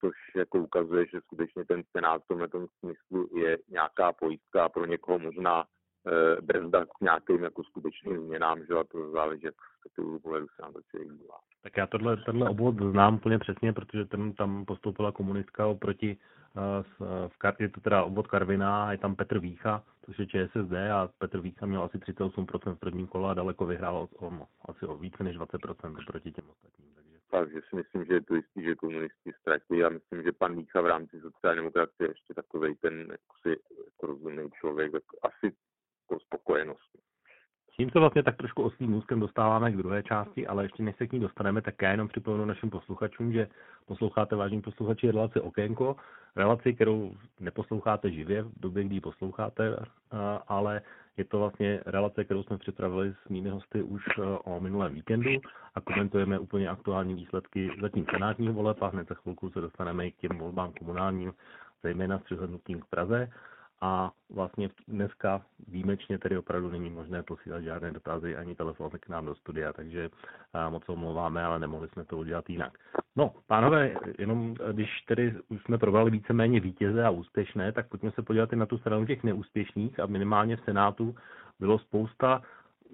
což 0.00 0.14
jako 0.36 0.58
ukazuje, 0.58 1.06
že 1.06 1.20
skutečně 1.20 1.64
ten 1.64 1.82
Senát 1.96 2.22
v 2.22 2.26
tomhle 2.26 2.48
smyslu 2.78 3.38
je 3.38 3.58
nějaká 3.68 4.12
pojistka 4.12 4.68
pro 4.68 4.86
někoho 4.86 5.18
možná 5.18 5.64
e, 5.64 6.40
brzda 6.42 6.84
k 6.84 7.00
nějakým 7.00 7.42
jako 7.42 7.64
skutečným 7.64 8.26
změnám, 8.26 8.64
že 8.66 8.74
a 8.74 8.84
to 8.84 9.10
záleží, 9.10 9.44
jak 9.44 9.54
z 9.90 9.94
toho 9.94 10.20
pohledu 10.20 10.46
se 10.46 10.62
nám 10.62 10.72
to 10.72 10.80
člověk 10.82 11.12
dívá. 11.12 11.38
Tak 11.62 11.76
já 11.76 11.86
tohle, 11.86 12.16
tenhle 12.16 12.50
obvod 12.50 12.74
znám 12.78 13.14
úplně 13.14 13.38
přesně, 13.38 13.72
protože 13.72 14.04
ten 14.04 14.32
tam 14.32 14.64
postoupila 14.64 15.12
komunistka 15.12 15.66
oproti 15.66 16.18
v, 16.82 17.60
je 17.60 17.68
to 17.68 17.80
teda 17.80 18.02
obvod 18.02 18.26
Karvina, 18.26 18.92
je 18.92 18.98
tam 18.98 19.16
Petr 19.16 19.38
Vícha, 19.38 19.84
což 20.04 20.18
je 20.18 20.26
ČSSD 20.26 20.72
a 20.72 21.08
Petr 21.18 21.40
Vícha 21.40 21.66
měl 21.66 21.82
asi 21.82 21.98
38% 21.98 22.74
v 22.74 22.78
prvním 22.78 23.06
kole 23.06 23.30
a 23.30 23.34
daleko 23.34 23.66
vyhrál 23.66 23.96
o, 23.96 24.26
o, 24.26 24.46
asi 24.68 24.86
o 24.86 24.96
více 24.96 25.24
než 25.24 25.38
20% 25.38 26.06
proti 26.06 26.32
těm 26.32 26.44
ostatním. 26.50 26.94
Takže... 26.94 27.18
Takže 27.30 27.60
si 27.68 27.76
myslím, 27.76 28.04
že 28.04 28.14
je 28.14 28.22
to 28.22 28.34
jistý, 28.34 28.62
že 28.62 28.74
komunisti 28.74 29.32
ztratí 29.40 29.84
a 29.84 29.88
myslím, 29.88 30.22
že 30.22 30.32
pan 30.32 30.56
Vícha 30.56 30.80
v 30.80 30.86
rámci 30.86 31.20
sociální 31.20 31.56
demokracie 31.56 32.08
ještě 32.08 32.34
takový 32.34 32.74
ten 32.74 32.98
jako 33.00 33.34
si 33.42 33.48
jako 33.84 34.06
rozumný 34.06 34.50
člověk, 34.60 34.92
tak 34.92 35.02
asi 35.22 35.54
jako 36.10 36.20
spokojenost. 36.20 37.07
Tím 37.80 37.90
se 37.90 37.98
vlastně 37.98 38.22
tak 38.22 38.36
trošku 38.36 38.62
oslým 38.62 38.90
můzkem 38.90 39.20
dostáváme 39.20 39.72
k 39.72 39.76
druhé 39.76 40.02
části, 40.02 40.46
ale 40.46 40.64
ještě 40.64 40.82
než 40.82 40.96
se 40.96 41.06
k 41.06 41.12
ní 41.12 41.20
dostaneme, 41.20 41.62
tak 41.62 41.82
já 41.82 41.90
jenom 41.90 42.08
připomenu 42.08 42.44
našim 42.44 42.70
posluchačům, 42.70 43.32
že 43.32 43.48
posloucháte 43.86 44.36
vážní 44.36 44.62
posluchači 44.62 45.10
relaci 45.10 45.40
Okénko, 45.40 45.96
relaci, 46.36 46.74
kterou 46.74 47.12
neposloucháte 47.40 48.10
živě 48.10 48.42
v 48.42 48.60
době, 48.60 48.84
kdy 48.84 48.94
ji 48.94 49.00
posloucháte, 49.00 49.76
ale 50.48 50.82
je 51.16 51.24
to 51.24 51.38
vlastně 51.38 51.80
relace, 51.86 52.24
kterou 52.24 52.42
jsme 52.42 52.58
připravili 52.58 53.14
s 53.26 53.28
mými 53.28 53.50
hosty 53.50 53.82
už 53.82 54.04
o 54.44 54.60
minulém 54.60 54.94
víkendu 54.94 55.30
a 55.74 55.80
komentujeme 55.80 56.38
úplně 56.38 56.68
aktuální 56.68 57.14
výsledky 57.14 57.70
zatím 57.80 58.06
senátního 58.10 58.54
voleb 58.54 58.82
a 58.82 58.88
hned 58.88 59.08
za 59.08 59.14
chvilku 59.14 59.50
se 59.50 59.60
dostaneme 59.60 60.06
i 60.06 60.12
k 60.12 60.16
těm 60.16 60.38
volbám 60.38 60.72
komunálním, 60.72 61.32
zejména 61.82 62.18
s 62.18 62.22
přihlednutím 62.22 62.80
k 62.80 62.86
Praze 62.86 63.28
a 63.80 64.10
vlastně 64.30 64.68
dneska 64.88 65.42
výjimečně 65.68 66.18
tedy 66.18 66.38
opravdu 66.38 66.70
není 66.70 66.90
možné 66.90 67.22
posílat 67.22 67.62
žádné 67.62 67.90
dotazy 67.90 68.36
ani 68.36 68.54
telefon 68.54 68.90
k 69.00 69.08
nám 69.08 69.26
do 69.26 69.34
studia, 69.34 69.72
takže 69.72 70.10
moc 70.68 70.88
omlouváme, 70.88 71.44
ale 71.44 71.58
nemohli 71.58 71.88
jsme 71.88 72.04
to 72.04 72.18
udělat 72.18 72.50
jinak. 72.50 72.78
No, 73.16 73.34
pánové, 73.46 73.94
jenom 74.18 74.54
když 74.72 75.00
tedy 75.00 75.34
už 75.48 75.62
jsme 75.62 75.78
probrali 75.78 76.10
víceméně 76.10 76.60
vítěze 76.60 77.04
a 77.04 77.10
úspěšné, 77.10 77.72
tak 77.72 77.88
pojďme 77.88 78.10
se 78.10 78.22
podívat 78.22 78.52
i 78.52 78.56
na 78.56 78.66
tu 78.66 78.78
stranu 78.78 79.06
těch 79.06 79.24
neúspěšných 79.24 80.00
a 80.00 80.06
minimálně 80.06 80.56
v 80.56 80.64
Senátu 80.64 81.16
bylo 81.60 81.78
spousta 81.78 82.42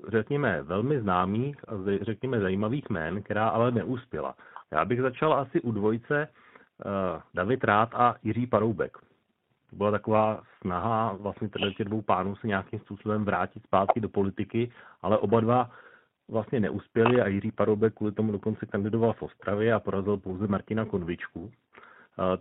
řekněme, 0.08 0.62
velmi 0.62 1.00
známých 1.00 1.56
a 1.68 1.72
řekněme 2.00 2.40
zajímavých 2.40 2.90
jmén, 2.90 3.22
která 3.22 3.48
ale 3.48 3.70
neuspěla. 3.70 4.34
Já 4.70 4.84
bych 4.84 5.00
začal 5.00 5.34
asi 5.34 5.60
u 5.60 5.72
dvojce 5.72 6.28
uh, 6.28 6.90
David 7.34 7.64
Rád 7.64 7.94
a 7.94 8.14
Jiří 8.22 8.46
Paroubek 8.46 8.98
to 9.74 9.78
byla 9.78 9.90
taková 9.90 10.42
snaha 10.60 11.12
vlastně 11.20 11.48
těch 11.76 11.86
dvou 11.86 12.02
pánů 12.02 12.36
se 12.36 12.46
nějakým 12.46 12.78
způsobem 12.78 13.24
vrátit 13.24 13.62
zpátky 13.62 14.00
do 14.00 14.08
politiky, 14.08 14.72
ale 15.02 15.18
oba 15.18 15.40
dva 15.40 15.70
vlastně 16.28 16.60
neuspěli 16.60 17.20
a 17.20 17.28
Jiří 17.28 17.52
Paroubek 17.52 17.94
kvůli 17.94 18.12
tomu 18.12 18.32
dokonce 18.32 18.66
kandidoval 18.66 19.12
v 19.12 19.22
Ostravě 19.22 19.72
a 19.72 19.80
porazil 19.80 20.16
pouze 20.16 20.46
Martina 20.46 20.84
Konvičku. 20.84 21.50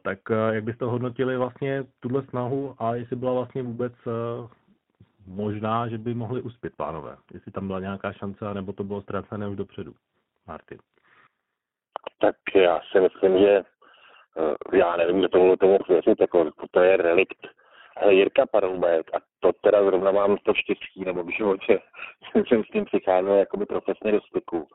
Tak 0.02 0.20
jak 0.52 0.64
byste 0.64 0.86
hodnotili 0.86 1.38
vlastně 1.38 1.84
tuhle 2.00 2.24
snahu 2.24 2.76
a 2.80 2.96
jestli 2.96 3.16
byla 3.16 3.34
vlastně 3.34 3.64
vůbec 3.64 3.94
možná, 5.28 5.88
že 5.88 5.98
by 5.98 6.14
mohli 6.14 6.42
uspět 6.42 6.74
pánové? 6.78 7.18
Jestli 7.34 7.52
tam 7.52 7.68
byla 7.68 7.80
nějaká 7.80 8.12
šance, 8.12 8.54
nebo 8.54 8.74
to 8.74 8.84
bylo 8.84 9.02
ztracené 9.02 9.48
už 9.48 9.58
dopředu? 9.58 9.94
Martin. 10.48 10.78
Tak 12.20 12.36
já 12.56 12.80
si 12.92 13.00
myslím, 13.00 13.38
že 13.38 13.64
Eh, 13.64 13.72
já 14.74 14.98
nevím, 14.98 15.20
kdo 15.20 15.30
tomu 15.30 15.58
tomu 15.58 15.78
věřit, 15.90 16.22
jako 16.22 16.52
to 16.72 16.80
je 16.80 16.98
relikt 16.98 17.48
ale 17.96 18.14
Jirka 18.14 18.46
Paroubek 18.46 19.16
a 19.16 19.20
to 19.40 19.52
teda 19.62 19.84
zrovna 19.84 20.12
mám 20.12 20.38
to 20.38 20.54
štěstí, 20.54 21.06
nebo 21.06 21.24
v 21.24 21.36
životě 21.38 21.80
jsem 22.48 22.64
s 22.64 22.68
tím 22.68 22.86
přicházel 22.86 23.34
jakoby 23.34 23.66
profesně 23.66 24.12
do 24.12 24.22
styku. 24.22 24.68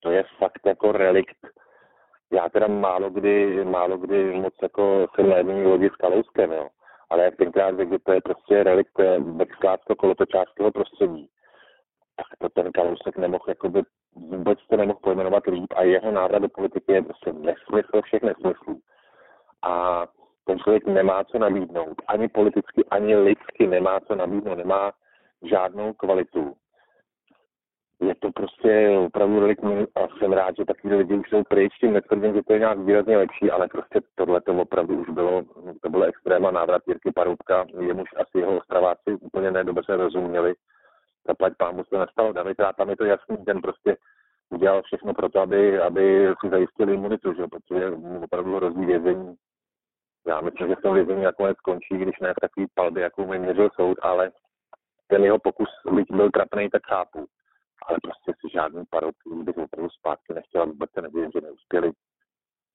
To 0.00 0.10
je 0.10 0.24
fakt 0.38 0.66
jako 0.66 0.92
relikt. 0.92 1.36
Já 2.32 2.48
teda 2.48 2.66
málo 2.66 3.10
kdy, 3.10 3.64
málo 3.64 3.98
kdy 3.98 4.34
moc 4.34 4.54
jako 4.62 5.06
jsem 5.14 5.28
na 5.28 5.36
jedné 5.36 5.62
lodi 5.62 5.90
s 5.94 5.96
Kalouskem, 5.96 6.52
jo. 6.52 6.68
Ale 7.10 7.24
jak 7.24 7.36
tenkrát 7.36 7.76
řekl, 7.76 7.98
to 7.98 8.12
je 8.12 8.20
prostě 8.20 8.62
relikt 8.62 9.00
beksklácko 9.18 9.94
kolotočářského 9.94 10.72
prostředí, 10.72 11.28
tak 12.16 12.26
to 12.38 12.48
ten 12.48 12.72
Kalousek 12.72 13.16
nemohl 13.16 13.44
jakoby 13.48 13.82
vůbec 14.16 14.58
to 14.70 14.76
nemohl 14.76 14.98
pojmenovat 15.02 15.46
líp 15.46 15.72
a 15.76 15.82
jeho 15.82 16.10
návrat 16.10 16.42
do 16.42 16.48
politiky 16.48 16.92
je 16.92 17.02
prostě 17.02 17.32
nesmysl 17.32 18.02
všech 18.02 18.22
nesmyslů 18.22 18.80
a 19.62 20.06
ten 20.44 20.58
člověk 20.58 20.86
nemá 20.86 21.24
co 21.24 21.38
nabídnout. 21.38 21.94
Ani 22.08 22.28
politicky, 22.28 22.84
ani 22.90 23.16
lidsky 23.16 23.66
nemá 23.66 24.00
co 24.00 24.14
nabídnout, 24.14 24.54
nemá 24.54 24.92
žádnou 25.42 25.92
kvalitu. 25.92 26.54
Je 28.00 28.14
to 28.14 28.30
prostě 28.32 28.98
opravdu 29.06 29.40
relik 29.40 29.58
a 29.94 30.18
jsem 30.18 30.32
rád, 30.32 30.56
že 30.58 30.64
takový 30.64 30.94
lidi 30.94 31.14
už 31.14 31.30
jsou 31.30 31.42
pryč, 31.44 31.72
tím 31.80 31.92
netvrdím, 31.92 32.34
že 32.34 32.42
to 32.42 32.52
je 32.52 32.58
nějak 32.58 32.78
výrazně 32.78 33.16
lepší, 33.16 33.50
ale 33.50 33.68
prostě 33.68 34.00
tohle 34.14 34.40
to 34.40 34.52
opravdu 34.52 35.00
už 35.00 35.08
bylo, 35.08 35.42
to 35.82 35.90
bylo 35.90 36.04
extréma 36.04 36.50
návrat 36.50 36.82
Jirky 36.86 37.12
Paroubka, 37.12 37.66
jemuž 37.80 38.08
asi 38.16 38.38
jeho 38.38 38.56
ostraváci 38.58 39.10
úplně 39.20 39.50
nedobře 39.50 39.96
rozuměli. 39.96 40.54
Zaplať 41.26 41.52
pámu 41.56 41.84
se 41.84 41.98
nestalo 41.98 42.32
David, 42.32 42.56
tam 42.76 42.90
je 42.90 42.96
to 42.96 43.04
jasný, 43.04 43.36
ten 43.36 43.60
prostě 43.60 43.96
udělal 44.50 44.82
všechno 44.82 45.14
pro 45.14 45.28
to, 45.28 45.40
aby, 45.40 45.80
aby 45.80 46.34
si 46.40 46.50
zajistili 46.50 46.94
imunitu, 46.94 47.34
že? 47.34 47.46
protože 47.46 47.90
opravdu 48.22 48.56
hrozí 48.56 48.86
vězení 48.86 49.36
já 50.28 50.40
myslím, 50.40 50.68
že 50.68 50.76
v 50.76 50.82
tom 50.82 50.94
vězení 50.94 51.22
nakonec 51.22 51.56
skončí, 51.56 51.98
když 51.98 52.18
ne 52.20 52.34
takový 52.40 52.66
palbě, 52.74 53.02
jakou 53.02 53.26
mi 53.26 53.38
měřil 53.38 53.70
soud, 53.74 53.98
ale 54.02 54.30
ten 55.06 55.24
jeho 55.24 55.38
pokus, 55.38 55.68
byť 55.92 56.06
byl 56.10 56.30
trapný, 56.30 56.70
tak 56.70 56.82
chápu. 56.86 57.26
Ale 57.86 57.98
prostě 58.02 58.32
si 58.32 58.52
žádný 58.52 58.84
parobky 58.90 59.28
bych 59.42 59.56
opravdu 59.56 59.90
zpátky 59.90 60.34
nechtěla, 60.34 60.64
vůbec 60.64 60.90
se 60.90 61.02
nevím, 61.02 61.30
že 61.34 61.40
neuspěli. 61.40 61.92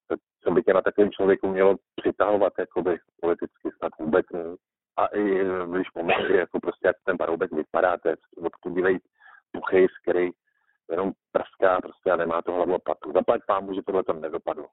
To, 0.07 0.15
co 0.43 0.51
by 0.51 0.63
tě 0.63 0.73
na 0.73 0.81
takovém 0.81 1.11
člověku 1.11 1.47
mělo 1.47 1.75
přitahovat, 1.95 2.53
jakoby 2.59 2.99
politicky 3.21 3.69
snad 3.77 3.91
vůbec 3.99 4.25
ne. 4.33 4.43
A 4.97 5.05
i 5.05 5.45
když 5.71 5.89
pomáhá, 5.89 6.27
jako 6.27 6.59
prostě 6.59 6.87
jak 6.87 6.95
ten 7.03 7.17
paroubek 7.17 7.51
vypadá, 7.51 7.97
to 7.97 8.09
je 8.09 8.15
odpudivej 8.45 8.99
puchej, 9.51 9.87
který 10.01 10.31
jenom 10.91 11.11
prská 11.31 11.81
prostě 11.81 12.11
a 12.11 12.15
nemá 12.15 12.41
to 12.41 12.51
hlavu 12.51 12.79
patu. 12.79 13.11
Zaplať 13.11 13.41
pámu, 13.47 13.73
že 13.73 13.81
tohle 13.81 14.03
tam 14.03 14.21
nedopadlo. 14.21 14.67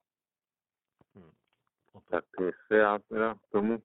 Tak 2.11 2.25
jestli 2.41 2.79
já 2.79 2.99
teda 2.99 3.35
tomu, 3.53 3.79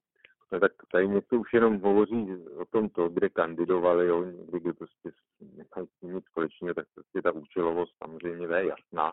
no 0.52 0.60
tak 0.60 0.72
tady 0.92 1.08
něco 1.08 1.36
už 1.36 1.52
jenom 1.52 1.80
hovoří 1.80 2.46
o 2.56 2.64
tom 2.64 2.88
to, 2.88 3.08
kde 3.08 3.28
kandidovali, 3.28 4.06
jo, 4.06 4.24
kdy 4.52 4.72
prostě 4.72 5.10
nechali 5.56 5.86
s 5.86 6.00
tím 6.00 6.14
nic 6.14 6.24
společného, 6.26 6.74
tak 6.74 6.86
prostě 6.94 7.22
ta 7.22 7.32
účelovost 7.32 7.94
samozřejmě 7.98 8.56
je 8.56 8.66
jasná. 8.66 9.12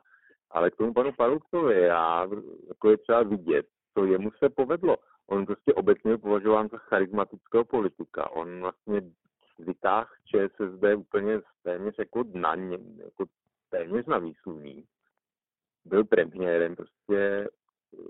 Ale 0.51 0.71
k 0.71 0.75
tomu 0.75 0.93
panu 0.93 1.11
Palukovi, 1.13 1.81
já, 1.81 2.27
jako 2.67 2.89
je 2.89 2.97
třeba 2.97 3.23
vidět, 3.23 3.65
to 3.93 4.05
jemu 4.05 4.31
se 4.31 4.49
povedlo. 4.49 4.97
On 5.27 5.45
prostě 5.45 5.73
obecně 5.73 6.17
považován 6.17 6.69
za 6.69 6.77
charismatického 6.77 7.65
politika. 7.65 8.29
On 8.29 8.59
vlastně 8.59 9.01
vytáhl 9.59 10.09
ČSSD 10.25 10.83
úplně 10.97 11.41
téměř 11.63 11.95
jako 11.99 12.23
dna, 12.23 12.55
jako 12.97 13.25
téměř 13.69 14.05
na 14.05 14.17
výsluní. 14.17 14.83
Byl 15.85 16.03
premiérem 16.03 16.75
prostě, 16.75 17.49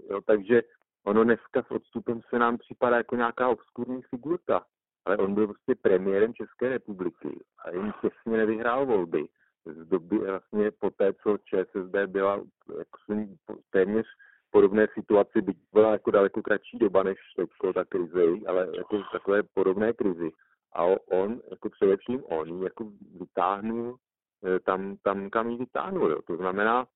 jo, 0.09 0.21
takže 0.25 0.61
ono 1.05 1.23
dneska 1.23 1.63
s 1.63 1.71
odstupem 1.71 2.21
se 2.29 2.39
nám 2.39 2.57
připadá 2.57 2.97
jako 2.97 3.15
nějaká 3.15 3.49
obskurní 3.49 4.01
figurka, 4.01 4.65
ale 5.05 5.17
on 5.17 5.33
byl 5.33 5.47
prostě 5.47 5.75
premiérem 5.75 6.33
České 6.33 6.69
republiky 6.69 7.43
a 7.57 7.69
jen 7.69 7.93
těsně 8.01 8.37
nevyhrál 8.37 8.85
volby. 8.85 9.27
Z 9.65 9.87
doby 9.87 10.17
vlastně 10.17 10.71
po 10.71 10.89
té, 10.89 11.13
co 11.13 11.37
ČSSD 11.37 11.95
byla 12.05 12.33
jako 12.77 13.23
téměř 13.69 14.05
podobné 14.51 14.87
situaci, 14.93 15.41
byť 15.41 15.57
byla 15.73 15.91
jako 15.91 16.11
daleko 16.11 16.41
kratší 16.41 16.77
doba 16.77 17.03
než 17.03 17.17
teďko 17.35 17.73
ta 17.73 17.85
krize, 17.85 18.23
ale 18.47 18.67
jako 18.77 19.03
takové 19.11 19.43
podobné 19.43 19.93
krizi. 19.93 20.31
A 20.76 20.86
on, 21.11 21.41
jako 21.51 21.69
především 21.69 22.24
on, 22.24 22.63
jako 22.63 22.91
vytáhnul 23.19 23.97
eh, 24.45 24.59
tam, 24.59 24.97
tam 25.03 25.30
kam 25.30 25.49
ji 25.49 25.57
vytáhnul. 25.57 26.11
Jo. 26.11 26.21
To 26.28 26.38
znamená, 26.38 26.88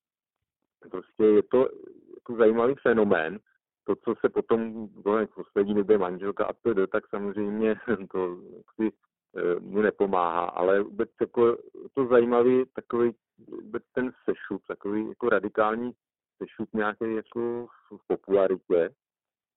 prostě 0.92 1.24
je 1.24 1.44
to 1.44 1.70
jako 2.16 2.36
zajímavý 2.36 2.76
fenomén, 2.82 3.40
to, 3.84 3.96
co 3.96 4.16
se 4.20 4.30
potom 4.30 4.88
v 5.04 5.28
poslední 5.36 5.76
době 5.76 5.98
manželka 5.98 6.46
a 6.46 6.54
to 6.54 6.88
tak 6.88 7.10
samozřejmě 7.10 7.76
to 8.12 8.38
si 8.76 8.92
eh, 9.38 9.60
mu 9.60 9.82
nepomáhá, 9.82 10.46
ale 10.46 10.84
vůbec 10.84 11.10
jako 11.22 11.58
to 11.94 12.08
zajímavý 12.08 12.64
takový 12.76 13.12
vůbec 13.48 13.84
ten 13.94 14.12
sešup, 14.24 14.62
takový 14.68 15.10
jako 15.10 15.30
radikální 15.30 15.92
sešup 16.38 16.70
nějaký 16.74 17.16
jako 17.16 17.68
v 17.92 18.08
popularitě 18.08 18.90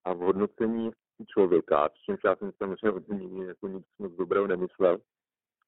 a 0.04 0.12
v 0.12 0.18
hodnocení 0.18 0.90
člověka, 1.26 1.88
čímž 2.04 2.20
já 2.24 2.36
jsem 2.36 2.52
samozřejmě 2.52 2.90
od 2.90 3.08
nikdy 3.08 3.46
jako 3.46 3.68
nic 3.68 3.86
moc 3.98 4.12
dobrého 4.12 4.46
nemyslel, 4.46 4.98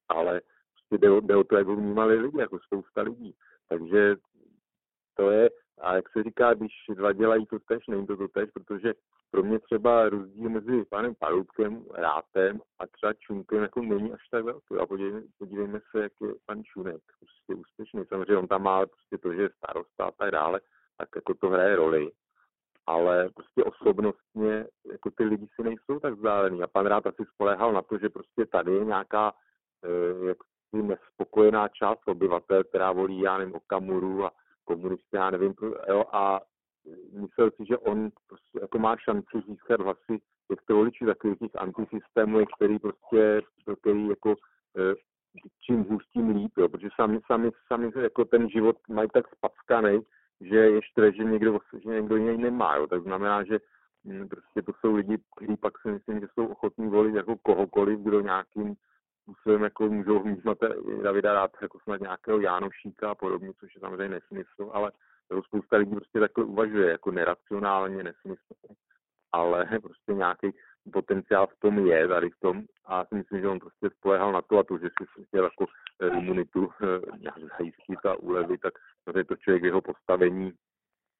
ale 0.09 0.41
prostě 0.73 0.99
jde, 0.99 1.21
jde 1.21 1.37
o 1.37 1.45
to, 1.45 1.57
jak 1.57 1.67
ho 1.67 1.77
vnímali 1.77 2.19
lidi, 2.19 2.41
jako 2.41 2.59
spousta 2.59 3.03
lidí. 3.03 3.35
Takže 3.69 4.17
to 5.17 5.31
je, 5.31 5.51
a 5.81 5.95
jak 5.95 6.13
se 6.13 6.23
říká, 6.23 6.55
když 6.55 6.73
dva 6.95 7.13
dělají 7.13 7.47
to 7.47 7.59
tež, 7.59 7.87
není 7.87 8.07
to 8.07 8.17
to 8.17 8.29
tež, 8.29 8.51
protože 8.51 8.95
pro 9.31 9.43
mě 9.43 9.59
třeba 9.59 10.09
rozdíl 10.09 10.51
mezi 10.51 10.85
panem 10.85 11.15
Paroubkem, 11.15 11.85
Rátem 11.95 12.61
a 12.79 12.87
třeba 12.87 13.13
Čunkem 13.13 13.63
jako 13.63 13.83
není 13.83 14.13
až 14.13 14.29
tak 14.31 14.45
velký. 14.45 14.75
A 14.81 14.87
podívejme, 14.87 15.23
podívejme 15.39 15.81
se, 15.91 16.03
jak 16.03 16.13
je 16.21 16.35
pan 16.47 16.63
Čunek 16.65 17.03
prostě 17.19 17.61
úspěšný. 17.61 18.05
Samozřejmě 18.09 18.37
on 18.37 18.49
tam 18.49 18.63
má 18.63 18.87
prostě 18.87 19.19
to, 19.19 19.35
že 19.35 19.43
je 19.43 19.51
starosta 19.57 20.05
a 20.05 20.11
tak 20.11 20.31
dále, 20.31 20.61
tak 20.99 21.09
jako 21.17 21.35
to 21.35 21.49
hraje 21.49 21.77
roli. 21.77 22.11
Ale 22.87 23.29
prostě 23.35 23.65
osobnostně 23.65 24.67
jako 24.93 25.11
ty 25.11 25.25
lidi 25.25 25.47
si 25.55 25.63
nejsou 25.63 26.01
tak 26.01 26.15
vzdálený. 26.15 26.63
A 26.63 26.67
pan 26.67 26.87
Rád 26.87 27.07
asi 27.07 27.25
spolehal 27.35 27.73
na 27.73 27.83
to, 27.83 27.99
že 27.99 28.09
prostě 28.09 28.47
tady 28.47 28.73
je 28.73 28.85
nějaká 28.85 29.33
eh, 29.85 30.27
jak 30.27 30.39
nespokojená 30.73 31.69
část 31.69 32.09
obyvatel, 32.09 32.65
která 32.65 32.93
volí, 32.93 33.21
já 33.21 33.39
nevím, 33.39 33.55
Okamuru 33.55 34.25
a 34.25 34.33
komunisty, 34.65 35.17
já 35.17 35.31
nevím, 35.31 35.55
jo, 35.89 36.05
a 36.13 36.41
myslel 37.13 37.51
si, 37.51 37.67
že 37.67 37.79
on 37.79 38.11
prostě 38.29 38.59
jako 38.61 38.79
má 38.79 38.97
šanci 38.97 39.43
získat 39.49 39.81
hlasy 39.81 40.21
těchto 40.49 40.75
voličů 40.75 41.07
takových 41.07 41.39
těch 41.39 41.51
antisystémů, 41.57 42.45
který 42.57 42.79
prostě, 42.79 43.41
který 43.81 44.09
jako 44.09 44.35
eh, 44.79 44.95
čím 45.67 45.85
hůř, 45.85 46.09
tím 46.13 46.31
líp, 46.37 46.53
jo, 46.57 46.69
protože 46.69 46.89
sami, 46.97 47.21
sami, 47.27 47.51
sami 47.67 47.91
jako 48.03 48.25
ten 48.25 48.49
život 48.51 48.77
mají 48.89 49.09
tak 49.15 49.25
spackaný, 49.37 50.01
že 50.43 50.57
ještě, 50.57 51.13
že 51.13 51.25
někdo, 51.25 51.59
že 51.83 51.89
někdo 51.89 52.17
jiný 52.17 52.39
nemá, 52.39 52.77
jo, 52.77 52.87
tak 52.87 53.03
znamená, 53.03 53.45
že 53.45 53.59
hm, 54.05 54.29
prostě 54.29 54.63
to 54.63 54.73
jsou 54.81 54.97
lidi, 54.97 55.19
kteří 55.37 55.57
pak 55.57 55.79
si 55.79 55.89
myslím, 55.89 56.21
že 56.21 56.27
jsou 56.35 56.47
ochotní 56.47 56.89
volit 56.89 57.15
jako 57.15 57.37
kohokoliv, 57.37 57.99
kdo 57.99 58.21
nějakým 58.21 58.75
způsobem 59.23 59.63
jako 59.63 59.89
můžou 59.89 60.23
vnímat 60.23 60.59
Davida 61.03 61.33
rád 61.33 61.51
jako 61.63 61.79
snad 61.81 62.01
nějakého 62.01 62.41
Jánošíka 62.41 63.11
a 63.11 63.15
podobně, 63.15 63.53
což 63.61 63.75
je 63.75 63.81
samozřejmě 63.81 64.09
nesmysl, 64.09 64.71
ale 64.73 64.93
jako 65.31 65.43
spousta 65.43 65.77
lidí 65.77 65.95
prostě 65.95 66.21
takhle 66.21 66.45
uvažuje, 66.45 66.91
jako 66.91 67.11
neracionálně, 67.11 68.03
nesmysl, 68.03 68.55
ale 69.33 69.67
prostě 69.83 70.15
nějaký 70.15 70.51
potenciál 70.93 71.47
v 71.47 71.61
tom 71.61 71.87
je 71.87 72.09
tady 72.09 72.31
v 72.31 72.41
tom 72.41 72.63
a 72.85 72.99
já 72.99 73.05
si 73.05 73.15
myslím, 73.15 73.41
že 73.41 73.49
on 73.49 73.59
prostě 73.59 73.91
spolehal 73.91 74.33
na 74.33 74.43
to 74.43 74.59
a 74.59 74.63
to, 74.63 74.79
že 74.79 74.89
si 75.17 75.25
chtěl 75.25 75.45
jako 75.45 75.67
eh, 76.01 76.19
imunitu 76.19 76.71
eh, 76.83 77.19
nějak 77.19 77.39
zajistit 77.59 78.07
a 78.07 78.15
ulevit, 78.15 78.61
tak 78.61 78.75
je 79.17 79.25
to 79.25 79.37
člověk 79.37 79.63
v 79.63 79.67
jeho 79.67 79.81
postavení 79.81 80.53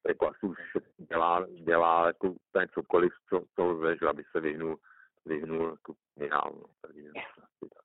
jako 0.07 0.27
asi 0.27 0.45
už 0.45 0.57
dělá, 0.97 1.45
dělá 1.63 2.07
jako 2.07 2.27
úplně 2.27 2.67
cokoliv, 2.73 3.13
co, 3.29 3.43
co 3.55 3.65
lze, 3.65 3.95
že 4.01 4.07
aby 4.07 4.23
se 4.31 4.39
vyhnul, 4.39 4.77
vyhnul 5.25 5.69
jako 5.69 5.93
jinám. 6.15 6.51
No. 6.53 6.63
Takže 6.81 7.09
asi 7.37 7.69
tak. 7.73 7.83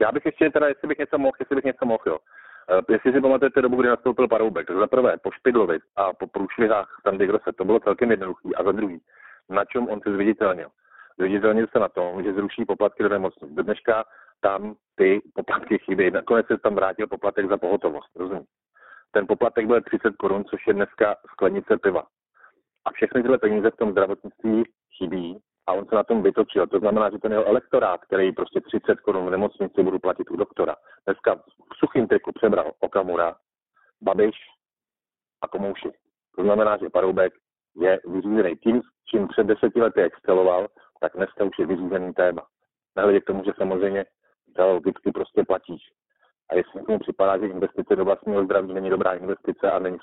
Já 0.00 0.12
bych 0.12 0.26
ještě 0.26 0.50
teda, 0.50 0.68
jestli 0.68 0.88
bych 0.88 0.98
něco 0.98 1.18
mohl, 1.18 1.36
jestli 1.40 1.56
bych 1.56 1.64
něco 1.64 1.86
mohl, 1.86 2.04
jo. 2.06 2.18
Uh, 2.70 2.80
jestli 2.88 3.12
si 3.12 3.20
pamatujete 3.20 3.62
dobu, 3.62 3.76
kdy 3.76 3.88
nastoupil 3.88 4.28
Paroubek, 4.28 4.66
tak 4.66 4.76
za 4.76 4.86
prvé 4.86 5.16
po 5.22 5.30
Špidlovi 5.30 5.78
a 5.96 6.12
po 6.12 6.26
průšvihách 6.26 7.00
tam 7.04 7.18
se 7.18 7.52
to 7.52 7.64
bylo 7.64 7.80
celkem 7.80 8.10
jednoduchý. 8.10 8.54
A 8.54 8.64
za 8.64 8.72
druhý, 8.72 9.00
na 9.48 9.64
čem 9.64 9.88
on 9.88 10.00
se 10.00 10.12
zviditelnil? 10.12 10.70
Zviditelnil 11.18 11.66
se 11.72 11.78
na 11.78 11.88
tom, 11.88 12.22
že 12.22 12.32
zruší 12.32 12.64
poplatky 12.64 13.02
do 13.02 13.08
nemocnic. 13.08 13.54
Do 13.54 13.62
dneška 13.62 14.04
tam 14.40 14.74
ty 14.94 15.20
poplatky 15.34 15.78
chybí. 15.78 16.10
Nakonec 16.10 16.46
se 16.46 16.58
tam 16.58 16.74
vrátil 16.74 17.06
poplatek 17.06 17.48
za 17.48 17.56
pohotovost, 17.56 18.16
rozumím. 18.16 18.44
Ten 19.10 19.26
poplatek 19.26 19.66
byl 19.66 19.80
30 19.80 20.16
korun, 20.16 20.44
což 20.44 20.66
je 20.66 20.74
dneska 20.74 21.16
sklenice 21.32 21.76
piva. 21.76 22.06
A 22.84 22.90
všechny 22.90 23.22
tyhle 23.22 23.38
peníze 23.38 23.70
v 23.70 23.76
tom 23.76 23.90
zdravotnictví 23.90 24.64
chybí 24.98 25.38
a 25.66 25.72
on 25.72 25.86
se 25.86 25.94
na 25.94 26.04
tom 26.04 26.22
vytočil. 26.22 26.66
To 26.66 26.78
znamená, 26.78 27.10
že 27.10 27.18
ten 27.18 27.32
jeho 27.32 27.46
elektorát, 27.46 28.00
který 28.00 28.32
prostě 28.32 28.60
30 28.60 29.00
korun 29.00 29.26
v 29.26 29.30
nemocnici 29.30 29.82
budu 29.82 29.98
platit 29.98 30.30
u 30.30 30.36
doktora, 30.36 30.76
dneska 31.06 31.34
v 31.72 31.76
suchým 31.76 32.08
triku 32.08 32.32
přebral 32.32 32.72
Okamura, 32.80 33.36
Babiš 34.02 34.36
a 35.42 35.48
Komouši. 35.48 35.90
To 36.36 36.42
znamená, 36.42 36.76
že 36.76 36.90
Paroubek 36.90 37.32
je 37.76 38.00
vyřízený 38.04 38.56
tím, 38.56 38.82
čím 39.06 39.28
před 39.28 39.46
deseti 39.46 39.80
lety 39.80 40.02
exceloval, 40.02 40.68
tak 41.00 41.12
dneska 41.16 41.44
už 41.44 41.58
je 41.58 41.66
vyřízený 41.66 42.12
téma. 42.12 42.46
Nehledě 42.96 43.20
k 43.20 43.24
tomu, 43.24 43.44
že 43.44 43.52
samozřejmě 43.56 44.04
logicky 44.58 45.12
prostě 45.12 45.44
platíš. 45.44 45.82
A 46.50 46.54
jestli 46.54 46.82
mu 46.88 46.98
připadá, 46.98 47.38
že 47.38 47.46
investice 47.46 47.96
do 47.96 48.04
vlastního 48.04 48.44
zdraví 48.44 48.72
není 48.74 48.90
dobrá 48.90 49.12
investice 49.12 49.70
a 49.70 49.78
není 49.78 49.98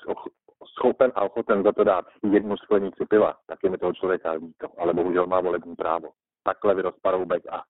schopen 0.64 1.12
a 1.14 1.22
ochoten 1.22 1.62
za 1.62 1.72
to 1.72 1.84
dát 1.84 2.04
jednu 2.32 2.56
sklenici 2.56 3.06
piva, 3.06 3.36
tak 3.46 3.58
je 3.64 3.70
mi 3.70 3.78
toho 3.78 3.92
člověka 3.92 4.32
líto. 4.32 4.68
Ale 4.78 4.94
bohužel 4.94 5.26
má 5.26 5.40
volební 5.40 5.76
právo. 5.76 6.10
Takhle 6.44 6.74
vyrost 6.74 7.02
Paroubek 7.02 7.42
a 7.50 7.62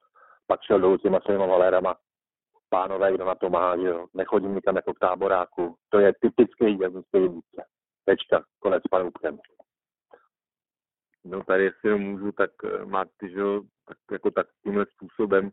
pak 0.46 0.62
šel 0.62 0.80
dolů 0.80 0.96
těma 0.96 1.20
svýma 1.20 1.46
valérama. 1.46 1.96
Pánové, 2.70 3.12
kdo 3.12 3.24
na 3.24 3.34
to 3.34 3.50
má, 3.50 3.76
že 3.76 3.86
jo, 3.86 4.06
nechodím 4.14 4.54
nikam 4.54 4.76
jako 4.76 4.94
k 4.94 4.98
táboráku. 4.98 5.76
To 5.88 5.98
je 5.98 6.12
typický 6.20 6.78
jazykový 6.80 7.28
vůdce. 7.28 7.64
Tečka, 8.04 8.44
konec 8.58 8.82
Paroubkem. 8.90 9.38
No 11.24 11.44
tady, 11.44 11.64
jestli 11.64 11.98
můžu, 11.98 12.32
tak 12.32 12.50
eh, 12.64 12.84
máte, 12.84 13.28
že 13.28 13.38
jo, 13.38 13.62
tak, 13.86 13.96
jako 14.12 14.30
tak 14.30 14.46
tímhle 14.62 14.86
způsobem 14.86 15.50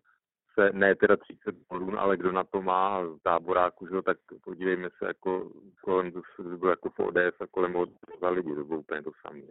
se, 0.55 0.69
ne 0.73 0.95
teda 0.95 1.15
30 1.17 1.55
korun, 1.67 1.99
ale 1.99 2.17
kdo 2.17 2.31
na 2.31 2.43
to 2.43 2.61
má 2.61 3.01
v 3.01 3.17
táboráku, 3.23 3.87
že, 3.87 4.01
tak 4.01 4.17
podívejme 4.43 4.89
se, 4.97 5.05
jako 5.07 5.49
kolem, 5.81 6.11
bylo 6.39 6.69
jako 6.69 6.89
v 6.89 6.99
ODS 6.99 7.41
a 7.41 7.47
kolem 7.51 7.85
za 8.21 8.29
lidi, 8.29 8.55
to 8.55 8.63
bylo 8.63 8.79
úplně 8.79 9.01
to 9.01 9.11
samé. 9.21 9.41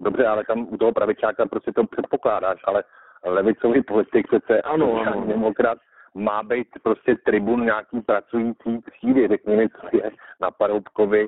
Dobře, 0.00 0.26
ale 0.26 0.44
tam 0.44 0.72
u 0.72 0.76
toho 0.76 0.92
pravičáka 0.92 1.46
prostě 1.46 1.72
to 1.72 1.86
předpokládáš, 1.86 2.60
ale 2.64 2.84
levicový 3.24 3.82
politik 3.82 4.26
přece 4.28 4.62
ano, 4.62 5.02
ano. 5.06 5.26
demokrat 5.26 5.78
má 6.14 6.42
být 6.42 6.68
prostě 6.82 7.16
tribun 7.24 7.64
nějaký 7.64 8.00
pracující 8.00 8.80
třídy, 8.90 9.28
řekni 9.28 9.56
mi, 9.56 9.68
co 9.68 9.96
je 9.96 10.10
na 10.40 10.50
Paroubkovi, 10.50 11.26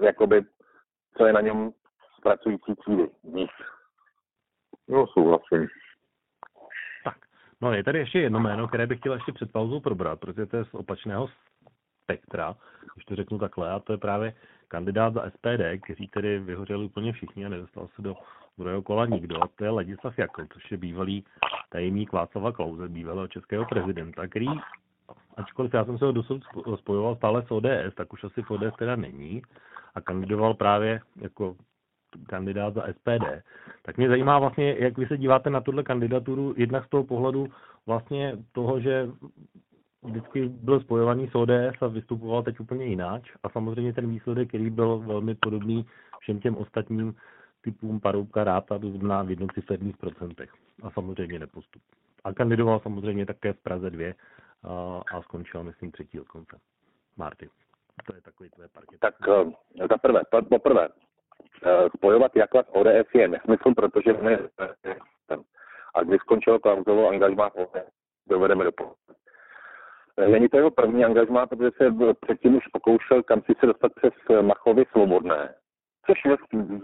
jakoby, 0.00 0.42
co 1.16 1.26
je 1.26 1.32
na 1.32 1.40
něm 1.40 1.72
z 2.18 2.20
pracující 2.20 2.74
třídy. 2.74 3.08
Nic. 3.22 3.50
No, 4.88 5.06
souhlasím. 5.06 5.68
No 7.62 7.72
je 7.72 7.84
tady 7.84 7.98
ještě 7.98 8.20
jedno 8.20 8.40
jméno, 8.40 8.68
které 8.68 8.86
bych 8.86 8.98
chtěl 8.98 9.12
ještě 9.12 9.32
před 9.32 9.52
pauzou 9.52 9.80
probrat, 9.80 10.20
protože 10.20 10.46
to 10.46 10.56
je 10.56 10.64
z 10.64 10.74
opačného 10.74 11.28
spektra, 12.02 12.56
už 12.96 13.04
to 13.04 13.16
řeknu 13.16 13.38
takhle, 13.38 13.70
a 13.70 13.78
to 13.78 13.92
je 13.92 13.98
právě 13.98 14.34
kandidát 14.68 15.14
za 15.14 15.30
SPD, 15.30 15.82
který 15.82 16.08
tedy 16.08 16.38
vyhořeli 16.38 16.84
úplně 16.84 17.12
všichni 17.12 17.46
a 17.46 17.48
nedostal 17.48 17.88
se 17.96 18.02
do 18.02 18.14
druhého 18.58 18.82
kola 18.82 19.06
nikdo. 19.06 19.44
A 19.44 19.48
to 19.56 19.64
je 19.64 19.70
Ladislav 19.70 20.18
Jakl, 20.18 20.46
což 20.52 20.70
je 20.70 20.76
bývalý 20.76 21.24
tajemník 21.68 22.12
Václava 22.12 22.52
Klauze, 22.52 22.88
bývalého 22.88 23.28
českého 23.28 23.64
prezidenta, 23.64 24.28
který, 24.28 24.46
ačkoliv 25.36 25.74
já 25.74 25.84
jsem 25.84 25.98
se 25.98 26.04
ho 26.04 26.12
dosud 26.12 26.42
spojoval 26.76 27.16
stále 27.16 27.42
s 27.42 27.50
ODS, 27.50 27.94
tak 27.94 28.12
už 28.12 28.24
asi 28.24 28.42
v 28.42 28.50
ODS 28.50 28.76
teda 28.78 28.96
není 28.96 29.42
a 29.94 30.00
kandidoval 30.00 30.54
právě 30.54 31.00
jako 31.20 31.56
kandidát 32.28 32.74
za 32.74 32.82
SPD, 32.92 33.42
tak 33.82 33.96
mě 33.96 34.08
zajímá 34.08 34.38
vlastně, 34.38 34.76
jak 34.78 34.98
vy 34.98 35.06
se 35.06 35.18
díváte 35.18 35.50
na 35.50 35.60
tuhle 35.60 35.82
kandidaturu, 35.82 36.54
jednak 36.56 36.84
z 36.84 36.88
toho 36.88 37.04
pohledu 37.04 37.46
vlastně 37.86 38.36
toho, 38.52 38.80
že 38.80 39.08
vždycky 40.02 40.48
byl 40.48 40.80
spojovaný 40.80 41.28
s 41.28 41.34
ODS 41.34 41.82
a 41.82 41.86
vystupoval 41.86 42.42
teď 42.42 42.60
úplně 42.60 42.86
jináč 42.86 43.32
a 43.42 43.48
samozřejmě 43.48 43.92
ten 43.92 44.10
výsledek, 44.10 44.48
který 44.48 44.70
byl 44.70 44.98
velmi 44.98 45.34
podobný 45.34 45.86
všem 46.20 46.40
těm 46.40 46.56
ostatním 46.56 47.14
typům 47.60 48.00
Paroubka 48.00 48.44
Ráta, 48.44 48.78
to 48.78 48.90
znamená 48.90 49.22
v 49.22 49.30
jednociferných 49.30 49.96
procentech 49.96 50.52
a 50.82 50.90
samozřejmě 50.90 51.38
nepostup. 51.38 51.82
A 52.24 52.32
kandidoval 52.32 52.80
samozřejmě 52.80 53.26
také 53.26 53.52
v 53.52 53.62
Praze 53.62 53.90
2 53.90 54.14
a, 54.62 55.02
a 55.12 55.22
skončil, 55.22 55.64
myslím, 55.64 55.92
třetí 55.92 56.20
od 56.20 56.28
konce. 56.28 56.56
Marty, 57.16 57.48
to 58.06 58.14
je 58.14 58.20
takový 58.20 58.50
tvoje 58.50 58.68
parket. 58.68 59.00
Tak 59.00 59.14
eh, 59.28 59.88
za 59.90 59.98
prvé, 59.98 60.20
poprvé, 60.48 60.88
spojovat 61.96 62.36
Jakla 62.36 62.62
s 62.62 62.68
ODS 62.68 63.14
je 63.14 63.28
nesmysl, 63.28 63.74
protože 63.76 64.12
ne, 64.12 64.38
a 65.94 66.02
když 66.02 66.20
skončilo 66.20 66.58
Klausovo 66.58 67.08
angažmá 67.08 67.50
dovedeme 68.28 68.64
do 68.64 68.70
eh, 70.18 70.28
Není 70.28 70.48
to 70.48 70.56
jeho 70.56 70.70
první 70.70 71.04
angažmá, 71.04 71.46
protože 71.46 71.70
se 71.76 71.94
předtím 72.20 72.56
už 72.56 72.66
pokoušel 72.72 73.22
kam 73.22 73.42
si 73.42 73.52
se 73.60 73.66
dostat 73.66 73.92
přes 73.94 74.42
Machovy 74.42 74.84
svobodné. 74.92 75.54
Což 76.06 76.24
ve, 76.24 76.36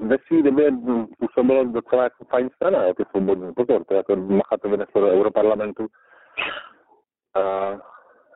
ve 0.07 0.17
své 0.27 0.43
době 0.43 0.71
působilo 1.19 1.65
docela 1.65 2.03
jako 2.03 2.25
fajn 2.25 2.51
strana, 2.51 2.85
jo, 2.85 2.95
ty 2.95 3.05
svobodní. 3.11 3.55
Pozor, 3.55 3.85
to 3.85 3.95
jako 3.95 4.17
Macha 4.17 4.57
to 4.63 4.69
vyneslo 4.69 5.01
do 5.01 5.07
Europarlamentu. 5.07 5.87
A, 7.35 7.73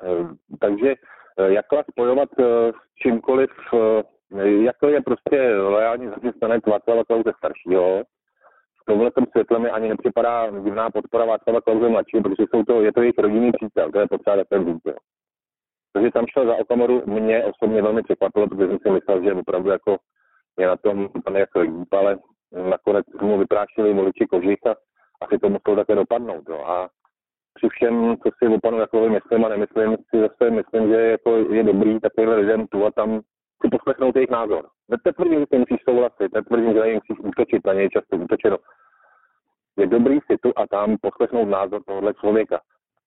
eh, 0.02 0.26
takže 0.60 0.94
Jakla 1.46 1.84
spojovat 1.90 2.28
s 2.38 3.02
čímkoliv 3.02 3.50
jako 4.64 4.88
je 4.88 5.00
prostě 5.02 5.54
lojální 5.56 6.08
zaměstnanec 6.08 6.66
Václava 6.66 7.04
Klauze 7.04 7.32
staršího. 7.36 8.02
V 8.82 8.84
tomhle 8.86 9.10
světle 9.30 9.58
mi 9.58 9.70
ani 9.70 9.88
nepřipadá 9.88 10.50
divná 10.50 10.90
podpora 10.90 11.24
Václava 11.24 11.60
Klauze 11.60 11.88
mladšího, 11.88 12.22
protože 12.22 12.44
jsou 12.50 12.62
to, 12.62 12.82
je 12.82 12.92
to 12.92 13.00
jejich 13.00 13.18
rodinný 13.18 13.52
přítel, 13.52 13.92
to 13.92 14.00
je 14.00 14.08
potřeba 14.08 14.36
takhle 14.36 14.64
říct. 14.64 14.96
Takže 15.92 16.10
tam 16.10 16.26
šel 16.26 16.46
za 16.46 16.54
Okamoru 16.54 17.02
mě 17.06 17.44
osobně 17.44 17.82
velmi 17.82 18.02
překvapilo, 18.02 18.48
protože 18.48 18.66
jsem 18.66 18.78
si 18.78 18.90
myslel, 18.90 19.22
že 19.22 19.34
opravdu 19.34 19.70
jako 19.70 19.96
je 20.58 20.66
na 20.66 20.76
tom 20.76 21.08
pan 21.24 21.36
jak 21.36 21.54
líp, 21.54 21.94
ale 21.94 22.18
nakonec 22.70 23.06
mu 23.20 23.38
vyprášili 23.38 23.94
voliči 23.94 24.26
kožich 24.26 24.66
a 24.66 24.74
asi 25.20 25.38
to 25.38 25.48
muselo 25.48 25.76
také 25.76 25.94
dopadnout. 25.94 26.48
Jo. 26.48 26.64
A 26.66 26.88
při 27.54 27.68
všem, 27.68 28.16
co 28.16 28.30
si 28.38 28.54
o 28.54 28.60
panu 28.60 28.78
Jakovi 28.78 29.10
myslím 29.10 29.44
a 29.44 29.48
nemyslím, 29.48 29.96
si 29.96 30.20
zase 30.20 30.50
myslím, 30.50 30.88
že 30.88 31.00
jako 31.00 31.36
je 31.36 31.62
dobrý 31.62 32.00
takovýhle 32.00 32.36
lidem 32.36 32.66
tu 32.66 32.86
a 32.86 32.90
tam 32.90 33.20
si 33.60 33.70
poslechnout 33.70 34.16
jejich 34.16 34.30
názor. 34.30 34.68
Netvrdím, 35.04 35.40
že 35.40 35.46
ty 35.46 35.58
musíš 35.58 35.82
souhlasit, 35.84 36.34
netvrdím, 36.34 36.72
že 36.72 36.94
musíš 36.94 37.18
útočit, 37.24 37.66
na 37.66 37.72
něj 37.72 37.88
často 37.88 38.16
útočeno. 38.16 38.56
Je 39.78 39.86
dobrý 39.86 40.18
si 40.30 40.38
tu 40.38 40.52
a 40.56 40.66
tam 40.66 40.96
poslechnout 41.00 41.44
názor 41.44 41.82
tohohle 41.86 42.14
člověka, 42.14 42.60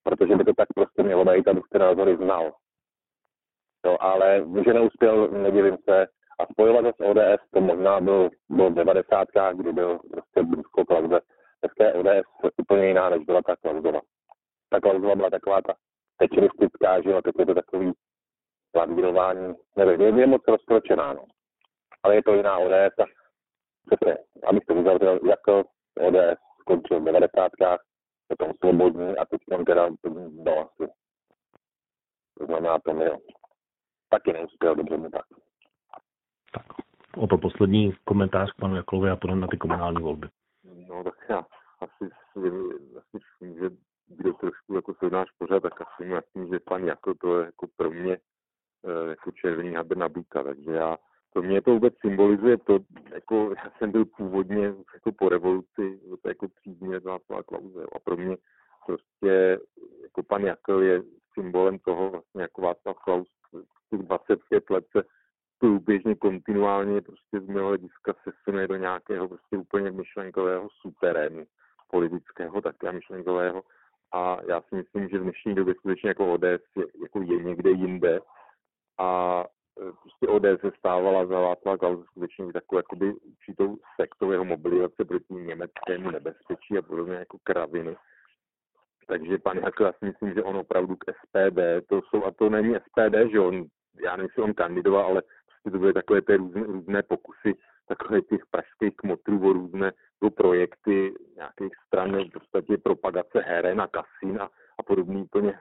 protože 0.03 0.35
by 0.35 0.43
to 0.43 0.53
tak 0.53 0.67
prostě 0.75 1.03
mělo 1.03 1.25
být, 1.25 1.47
abych 1.47 1.63
ty 1.71 1.79
názory 1.79 2.17
znal. 2.17 2.53
Jo, 3.85 3.97
ale 3.99 4.45
že 4.65 4.73
neuspěl, 4.73 5.27
nedivím 5.27 5.77
se, 5.89 6.07
a 6.39 6.45
spojovat 6.51 6.85
se 6.85 6.91
s 6.91 7.09
ODS, 7.09 7.41
to 7.53 7.61
možná 7.61 8.01
byl, 8.01 8.29
byl 8.49 8.69
v 8.69 8.73
90. 8.73 9.27
kdy 9.53 9.73
byl 9.73 9.99
prostě 10.11 10.43
Brusko 10.43 10.85
Klauze. 10.85 11.19
Dneska 11.61 11.83
je 11.83 11.93
ODS 11.93 12.27
úplně 12.57 12.87
jiná, 12.87 13.09
než 13.09 13.25
byla 13.25 13.41
ta 13.41 13.55
Klauzova. 13.55 14.01
Ta 14.69 14.79
Klauzova 14.79 15.15
byla 15.15 15.29
taková 15.29 15.61
ta 15.61 15.73
pečeristická, 16.17 17.01
že 17.01 17.09
jo, 17.09 17.21
teď 17.21 17.35
je 17.39 17.45
to 17.45 17.55
takový 17.55 17.93
lavírování, 18.75 19.55
nevím, 19.77 20.01
je, 20.01 20.21
je 20.21 20.27
moc 20.27 20.41
rozkročená, 20.47 21.13
no. 21.13 21.25
Ale 22.03 22.15
je 22.15 22.23
to 22.23 22.33
jiná 22.33 22.57
ODS 22.57 22.99
a 22.99 23.05
přesně, 23.85 24.17
abych 24.47 24.63
to 24.67 24.73
uzavřel, 24.73 25.19
jako 25.29 25.63
ODS 25.99 26.39
skončil 26.61 27.01
v 27.01 27.03
90. 27.03 27.51
je 28.29 28.37
to 28.39 28.51
svobodní 28.59 29.17
a 29.17 29.25
teď 29.25 29.41
jsem 29.49 29.65
teda 29.65 29.89
do 30.43 30.59
asi. 30.59 30.91
To 32.37 32.45
znamená, 32.45 32.79
to 32.79 32.93
mi 32.93 33.05
taky 34.09 34.33
neuspěl 34.33 34.75
dobře 34.75 34.97
mu 34.97 35.09
tak. 35.09 35.25
Tak, 36.53 36.65
o 37.17 37.27
to 37.27 37.37
poslední 37.37 37.93
komentář 38.03 38.51
k 38.51 38.59
panu 38.59 38.75
Jaklovi 38.75 39.09
a 39.09 39.15
potom 39.15 39.39
na 39.39 39.47
ty 39.47 39.57
komunální 39.57 40.03
volby. 40.03 40.27
No 40.63 41.03
tak 41.03 41.25
já 41.29 41.45
asi, 41.81 42.11
asi 42.97 43.19
že 43.59 43.69
kdo 44.07 44.33
trošku 44.33 44.75
jako 44.75 44.93
slednáš 44.93 45.31
pořád, 45.37 45.59
tak 45.59 45.81
asi 45.81 46.09
jasný, 46.09 46.49
že 46.49 46.59
pan 46.59 46.83
Jako 46.83 47.13
to 47.13 47.39
je 47.39 47.45
jako 47.45 47.67
pro 47.77 47.91
mě 47.91 48.17
jako 49.09 49.31
červený 49.31 49.75
hadr 49.75 49.97
na 49.97 50.09
býka, 50.09 50.43
takže 50.43 50.71
já, 50.71 50.97
to 51.33 51.41
mě 51.41 51.61
to 51.61 51.71
vůbec 51.71 51.93
symbolizuje 52.01 52.57
to, 52.57 52.79
jako 53.13 53.53
já 53.57 53.71
jsem 53.77 53.91
byl 53.91 54.05
původně 54.05 54.73
jako 54.93 55.11
po 55.17 55.29
revoluci, 55.29 55.99
to 56.21 56.27
jako 56.29 56.47
přízně 56.47 56.99
Václava 56.99 57.43
Klauze 57.43 57.83
a 57.95 57.99
pro 57.99 58.17
mě 58.17 58.37
prostě 58.85 59.59
jako 60.03 60.23
pan 60.23 60.41
Jakl 60.41 60.83
je 60.83 61.03
symbolem 61.33 61.79
toho 61.79 62.09
vlastně 62.09 62.41
jako 62.41 62.61
Václav 62.61 62.97
Klaus 62.97 63.27
těch 63.89 63.99
25 63.99 64.69
let 64.69 64.85
se 64.97 65.03
průběžně 65.59 66.15
kontinuálně 66.15 67.01
prostě 67.01 67.39
z 67.39 67.47
mého 67.47 67.67
hlediska 67.67 68.13
se 68.23 68.31
sune 68.43 68.67
do 68.67 68.75
nějakého 68.75 69.27
prostě 69.27 69.57
úplně 69.57 69.91
myšlenkového 69.91 70.67
suterénu 70.81 71.45
politického, 71.91 72.61
také 72.61 72.91
myšlenkového. 72.91 73.63
A 74.13 74.37
já 74.47 74.61
si 74.61 74.75
myslím, 74.75 75.09
že 75.09 75.19
v 75.19 75.23
dnešní 75.23 75.55
době 75.55 75.73
skutečně 75.73 76.09
jako 76.09 76.33
ODS 76.33 76.63
je, 76.77 76.85
jako 77.01 77.21
je 77.21 77.43
někde 77.43 77.69
jinde 77.69 78.19
a 78.97 79.39
e, 79.81 79.91
prostě 80.01 80.27
ODS 80.27 80.61
se 80.61 80.71
stávala 80.77 81.25
za 81.25 81.39
Václava 81.39 81.77
Klauze 81.77 82.03
skutečně 82.03 82.53
takovou 82.53 82.79
jakoby 82.79 83.13
určitou 83.13 83.77
sektou 84.01 84.31
jeho 84.31 84.45
mobilizace 84.45 85.05
proti 85.05 85.33
německému 85.33 86.11
nebezpečí 86.11 86.77
a 86.77 86.81
podobně 86.81 87.15
jako 87.15 87.37
kraviny. 87.43 87.95
Takže 89.07 89.37
pan 89.37 89.57
Jakl, 89.57 89.83
já 89.83 89.93
si 89.93 90.05
myslím, 90.05 90.33
že 90.33 90.43
on 90.43 90.55
opravdu 90.55 90.95
k 90.95 91.13
SPD, 91.13 91.87
to 91.89 92.01
jsou, 92.01 92.25
a 92.25 92.31
to 92.31 92.49
není 92.49 92.75
SPD, 92.75 93.31
že 93.31 93.39
on, 93.39 93.65
já 94.03 94.15
nevím, 94.15 94.29
jestli 94.29 94.43
on 94.43 94.53
kandidoval, 94.53 95.05
ale 95.05 95.21
prostě 95.45 95.71
to 95.71 95.79
byly 95.79 95.93
takové 95.93 96.21
ty 96.21 96.35
různé, 96.35 96.63
různé 96.63 97.03
pokusy, 97.03 97.53
takové 97.87 98.21
těch 98.21 98.41
pražských 98.51 98.95
kmotrů 98.95 99.49
o 99.49 99.53
různé 99.53 99.91
o 100.21 100.29
projekty 100.29 101.13
nějakých 101.35 101.71
stran, 101.87 102.25
v 102.25 102.31
podstatě 102.31 102.77
propagace 102.77 103.39
heren 103.39 103.81
a 103.81 103.87
kasín 103.87 104.41
a, 104.41 104.49
a 104.79 104.83
podobný 104.83 105.23
úplně 105.23 105.59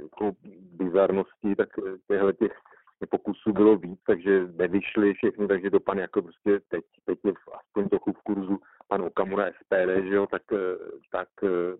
jako 0.00 0.32
bizarností, 0.72 1.54
tak 1.56 1.68
těchto 2.08 2.32
těch 2.32 2.52
pokusů 3.10 3.52
bylo 3.52 3.76
víc, 3.76 4.00
takže 4.06 4.48
nevyšly 4.56 5.14
všechny, 5.14 5.48
takže 5.48 5.70
to 5.70 5.80
pan 5.80 5.98
jako 5.98 6.22
prostě 6.22 6.60
teď, 6.68 6.84
teď 7.04 7.18
je 7.24 7.32
aspoň 7.52 7.88
trochu 7.88 8.12
v 8.12 8.22
kurzu 8.22 8.58
pan 8.88 9.02
Okamura 9.02 9.50
SPD, 9.50 10.06
že 10.08 10.14
jo, 10.14 10.26
tak, 10.26 10.42
tak 11.12 11.28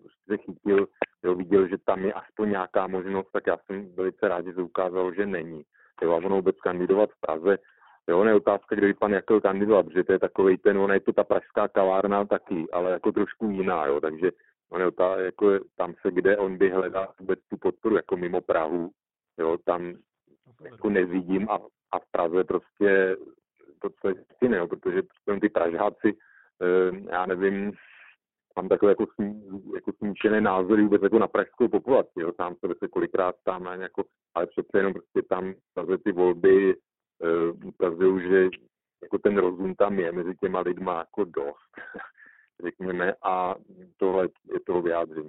prostě 0.01 0.25
se 0.27 0.37
chytil, 0.37 0.87
jo, 1.23 1.35
viděl, 1.35 1.67
že 1.67 1.77
tam 1.85 2.05
je 2.05 2.13
aspoň 2.13 2.49
nějaká 2.49 2.87
možnost, 2.87 3.31
tak 3.33 3.47
já 3.47 3.57
jsem 3.57 3.95
velice 3.95 4.27
rád, 4.27 4.45
že 4.45 4.53
se 4.53 4.61
ukázalo, 4.61 5.13
že 5.13 5.25
není. 5.25 5.63
Jo, 6.01 6.11
a 6.11 6.15
ono 6.15 6.35
vůbec 6.35 6.59
kandidovat 6.59 7.09
v 7.09 7.19
Praze, 7.19 7.57
Jo, 8.07 8.23
ne 8.23 8.35
otázka, 8.35 8.75
kdyby 8.75 8.93
pan 8.93 9.11
Jakl 9.11 9.41
kandidoval, 9.41 9.83
protože 9.83 10.03
to 10.03 10.13
je 10.13 10.19
takový 10.19 10.57
ten, 10.57 10.77
ona 10.77 10.93
je 10.93 10.99
to 10.99 11.13
ta 11.13 11.23
pražská 11.23 11.67
kavárna 11.67 12.25
taky, 12.25 12.65
ale 12.71 12.91
jako 12.91 13.11
trošku 13.11 13.49
jiná, 13.49 13.85
jo, 13.85 14.01
takže 14.01 14.31
on 14.73 14.81
je 14.81 14.91
ta, 14.91 15.19
jako 15.19 15.59
tam 15.75 15.93
se, 16.01 16.11
kde 16.11 16.37
on 16.37 16.57
by 16.57 16.69
hledal 16.69 17.13
vůbec 17.19 17.39
tu 17.49 17.57
podporu, 17.57 17.95
jako 17.95 18.17
mimo 18.17 18.41
Prahu, 18.41 18.91
jo, 19.37 19.57
tam 19.65 19.93
jako 20.63 20.89
nevidím 20.89 21.49
a, 21.49 21.59
a 21.91 21.99
v 21.99 22.11
Praze 22.11 22.43
prostě 22.43 23.17
to, 23.81 23.89
co 24.01 24.09
je 24.09 24.15
jiné, 24.41 24.57
jo, 24.57 24.67
protože 24.67 25.01
ty 25.41 25.49
Pražáci, 25.49 26.17
eh, 26.61 27.11
já 27.11 27.25
nevím, 27.25 27.71
mám 28.55 28.69
takové 28.69 28.91
jako, 28.91 29.05
smí, 29.15 29.61
jako 29.75 29.91
smíšené 29.97 30.41
názory 30.41 30.83
vůbec 30.83 31.03
jako 31.03 31.19
na 31.19 31.27
pražskou 31.27 31.67
populaci, 31.67 32.19
jo, 32.19 32.31
sám 32.35 32.55
sebe 32.59 32.73
se 32.79 32.87
kolikrát 32.87 33.35
tam, 33.43 33.81
jako, 33.81 34.03
ale 34.35 34.47
přece 34.47 34.77
jenom 34.77 34.93
prostě 34.93 35.21
tam 35.29 35.53
Praze 35.73 35.97
ty 35.97 36.11
volby 36.11 36.75
uh, 36.75 37.67
ukazují, 37.67 38.29
že 38.29 38.49
jako 39.03 39.17
ten 39.17 39.37
rozum 39.37 39.75
tam 39.75 39.99
je 39.99 40.11
mezi 40.11 40.35
těma 40.35 40.59
lidma 40.59 40.97
jako 40.97 41.23
dost. 41.23 41.73
řekněme, 42.65 43.13
a 43.23 43.55
tohle 43.97 44.23
je 44.23 44.59
toho 44.67 44.81
vyjádření. 44.81 45.27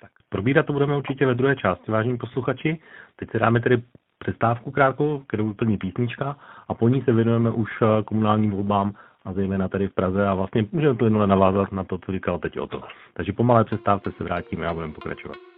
Tak 0.00 0.10
probírat 0.28 0.66
to 0.66 0.72
budeme 0.72 0.96
určitě 0.96 1.26
ve 1.26 1.34
druhé 1.34 1.56
části, 1.56 1.90
vážení 1.90 2.18
posluchači. 2.18 2.80
Teď 3.16 3.30
se 3.30 3.38
dáme 3.38 3.60
tedy 3.60 3.82
přestávku 4.18 4.70
krátkou, 4.70 5.18
kterou 5.18 5.48
vyplní 5.48 5.76
písnička 5.76 6.36
a 6.68 6.74
po 6.74 6.88
ní 6.88 7.02
se 7.02 7.12
věnujeme 7.12 7.50
už 7.50 7.70
eh, 7.82 8.02
komunálním 8.02 8.50
volbám 8.50 8.94
a 9.24 9.32
zejména 9.32 9.68
tady 9.68 9.88
v 9.88 9.94
Praze 9.94 10.26
a 10.26 10.34
vlastně 10.34 10.66
můžeme 10.72 10.94
plynule 10.94 11.26
navázat 11.26 11.72
na 11.72 11.84
to, 11.84 11.98
co 11.98 12.12
říkal 12.12 12.38
teď 12.38 12.58
o 12.58 12.66
to. 12.66 12.82
Takže 13.14 13.32
po 13.32 13.42
malé 13.42 13.64
přestávce 13.64 14.12
se 14.12 14.24
vrátíme 14.24 14.66
a 14.66 14.74
budeme 14.74 14.92
pokračovat. 14.92 15.49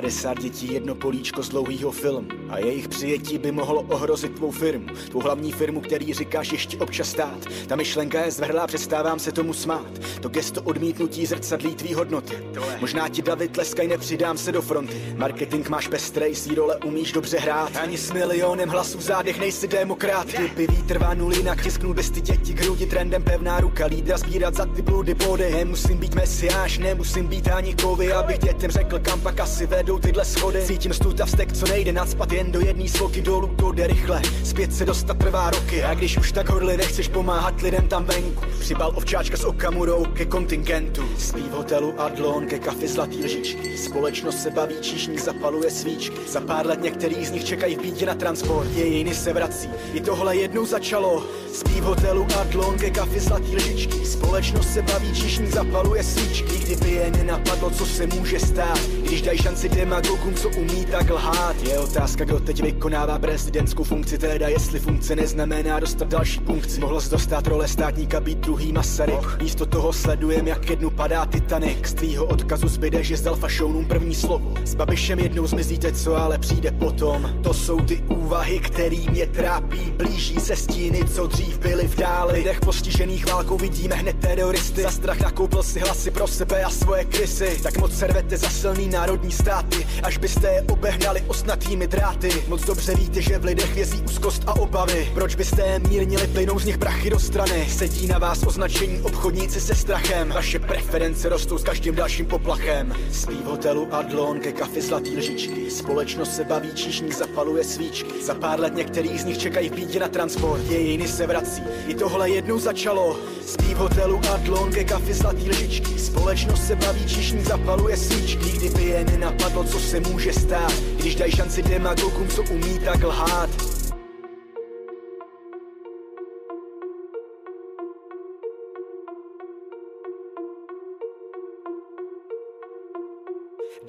50 0.00 0.38
dětí, 0.38 0.72
jedno 0.72 0.94
políčko 0.94 1.42
z 1.42 1.48
dlouhýho 1.48 1.90
filmu 1.92 2.28
a 2.48 2.58
jejich 2.58 2.88
přijetí 2.88 3.38
by 3.38 3.52
mohlo 3.52 3.82
ohrozit 3.82 4.34
tvou 4.34 4.50
firmu. 4.50 4.86
Tvou 5.10 5.20
hlavní 5.20 5.52
firmu, 5.52 5.80
který 5.80 6.14
říkáš 6.14 6.52
ještě 6.52 6.78
občas 6.78 7.08
stát. 7.08 7.46
Ta 7.66 7.76
myšlenka 7.76 8.24
je 8.24 8.30
zvrhlá, 8.30 8.66
přestávám 8.66 9.18
se 9.18 9.32
tomu 9.32 9.52
smát. 9.52 9.98
To 10.20 10.28
gesto 10.28 10.62
odmítnutí 10.62 11.26
zrcadlí 11.26 11.74
tvý 11.74 11.94
hodnoty. 11.94 12.34
Možná 12.80 13.08
ti 13.08 13.22
David 13.22 13.52
tleskaj, 13.52 13.88
nepřidám 13.88 14.38
se 14.38 14.52
do 14.52 14.62
fronty. 14.62 15.14
Marketing 15.16 15.68
máš 15.68 15.88
pestrej, 15.88 16.34
svý 16.34 16.54
role 16.54 16.76
umíš 16.76 17.12
dobře 17.12 17.38
hrát. 17.38 17.76
Ani 17.76 17.98
s 17.98 18.12
milionem 18.12 18.68
hlasů 18.68 18.98
v 18.98 19.02
zádech 19.02 19.40
nejsi 19.40 19.68
demokrat. 19.68 20.26
Kdyby 20.26 20.66
vítr 20.66 20.98
vánul 20.98 21.32
jinak, 21.32 21.62
tisknul 21.62 21.94
bys 21.94 22.10
ty 22.10 22.20
děti 22.20 22.52
hrudi 22.52 22.86
trendem 22.86 23.22
pevná 23.22 23.60
ruka. 23.60 23.86
Lídra 23.86 24.18
sbírat 24.18 24.54
za 24.54 24.66
ty 24.66 24.82
bludy 24.82 25.14
body. 25.14 25.50
Nemusím 25.50 25.98
být 25.98 26.14
mesiáš, 26.14 26.78
nemusím 26.78 27.26
být 27.26 27.48
ani 27.48 27.74
kovy, 27.74 28.12
abych 28.12 28.38
dětem 28.38 28.70
řekl, 28.70 28.98
kam 28.98 29.20
pak 29.20 29.40
asi 29.40 29.66
ved 29.66 29.85
vedou 29.86 29.98
tyhle 29.98 30.24
schody. 30.24 30.62
Cítím 30.66 30.92
stůta 30.92 31.26
vztek, 31.26 31.52
co 31.52 31.66
nejde 31.66 31.92
nadspat 31.92 32.32
jen 32.32 32.52
do 32.52 32.60
jedný 32.60 32.88
svoky 32.88 33.22
dolů, 33.22 33.48
to 33.56 33.72
jde 33.72 33.86
rychle. 33.86 34.22
Zpět 34.44 34.74
se 34.74 34.84
dostat 34.84 35.18
trvá 35.18 35.50
roky 35.50 35.82
a 35.82 35.94
když 35.94 36.18
už 36.18 36.32
tak 36.32 36.48
horlivě 36.48 36.86
chceš 36.86 37.08
pomáhat 37.08 37.60
lidem 37.60 37.88
tam 37.88 38.04
venku. 38.04 38.44
Přibal 38.60 38.92
ovčáčka 38.94 39.36
s 39.36 39.44
okamurou 39.44 40.04
ke 40.04 40.24
kontingentu. 40.24 41.02
Spí 41.18 41.40
v 41.40 41.50
hotelu 41.50 42.00
Adlon 42.00 42.46
ke 42.46 42.58
kafi 42.58 42.88
zlatý 42.88 43.24
lžičky 43.24 43.78
Společnost 43.78 44.42
se 44.42 44.50
baví, 44.50 44.74
číšník 44.80 45.20
zapaluje 45.20 45.70
svíčky. 45.70 46.16
Za 46.28 46.40
pár 46.40 46.66
let 46.66 46.82
některý 46.82 47.26
z 47.26 47.30
nich 47.30 47.44
čekají 47.44 47.76
v 47.76 47.82
bídě 47.82 48.06
na 48.06 48.14
transport. 48.14 48.70
Jejiny 48.74 49.14
se 49.14 49.32
vrací, 49.32 49.68
i 49.94 50.00
tohle 50.00 50.36
jednou 50.36 50.66
začalo. 50.66 51.24
Spí 51.52 51.80
v 51.80 51.84
hotelu 51.84 52.26
Adlon 52.40 52.78
ke 52.78 52.90
kafi 52.90 53.20
zlatý 53.20 53.56
lžičky 53.56 54.06
Společnost 54.06 54.72
se 54.72 54.82
baví, 54.82 55.14
číšník 55.14 55.50
zapaluje 55.50 56.02
svíčky. 56.02 56.58
Kdyby 56.58 56.90
je 56.90 57.10
nenapadlo, 57.10 57.70
co 57.70 57.86
se 57.86 58.06
může 58.06 58.40
stát 58.40 58.78
Když 58.78 59.22
dají 59.22 59.38
šanci 59.38 59.65
demagogům, 59.68 60.34
co 60.34 60.48
umí 60.48 60.84
tak 60.84 61.10
lhát. 61.10 61.62
Je 61.62 61.78
otázka, 61.78 62.24
kdo 62.24 62.40
teď 62.40 62.62
vykonává 62.62 63.18
prezidentskou 63.18 63.84
funkci, 63.84 64.18
teda 64.18 64.48
jestli 64.48 64.78
funkce 64.80 65.16
neznamená 65.16 65.80
dostat 65.80 66.08
další 66.08 66.40
funkci. 66.40 66.80
Mohlo 66.80 67.00
se 67.00 67.10
dostat 67.10 67.46
role 67.46 67.68
státníka 67.68 68.20
být 68.20 68.38
druhý 68.38 68.72
Masaryk. 68.72 69.40
Místo 69.42 69.66
toho 69.66 69.92
sledujem, 69.92 70.46
jak 70.46 70.70
jednu 70.70 70.90
padá 70.90 71.26
Titanic. 71.26 71.86
Z 71.86 71.94
tvýho 71.94 72.24
odkazu 72.24 72.68
zbyde, 72.68 73.02
že 73.02 73.16
zdal 73.16 73.36
fašounům 73.36 73.84
první 73.84 74.14
slovo. 74.14 74.54
S 74.64 74.74
Babišem 74.74 75.18
jednou 75.18 75.46
zmizíte, 75.46 75.92
co 75.92 76.16
ale 76.16 76.38
přijde 76.38 76.70
potom. 76.70 77.30
To 77.42 77.54
jsou 77.54 77.80
ty 77.80 78.02
úvahy, 78.08 78.58
který 78.58 79.08
mě 79.08 79.26
trápí. 79.26 79.92
Blíží 79.96 80.40
se 80.40 80.56
stíny, 80.56 81.04
co 81.04 81.26
dřív 81.26 81.58
byly 81.58 81.88
v 81.88 81.96
dále. 81.96 82.32
Lidech 82.32 82.60
postižených 82.60 83.26
válkou 83.26 83.56
vidíme 83.56 83.94
hned 83.94 84.16
teroristy. 84.20 84.82
Za 84.82 84.90
strach 84.90 85.20
nakoupil 85.20 85.62
si 85.62 85.80
hlasy 85.80 86.10
pro 86.10 86.26
sebe 86.26 86.64
a 86.64 86.70
svoje 86.70 87.04
krysy. 87.04 87.58
Tak 87.62 87.78
moc 87.78 87.98
servete 87.98 88.36
za 88.36 88.48
silný 88.48 88.88
národní 88.88 89.32
stát 89.32 89.55
ztráty, 89.56 89.86
až 90.02 90.18
byste 90.18 90.48
je 90.48 90.62
obehnali 90.62 91.24
osnatými 91.26 91.86
dráty. 91.86 92.28
Moc 92.48 92.64
dobře 92.64 92.94
víte, 92.94 93.22
že 93.22 93.38
v 93.38 93.44
lidech 93.44 93.74
vězí 93.74 94.02
úzkost 94.02 94.42
a 94.46 94.56
obavy. 94.56 95.10
Proč 95.14 95.34
byste 95.34 95.62
je 95.62 95.78
mírnili, 95.78 96.26
plynou 96.26 96.58
z 96.58 96.64
nich 96.64 96.78
prachy 96.78 97.10
do 97.10 97.18
strany. 97.18 97.68
Sedí 97.70 98.06
na 98.06 98.18
vás 98.18 98.42
označení 98.46 99.00
obchodníci 99.00 99.60
se 99.60 99.74
strachem. 99.74 100.28
Vaše 100.28 100.58
preference 100.58 101.28
rostou 101.28 101.58
s 101.58 101.62
každým 101.62 101.94
dalším 101.94 102.26
poplachem. 102.26 102.94
Spí 103.12 103.34
v 103.34 103.44
hotelu 103.44 103.88
Adlon 103.90 104.40
ke 104.40 104.52
kafi 104.52 104.82
zlatý 104.82 105.16
lžičky. 105.16 105.70
Společnost 105.70 106.36
se 106.36 106.44
baví, 106.44 106.70
číšník 106.74 107.14
zapaluje 107.14 107.64
svíčky. 107.64 108.24
Za 108.24 108.34
pár 108.34 108.60
let 108.60 108.74
některý 108.74 109.18
z 109.18 109.24
nich 109.24 109.38
čekají 109.38 109.68
v 109.68 109.72
pítě 109.72 110.00
na 110.00 110.08
transport. 110.08 110.70
Jejiny 110.70 111.08
se 111.08 111.26
vrací, 111.26 111.62
i 111.86 111.94
tohle 111.94 112.30
jednou 112.30 112.58
začalo. 112.58 113.16
Spí 113.46 113.74
v 113.74 113.76
hotelu 113.76 114.20
Adlon 114.34 114.72
ke 114.72 114.84
kafi 114.84 115.14
zlatý 115.14 115.50
lžičky. 115.50 115.98
Společnost 115.98 116.66
se 116.66 116.76
baví, 116.76 117.06
čišník 117.06 117.46
zapaluje 117.46 117.96
svíčky. 117.96 118.50
Kdyby 118.56 118.84
je 118.84 119.04
nenapadlo, 119.04 119.45
co 119.50 119.80
se 119.80 120.00
může 120.00 120.32
stát, 120.32 120.72
když 120.96 121.14
dají 121.14 121.32
šanci 121.32 121.62
demagogům, 121.62 122.28
co 122.28 122.42
umí 122.42 122.78
tak 122.84 123.02
lhát. 123.02 123.75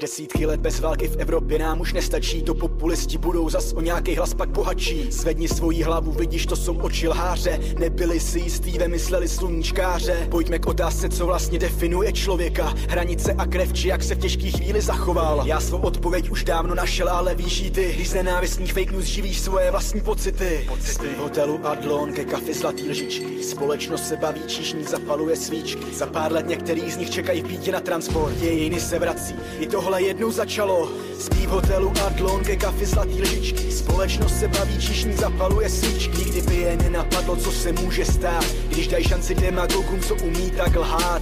Desítky 0.02 0.46
let 0.46 0.60
bez 0.60 0.80
války 0.80 1.08
v 1.08 1.16
Evropě 1.16 1.60
nám 1.60 1.82
už 1.82 1.94
nestačí, 1.94 2.42
to 2.42 2.54
populisti 2.54 3.18
budou 3.18 3.50
zas 3.50 3.74
o 3.74 3.82
nějaký 3.82 4.16
hlas 4.16 4.34
pak 4.34 4.50
bohatší. 4.50 5.12
Zvedni 5.12 5.48
svoji 5.48 5.84
hlavu, 5.84 6.12
vidíš, 6.12 6.46
to 6.46 6.56
jsou 6.56 6.78
oči 6.78 7.08
lháře, 7.08 7.60
nebyli 7.80 8.20
si 8.20 8.40
jistý, 8.40 8.78
vymysleli 8.78 9.28
sluníčkáře. 9.28 10.28
Pojďme 10.32 10.60
k 10.60 10.68
otázce, 10.68 11.10
co 11.10 11.26
vlastně 11.26 11.60
definuje 11.60 12.14
člověka, 12.14 12.74
hranice 12.90 13.34
a 13.34 13.46
krev, 13.46 13.74
či 13.74 13.88
jak 13.88 14.04
se 14.04 14.16
v 14.16 14.20
těžké 14.20 14.52
chvíli 14.52 14.82
zachoval. 14.82 15.44
Já 15.46 15.60
svou 15.60 15.78
odpověď 15.78 16.30
už 16.30 16.44
dávno 16.44 16.76
našel, 16.76 17.10
ale 17.10 17.36
víš 17.36 17.72
ty, 17.72 17.92
když 17.96 18.10
z 18.10 18.14
nenávistných 18.14 18.74
fake 18.74 18.92
news 18.92 19.06
živíš 19.06 19.40
svoje 19.40 19.72
vlastní 19.72 20.02
pocity. 20.02 20.66
pocity. 20.68 21.08
v 21.08 21.18
hotelu 21.18 21.60
Adlon 21.64 22.14
ke 22.14 22.26
kafe 22.26 22.54
zlatý 22.54 22.90
lžičky, 22.90 23.44
společnost 23.44 24.08
se 24.08 24.18
baví, 24.18 24.42
číšník 24.48 24.90
zapaluje 24.90 25.36
svíčky. 25.36 25.86
Za 25.94 26.06
pár 26.06 26.32
let 26.32 26.48
některý 26.48 26.92
z 26.92 26.98
nich 26.98 27.10
čekají 27.10 27.44
pítě 27.44 27.72
na 27.72 27.80
transport, 27.80 28.42
jejiny 28.42 28.80
se 28.80 29.00
vrací, 29.00 29.36
i 29.60 29.68
toho 29.68 29.87
tohle 29.88 30.02
jednou 30.02 30.32
začalo. 30.32 30.90
Spí 31.20 31.48
v 31.48 31.50
hotelu 31.50 31.94
Adlon 32.06 32.44
ke 32.44 32.56
kafi 32.56 32.86
zlatý 32.86 33.22
lžičky 33.22 33.72
Společnost 33.72 34.40
se 34.40 34.48
baví, 34.48 34.78
čišní 34.80 35.14
zapaluje 35.14 35.70
svíčky 35.70 36.24
Kdyby 36.26 36.56
je 36.56 36.78
nenapadlo, 36.78 37.36
co 37.36 37.52
se 37.52 37.72
může 37.72 38.06
stát. 38.06 38.46
Když 38.70 38.88
dají 38.88 39.04
šanci 39.04 39.36
demagogům, 39.36 40.00
co 40.00 40.16
umí 40.16 40.52
tak 40.52 40.76
lhát. 40.76 41.22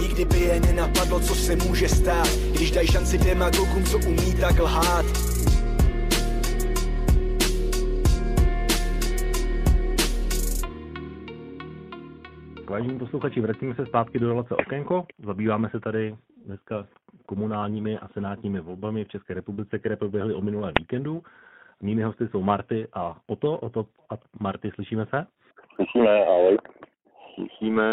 Nikdy 0.00 0.24
by 0.24 0.40
je 0.40 0.60
nenapadlo, 0.60 1.20
co 1.20 1.34
se 1.34 1.56
může 1.56 1.88
stát. 1.88 2.28
Když 2.52 2.70
dají 2.70 2.88
šanci 2.88 3.18
demagogům, 3.18 3.84
co 3.84 3.98
umí 3.98 4.34
tak 4.40 4.58
lhát 4.58 5.31
Vážení 12.72 12.98
posluchači, 12.98 13.40
vracíme 13.40 13.74
se 13.74 13.86
zpátky 13.86 14.18
do 14.18 14.28
relace 14.28 14.56
Okénko. 14.56 15.04
Zabýváme 15.18 15.68
se 15.68 15.80
tady 15.80 16.16
dneska 16.46 16.86
komunálními 17.26 17.98
a 17.98 18.08
senátními 18.08 18.60
volbami 18.60 19.04
v 19.04 19.08
České 19.08 19.34
republice, 19.34 19.78
které 19.78 19.96
proběhly 19.96 20.34
o 20.34 20.40
minulém 20.40 20.72
víkendu. 20.78 21.22
Mými 21.82 22.02
hosty 22.02 22.28
jsou 22.28 22.42
Marty 22.42 22.88
a 22.92 23.16
Oto. 23.26 23.58
Oto 23.58 23.86
a 24.10 24.14
Marty, 24.40 24.70
slyšíme 24.74 25.06
se? 25.06 25.26
Slyšíme, 25.74 26.24
ahoj. 26.24 26.58
Slyšíme. 27.34 27.90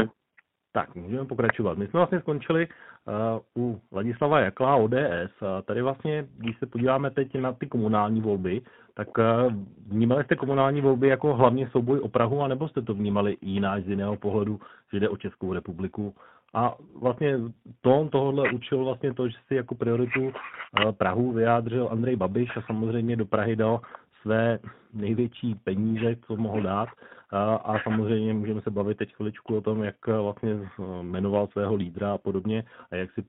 Tak, 0.71 0.95
můžeme 0.95 1.25
pokračovat. 1.25 1.77
My 1.77 1.88
jsme 1.88 1.97
vlastně 1.97 2.19
skončili 2.19 2.67
uh, 2.67 3.63
u 3.63 3.82
Ladislava 3.91 4.39
Jakla 4.39 4.75
ODS. 4.75 5.41
A 5.57 5.61
tady 5.61 5.82
vlastně, 5.82 6.27
když 6.38 6.59
se 6.59 6.65
podíváme 6.65 7.11
teď 7.11 7.36
na 7.36 7.53
ty 7.53 7.67
komunální 7.67 8.21
volby, 8.21 8.61
tak 8.99 9.17
uh, 9.17 9.53
vnímali 9.87 10.23
jste 10.23 10.35
komunální 10.35 10.81
volby 10.81 11.07
jako 11.07 11.33
hlavně 11.33 11.69
souboj 11.69 11.99
o 11.99 12.07
Prahu, 12.07 12.41
anebo 12.41 12.67
jste 12.67 12.81
to 12.81 12.93
vnímali 12.93 13.31
i 13.31 13.49
jinak 13.49 13.83
z 13.83 13.89
jiného 13.89 14.17
pohledu, 14.17 14.59
že 14.93 14.99
jde 14.99 15.09
o 15.09 15.17
Českou 15.17 15.53
republiku? 15.53 16.13
A 16.53 16.75
vlastně 17.01 17.37
tón 17.81 18.09
tohohle 18.09 18.51
učil 18.51 18.85
vlastně 18.85 19.13
to, 19.13 19.29
že 19.29 19.37
si 19.47 19.55
jako 19.55 19.75
prioritu 19.75 20.21
uh, 20.21 20.91
Prahu 20.91 21.31
vyjádřil 21.31 21.89
Andrej 21.91 22.15
Babiš 22.15 22.57
a 22.57 22.61
samozřejmě 22.61 23.15
do 23.15 23.25
Prahy 23.25 23.55
dal 23.55 23.81
své 24.21 24.59
největší 24.93 25.55
peníze, 25.55 26.15
co 26.27 26.35
mohl 26.35 26.61
dát. 26.61 26.89
A, 27.31 27.55
a 27.55 27.79
samozřejmě 27.79 28.33
můžeme 28.33 28.61
se 28.61 28.71
bavit 28.71 28.97
teď 28.97 29.15
chviličku 29.15 29.57
o 29.57 29.61
tom, 29.61 29.83
jak 29.83 30.07
vlastně 30.07 30.59
jmenoval 31.01 31.47
svého 31.47 31.75
lídra 31.75 32.13
a 32.13 32.17
podobně 32.17 32.63
a 32.91 32.95
jak 32.95 33.11
si 33.11 33.23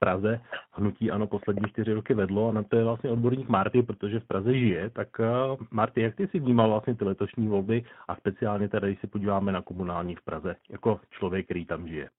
Praze 0.00 0.40
hnutí 0.72 1.10
ano 1.10 1.26
poslední 1.26 1.68
čtyři 1.68 1.92
roky 1.92 2.14
vedlo 2.14 2.48
a 2.48 2.52
na 2.52 2.62
to 2.62 2.76
je 2.76 2.84
vlastně 2.84 3.10
odborník 3.10 3.48
Marty, 3.48 3.82
protože 3.82 4.20
v 4.20 4.26
Praze 4.26 4.54
žije. 4.54 4.90
Tak 4.90 5.08
Marty, 5.70 6.02
jak 6.02 6.16
ty 6.16 6.28
si 6.28 6.38
vnímal 6.38 6.70
vlastně 6.70 6.94
ty 6.94 7.04
letošní 7.04 7.48
volby 7.48 7.84
a 8.08 8.16
speciálně 8.16 8.68
tady, 8.68 8.86
když 8.86 9.00
se 9.00 9.06
podíváme 9.06 9.52
na 9.52 9.62
komunální 9.62 10.16
v 10.16 10.22
Praze, 10.22 10.56
jako 10.70 11.00
člověk, 11.10 11.44
který 11.44 11.66
tam 11.66 11.88
žije? 11.88 12.10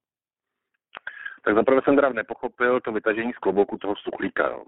Tak 1.44 1.56
zaprvé 1.56 1.82
jsem 1.84 1.96
teda 1.96 2.10
nepochopil 2.10 2.80
to 2.80 2.92
vytažení 2.92 3.34
z 3.34 3.38
klobouku 3.38 3.78
toho 3.78 3.96
suchlíka. 3.96 4.48
Jo. 4.48 4.64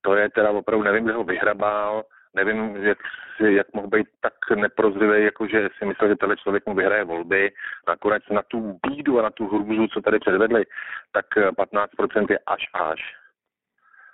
To 0.00 0.14
je 0.14 0.30
teda 0.30 0.50
opravdu, 0.50 0.84
nevím, 0.84 1.04
kde 1.04 1.12
ho 1.12 1.24
vyhrabal, 1.24 2.02
nevím, 2.34 2.76
jak, 2.76 2.98
jak 3.40 3.66
mohl 3.72 3.88
být 3.88 4.06
tak 4.20 4.34
neprozřivý, 4.54 5.24
jako 5.24 5.46
že 5.46 5.68
si 5.78 5.84
myslel, 5.86 6.10
že 6.10 6.16
tenhle 6.16 6.36
člověk 6.36 6.66
mu 6.66 6.74
vyhraje 6.74 7.04
volby. 7.04 7.52
Nakonec 7.88 8.22
na 8.30 8.42
tu 8.42 8.80
bídu 8.86 9.18
a 9.18 9.22
na 9.22 9.30
tu 9.30 9.46
hrůzu, 9.46 9.86
co 9.86 10.00
tady 10.00 10.18
předvedli, 10.18 10.64
tak 11.12 11.26
15% 11.36 12.26
je 12.30 12.38
až 12.46 12.62
až. 12.74 13.00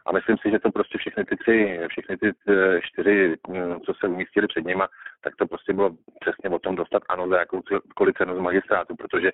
A 0.06 0.12
myslím 0.12 0.36
si, 0.38 0.50
že 0.50 0.58
to 0.58 0.70
prostě 0.70 0.98
všechny 0.98 1.24
ty 1.24 1.36
tři, 1.36 1.80
všechny 1.88 2.16
ty 2.16 2.32
eh, 2.48 2.80
čtyři, 2.82 3.36
hm, 3.48 3.80
co 3.80 3.94
se 3.94 4.08
umístili 4.08 4.46
před 4.46 4.64
nima, 4.64 4.88
tak 5.20 5.36
to 5.36 5.46
prostě 5.46 5.72
bylo 5.72 5.90
přesně 6.20 6.50
o 6.50 6.58
tom 6.58 6.76
dostat 6.76 7.02
ano 7.08 7.28
za 7.28 7.38
jakoukoliv 7.38 8.14
cenu 8.18 8.36
z 8.36 8.40
magistrátu, 8.40 8.96
protože 8.96 9.30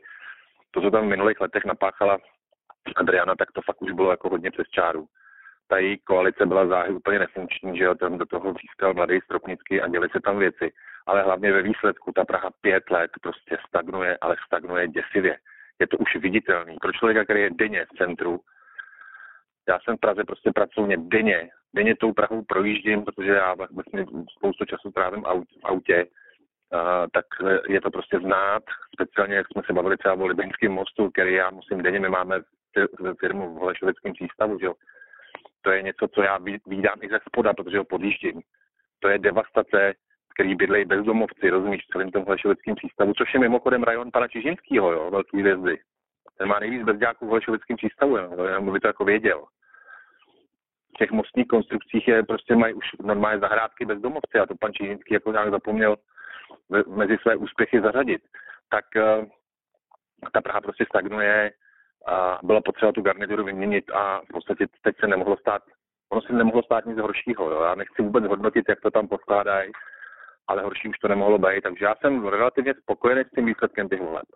to, 0.71 0.81
co 0.81 0.91
tam 0.91 1.07
v 1.07 1.09
minulých 1.09 1.41
letech 1.41 1.65
napáchala 1.65 2.19
Adriana, 2.97 3.35
tak 3.37 3.53
to 3.53 3.63
fakt 3.63 3.83
už 3.83 3.93
bylo 3.93 4.11
jako 4.11 4.29
hodně 4.29 4.51
přes 4.51 4.69
čáru 4.69 5.07
ta 5.75 5.79
její 5.79 5.99
koalice 5.99 6.47
byla 6.47 6.67
záhy 6.67 6.93
úplně 6.93 7.19
nefunkční, 7.19 7.79
že 7.79 7.85
jo, 7.85 7.95
tam 7.95 8.19
do 8.19 8.27
toho 8.27 8.55
získal 8.63 8.95
mladý 8.95 9.21
Stropnický 9.25 9.81
a 9.81 9.89
děli 9.89 10.09
se 10.09 10.21
tam 10.21 10.39
věci. 10.39 10.73
Ale 11.07 11.23
hlavně 11.23 11.53
ve 11.53 11.63
výsledku 11.63 12.13
ta 12.13 12.25
Praha 12.25 12.51
pět 12.61 12.91
let 12.91 13.11
prostě 13.23 13.59
stagnuje, 13.69 14.19
ale 14.21 14.37
stagnuje 14.47 14.89
děsivě. 14.89 15.37
Je 15.81 15.87
to 15.87 15.97
už 15.97 16.17
viditelný. 16.17 16.77
Pro 16.81 16.93
člověka, 16.93 17.25
který 17.25 17.41
je 17.41 17.51
denně 17.51 17.85
v 17.85 17.99
centru, 17.99 18.41
já 19.69 19.79
jsem 19.81 19.97
v 19.97 20.01
Praze 20.01 20.25
prostě 20.25 20.51
pracovně 20.55 20.97
denně, 20.97 21.51
denně 21.75 21.97
tou 21.97 22.13
Prahou 22.13 22.43
projíždím, 22.43 23.05
protože 23.05 23.31
já 23.31 23.55
vlastně 23.55 24.07
spoustu 24.37 24.65
času 24.65 24.91
trávím 24.91 25.23
v 25.23 25.65
autě, 25.65 26.07
Uh, 26.75 27.07
tak 27.13 27.25
je 27.69 27.81
to 27.81 27.91
prostě 27.91 28.19
znát, 28.19 28.63
speciálně 28.95 29.35
jak 29.35 29.47
jsme 29.49 29.63
se 29.67 29.73
bavili 29.73 29.97
třeba 29.97 30.15
o 30.15 30.27
Libeňském 30.27 30.73
mostu, 30.73 31.11
který 31.11 31.35
já 31.35 31.51
musím 31.51 31.83
denně, 31.83 32.01
my 32.01 32.09
máme 32.09 32.41
firmu 33.21 33.55
v 33.55 33.59
Holešovickém 33.59 34.13
přístavu, 34.13 34.59
že 34.59 34.67
jo, 34.67 34.75
to 35.65 35.71
je 35.71 35.83
něco, 35.83 36.09
co 36.09 36.23
já 36.23 36.39
vídám 36.67 36.99
i 37.03 37.09
ze 37.09 37.19
spoda, 37.29 37.53
protože 37.53 37.79
ho 37.79 37.85
podjíždím. 37.85 38.43
To 39.01 39.09
je 39.09 39.19
devastace, 39.19 39.95
který 40.35 40.55
bydlejí 40.55 40.85
bezdomovci, 40.85 41.51
rozumíš, 41.51 41.83
v 41.85 41.93
celém 41.93 42.11
tom 42.11 42.25
Hlešovickém 42.25 42.75
přístavu, 42.75 43.13
což 43.15 43.35
je 43.35 43.41
mimochodem 43.41 43.83
rajon 43.83 44.11
pana 44.11 44.29
Čižinského, 44.29 44.93
jo, 44.93 45.11
velký 45.11 45.41
hvězdy. 45.41 45.79
Ten 46.39 46.49
má 46.49 46.59
nejvíc 46.59 46.83
bezďáků 46.83 47.27
v 47.27 47.31
Hlešovickém 47.31 47.77
přístavu, 47.77 48.17
jo, 48.17 48.45
jenom 48.45 48.73
by 48.73 48.81
to 48.81 48.87
jako 48.87 49.05
věděl. 49.05 49.45
V 50.95 50.99
těch 50.99 51.11
mostních 51.11 51.47
konstrukcích 51.47 52.09
je 52.09 52.23
prostě 52.23 52.57
mají 52.57 52.75
už 52.75 52.85
normálně 53.03 53.41
zahrádky 53.41 53.85
bezdomovci 53.85 54.39
a 54.39 54.47
to 54.47 54.55
pan 54.61 54.73
Čižinský 54.73 55.15
jako 55.15 55.33
nějak 55.33 55.51
zapomněl 55.51 55.97
mezi 56.87 57.17
své 57.23 57.37
úspěchy 57.37 57.81
zařadit. 57.81 58.23
Tak 58.69 58.85
uh, 58.97 59.27
ta 60.33 60.41
Praha 60.41 60.61
prostě 60.61 60.85
stagnuje, 60.89 61.53
a 62.07 62.39
bylo 62.43 62.63
potřeba 62.63 62.93
tu 62.93 63.03
garnituru 63.03 63.45
vyměnit 63.45 63.91
a 63.91 64.21
v 64.21 64.33
podstatě 64.33 64.67
teď 64.83 64.97
se 65.01 65.07
nemohlo 65.07 65.37
stát, 65.37 65.63
ono 66.13 66.21
si 66.21 66.33
nemohlo 66.33 66.63
stát 66.63 66.87
nic 66.87 66.99
horšího. 66.99 67.51
Jo. 67.51 67.63
Já 67.63 67.75
nechci 67.75 68.03
vůbec 68.03 68.25
hodnotit, 68.25 68.65
jak 68.69 68.81
to 68.81 68.91
tam 68.91 69.09
poskládají, 69.09 69.73
ale 70.49 70.63
horší 70.63 70.89
už 70.89 70.99
to 70.99 71.09
nemohlo 71.09 71.39
být, 71.39 71.63
takže 71.63 71.85
já 71.85 71.95
jsem 71.95 72.27
relativně 72.27 72.75
spokojený 72.75 73.23
s 73.25 73.35
tím 73.35 73.47
výsledkem 73.47 73.89
těch 73.89 74.01
voleb. 74.01 74.27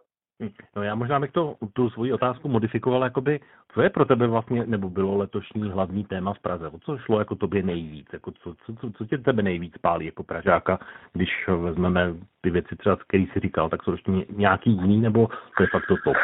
Hm. 0.42 0.50
No 0.76 0.82
já 0.82 0.94
možná 0.94 1.20
bych 1.20 1.32
to, 1.32 1.56
tu 1.72 1.90
svoji 1.90 2.12
otázku 2.12 2.48
modifikoval, 2.48 3.04
jakoby, 3.04 3.40
co 3.72 3.82
je 3.82 3.90
pro 3.90 4.04
tebe 4.04 4.26
vlastně, 4.26 4.66
nebo 4.66 4.90
bylo 4.90 5.16
letošní 5.16 5.70
hlavní 5.70 6.04
téma 6.04 6.34
v 6.34 6.38
Praze? 6.38 6.68
O 6.68 6.78
co 6.78 6.98
šlo 6.98 7.18
jako 7.18 7.34
tobě 7.34 7.62
nejvíc? 7.62 8.06
Jako 8.12 8.30
co, 8.30 8.54
co, 8.54 8.74
co, 8.74 8.90
co 8.90 9.06
tě 9.06 9.18
tebe 9.18 9.42
nejvíc 9.42 9.78
pálí 9.78 10.06
jako 10.06 10.22
Pražáka, 10.22 10.78
když 11.12 11.48
vezmeme 11.48 12.14
ty 12.40 12.50
věci 12.50 12.76
třeba, 12.76 12.96
který 12.96 13.26
jsi 13.26 13.40
říkal, 13.40 13.68
tak 13.68 13.82
jsou 13.82 13.92
ještě 13.92 14.12
nějaký 14.30 14.70
jiný, 14.70 15.00
nebo 15.00 15.28
to 15.56 15.62
je 15.62 15.68
fakt 15.72 15.86
to 15.86 15.96
top? 16.04 16.16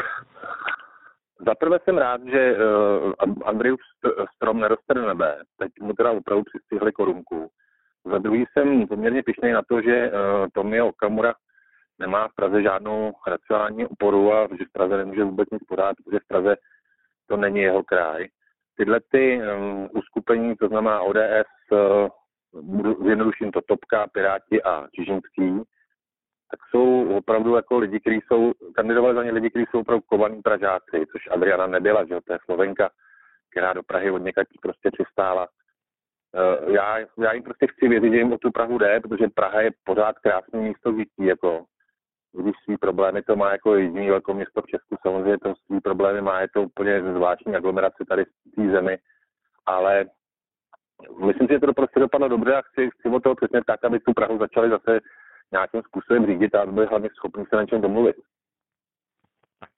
Za 1.47 1.55
jsem 1.85 1.99
rád, 1.99 2.21
že 2.25 2.57
uh, 2.57 3.13
Andrejův 3.45 3.81
strom 4.35 4.61
neroste 4.61 4.95
do 4.95 5.07
nebe. 5.07 5.43
Teď 5.59 5.73
mu 5.81 5.93
teda 5.93 6.11
opravdu 6.11 6.45
přistihli 6.45 6.93
korunku. 6.93 7.49
za 8.05 8.19
druhý 8.19 8.45
jsem 8.53 8.87
poměrně 8.87 9.23
pišný 9.23 9.53
na 9.53 9.63
to, 9.69 9.83
že 9.83 10.11
uh, 10.11 10.47
Tomio 10.55 10.87
Okamura 10.87 11.35
nemá 11.99 12.29
v 12.29 12.35
Praze 12.35 12.63
žádnou 12.63 13.13
racionální 13.27 13.87
oporu 13.87 14.33
a 14.33 14.49
že 14.59 14.65
v 14.65 14.73
Praze 14.73 14.97
nemůže 14.97 15.25
vůbec 15.25 15.51
nic 15.51 15.63
podat, 15.69 15.97
protože 16.05 16.19
v 16.19 16.29
Praze 16.29 16.57
to 17.27 17.37
není 17.37 17.61
jeho 17.61 17.83
kraj. 17.83 18.27
Tyhle 18.77 19.01
ty 19.11 19.41
um, 19.41 19.89
uskupení, 19.93 20.57
to 20.57 20.69
znamená 20.69 21.01
ODS, 21.01 21.51
uh, 21.71 22.09
zjednoduším 23.05 23.53
to 23.53 23.61
Topka, 23.67 24.07
Piráti 24.13 24.63
a 24.63 24.87
Čižinský, 24.95 25.63
tak 26.51 26.61
jsou 26.71 27.17
opravdu 27.17 27.55
jako 27.55 27.79
lidi, 27.79 28.01
kteří 28.01 28.21
jsou, 28.27 28.53
kandidovali 28.75 29.15
za 29.15 29.25
ně 29.25 29.33
lidi, 29.33 29.51
kteří 29.51 29.65
jsou 29.71 29.81
opravdu 29.81 30.03
kovaní 30.07 30.43
Pražáci, 30.43 31.07
což 31.13 31.29
Adriana 31.31 31.67
nebyla, 31.67 32.05
že 32.05 32.21
to 32.25 32.33
je 32.33 32.39
Slovenka, 32.45 32.91
která 33.51 33.73
do 33.73 33.83
Prahy 33.83 34.11
od 34.11 34.23
někaď 34.23 34.47
prostě 34.63 34.91
přistála. 34.91 35.49
Uh, 36.35 36.75
já, 36.75 36.99
já 36.99 37.33
jim 37.33 37.43
prostě 37.43 37.67
chci 37.67 37.89
věřit, 37.89 38.13
že 38.13 38.17
jim 38.17 38.33
o 38.33 38.39
tu 38.39 38.51
Prahu 38.51 38.79
jde, 38.79 39.01
protože 39.01 39.29
Praha 39.35 39.61
je 39.61 39.71
pořád 39.85 40.19
krásné 40.19 40.61
místo 40.61 40.93
žití, 40.93 41.27
jako 41.27 41.65
když 42.33 42.55
svý 42.65 42.77
problémy 42.77 43.23
to 43.23 43.37
má 43.37 43.53
jako 43.53 43.77
jediný 43.77 44.11
město 44.33 44.63
v 44.63 44.67
Česku, 44.67 44.97
samozřejmě 45.03 45.39
to 45.39 45.55
svý 45.67 45.81
problémy 45.81 46.21
má, 46.21 46.41
je 46.41 46.49
to 46.55 46.63
úplně 46.63 47.03
zvláštní 47.03 47.57
aglomerace 47.57 48.05
tady 48.09 48.25
v 48.25 48.55
té 48.57 48.71
zemi, 48.71 48.99
ale 49.67 50.05
myslím 51.27 51.47
si, 51.47 51.53
že 51.53 51.59
to 51.59 51.73
prostě 51.73 52.01
dopadlo 52.01 52.29
dobře 52.29 52.55
a 52.55 52.63
chci, 52.63 52.91
chci 52.91 53.09
o 53.09 53.21
toho 53.21 53.35
přesně 53.35 53.61
tak, 53.67 53.85
aby 53.85 54.01
tu 54.01 54.13
Prahu 54.13 54.39
začali 54.39 54.71
zase 54.71 55.01
nějakým 55.53 55.83
způsobem 55.83 56.27
řídit 56.27 56.55
a 56.55 56.67
byli 56.67 56.87
hlavně 56.87 57.09
schopni 57.17 57.45
se 57.49 57.57
na 57.57 57.67
čem 57.67 57.81
domluvit. 57.81 58.17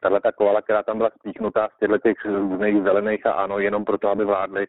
Tahle 0.01 0.21
ta 0.21 0.33
koala, 0.33 0.63
která 0.63 0.83
tam 0.83 0.97
byla 0.97 1.11
spíchnutá 1.11 1.69
z 1.69 1.79
těchto 1.79 1.99
těch 1.99 2.25
různých 2.25 2.83
zelených 2.83 3.27
a 3.27 3.33
ano, 3.33 3.59
jenom 3.59 3.85
proto, 3.85 4.09
aby 4.09 4.25
vládli, 4.25 4.67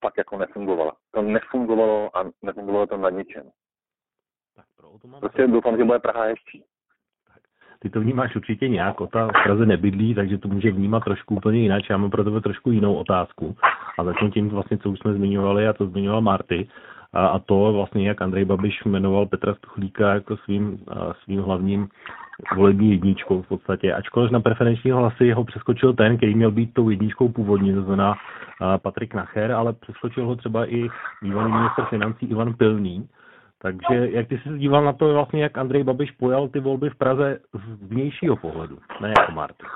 pak 0.00 0.14
jako 0.18 0.38
nefungovala. 0.38 0.92
To 1.10 1.22
nefungovalo 1.22 2.16
a 2.16 2.24
nefungovalo 2.42 2.86
to 2.86 2.96
na 2.96 3.10
ničem. 3.10 3.50
Tak 4.56 4.64
pro 4.76 5.08
mám 5.10 5.20
prostě 5.20 5.46
doufám, 5.46 5.76
že 5.76 5.84
bude 5.84 5.98
Praha 5.98 6.24
hezčí. 6.24 6.64
Ty 7.78 7.90
to 7.90 8.00
vnímáš 8.00 8.36
určitě 8.36 8.68
nějak, 8.68 8.96
ta 9.12 9.26
v 9.26 9.44
Praze 9.44 9.66
nebydlí, 9.66 10.14
takže 10.14 10.38
to 10.38 10.48
může 10.48 10.70
vnímat 10.70 11.04
trošku 11.04 11.34
úplně 11.34 11.58
jinak. 11.58 11.82
Já 11.90 11.96
mám 11.96 12.10
pro 12.10 12.24
tebe 12.24 12.40
trošku 12.40 12.70
jinou 12.70 12.94
otázku. 12.94 13.56
A 13.98 14.04
začnu 14.04 14.30
tím 14.30 14.48
vlastně, 14.48 14.78
co 14.78 14.90
už 14.90 14.98
jsme 14.98 15.14
zmiňovali 15.14 15.68
a 15.68 15.72
co 15.72 15.86
zmiňoval 15.86 16.20
Marty. 16.20 16.68
A, 17.14 17.38
to 17.38 17.72
vlastně, 17.72 18.08
jak 18.08 18.22
Andrej 18.22 18.44
Babiš 18.44 18.84
jmenoval 18.84 19.26
Petra 19.26 19.54
Stuchlíka 19.54 20.14
jako 20.14 20.36
svým, 20.36 20.78
svým 21.24 21.42
hlavním 21.42 21.88
volební 22.56 22.90
jedničkou 22.90 23.42
v 23.42 23.48
podstatě. 23.48 23.94
Ačkoliv 23.94 24.30
na 24.30 24.40
preferenční 24.40 24.90
hlasy 24.90 25.32
ho 25.32 25.44
přeskočil 25.44 25.92
ten, 25.94 26.16
který 26.16 26.34
měl 26.34 26.50
být 26.50 26.74
tou 26.74 26.90
jedničkou 26.90 27.28
původně, 27.28 27.74
to 27.74 27.82
znamená 27.82 28.14
Patrik 28.82 29.14
Nacher, 29.14 29.52
ale 29.52 29.72
přeskočil 29.72 30.26
ho 30.26 30.36
třeba 30.36 30.66
i 30.66 30.88
bývalý 31.22 31.52
minister 31.52 31.84
financí 31.84 32.26
Ivan 32.26 32.54
Pilný. 32.54 33.08
Takže 33.58 34.08
jak 34.10 34.28
ty 34.28 34.38
jsi 34.38 34.58
díval 34.58 34.84
na 34.84 34.92
to 34.92 35.12
vlastně, 35.12 35.42
jak 35.42 35.58
Andrej 35.58 35.84
Babiš 35.84 36.10
pojal 36.10 36.48
ty 36.48 36.60
volby 36.60 36.90
v 36.90 36.98
Praze 36.98 37.38
z 37.52 37.88
vnějšího 37.88 38.36
pohledu, 38.36 38.78
ne 39.00 39.08
jako 39.18 39.32
Martin? 39.32 39.68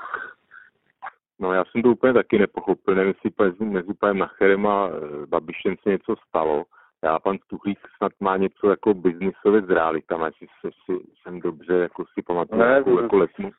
No 1.39 1.53
já 1.53 1.63
jsem 1.65 1.81
to 1.81 1.89
úplně 1.89 2.13
taky 2.13 2.39
nepochopil, 2.39 2.95
nevím, 2.95 3.13
jestli 3.25 3.65
mezi 3.65 3.93
panem 3.99 4.17
Nacherem 4.17 4.67
a 4.67 4.87
e, 4.87 4.91
Babišem 5.25 5.75
se 5.83 5.89
něco 5.89 6.15
stalo. 6.29 6.63
Já 7.03 7.19
pan 7.19 7.37
Stuchlík 7.37 7.79
snad 7.97 8.11
má 8.19 8.37
něco 8.37 8.69
jako 8.69 8.93
biznisově 8.93 9.61
s 9.61 9.69
realitama, 9.69 10.25
jestli 10.25 10.47
se, 10.61 10.69
si, 10.85 10.99
jsem 11.21 11.39
dobře 11.39 11.73
jako 11.73 12.05
si 12.05 12.21
pamatuju 12.21 12.61
ne, 12.61 12.67
jako, 12.67 13.01
jako 13.01 13.17
letmu. 13.17 13.51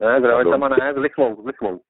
Ne, 0.00 0.20
s 0.20 0.24
realitama 0.24 0.68
ne, 0.68 0.94
s 0.94 0.96
lichvou, 0.96 1.42
s 1.42 1.46
lichvou. 1.46 1.80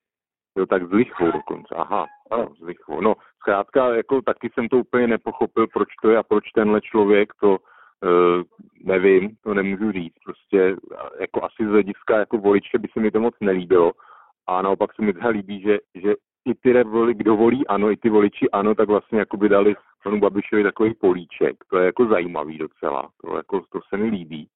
Jo, 0.57 0.67
tak 0.67 0.89
s 0.89 0.93
lichvou 0.93 1.33
dokonce, 1.33 1.75
aha, 1.75 2.07
ano, 2.31 2.55
s 2.59 2.61
lichvou. 2.61 3.01
No, 3.01 3.15
zkrátka, 3.41 3.95
jako 3.95 4.23
taky 4.23 4.51
jsem 4.55 4.69
to 4.69 4.77
úplně 4.77 5.07
nepochopil, 5.07 5.67
proč 5.73 5.89
to 6.03 6.11
je 6.11 6.19
a 6.19 6.23
proč 6.23 6.51
tenhle 6.51 6.81
člověk 6.81 7.33
to 7.41 7.51
uh, 7.51 8.43
nevím, 8.85 9.37
to 9.43 9.55
nemůžu 9.55 9.93
říct. 9.93 10.15
Prostě 10.25 10.77
jako 11.21 11.45
asi 11.45 11.67
z 11.67 11.71
hlediska 11.71 12.19
jako 12.19 12.39
voliče 12.39 12.79
by 12.79 12.89
se 12.93 13.01
mi 13.01 13.11
to 13.11 13.21
moc 13.21 13.35
nelíbilo. 13.41 13.93
A 14.47 14.63
naopak 14.63 14.95
se 14.95 15.03
mi 15.03 15.13
to 15.13 15.29
líbí, 15.29 15.61
že, 15.61 15.79
že 15.95 16.15
i 16.45 16.55
ty 16.55 16.83
voli, 16.83 17.15
kdo 17.15 17.37
volí 17.37 17.67
ano, 17.67 17.91
i 17.91 17.97
ty 17.97 18.11
voliči 18.11 18.51
ano, 18.51 18.75
tak 18.75 18.89
vlastně 18.89 19.19
jako 19.19 19.37
by 19.37 19.49
dali 19.49 19.75
panu 20.05 20.21
Babišovi 20.21 20.63
takový 20.63 20.95
políček. 20.95 21.65
To 21.71 21.79
je 21.79 21.87
jako 21.87 22.07
zajímavý 22.07 22.59
docela. 22.59 23.11
To, 23.25 23.37
jako, 23.37 23.61
to 23.73 23.81
se 23.89 23.97
mi 23.97 24.09
líbí. 24.09 24.49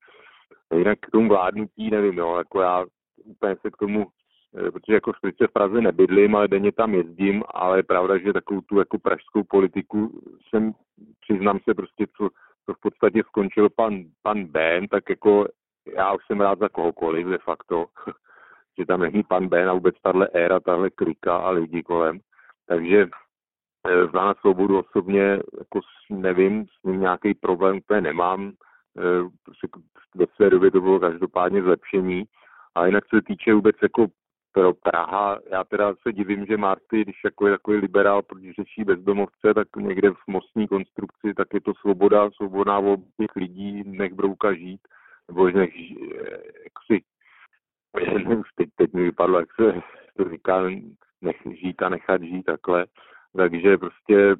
Jinak 0.74 0.99
k 1.01 1.11
tomu 1.11 1.28
vládnutí 1.28 1.91
nevím, 1.91 2.18
jo, 2.18 2.36
jako 2.36 2.61
já 2.61 2.84
úplně 3.24 3.57
se 3.62 3.70
k 3.70 3.76
tomu 3.76 4.07
Eh, 4.57 4.70
protože 4.70 4.95
jako 4.95 5.12
v 5.12 5.53
Praze 5.53 5.80
nebydlím, 5.80 6.36
ale 6.36 6.49
denně 6.49 6.72
tam 6.72 6.95
jezdím, 6.95 7.45
ale 7.55 7.78
je 7.78 7.82
pravda, 7.82 8.18
že 8.18 8.32
takovou 8.32 8.61
tu 8.61 8.78
jako 8.78 8.99
pražskou 8.99 9.45
politiku 9.45 10.20
jsem, 10.49 10.72
přiznám 11.20 11.59
se 11.64 11.74
prostě, 11.74 12.07
co, 12.16 12.28
co 12.66 12.74
v 12.74 12.80
podstatě 12.80 13.22
skončil 13.26 13.68
pan, 13.70 14.05
pan 14.22 14.45
Ben, 14.45 14.89
tak 14.89 15.11
jako 15.11 15.47
já 15.97 16.12
už 16.12 16.26
jsem 16.26 16.41
rád 16.41 16.59
za 16.59 16.68
kohokoliv 16.68 17.26
de 17.26 17.39
facto, 17.39 17.86
že 18.78 18.86
tam 18.86 19.00
není 19.00 19.22
pan 19.22 19.48
Ben 19.48 19.68
a 19.68 19.72
vůbec 19.72 19.94
tahle 20.02 20.28
éra, 20.32 20.60
tahle 20.60 20.90
klika 20.90 21.36
a 21.36 21.50
lidi 21.50 21.82
kolem. 21.82 22.20
Takže 22.66 23.06
za 24.12 24.30
eh, 24.30 24.34
svobodu 24.40 24.78
osobně 24.78 25.22
jako 25.58 25.80
nevím, 26.10 26.66
s 26.66 26.84
ním 26.84 27.00
nějaký 27.00 27.34
problém 27.34 27.76
úplně 27.76 28.00
nemám. 28.00 28.52
Eh, 28.98 29.28
prostě 29.44 29.68
ve 30.14 30.26
své 30.36 30.50
době 30.50 30.70
to 30.70 30.80
bylo 30.80 31.00
každopádně 31.00 31.62
zlepšení. 31.62 32.24
A 32.74 32.86
jinak 32.86 33.04
se 33.14 33.22
týče 33.22 33.54
vůbec 33.54 33.76
jako 33.82 34.06
pro 34.52 34.74
Praha, 34.74 35.38
já 35.50 35.64
teda 35.64 35.94
se 36.02 36.12
divím, 36.12 36.46
že 36.46 36.56
Marty, 36.56 37.02
když 37.02 37.16
jako 37.24 37.46
je 37.46 37.52
takový 37.52 37.76
liberál, 37.76 38.22
protože 38.22 38.52
řeší 38.52 38.84
bezdomovce, 38.84 39.54
tak 39.54 39.68
někde 39.76 40.10
v 40.10 40.26
mostní 40.26 40.68
konstrukci, 40.68 41.34
tak 41.36 41.48
je 41.54 41.60
to 41.60 41.74
svoboda, 41.74 42.30
svobodná 42.30 42.80
volba 42.80 43.02
těch 43.20 43.36
lidí, 43.36 43.82
nech 43.86 44.14
brouka 44.14 44.54
žít, 44.54 44.80
nebo 45.28 45.46
nech, 45.46 45.90
jak 46.64 46.72
si, 46.86 47.02
teď, 48.57 48.68
teď 48.76 48.93
mi 48.93 49.03
vypadlo, 49.03 49.39
jak 49.39 49.49
se 49.55 49.82
to 50.16 50.30
říká, 50.30 50.62
nech 51.20 51.36
žít 51.51 51.82
a 51.82 51.89
nechat 51.89 52.22
žít 52.22 52.43
takhle. 52.43 52.86
Takže 53.36 53.78
prostě, 53.78 54.36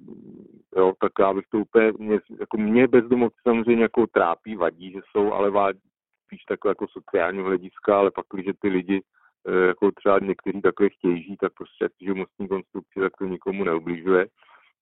jo, 0.77 0.93
tak 1.01 1.13
já 1.21 1.33
bych 1.33 1.45
to 1.51 1.59
úplně, 1.59 1.93
mě, 1.99 2.19
jako 2.41 2.57
mě 2.57 2.89
bezdomovci 2.89 3.39
samozřejmě 3.43 3.83
jako 3.83 4.07
trápí, 4.07 4.57
vadí, 4.57 4.93
že 4.93 5.01
jsou, 5.11 5.33
ale 5.33 5.51
vadí 5.51 5.81
spíš 6.27 6.45
takové 6.45 6.71
jako 6.71 6.87
sociální 6.89 7.43
hlediska, 7.43 7.99
ale 7.99 8.11
pak, 8.11 8.27
když 8.33 8.47
ty 8.61 8.69
lidi 8.69 9.03
E, 9.49 9.67
jako 9.67 9.91
třeba 9.93 10.19
někteří 10.19 10.63
takové 10.63 10.89
chtějí 10.89 11.23
žít, 11.23 11.37
tak 11.37 11.53
prostě 11.53 11.85
jak 11.85 11.93
žijou 12.01 12.15
mostní 12.15 12.49
konstrukci, 12.49 13.01
tak 13.01 13.13
to 13.19 13.25
nikomu 13.25 13.65
neubližuje. 13.65 14.27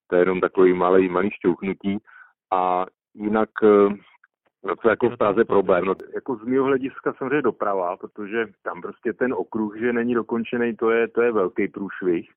To 0.06 0.16
je 0.16 0.22
jenom 0.22 0.40
takový 0.40 0.72
malý, 0.72 1.08
malý 1.08 1.30
šťouchnutí. 1.30 1.98
A 2.52 2.86
jinak 3.14 3.50
No 4.66 4.76
to 4.76 4.88
jako 4.88 5.10
v 5.10 5.16
Praze 5.16 5.44
problém. 5.44 5.84
No, 5.84 5.94
jako 6.14 6.36
z 6.36 6.44
mého 6.44 6.64
hlediska 6.64 7.14
samozřejmě 7.18 7.42
doprava, 7.42 7.96
protože 7.96 8.46
tam 8.62 8.82
prostě 8.82 9.12
ten 9.12 9.32
okruh, 9.32 9.76
že 9.78 9.92
není 9.92 10.14
dokončený, 10.14 10.76
to 10.76 10.90
je, 10.90 11.08
to 11.08 11.22
je 11.22 11.32
velký 11.32 11.68
průšvih. 11.68 12.30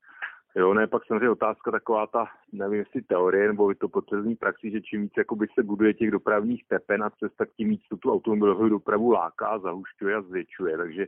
Jo, 0.56 0.74
ne, 0.74 0.88
pak 0.88 1.06
samozřejmě 1.06 1.30
otázka 1.30 1.72
taková 1.72 2.08
ta, 2.08 2.28
nevím 2.52 2.80
jestli 2.80 3.02
teorie, 3.02 3.48
nebo 3.48 3.70
je 3.70 3.76
to 3.76 3.88
potvrzení 3.88 4.36
praxi, 4.36 4.72
že 4.72 4.82
čím 4.82 5.02
víc 5.02 5.14
jakoby 5.18 5.48
se 5.54 5.64
buduje 5.64 5.94
těch 5.94 6.12
dopravních 6.12 6.68
tepen 6.68 7.04
a 7.04 7.10
cest, 7.10 7.38
tak 7.38 7.50
tím 7.58 7.70
víc 7.70 7.82
tu, 7.90 7.98
tu 7.98 8.14
automobilovou 8.14 8.70
dopravu 8.70 9.12
láká, 9.12 9.60
zahušťuje 9.60 10.16
a 10.16 10.22
zvětšuje. 10.22 10.78
Takže 10.78 11.08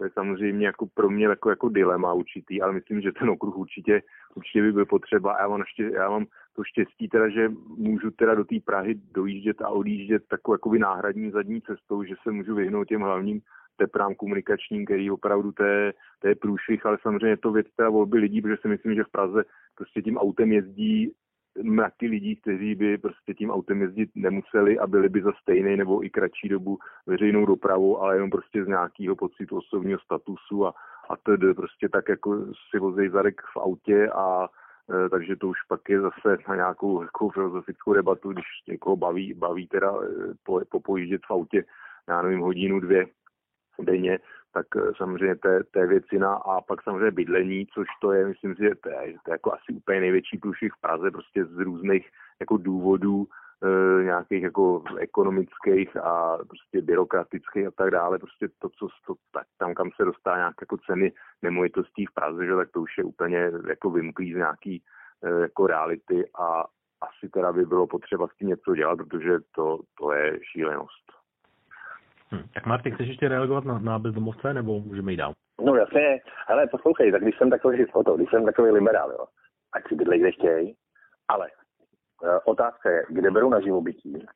to 0.00 0.04
je 0.04 0.10
samozřejmě 0.14 0.66
jako 0.66 0.86
pro 0.94 1.10
mě 1.10 1.26
jako, 1.26 1.50
jako 1.50 1.68
dilema 1.68 2.12
určitý, 2.12 2.62
ale 2.62 2.72
myslím, 2.72 3.00
že 3.00 3.12
ten 3.12 3.30
okruh 3.30 3.56
určitě, 3.56 4.02
určitě 4.34 4.62
by 4.62 4.72
byl 4.72 4.86
potřeba. 4.86 5.36
Já 5.40 5.48
mám, 5.48 5.60
ještě, 5.60 5.90
já 5.94 6.10
mám 6.10 6.26
to 6.56 6.64
štěstí 6.64 7.08
teda, 7.08 7.28
že 7.28 7.48
můžu 7.76 8.10
teda 8.10 8.34
do 8.34 8.44
té 8.44 8.56
Prahy 8.64 8.94
dojíždět 9.14 9.62
a 9.62 9.68
odjíždět 9.68 10.22
takovou 10.28 10.54
jakoby 10.54 10.78
náhradní 10.78 11.30
zadní 11.30 11.60
cestou, 11.62 12.04
že 12.04 12.14
se 12.22 12.32
můžu 12.32 12.54
vyhnout 12.54 12.88
těm 12.88 13.00
hlavním 13.00 13.40
teprám 13.76 14.14
komunikačním, 14.14 14.84
který 14.84 15.10
opravdu 15.10 15.52
to 15.52 15.64
je, 15.64 15.92
to 16.20 16.28
je 16.28 16.34
průšvih, 16.34 16.86
ale 16.86 16.98
samozřejmě 17.02 17.28
je 17.28 17.36
to 17.36 17.52
věc 17.52 17.66
teda 17.76 17.90
volby 17.90 18.18
lidí, 18.18 18.42
protože 18.42 18.56
si 18.62 18.68
myslím, 18.68 18.94
že 18.94 19.04
v 19.04 19.12
Praze 19.12 19.44
prostě 19.74 20.02
tím 20.02 20.16
autem 20.16 20.52
jezdí 20.52 21.12
mraky 21.62 22.06
lidí, 22.06 22.36
kteří 22.36 22.74
by 22.74 22.98
prostě 22.98 23.34
tím 23.34 23.50
autem 23.50 23.82
jezdit 23.82 24.10
nemuseli 24.14 24.78
a 24.78 24.86
byli 24.86 25.08
by 25.08 25.22
za 25.22 25.32
stejný 25.42 25.76
nebo 25.76 26.04
i 26.04 26.10
kratší 26.10 26.48
dobu 26.48 26.78
veřejnou 27.06 27.46
dopravou, 27.46 27.98
ale 27.98 28.16
jenom 28.16 28.30
prostě 28.30 28.64
z 28.64 28.68
nějakého 28.68 29.16
pocitu 29.16 29.58
osobního 29.58 29.98
statusu 29.98 30.66
a, 30.66 30.74
a 31.10 31.16
to 31.16 31.54
prostě 31.56 31.88
tak 31.88 32.08
jako 32.08 32.46
si 32.70 32.78
vozej 32.78 33.08
zadek 33.08 33.40
v 33.54 33.56
autě 33.56 34.08
a 34.08 34.48
e, 35.06 35.08
takže 35.08 35.36
to 35.36 35.48
už 35.48 35.56
pak 35.68 35.80
je 35.88 36.00
zase 36.00 36.36
na 36.48 36.54
nějakou 36.54 37.02
jako 37.02 37.28
filozofickou 37.28 37.92
debatu, 37.92 38.32
když 38.32 38.44
někoho 38.68 38.96
baví, 38.96 39.34
baví 39.34 39.66
teda 39.66 39.92
e, 39.92 40.06
po, 40.42 40.60
popojíždět 40.70 41.20
v 41.26 41.30
autě, 41.30 41.64
já 42.08 42.22
nevím, 42.22 42.40
hodinu, 42.40 42.80
dvě 42.80 43.06
denně, 43.82 44.18
tak 44.52 44.66
eh, 44.76 44.92
samozřejmě 44.96 45.36
to 45.36 45.48
to 45.70 45.78
je 45.78 45.86
věcina 45.86 46.34
a 46.34 46.60
pak 46.60 46.82
samozřejmě 46.82 47.10
bydlení, 47.10 47.66
což 47.66 47.86
to 48.00 48.12
je, 48.12 48.26
myslím 48.26 48.54
si, 48.54 48.62
že 48.62 48.74
to 48.74 48.88
je, 48.88 48.96
to 48.96 49.30
je 49.30 49.32
jako 49.32 49.52
asi 49.52 49.72
úplně 49.72 50.00
největší 50.00 50.38
průšvih 50.38 50.72
v 50.72 50.80
Praze, 50.80 51.10
prostě 51.10 51.44
z 51.44 51.58
různých 51.58 52.08
jako 52.40 52.56
důvodů, 52.56 53.26
e, 53.62 54.04
nějakých 54.04 54.42
jako 54.42 54.82
ekonomických 54.98 55.96
a 55.96 56.38
prostě 56.48 56.82
byrokratických 56.82 57.66
a 57.66 57.70
tak 57.70 57.90
dále, 57.90 58.18
prostě 58.18 58.48
to, 58.58 58.68
co 58.68 58.88
to, 59.06 59.14
tak, 59.32 59.46
tam, 59.58 59.74
kam 59.74 59.90
se 59.96 60.04
dostává 60.04 60.36
nějak 60.36 60.54
jako 60.60 60.76
ceny 60.76 61.12
nemovitostí 61.42 62.06
v 62.06 62.14
Praze, 62.14 62.46
že, 62.46 62.56
tak 62.56 62.70
to 62.70 62.80
už 62.80 62.98
je 62.98 63.04
úplně 63.04 63.50
jako 63.68 63.90
vymklý 63.90 64.32
z 64.32 64.36
nějaký 64.36 64.82
e, 65.24 65.40
jako 65.40 65.66
reality 65.66 66.24
a 66.38 66.64
asi 67.00 67.28
teda 67.28 67.52
by 67.52 67.64
bylo 67.64 67.86
potřeba 67.86 68.28
s 68.28 68.36
tím 68.36 68.48
něco 68.48 68.74
dělat, 68.74 68.96
protože 68.96 69.38
to, 69.54 69.78
to 69.98 70.12
je 70.12 70.38
šílenost. 70.52 71.19
Hm. 72.34 72.48
Tak 72.54 72.66
Marty, 72.66 72.90
chceš 72.90 73.08
ještě 73.08 73.28
reagovat 73.28 73.64
na, 73.64 73.78
na 73.78 73.98
bezdomovce, 73.98 74.54
nebo 74.54 74.80
můžeme 74.80 75.12
jít 75.12 75.16
dál? 75.16 75.32
No 75.64 75.74
jasně, 75.74 76.20
ale 76.48 76.66
poslouchej, 76.66 77.12
tak 77.12 77.22
když 77.22 77.38
jsem 77.38 77.50
takový 77.50 77.84
foto, 77.84 78.16
když 78.16 78.30
jsem 78.30 78.44
takový 78.44 78.70
liberál, 78.70 79.10
jo, 79.10 79.24
ať 79.72 79.88
si 79.88 79.94
bydlej 79.94 80.20
kde 80.20 80.32
chtějí, 80.32 80.74
ale 81.28 81.46
e, 81.48 82.40
otázka 82.44 82.90
je, 82.90 83.04
kde 83.08 83.30
berou 83.30 83.50
na 83.50 83.60
živobytí, 83.60 84.26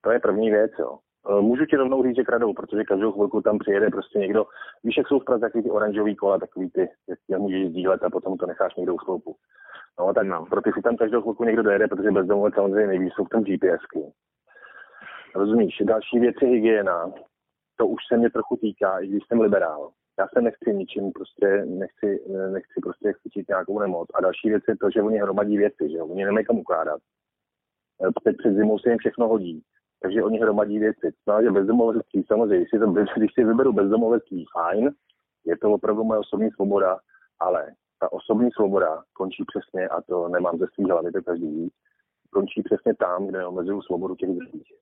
to 0.00 0.10
je 0.10 0.20
první 0.20 0.50
věc, 0.50 0.72
jo. 0.78 0.98
E, 1.38 1.40
můžu 1.40 1.66
ti 1.66 1.76
rovnou 1.76 2.02
říct, 2.02 2.16
že 2.16 2.24
kradou, 2.24 2.54
protože 2.54 2.84
každou 2.84 3.12
chvilku 3.12 3.42
tam 3.42 3.58
přijede 3.58 3.90
prostě 3.90 4.18
někdo, 4.18 4.46
víš, 4.84 4.96
jak 4.96 5.08
jsou 5.08 5.20
v 5.20 5.24
Praze 5.24 5.40
takový 5.40 5.64
ty 5.64 5.70
oranžový 5.70 6.16
kola, 6.16 6.38
takový 6.38 6.70
ty, 6.70 6.88
jak 7.30 7.40
můžeš 7.40 7.68
sdílet 7.68 8.02
a 8.02 8.10
potom 8.10 8.36
to 8.36 8.46
necháš 8.46 8.74
někdo 8.74 8.94
u 8.94 8.98
stoupu. 8.98 9.36
No 9.98 10.14
tak 10.14 10.26
no, 10.26 10.46
pro 10.46 10.62
ty 10.62 10.72
si 10.72 10.82
tam 10.82 10.96
každou 10.96 11.22
chvilku 11.22 11.44
někdo 11.44 11.62
dojede, 11.62 11.88
protože 11.88 12.10
bezdomovec 12.10 12.54
samozřejmě 12.54 12.86
nejvíc 12.86 13.12
jsou 13.14 13.24
v 13.24 13.28
tom 13.28 13.44
GPSky. 13.44 14.12
Rozumíš, 15.34 15.82
další 15.84 16.18
věc 16.18 16.36
je 16.42 16.48
hygiena. 16.48 17.12
To 17.76 17.86
už 17.86 18.00
se 18.12 18.16
mě 18.16 18.30
trochu 18.30 18.56
týká, 18.56 18.98
i 18.98 19.06
když 19.06 19.22
jsem 19.26 19.40
liberál. 19.40 19.90
Já 20.18 20.28
se 20.28 20.40
nechci 20.42 20.74
ničím, 20.74 21.12
prostě 21.12 21.64
nechci, 21.66 22.24
nechci 22.52 22.80
prostě 22.82 23.12
chytit 23.22 23.48
nějakou 23.48 23.78
nemoc. 23.78 24.08
A 24.14 24.20
další 24.20 24.48
věc 24.48 24.62
je 24.68 24.76
to, 24.76 24.90
že 24.90 25.02
oni 25.02 25.18
hromadí 25.18 25.56
věci, 25.56 25.90
že 25.90 26.02
oni 26.02 26.24
nemají 26.24 26.46
kam 26.46 26.58
ukládat. 26.58 27.00
Teď 28.24 28.36
před 28.36 28.54
zimou 28.54 28.78
se 28.78 28.88
jim 28.90 28.98
všechno 28.98 29.28
hodí. 29.28 29.62
Takže 30.02 30.22
oni 30.22 30.40
hromadí 30.40 30.78
věci. 30.78 31.12
No, 31.28 31.42
že 31.42 31.50
bezdomovectví, 31.50 32.24
samozřejmě, 32.28 32.56
když 32.56 32.70
si, 32.70 32.78
to, 32.78 32.86
když 33.16 33.34
si 33.34 33.44
vyberu 33.44 33.72
bezdomovectví, 33.72 34.46
fajn, 34.52 34.90
je 35.46 35.56
to 35.58 35.70
opravdu 35.70 36.04
moje 36.04 36.20
osobní 36.20 36.50
svoboda, 36.50 36.98
ale 37.38 37.74
ta 38.00 38.12
osobní 38.12 38.50
svoboda 38.50 39.02
končí 39.12 39.44
přesně, 39.44 39.88
a 39.88 40.02
to 40.02 40.28
nemám 40.28 40.58
ze 40.58 40.66
svých 40.74 40.88
hlavy, 40.88 41.12
to 41.12 41.22
každý 41.22 41.46
ví, 41.46 41.70
končí 42.30 42.62
přesně 42.62 42.94
tam, 42.94 43.26
kde 43.26 43.46
omezuju 43.46 43.82
svobodu 43.82 44.14
těch 44.14 44.30
druhých. 44.30 44.72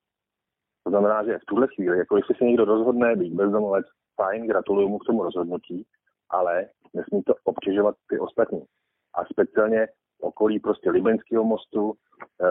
To 0.83 0.89
znamená, 0.89 1.23
že 1.23 1.37
v 1.37 1.45
tuhle 1.45 1.67
chvíli, 1.75 1.97
jako 1.97 2.17
jestli 2.17 2.35
se 2.35 2.43
někdo 2.43 2.65
rozhodne 2.65 3.15
být 3.15 3.33
bezdomovec, 3.33 3.85
fajn, 4.15 4.47
gratuluju 4.47 4.89
mu 4.89 4.99
k 4.99 5.05
tomu 5.05 5.23
rozhodnutí, 5.23 5.85
ale 6.29 6.65
nesmí 6.93 7.23
to 7.23 7.33
obtěžovat 7.43 7.95
ty 8.09 8.19
ostatní. 8.19 8.65
A 9.13 9.25
speciálně 9.25 9.87
okolí 10.21 10.59
prostě 10.59 10.91
Libenského 10.91 11.43
mostu, 11.43 11.93
e, 12.41 12.47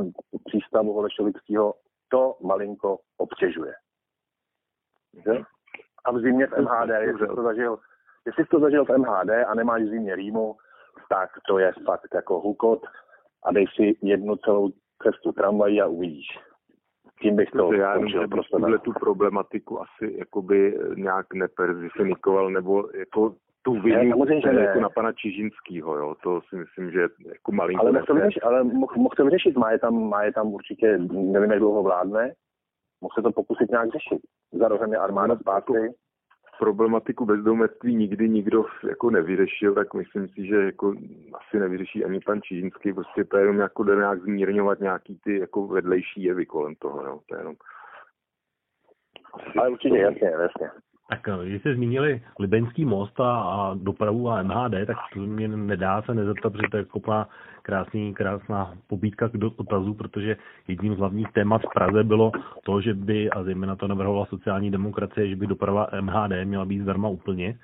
e, 0.00 0.10
přístavu 0.44 0.92
Holešovického, 0.92 1.74
to 2.08 2.36
malinko 2.42 2.98
obtěžuje. 3.18 3.72
A 6.04 6.12
v 6.12 6.18
zimě 6.20 6.46
v 6.46 6.58
MHD, 6.58 6.90
jestli 7.00 7.26
to 7.26 7.42
zažil, 7.42 7.78
jestli 8.26 8.44
to 8.44 8.60
zažil 8.60 8.84
v 8.84 8.98
MHD 8.98 9.30
a 9.46 9.54
nemáš 9.54 9.82
v 9.82 9.88
zimě 9.88 10.16
rýmu, 10.16 10.56
tak 11.08 11.30
to 11.48 11.58
je 11.58 11.72
fakt 11.86 12.14
jako 12.14 12.40
hukot 12.40 12.82
a 13.44 13.52
dej 13.52 13.66
si 13.76 13.98
jednu 14.02 14.36
celou 14.36 14.70
cestu 15.02 15.32
tramvají 15.32 15.82
a 15.82 15.86
uvidíš 15.86 16.26
tím 17.22 17.36
bych 17.36 17.50
to 17.50 17.72
já 17.72 17.94
jenom 17.94 18.30
prostě 18.30 18.56
tuhle 18.56 18.78
tu 18.78 18.92
problematiku 18.92 19.80
asi 19.80 20.14
jakoby 20.18 20.78
nějak 20.96 21.34
nepersifikoval, 21.34 22.50
nebo 22.50 22.88
jako 22.98 23.34
tu 23.62 23.80
vinu 23.80 24.24
ne, 24.24 24.52
ne. 24.52 24.60
jako 24.60 24.80
na 24.80 24.88
pana 24.88 25.12
Čižinskýho, 25.12 25.96
jo, 25.96 26.14
to 26.22 26.40
si 26.48 26.56
myslím, 26.56 26.90
že 26.90 27.00
jako 27.26 27.52
malinko... 27.52 27.82
Ale 27.82 27.92
mohl 27.92 28.06
to 28.06 28.14
vyřešit, 28.14 28.42
ale 28.42 28.64
mohl, 28.64 28.94
mohl 28.96 29.14
to 29.16 29.24
vyřešit, 29.24 29.56
má 29.56 29.70
je, 29.70 29.78
tam, 29.78 30.08
má 30.08 30.22
je 30.22 30.32
tam 30.32 30.46
určitě, 30.46 30.98
nevím, 31.12 31.50
jak 31.50 31.58
dlouho 31.58 31.82
vládne, 31.82 32.32
mohl 33.00 33.14
se 33.14 33.22
to 33.22 33.32
pokusit 33.32 33.70
nějak 33.70 33.90
řešit. 33.90 34.20
Za 34.52 34.68
rohem 34.68 34.92
je 34.92 34.98
armáda 34.98 35.36
zpátky 35.36 35.94
problematiku 36.58 37.26
bezdomovectví 37.26 37.96
nikdy 37.96 38.28
nikdo 38.28 38.64
jako 38.88 39.10
nevyřešil, 39.10 39.74
tak 39.74 39.94
myslím 39.94 40.28
si, 40.28 40.46
že 40.46 40.56
jako 40.56 40.94
asi 41.34 41.58
nevyřeší 41.58 42.04
ani 42.04 42.20
pan 42.20 42.42
Čížinský, 42.42 42.92
prostě 42.92 43.24
to 43.24 43.36
je 43.36 43.42
jenom 43.42 43.58
jako 43.58 43.84
jde 43.84 43.96
nějak 43.96 44.22
zmírňovat 44.22 44.80
nějaký 44.80 45.18
ty 45.24 45.38
jako 45.38 45.66
vedlejší 45.66 46.22
jevy 46.22 46.46
kolem 46.46 46.74
toho, 46.74 47.04
jo. 47.04 47.20
to 47.28 47.34
je 47.34 47.40
jenom... 47.40 47.54
Ale 49.58 49.68
určitě, 49.68 49.98
jasně, 49.98 50.28
jasně. 50.28 50.70
Tak 51.12 51.28
eh, 51.28 51.48
když 51.48 51.60
jste 51.60 51.74
zmínili 51.74 52.22
Libeňský 52.38 52.84
most 52.84 53.20
a, 53.20 53.40
a 53.40 53.74
dopravu 53.74 54.30
a 54.30 54.42
MHD, 54.42 54.86
tak 54.86 54.96
to 55.14 55.20
mě 55.20 55.48
nedá 55.48 56.02
se 56.02 56.14
nezeptat, 56.14 56.52
protože 56.52 56.68
to 56.70 56.76
je 56.76 56.84
kopá 56.84 57.28
krásný, 57.62 58.14
krásná 58.14 58.74
pobídka 58.86 59.28
k 59.28 59.36
dotazu, 59.36 59.94
protože 59.94 60.36
jedním 60.68 60.94
z 60.94 60.98
hlavních 60.98 61.32
témat 61.32 61.62
v 61.62 61.72
Praze 61.74 62.04
bylo 62.04 62.32
to, 62.64 62.80
že 62.80 62.94
by, 62.94 63.30
a 63.30 63.42
zejména 63.42 63.76
to 63.76 63.88
navrhovala 63.88 64.26
sociální 64.26 64.70
demokracie, 64.70 65.28
že 65.28 65.36
by 65.36 65.46
doprava 65.46 65.88
MHD 66.00 66.32
měla 66.44 66.64
být 66.64 66.80
zdarma 66.80 67.08
úplně 67.08 67.58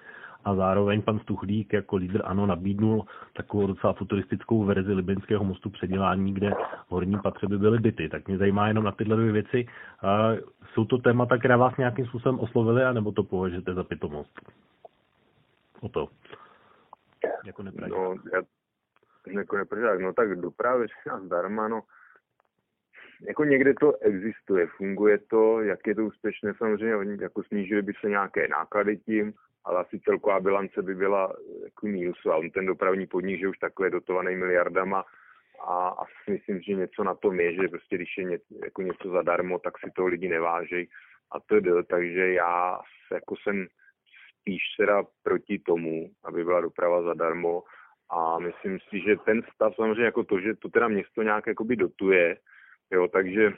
a 0.49 0.55
zároveň 0.55 1.03
pan 1.03 1.19
Stuchlík 1.19 1.73
jako 1.73 1.97
lídr 1.97 2.23
ANO 2.25 2.47
nabídnul 2.47 3.07
takovou 3.37 3.67
docela 3.67 3.93
futuristickou 3.93 4.65
verzi 4.65 4.93
Libenského 4.93 5.45
mostu 5.45 5.71
předělání, 5.71 6.35
kde 6.35 6.51
horní 6.89 7.19
patře 7.23 7.47
by 7.47 7.59
byly 7.59 7.79
byty. 7.79 8.09
Tak 8.09 8.29
mě 8.29 8.39
zajímá 8.39 8.69
jenom 8.69 8.85
na 8.85 8.93
tyhle 8.93 9.17
dvě 9.17 9.33
věci. 9.33 9.67
Jsou 10.73 10.85
to 10.85 10.99
témata, 10.99 11.39
které 11.39 11.57
vás 11.57 11.77
nějakým 11.77 12.07
způsobem 12.07 12.41
oslovily, 12.41 12.85
anebo 12.85 13.13
to 13.13 13.23
považujete 13.23 13.75
za 13.75 13.85
pitomost? 13.85 14.41
O 15.81 15.89
to. 15.89 16.09
Jako 17.47 17.63
No, 17.63 18.15
já, 18.33 18.43
jako 19.39 19.57
nepražák, 19.57 20.01
no 20.01 20.13
tak 20.13 20.41
dopravy 20.41 20.87
zdarma, 21.25 21.69
no 21.69 21.81
jako 23.29 23.45
někde 23.45 23.75
to 23.81 23.97
existuje, 24.01 24.67
funguje 24.77 25.19
to, 25.19 25.61
jak 25.61 25.87
je 25.87 25.95
to 25.95 26.05
úspěšné, 26.05 26.55
samozřejmě 26.59 26.97
oni 26.97 27.17
jako 27.21 27.43
snížili 27.43 27.83
by 27.83 27.93
se 28.01 28.09
nějaké 28.09 28.49
náklady 28.49 28.97
tím, 28.97 29.33
ale 29.65 29.81
asi 29.81 30.01
celková 30.01 30.41
bilance 30.41 30.83
by 30.83 30.95
byla 30.95 31.33
jako 31.65 31.87
mínusu. 31.87 32.33
A 32.33 32.37
on 32.37 32.51
ten 32.51 32.67
dopravní 32.67 33.07
podnik, 33.07 33.41
že 33.41 33.49
už 33.49 33.59
takhle 33.59 33.87
je 33.87 33.91
dotovaný 33.91 34.37
miliardama 34.37 35.05
a 35.67 35.89
asi 35.89 36.31
myslím, 36.31 36.61
že 36.61 36.75
něco 36.75 37.05
na 37.05 37.15
tom 37.15 37.41
je, 37.41 37.55
že 37.55 37.69
prostě 37.69 37.97
když 37.97 38.19
je 38.19 38.25
něco, 38.25 38.55
jako 38.65 38.83
něco 38.83 39.11
zadarmo, 39.11 39.59
tak 39.59 39.79
si 39.79 39.91
to 39.97 40.07
lidi 40.07 40.29
nevážejí 40.29 40.89
a 41.33 41.41
to 41.41 41.61
jde. 41.61 41.83
Takže 41.83 42.33
já 42.33 42.79
jako 43.13 43.35
jsem 43.43 43.67
spíš 44.41 44.63
teda 44.77 45.03
proti 45.23 45.59
tomu, 45.59 46.11
aby 46.25 46.45
byla 46.45 46.61
doprava 46.61 47.03
zadarmo 47.03 47.63
a 48.11 48.39
myslím 48.39 48.79
si, 48.89 49.01
že 49.01 49.17
ten 49.17 49.43
stav 49.55 49.75
samozřejmě 49.75 50.05
jako 50.05 50.25
to, 50.25 50.41
že 50.41 50.55
to 50.55 50.69
teda 50.69 50.89
město 50.89 51.23
nějak 51.23 51.47
jakoby 51.47 51.77
dotuje, 51.77 52.37
jo, 52.91 53.09
takže 53.09 53.53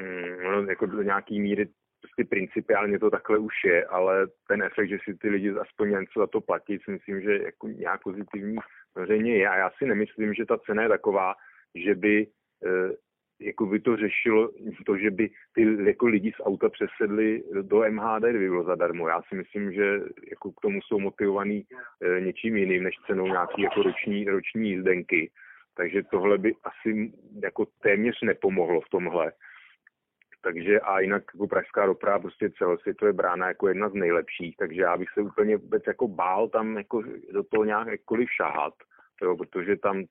mm, 0.00 0.68
jako 0.68 0.86
do 0.86 1.02
nějaký 1.02 1.40
míry 1.40 1.68
prostě 2.14 2.28
principiálně 2.28 2.98
to 2.98 3.10
takhle 3.10 3.38
už 3.38 3.54
je, 3.64 3.84
ale 3.84 4.26
ten 4.48 4.62
efekt, 4.62 4.88
že 4.88 4.98
si 5.04 5.14
ty 5.14 5.28
lidi 5.28 5.50
aspoň 5.50 5.90
něco 5.90 6.20
za 6.20 6.26
to 6.26 6.40
platí, 6.40 6.78
si 6.78 6.90
myslím, 6.90 7.20
že 7.20 7.38
jako 7.38 7.68
nějak 7.68 8.02
pozitivní 8.02 8.56
samozřejmě 8.92 9.36
je. 9.36 9.48
A 9.48 9.56
já 9.56 9.70
si 9.78 9.86
nemyslím, 9.86 10.34
že 10.34 10.46
ta 10.46 10.58
cena 10.58 10.82
je 10.82 10.88
taková, 10.88 11.34
že 11.74 11.94
by 11.94 12.26
eh, 12.66 12.92
jako 13.40 13.66
by 13.66 13.80
to 13.80 13.96
řešilo 13.96 14.50
to, 14.86 14.96
že 14.96 15.10
by 15.10 15.30
ty 15.54 15.84
jako 15.84 16.06
lidi 16.06 16.32
z 16.32 16.40
auta 16.44 16.68
přesedli 16.68 17.42
do 17.62 17.84
MHD, 17.90 18.22
kdyby 18.22 18.48
bylo 18.48 18.64
zadarmo. 18.64 19.08
Já 19.08 19.22
si 19.28 19.34
myslím, 19.34 19.72
že 19.72 20.00
jako 20.30 20.52
k 20.52 20.60
tomu 20.60 20.80
jsou 20.82 20.98
motivovaný 20.98 21.64
e, 22.02 22.20
něčím 22.20 22.56
jiným, 22.56 22.82
než 22.82 22.94
cenou 23.06 23.26
nějaký 23.26 23.62
jako 23.62 23.82
roční, 23.82 24.24
roční 24.24 24.70
jízdenky. 24.70 25.30
Takže 25.76 26.02
tohle 26.02 26.38
by 26.38 26.54
asi 26.64 27.12
jako 27.42 27.66
téměř 27.82 28.22
nepomohlo 28.22 28.80
v 28.80 28.90
tomhle. 28.90 29.32
Takže 30.44 30.80
a 30.80 31.00
jinak 31.00 31.22
jako 31.34 31.46
pražská 31.46 31.86
doprava 31.86 32.18
prostě 32.18 32.50
celosvětově 32.50 33.12
brána 33.12 33.48
jako 33.48 33.68
jedna 33.68 33.88
z 33.88 33.94
nejlepších, 33.94 34.56
takže 34.56 34.80
já 34.80 34.96
bych 34.96 35.08
se 35.14 35.20
úplně 35.20 35.56
vůbec 35.56 35.82
jako 35.86 36.08
bál 36.08 36.48
tam 36.48 36.76
jako 36.76 37.02
do 37.32 37.42
toho 37.42 37.64
nějak 37.64 37.88
jakkoliv 37.88 38.28
šahat, 38.30 38.74
jo, 39.22 39.36
protože 39.36 39.76
tam 39.76 40.04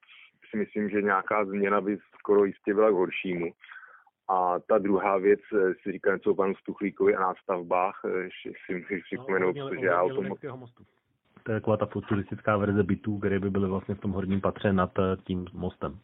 si 0.50 0.58
myslím, 0.58 0.90
že 0.90 1.02
nějaká 1.02 1.46
změna 1.46 1.82
by 1.82 1.98
skoro 2.20 2.46
jistě 2.46 2.74
byla 2.74 2.90
k 2.90 2.94
horšímu. 2.94 3.52
A 4.30 4.60
ta 4.60 4.78
druhá 4.78 5.18
věc, 5.18 5.40
eh, 5.54 5.74
si 5.84 5.92
říká 5.92 6.14
něco 6.14 6.32
o 6.32 6.36
panu 6.36 6.56
Stuchlíkovi 6.56 7.16
a 7.16 7.22
nástavbách, 7.22 8.02
eh, 8.06 8.30
si 8.66 8.74
můžu 8.74 9.04
připomenout, 9.04 9.56
no, 9.56 9.70
protože 9.70 9.86
já 9.86 10.04
o 10.04 10.10
tom... 10.10 10.30
To 11.44 11.52
je 11.52 11.60
taková 11.60 11.78
ta 11.78 11.86
futuristická 11.86 12.58
verze 12.58 12.84
bytů, 12.84 13.20
které 13.20 13.40
by 13.40 13.50
byly 13.50 13.68
vlastně 13.68 13.96
v 13.96 14.00
tom 14.00 14.12
horním 14.12 14.42
patře 14.42 14.74
nad 14.74 15.00
eh, 15.00 15.18
tím 15.24 15.46
mostem. 15.54 16.00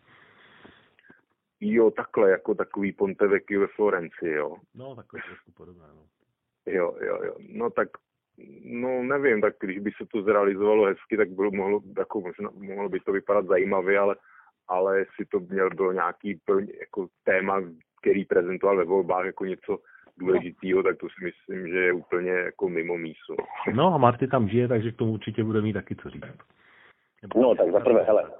Jo, 1.61 1.91
takhle, 1.91 2.31
jako 2.31 2.55
takový 2.55 2.91
Ponte 2.91 3.27
Vecchio 3.27 3.61
ve 3.61 3.67
Florenci, 3.67 4.29
jo. 4.29 4.55
No, 4.75 4.95
takové 4.95 5.21
trošku 5.27 5.51
podobné, 5.51 5.85
no. 5.95 6.01
Jo, 6.65 6.95
jo, 7.01 7.19
jo. 7.23 7.35
No 7.39 7.69
tak, 7.69 7.87
no 8.63 9.03
nevím, 9.03 9.41
tak 9.41 9.53
když 9.59 9.79
by 9.79 9.91
se 9.91 10.05
to 10.11 10.21
zrealizovalo 10.21 10.85
hezky, 10.85 11.17
tak 11.17 11.29
bylo, 11.29 11.51
mohlo, 11.51 11.81
jako, 11.97 12.21
možná, 12.21 12.49
mohlo 12.53 12.89
by 12.89 12.99
to 12.99 13.11
vypadat 13.11 13.45
zajímavě, 13.45 13.99
ale, 13.99 14.15
ale 14.67 14.99
jestli 14.99 15.25
to 15.25 15.39
měl 15.39 15.69
bylo 15.69 15.91
nějaký 15.91 16.41
jako 16.79 17.07
téma, 17.23 17.61
který 18.01 18.25
prezentoval 18.25 18.77
ve 18.77 18.83
volbách 18.83 19.25
jako 19.25 19.45
něco 19.45 19.79
důležitého, 20.17 20.83
tak 20.83 20.97
to 20.97 21.07
si 21.09 21.25
myslím, 21.25 21.67
že 21.67 21.79
je 21.79 21.93
úplně 21.93 22.31
jako 22.31 22.69
mimo 22.69 22.97
mísu. 22.97 23.35
No 23.73 23.93
a 23.93 23.97
Marty 23.97 24.27
tam 24.27 24.49
žije, 24.49 24.67
takže 24.67 24.91
k 24.91 24.95
tomu 24.95 25.13
určitě 25.13 25.43
bude 25.43 25.61
mít 25.61 25.73
taky 25.73 25.95
co 25.95 26.09
říct. 26.09 26.23
No 27.35 27.55
tak 27.55 27.71
zaprvé, 27.71 28.03
hele, 28.03 28.31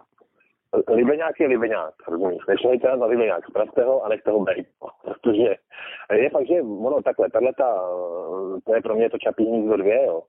Libeňák 0.87 1.39
je 1.39 1.47
Libeňák, 1.47 1.93
rozumíš? 2.07 2.45
Nešlejte 2.47 2.97
na 2.97 3.05
Libeňák, 3.05 3.45
zpravte 3.45 3.83
ho 3.83 4.03
a 4.05 4.09
nechte 4.09 4.31
ho 4.31 4.39
být. 4.39 4.67
Protože 5.03 5.55
je 6.13 6.29
fakt, 6.29 6.47
že 6.47 6.61
ono 6.61 7.01
takhle, 7.01 7.29
tahle 7.29 7.53
to 8.65 8.75
je 8.75 8.81
pro 8.81 8.95
mě 8.95 9.09
to 9.09 9.17
čapí 9.17 9.45
hnízdo 9.45 9.77
dvě, 9.77 10.05
jo. 10.05 10.21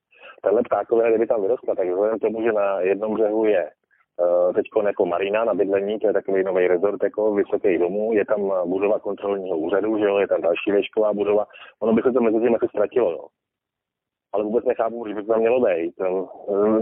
Tahle 0.43 0.63
ptákové, 0.63 1.09
kdyby 1.09 1.27
tam 1.27 1.43
vyrostla, 1.43 1.75
tak 1.75 1.89
vzhledem 1.89 2.19
tomu, 2.19 2.43
že 2.43 2.53
na 2.53 2.81
jednom 2.81 3.15
břehu 3.15 3.45
je 3.45 3.71
uh, 4.21 4.53
teď 4.55 4.67
jako 4.87 5.07
Marina 5.07 5.45
na 5.45 5.55
bydlení, 5.55 5.99
to 5.99 6.07
je 6.07 6.13
takový 6.13 6.45
nový 6.45 6.69
rezort 6.69 7.03
jako 7.03 7.35
vysoký 7.35 7.79
domů, 7.79 8.13
je 8.13 8.25
tam 8.25 8.53
budova 8.67 8.99
kontrolního 8.99 9.59
úřadu, 9.59 9.99
že 9.99 10.05
jo, 10.05 10.19
je 10.19 10.29
tam 10.29 10.41
další 10.41 10.73
věšková 10.73 11.13
budova, 11.13 11.47
ono 11.81 11.93
by 11.93 12.03
se 12.03 12.13
to 12.13 12.21
mezi 12.21 12.41
tím 12.41 12.55
asi 12.55 12.67
ztratilo, 12.69 13.11
jo. 13.11 13.25
Ale 14.33 14.45
vůbec 14.45 14.65
nechápu, 14.65 15.09
že 15.09 15.15
by 15.15 15.23
to 15.23 15.33
tam 15.33 15.41
mělo 15.41 15.61
být. 15.61 15.95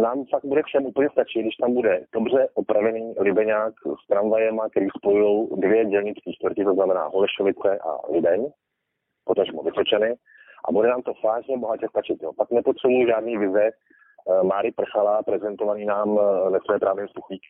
Nám 0.00 0.24
fakt 0.24 0.44
bude 0.44 0.62
všem 0.62 0.86
úplně 0.86 1.08
stačit, 1.10 1.40
když 1.40 1.56
tam 1.56 1.74
bude 1.74 2.04
dobře 2.12 2.48
opravený 2.54 3.14
Libeňák 3.18 3.74
s 4.04 4.06
tramvajema, 4.06 4.68
který 4.68 4.86
spojují 4.96 5.48
dvě 5.56 5.84
dělnické 5.84 6.32
čtvrti, 6.32 6.64
to 6.64 6.74
znamená 6.74 7.06
Holešovice 7.06 7.78
a 7.78 8.12
Libeň, 8.12 8.46
potažmo 9.24 9.62
Vysočany, 9.62 10.14
a 10.64 10.72
bude 10.72 10.88
nám 10.88 11.02
to 11.02 11.14
fážně 11.14 11.58
bohatě 11.58 11.86
stačit. 11.88 12.22
Jo. 12.22 12.32
Pak 12.32 12.50
nepotřebuji 12.50 13.06
žádný 13.06 13.38
vize 13.38 13.70
uh, 13.70 14.42
Máry 14.42 14.72
Prchala, 14.72 15.22
prezentovaný 15.22 15.84
nám 15.84 16.20
ve 16.50 16.78
právě 16.78 17.06
suchlík. 17.08 17.42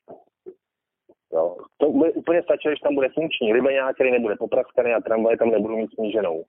Jo. 1.33 1.57
To 1.77 1.91
bude 1.91 2.11
úplně 2.13 2.43
stačí, 2.43 2.69
když 2.69 2.81
tam 2.81 2.95
bude 2.95 3.09
funkční 3.09 3.53
Libeňák, 3.53 3.95
který 3.95 4.11
nebude 4.11 4.37
popraskaný 4.37 4.93
a 4.93 5.01
tramvaj 5.01 5.37
tam 5.37 5.51
nebudou 5.51 5.77
mít 5.77 5.95
sníženou, 5.95 6.45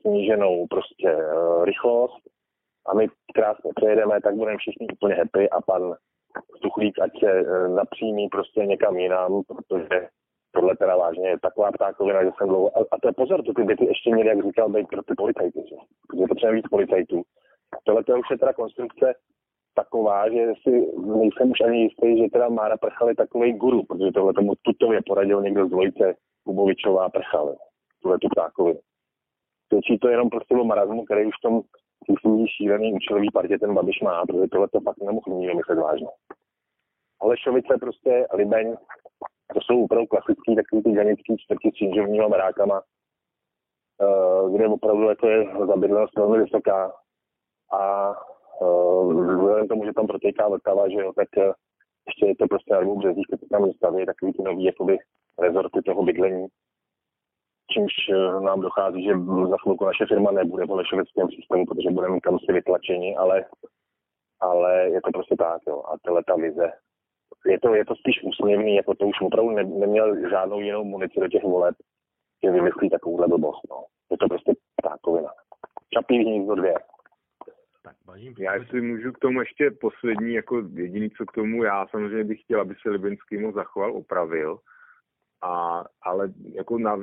sníženou 0.00 0.66
prostě 0.66 1.16
uh, 1.16 1.64
rychlost 1.64 2.35
a 2.88 2.94
my 2.94 3.08
krásně 3.34 3.70
přejedeme, 3.76 4.20
tak 4.20 4.34
budeme 4.34 4.58
všichni 4.58 4.86
úplně 4.92 5.14
happy 5.14 5.50
a 5.50 5.60
pan 5.60 5.94
Stuchlík, 6.56 6.98
ať 6.98 7.10
se 7.20 7.42
napřímí 7.68 8.28
prostě 8.28 8.66
někam 8.66 8.96
jinam, 8.96 9.42
protože 9.48 10.08
tohle 10.52 10.76
teda 10.76 10.96
vážně 10.96 11.28
je 11.28 11.40
taková 11.40 11.72
ptákovina, 11.72 12.24
že 12.24 12.30
jsem 12.36 12.48
dlouho... 12.48 12.78
A, 12.78 12.80
a 12.92 12.98
to 13.02 13.08
je 13.08 13.12
pozor, 13.12 13.42
to 13.42 13.52
ty 13.52 13.62
byty 13.62 13.84
ještě 13.86 14.14
měly, 14.14 14.28
jak 14.28 14.44
říkal, 14.44 14.68
být 14.68 14.88
pro 14.88 15.02
ty 15.02 15.14
policajty, 15.16 15.60
že? 15.68 15.76
Protože 16.08 16.26
potřebujeme 16.28 16.56
víc 16.56 16.68
policajtů. 16.70 17.22
Tohle 17.84 18.04
to 18.04 18.18
už 18.18 18.30
je 18.30 18.38
teda 18.38 18.52
konstrukce 18.52 19.14
taková, 19.74 20.30
že 20.30 20.52
si 20.62 20.70
nejsem 20.96 21.50
už 21.50 21.60
ani 21.60 21.78
jistý, 21.82 22.18
že 22.18 22.30
teda 22.32 22.48
Mára 22.48 22.76
Prchal 22.76 23.08
je 23.08 23.14
takový 23.14 23.52
guru, 23.52 23.82
protože 23.82 24.10
tohle 24.12 24.32
tomu 24.32 24.52
tutově 24.62 25.00
poradil 25.06 25.42
někdo 25.42 25.66
z 25.66 25.70
dvojice 25.70 26.14
Kubovičová 26.44 27.08
Prchal, 27.08 27.56
tuhle 28.02 28.18
tu 28.18 28.28
ptákovinu. 28.28 28.80
Svědčí 29.68 29.98
to 29.98 30.08
jenom 30.08 30.30
prostě 30.30 30.54
o 30.54 30.64
marazmu, 30.64 31.04
který 31.04 31.26
už 31.26 31.34
v 31.38 31.42
tom 31.42 31.60
svůj 32.20 32.48
šílený 32.48 32.92
účelový 32.92 33.30
partě 33.30 33.58
ten 33.58 33.74
Babiš 33.74 34.00
má, 34.00 34.26
protože 34.26 34.46
tohle 34.52 34.68
to 34.68 34.80
fakt 34.80 34.98
nemohl 34.98 35.38
nikdo 35.38 35.54
myslet 35.54 35.78
vážně. 35.78 36.08
Holešovice 37.20 37.74
prostě, 37.80 38.26
Libeň, 38.32 38.76
to 39.54 39.60
jsou 39.60 39.84
opravdu 39.84 40.06
klasický 40.06 40.56
takový 40.56 40.82
ty 40.82 40.92
ženický 40.94 41.36
čtvrti 41.38 41.70
s 41.70 41.74
činžovníma 41.74 42.28
merákama, 42.28 42.80
uh, 42.80 44.54
kde 44.54 44.68
opravdu 44.68 45.08
jako 45.08 45.28
je 45.28 45.44
zabydlenost 45.66 46.16
velmi 46.16 46.38
vysoká 46.38 46.92
a 47.72 48.10
uh, 48.60 49.24
vzhledem 49.24 49.68
tomu, 49.68 49.84
že 49.84 49.92
tam 49.92 50.06
protéká 50.06 50.48
Vltava, 50.48 50.88
že 50.88 50.96
jo, 50.96 51.12
tak 51.12 51.28
uh, 51.36 51.52
ještě 52.06 52.26
je 52.26 52.36
to 52.36 52.46
prostě 52.46 52.74
na 52.74 52.80
dvou 52.80 52.98
březích, 52.98 53.26
když 53.28 53.48
tam 53.50 53.72
staví 53.72 54.06
takový 54.06 54.32
ty 54.32 54.42
nový 54.42 54.64
jakoby 54.64 54.98
rezorty 55.38 55.82
toho 55.82 56.02
bydlení, 56.02 56.46
čímž 57.72 57.92
nám 58.40 58.60
dochází, 58.60 59.04
že 59.04 59.12
za 59.48 59.56
chvilku 59.62 59.84
naše 59.84 60.06
firma 60.06 60.30
nebude 60.30 60.66
v 60.66 60.70
Lešovickém 60.70 61.28
systému, 61.30 61.66
protože 61.66 61.90
budeme 61.90 62.20
kam 62.20 62.38
si 62.38 62.52
vytlačeni, 62.52 63.16
ale, 63.16 63.44
ale 64.40 64.88
je 64.88 65.00
to 65.02 65.10
prostě 65.10 65.36
tak, 65.36 65.62
jo. 65.68 65.82
A 65.92 65.98
tahle 66.04 66.22
ta 66.24 66.36
vize 66.36 66.72
je 67.46 67.60
to, 67.60 67.74
je 67.74 67.84
to 67.84 67.94
spíš 67.96 68.22
úsměvný, 68.22 68.76
jako 68.76 68.94
to 68.94 69.06
už 69.06 69.20
opravdu 69.20 69.50
ne, 69.50 69.64
neměl 69.64 70.30
žádnou 70.30 70.60
jinou 70.60 70.84
munici 70.84 71.20
do 71.20 71.28
těch 71.28 71.42
voleb, 71.42 71.74
že 72.44 72.50
vymyslí 72.50 72.90
takovouhle 72.90 73.28
blbost. 73.28 73.60
No. 73.70 73.84
Je 74.10 74.18
to 74.18 74.28
prostě 74.28 74.52
ptákovina. 74.76 75.30
Čapí 75.94 76.18
hnízdo 76.18 76.54
dvě. 76.54 76.74
Tak, 77.82 77.96
já 78.38 78.54
jestli 78.54 78.80
můžu 78.80 79.12
k 79.12 79.18
tomu 79.18 79.40
ještě 79.40 79.70
poslední, 79.70 80.34
jako 80.34 80.62
jediný, 80.74 81.10
co 81.10 81.26
k 81.26 81.32
tomu, 81.32 81.64
já 81.64 81.86
samozřejmě 81.86 82.24
bych 82.24 82.40
chtěl, 82.40 82.60
aby 82.60 82.74
se 82.82 82.90
Libinský 82.90 83.38
mu 83.38 83.52
zachoval, 83.52 83.96
opravil, 83.96 84.58
a, 85.42 85.84
ale 86.02 86.32
jako, 86.54 86.78
na, 86.78 86.98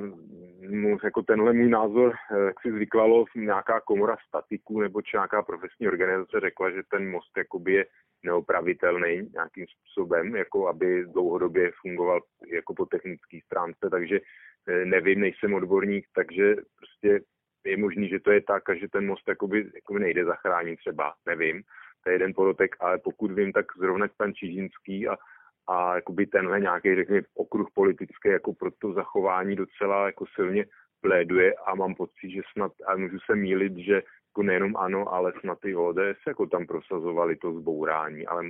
jako 1.03 1.21
tenhle 1.21 1.53
můj 1.53 1.69
názor, 1.69 2.13
jak 2.45 2.61
si 2.61 2.71
zvykvalo, 2.71 3.25
nějaká 3.35 3.79
komora 3.79 4.17
statiků 4.27 4.81
nebo 4.81 5.01
či 5.01 5.15
nějaká 5.15 5.41
profesní 5.41 5.87
organizace 5.87 6.39
řekla, 6.39 6.71
že 6.71 6.81
ten 6.91 7.11
most 7.11 7.37
jakoby 7.37 7.73
je 7.73 7.85
neopravitelný 8.23 9.29
nějakým 9.33 9.65
způsobem, 9.67 10.35
jako 10.35 10.67
aby 10.67 11.05
dlouhodobě 11.05 11.71
fungoval 11.81 12.21
jako 12.47 12.73
po 12.73 12.85
technické 12.85 13.39
stránce, 13.45 13.89
takže 13.91 14.19
eh, 14.67 14.85
nevím, 14.85 15.19
nejsem 15.19 15.53
odborník, 15.53 16.05
takže 16.15 16.55
prostě 16.77 17.19
je 17.65 17.77
možný, 17.77 18.09
že 18.09 18.19
to 18.19 18.31
je 18.31 18.41
tak 18.41 18.69
a 18.69 18.75
že 18.75 18.87
ten 18.89 19.05
most 19.05 19.27
jakoby, 19.27 19.71
jakoby 19.75 19.99
nejde 19.99 20.25
zachránit 20.25 20.79
třeba, 20.79 21.13
nevím. 21.25 21.63
To 22.03 22.09
je 22.09 22.15
jeden 22.15 22.33
podotek, 22.33 22.75
ale 22.79 22.97
pokud 22.97 23.31
vím, 23.31 23.51
tak 23.51 23.65
zrovna 23.77 24.07
pan 24.17 24.33
Čižinský 24.33 25.07
a, 25.07 25.17
a 25.67 25.95
jakoby 25.95 26.25
tenhle 26.25 26.59
nějaký, 26.59 26.95
řekněme, 26.95 27.21
okruh 27.35 27.67
politický 27.73 28.29
jako 28.29 28.53
pro 28.53 28.71
to 28.71 28.93
zachování 28.93 29.55
docela 29.55 30.05
jako 30.05 30.25
silně 30.35 30.65
pléduje 31.01 31.53
a 31.65 31.75
mám 31.75 31.95
pocit, 31.95 32.29
že 32.29 32.41
snad, 32.53 32.71
a 32.87 32.95
můžu 32.95 33.17
se 33.19 33.35
mílit, 33.35 33.77
že 33.77 33.93
jako 33.93 34.43
nejenom 34.43 34.77
ano, 34.77 35.13
ale 35.13 35.33
snad 35.39 35.57
i 35.65 35.75
ODS 35.75 36.19
jako 36.27 36.45
tam 36.45 36.65
prosazovali 36.65 37.35
to 37.35 37.53
zbourání, 37.53 38.27
ale 38.27 38.43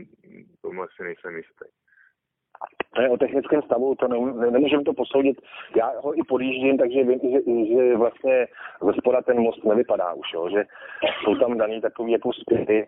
tomu 0.62 0.82
asi 0.84 1.04
nejsem 1.04 1.38
jistý. 1.38 1.66
To 2.96 3.02
je 3.02 3.10
o 3.10 3.18
technickém 3.18 3.62
stavu, 3.62 3.96
to 3.96 4.08
ne, 4.08 4.52
nemůžeme 4.52 4.84
to 4.84 4.94
posoudit. 4.94 5.42
Já 5.76 5.92
ho 6.00 6.18
i 6.18 6.24
podjíždím, 6.28 6.78
takže 6.78 7.04
vím, 7.04 7.20
že, 7.24 7.40
že 7.76 7.98
vlastně 7.98 8.48
ze 8.82 8.94
spoda 8.94 9.22
ten 9.22 9.40
most 9.40 9.64
nevypadá 9.66 10.14
už, 10.14 10.34
jo, 10.34 10.50
že 10.50 10.64
jsou 11.24 11.36
tam 11.36 11.58
daný 11.58 11.82
takový 11.82 12.12
jako 12.12 12.34
zpěty, 12.34 12.88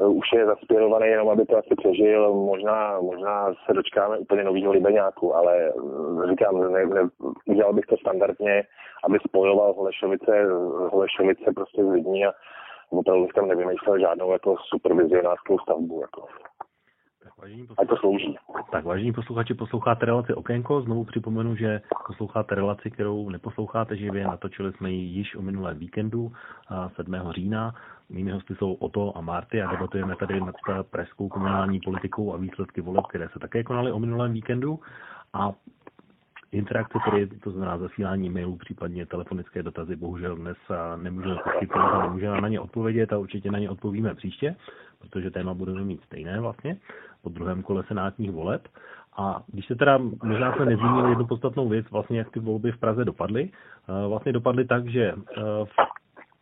už 0.00 0.32
je 0.34 0.46
zaspěrovaný 0.46 1.06
jenom, 1.06 1.28
aby 1.28 1.44
to 1.46 1.56
asi 1.56 1.74
přežil. 1.76 2.34
Možná, 2.34 3.00
možná 3.00 3.54
se 3.66 3.72
dočkáme 3.72 4.18
úplně 4.18 4.44
nového 4.44 4.72
Libeňáku, 4.72 5.34
ale 5.36 5.56
eh, 5.58 6.30
říkám, 6.30 6.72
ne, 6.72 6.86
ne, 6.86 7.08
udělal 7.46 7.72
bych 7.72 7.86
to 7.86 7.96
standardně, 7.96 8.62
aby 9.04 9.18
spojoval 9.28 9.72
Holešovice, 9.72 10.44
Holešovice 10.90 11.52
prostě 11.54 11.84
s 11.84 11.88
lidmi 11.88 12.26
a 12.26 12.32
opravdu 12.90 13.28
tam 13.34 13.48
nevymýšlel 13.48 13.98
žádnou 13.98 14.32
jako 14.32 14.56
supervizionářskou 14.68 15.58
stavbu. 15.58 16.00
Jako. 16.00 16.26
Vážení 17.38 17.66
posluchači, 17.66 17.88
to 17.88 17.96
slouží. 17.96 18.36
Tak 18.72 18.84
vážení 18.84 19.12
posluchači, 19.12 19.54
posloucháte 19.54 20.06
relaci 20.06 20.34
Okénko. 20.34 20.80
Znovu 20.80 21.04
připomenu, 21.04 21.56
že 21.56 21.80
posloucháte 22.06 22.54
relaci, 22.54 22.90
kterou 22.90 23.30
neposloucháte 23.30 23.96
živě. 23.96 24.24
Natočili 24.24 24.72
jsme 24.72 24.90
ji 24.90 25.02
již 25.02 25.36
o 25.36 25.42
minulém 25.42 25.78
víkendu 25.78 26.32
7. 26.96 27.14
října. 27.30 27.74
Mými 28.08 28.30
hosty 28.30 28.54
jsou 28.54 28.72
Oto 28.72 29.16
a 29.16 29.20
Marty 29.20 29.62
a 29.62 29.70
debatujeme 29.70 30.16
tady 30.16 30.40
nad 30.40 30.54
pražskou 30.90 31.28
komunální 31.28 31.80
politikou 31.80 32.34
a 32.34 32.36
výsledky 32.36 32.80
voleb, 32.80 33.06
které 33.06 33.28
se 33.28 33.38
také 33.38 33.64
konaly 33.64 33.92
o 33.92 33.98
minulém 33.98 34.32
víkendu. 34.32 34.80
A 35.32 35.52
interakce, 36.54 36.98
tedy 37.10 37.26
to 37.26 37.50
znamená 37.50 37.78
zasílání 37.78 38.30
mailů, 38.30 38.56
případně 38.56 39.06
telefonické 39.06 39.62
dotazy, 39.62 39.96
bohužel 39.96 40.36
dnes 40.36 40.56
nemůžeme 40.96 41.36
poskytnout 41.44 41.92
a 41.92 42.02
nemůžeme 42.02 42.40
na 42.40 42.48
ně 42.48 42.60
odpovědět 42.60 43.12
a 43.12 43.18
určitě 43.18 43.50
na 43.50 43.58
ně 43.58 43.70
odpovíme 43.70 44.14
příště, 44.14 44.56
protože 44.98 45.30
téma 45.30 45.54
budeme 45.54 45.84
mít 45.84 46.02
stejné 46.02 46.40
vlastně 46.40 46.76
po 47.22 47.28
druhém 47.28 47.62
kole 47.62 47.84
senátních 47.88 48.30
voleb. 48.30 48.68
A 49.16 49.42
když 49.46 49.66
se 49.66 49.74
teda, 49.74 49.98
možná 50.22 50.52
jsme 50.52 50.64
nezmínili 50.64 51.10
jednu 51.10 51.26
podstatnou 51.26 51.68
věc, 51.68 51.90
vlastně 51.90 52.18
jak 52.18 52.30
ty 52.30 52.40
volby 52.40 52.72
v 52.72 52.78
Praze 52.78 53.04
dopadly. 53.04 53.50
Vlastně 54.08 54.32
dopadly 54.32 54.64
tak, 54.64 54.88
že 54.88 55.14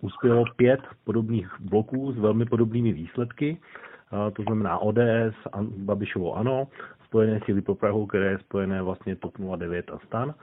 uspělo 0.00 0.44
pět 0.56 0.80
podobných 1.04 1.50
bloků 1.60 2.12
s 2.12 2.18
velmi 2.18 2.44
podobnými 2.44 2.92
výsledky, 2.92 3.60
to 4.32 4.42
znamená 4.42 4.78
ODS, 4.78 5.36
Babišovo 5.76 6.36
ANO, 6.36 6.68
spojené 7.12 7.40
síly 7.44 7.60
pro 7.60 7.74
Prahu, 7.74 8.06
které 8.06 8.26
je 8.26 8.38
spojené 8.38 8.82
vlastně 8.82 9.16
TOP 9.16 9.38
09 9.56 9.90
a 9.90 9.98
STAN, 9.98 10.34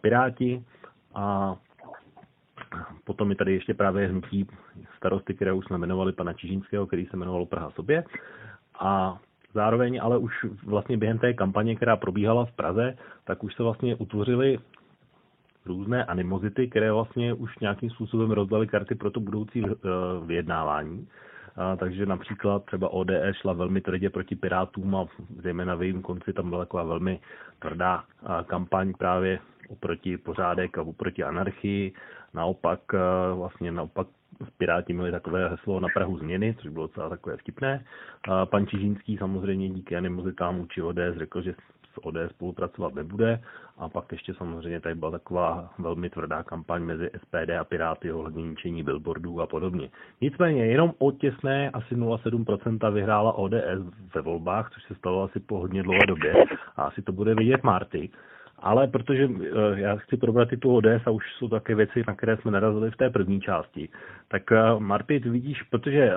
Piráti 0.00 0.64
a 1.14 1.56
potom 3.04 3.30
je 3.30 3.36
tady 3.36 3.52
ještě 3.52 3.74
právě 3.74 4.08
hnutí 4.08 4.46
starosty, 4.96 5.34
které 5.34 5.52
už 5.52 5.64
jsme 5.64 5.78
jmenovali 5.78 6.12
pana 6.12 6.32
Čižínského, 6.32 6.86
který 6.86 7.06
se 7.06 7.16
jmenoval 7.16 7.46
Praha 7.46 7.70
sobě. 7.70 8.04
A 8.80 9.18
zároveň 9.54 10.00
ale 10.02 10.18
už 10.18 10.32
vlastně 10.64 10.96
během 10.96 11.18
té 11.18 11.34
kampaně, 11.34 11.76
která 11.76 11.96
probíhala 11.96 12.44
v 12.44 12.52
Praze, 12.52 12.96
tak 13.24 13.44
už 13.44 13.54
se 13.54 13.62
vlastně 13.62 13.96
utvořily 13.96 14.58
různé 15.66 16.04
animozity, 16.04 16.68
které 16.68 16.92
vlastně 16.92 17.34
už 17.34 17.58
nějakým 17.58 17.90
způsobem 17.90 18.30
rozdaly 18.30 18.66
karty 18.66 18.94
pro 18.94 19.10
to 19.10 19.20
budoucí 19.20 19.62
eh, 19.64 19.76
vyjednávání. 20.26 21.08
A, 21.56 21.76
takže 21.76 22.06
například 22.06 22.64
třeba 22.64 22.88
ODS 22.88 23.36
šla 23.40 23.52
velmi 23.52 23.80
tvrdě 23.80 24.10
proti 24.10 24.36
Pirátům 24.36 24.96
a 24.96 25.06
zejména 25.42 25.74
v 25.74 25.82
jejím 25.82 26.02
konci 26.02 26.32
tam 26.32 26.50
byla 26.50 26.64
taková 26.64 26.82
velmi 26.82 27.20
tvrdá 27.58 28.04
kampaň 28.46 28.92
právě 28.98 29.38
oproti 29.68 30.18
pořádek 30.18 30.78
a 30.78 30.82
oproti 30.82 31.22
anarchii. 31.22 31.92
Naopak 32.34 32.80
vlastně 33.34 33.72
naopak 33.72 34.06
Piráti 34.58 34.92
měli 34.92 35.10
takové 35.10 35.48
heslo 35.48 35.80
na 35.80 35.88
Prahu 35.94 36.18
změny, 36.18 36.56
což 36.60 36.70
bylo 36.70 36.86
docela 36.86 37.08
takové 37.08 37.36
vtipné. 37.36 37.84
Pan 38.44 38.66
Čižínský 38.66 39.16
samozřejmě 39.16 39.68
díky 39.68 39.96
animozitám 39.96 40.60
uči 40.60 40.82
ODS 40.82 41.16
řekl, 41.18 41.42
že 41.42 41.54
ODS 42.02 42.30
spolupracovat 42.30 42.94
nebude. 42.94 43.40
A 43.78 43.88
pak 43.88 44.12
ještě 44.12 44.34
samozřejmě 44.34 44.80
tady 44.80 44.94
byla 44.94 45.10
taková 45.10 45.70
velmi 45.78 46.10
tvrdá 46.10 46.42
kampaň 46.42 46.82
mezi 46.82 47.10
SPD 47.16 47.50
a 47.60 47.64
Piráty 47.64 48.12
ohledně 48.12 48.42
ničení 48.42 48.82
billboardů 48.82 49.40
a 49.40 49.46
podobně. 49.46 49.90
Nicméně 50.20 50.66
jenom 50.66 50.92
o 50.98 51.12
těsné 51.12 51.70
asi 51.70 51.96
0,7% 51.96 52.92
vyhrála 52.92 53.32
ODS 53.32 53.54
ve 54.14 54.20
volbách, 54.20 54.70
což 54.74 54.82
se 54.82 54.94
stalo 54.94 55.22
asi 55.22 55.40
po 55.40 55.58
hodně 55.58 55.82
dlouhé 55.82 56.06
době. 56.06 56.34
A 56.76 56.82
asi 56.82 57.02
to 57.02 57.12
bude 57.12 57.34
vidět 57.34 57.62
Marty. 57.62 58.10
Ale 58.58 58.86
protože 58.86 59.28
eh, 59.28 59.80
já 59.80 59.96
chci 59.96 60.16
probrat 60.16 60.52
i 60.52 60.56
tu 60.56 60.76
ODS 60.76 61.06
a 61.06 61.10
už 61.10 61.24
jsou 61.34 61.48
také 61.48 61.74
věci, 61.74 62.04
na 62.08 62.14
které 62.14 62.36
jsme 62.36 62.50
narazili 62.50 62.90
v 62.90 62.96
té 62.96 63.10
první 63.10 63.40
části, 63.40 63.88
tak 64.28 64.52
eh, 64.52 64.58
Marty, 64.78 65.20
ty 65.20 65.30
vidíš, 65.30 65.62
protože 65.62 66.12
eh, 66.12 66.14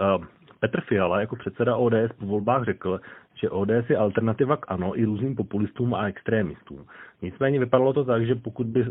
Petr 0.59 0.81
Fiala 0.81 1.19
jako 1.19 1.35
předseda 1.35 1.75
ODS 1.75 2.13
po 2.19 2.25
volbách 2.25 2.65
řekl, 2.65 2.99
že 3.35 3.49
ODS 3.49 3.89
je 3.89 3.97
alternativa 3.97 4.57
k 4.57 4.71
ANO 4.71 4.99
i 4.99 5.05
různým 5.05 5.35
populistům 5.35 5.93
a 5.93 6.07
extrémistům. 6.07 6.85
Nicméně 7.21 7.59
vypadalo 7.59 7.93
to 7.93 8.05
tak, 8.05 8.25
že 8.25 8.35
pokud 8.35 8.67
by 8.67 8.85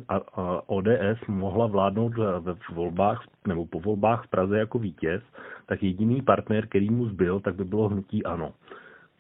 ODS 0.66 1.26
mohla 1.28 1.66
vládnout 1.66 2.12
ve 2.40 2.54
volbách 2.74 3.24
nebo 3.46 3.66
po 3.66 3.80
volbách 3.80 4.26
v 4.26 4.30
Praze 4.30 4.58
jako 4.58 4.78
vítěz, 4.78 5.22
tak 5.66 5.82
jediný 5.82 6.22
partner, 6.22 6.66
který 6.66 6.90
mu 6.90 7.06
zbyl, 7.06 7.40
tak 7.40 7.54
by 7.54 7.64
bylo 7.64 7.88
hnutí 7.88 8.24
ANO 8.24 8.52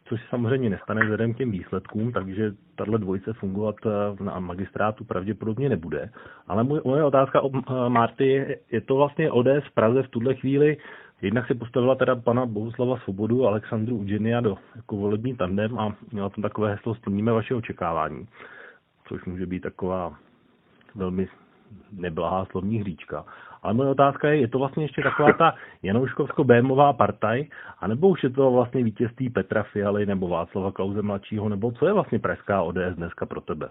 což 0.08 0.20
samozřejmě 0.30 0.70
nestane 0.70 1.00
vzhledem 1.02 1.34
k 1.34 1.36
těm 1.36 1.50
výsledkům, 1.50 2.12
takže 2.12 2.52
tahle 2.76 2.98
dvojice 2.98 3.32
fungovat 3.32 3.76
eh, 3.86 4.24
na 4.24 4.40
magistrátu 4.40 5.04
pravděpodobně 5.04 5.68
nebude. 5.68 6.10
Ale 6.46 6.64
moje, 6.64 7.04
otázka 7.04 7.40
o 7.40 7.50
eh, 7.56 7.88
Marty 7.88 8.28
je, 8.28 8.58
je 8.72 8.80
to 8.80 8.96
vlastně 8.96 9.30
ODS 9.30 9.64
v 9.70 9.74
Praze 9.74 10.02
v 10.02 10.08
tuhle 10.08 10.34
chvíli 10.34 10.76
Jednak 11.22 11.46
si 11.46 11.54
postavila 11.54 11.94
teda 11.94 12.16
pana 12.16 12.46
Bohuslava 12.46 12.96
Svobodu 12.96 13.44
a 13.44 13.48
Alexandru 13.48 13.96
Udženia 13.96 14.40
do 14.40 14.56
jako 14.76 14.96
volební 14.96 15.36
tandem 15.36 15.78
a 15.78 15.94
měla 16.12 16.28
tam 16.28 16.42
takové 16.42 16.70
heslo 16.70 16.94
splníme 16.94 17.32
vaše 17.32 17.54
očekávání, 17.54 18.26
což 19.08 19.24
může 19.24 19.46
být 19.46 19.60
taková 19.60 20.14
velmi 20.94 21.28
neblahá 21.92 22.44
slovní 22.44 22.80
hříčka. 22.80 23.24
Ale 23.62 23.74
moje 23.74 23.88
otázka 23.88 24.28
je, 24.28 24.36
je 24.36 24.48
to 24.48 24.58
vlastně 24.58 24.84
ještě 24.84 25.02
taková 25.02 25.32
ta 25.32 25.54
Janouškovsko-Bémová 25.82 26.92
partaj, 26.92 27.46
anebo 27.80 28.08
už 28.08 28.22
je 28.22 28.30
to 28.30 28.50
vlastně 28.50 28.84
vítězství 28.84 29.30
Petra 29.30 29.62
Fialy 29.62 30.06
nebo 30.06 30.28
Václava 30.28 30.72
Klauze 30.72 31.02
mladšího, 31.02 31.48
nebo 31.48 31.72
co 31.72 31.86
je 31.86 31.92
vlastně 31.92 32.18
pražská 32.18 32.62
ODS 32.62 32.94
dneska 32.94 33.26
pro 33.26 33.40
tebe? 33.40 33.68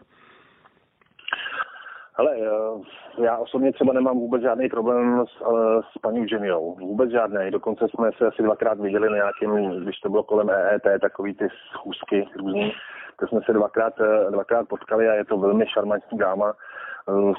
Ale 2.18 2.36
eh, 2.36 3.24
já 3.24 3.38
osobně 3.38 3.72
třeba 3.72 3.94
nemám 3.94 4.20
vůbec 4.20 4.42
žádný 4.42 4.70
problém 4.70 5.26
s, 5.28 5.42
eh, 5.42 5.82
s 5.92 5.98
paní 5.98 6.26
Geniou. 6.26 6.76
Vůbec 6.76 7.10
žádný. 7.12 7.52
Dokonce 7.52 7.88
jsme 7.88 8.10
se 8.18 8.28
asi 8.28 8.44
dvakrát 8.44 8.80
viděli 8.80 9.10
na 9.10 9.16
nějakém, 9.16 9.80
když 9.84 10.00
to 10.00 10.10
bylo 10.10 10.24
kolem 10.24 10.50
EET, 10.50 11.02
takový 11.02 11.34
ty 11.36 11.48
schůzky 11.74 12.28
různý, 12.36 12.74
to 13.20 13.28
jsme 13.28 13.40
se 13.46 13.54
dvakrát, 13.54 13.94
eh, 14.00 14.32
dvakrát 14.32 14.68
potkali 14.68 15.10
a 15.10 15.14
je 15.14 15.26
to 15.26 15.38
velmi 15.38 15.66
šarmantní 15.68 16.18
dáma 16.18 16.54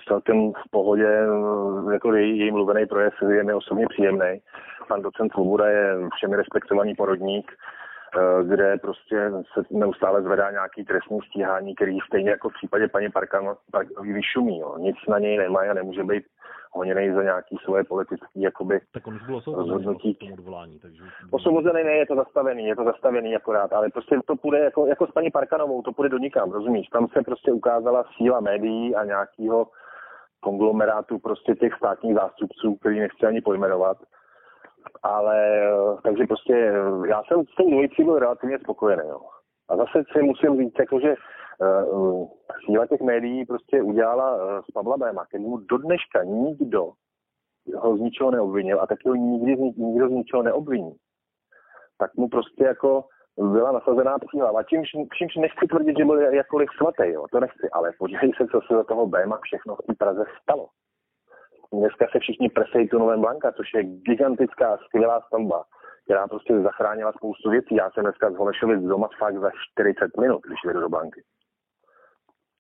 celkem 0.08 0.52
v 0.52 0.70
pohodě, 0.70 1.18
jako 1.92 2.14
její, 2.14 2.38
její 2.38 2.50
mluvený 2.50 2.86
projev 2.86 3.14
je 3.28 3.44
mi 3.44 3.54
osobně 3.54 3.86
příjemný. 3.88 4.40
Pan 4.88 5.02
docent 5.02 5.32
Svoboda 5.32 5.66
je 5.66 5.96
všemi 6.16 6.36
respektovaný 6.36 6.94
porodník, 6.94 7.52
kde 8.42 8.76
prostě 8.78 9.30
se 9.54 9.64
neustále 9.70 10.22
zvedá 10.22 10.50
nějaký 10.50 10.84
trestní 10.84 11.18
stíhání, 11.20 11.74
který 11.74 11.98
stejně 12.06 12.30
jako 12.30 12.48
v 12.48 12.54
případě 12.54 12.88
paní 12.88 13.10
Parkan 13.10 13.54
vyšumí. 14.02 14.58
Jo. 14.58 14.74
Nic 14.78 14.96
na 15.08 15.18
něj 15.18 15.38
nemá 15.38 15.60
a 15.60 15.74
nemůže 15.74 16.04
být 16.04 16.24
honěný 16.72 17.14
za 17.14 17.22
nějaký 17.22 17.56
svoje 17.64 17.84
politické 17.84 18.40
jakoby 18.40 18.80
tak 18.92 19.06
on 19.06 19.14
už 19.14 19.22
byl 19.26 19.40
rozhodnutí. 19.46 20.18
Odvolání, 20.32 20.78
takže... 20.78 21.04
Osvobozený 21.30 21.84
ne, 21.84 21.92
je 21.92 22.06
to 22.06 22.14
zastavený, 22.14 22.64
je 22.66 22.76
to 22.76 22.84
zastavený 22.84 23.36
akorát, 23.36 23.72
ale 23.72 23.90
prostě 23.90 24.18
to 24.26 24.36
půjde 24.36 24.58
jako, 24.58 24.86
jako 24.86 25.06
s 25.06 25.10
paní 25.10 25.30
Parkanovou, 25.30 25.82
to 25.82 25.92
půjde 25.92 26.08
do 26.08 26.18
nikam, 26.18 26.52
rozumíš? 26.52 26.88
Tam 26.88 27.08
se 27.08 27.22
prostě 27.22 27.52
ukázala 27.52 28.04
síla 28.16 28.40
médií 28.40 28.94
a 28.94 29.04
nějakého 29.04 29.66
konglomerátu 30.40 31.18
prostě 31.18 31.54
těch 31.54 31.74
státních 31.74 32.14
zástupců, 32.14 32.76
který 32.76 33.00
nechci 33.00 33.26
ani 33.26 33.40
pojmenovat 33.40 33.96
ale 35.02 35.60
takže 36.02 36.24
prostě 36.26 36.72
já 37.08 37.22
jsem 37.22 37.44
s 37.44 37.54
tou 37.54 37.70
dvojicí 37.70 38.04
byl 38.04 38.18
relativně 38.18 38.58
spokojený. 38.58 39.02
Jo. 39.08 39.20
A 39.68 39.76
zase 39.76 40.04
si 40.12 40.22
musím 40.22 40.56
říct, 40.56 40.78
jako, 40.78 41.00
že 41.00 41.14
uh, 41.92 42.28
síla 42.64 42.86
těch 42.86 43.00
médií 43.00 43.46
prostě 43.46 43.82
udělala 43.82 44.36
uh, 44.36 44.60
z 44.70 44.72
Pavla 44.74 44.96
Béma, 44.96 45.24
který 45.24 45.44
mu 45.44 45.56
do 45.56 45.78
dneška 45.78 46.24
nikdo 46.24 46.92
ho 47.76 47.96
z 47.96 48.00
ničeho 48.00 48.30
neobvinil 48.30 48.80
a 48.80 48.86
taky 48.86 49.08
ho 49.08 49.14
nikdy 49.14 49.56
nikdo 49.76 50.08
z 50.08 50.10
ničeho 50.10 50.42
neobviní, 50.42 50.92
tak 51.98 52.14
mu 52.14 52.28
prostě 52.28 52.64
jako 52.64 53.04
byla 53.36 53.72
nasazená 53.72 54.18
příhlava. 54.18 54.62
Čímž, 54.62 54.88
čímž 55.18 55.36
nechci 55.36 55.66
tvrdit, 55.66 55.98
že 55.98 56.04
byl 56.04 56.20
jakkoliv 56.20 56.68
svatý, 56.76 57.12
jo, 57.12 57.24
to 57.32 57.40
nechci, 57.40 57.70
ale 57.72 57.92
podívej 57.98 58.32
se, 58.36 58.46
co 58.46 58.60
se 58.66 58.74
do 58.74 58.84
toho 58.84 59.06
Béma 59.06 59.38
všechno 59.42 59.76
v 59.76 59.98
Praze 59.98 60.24
stalo. 60.42 60.66
Dneska 61.72 62.06
se 62.12 62.18
všichni 62.18 62.48
presejí 62.48 62.88
tunelem 62.88 63.20
Blanka, 63.20 63.52
což 63.52 63.74
je 63.74 63.84
gigantická, 63.84 64.76
skvělá 64.76 65.20
stavba, 65.20 65.64
která 66.04 66.28
prostě 66.28 66.60
zachránila 66.60 67.12
spoustu 67.12 67.50
věcí. 67.50 67.74
Já 67.74 67.90
jsem 67.90 68.02
dneska 68.02 68.30
z 68.30 68.36
Holešovic 68.36 68.82
doma 68.82 69.08
fakt 69.18 69.38
za 69.38 69.50
40 69.72 70.16
minut, 70.20 70.40
když 70.46 70.58
jdu 70.64 70.80
do 70.80 70.88
banky. 70.88 71.22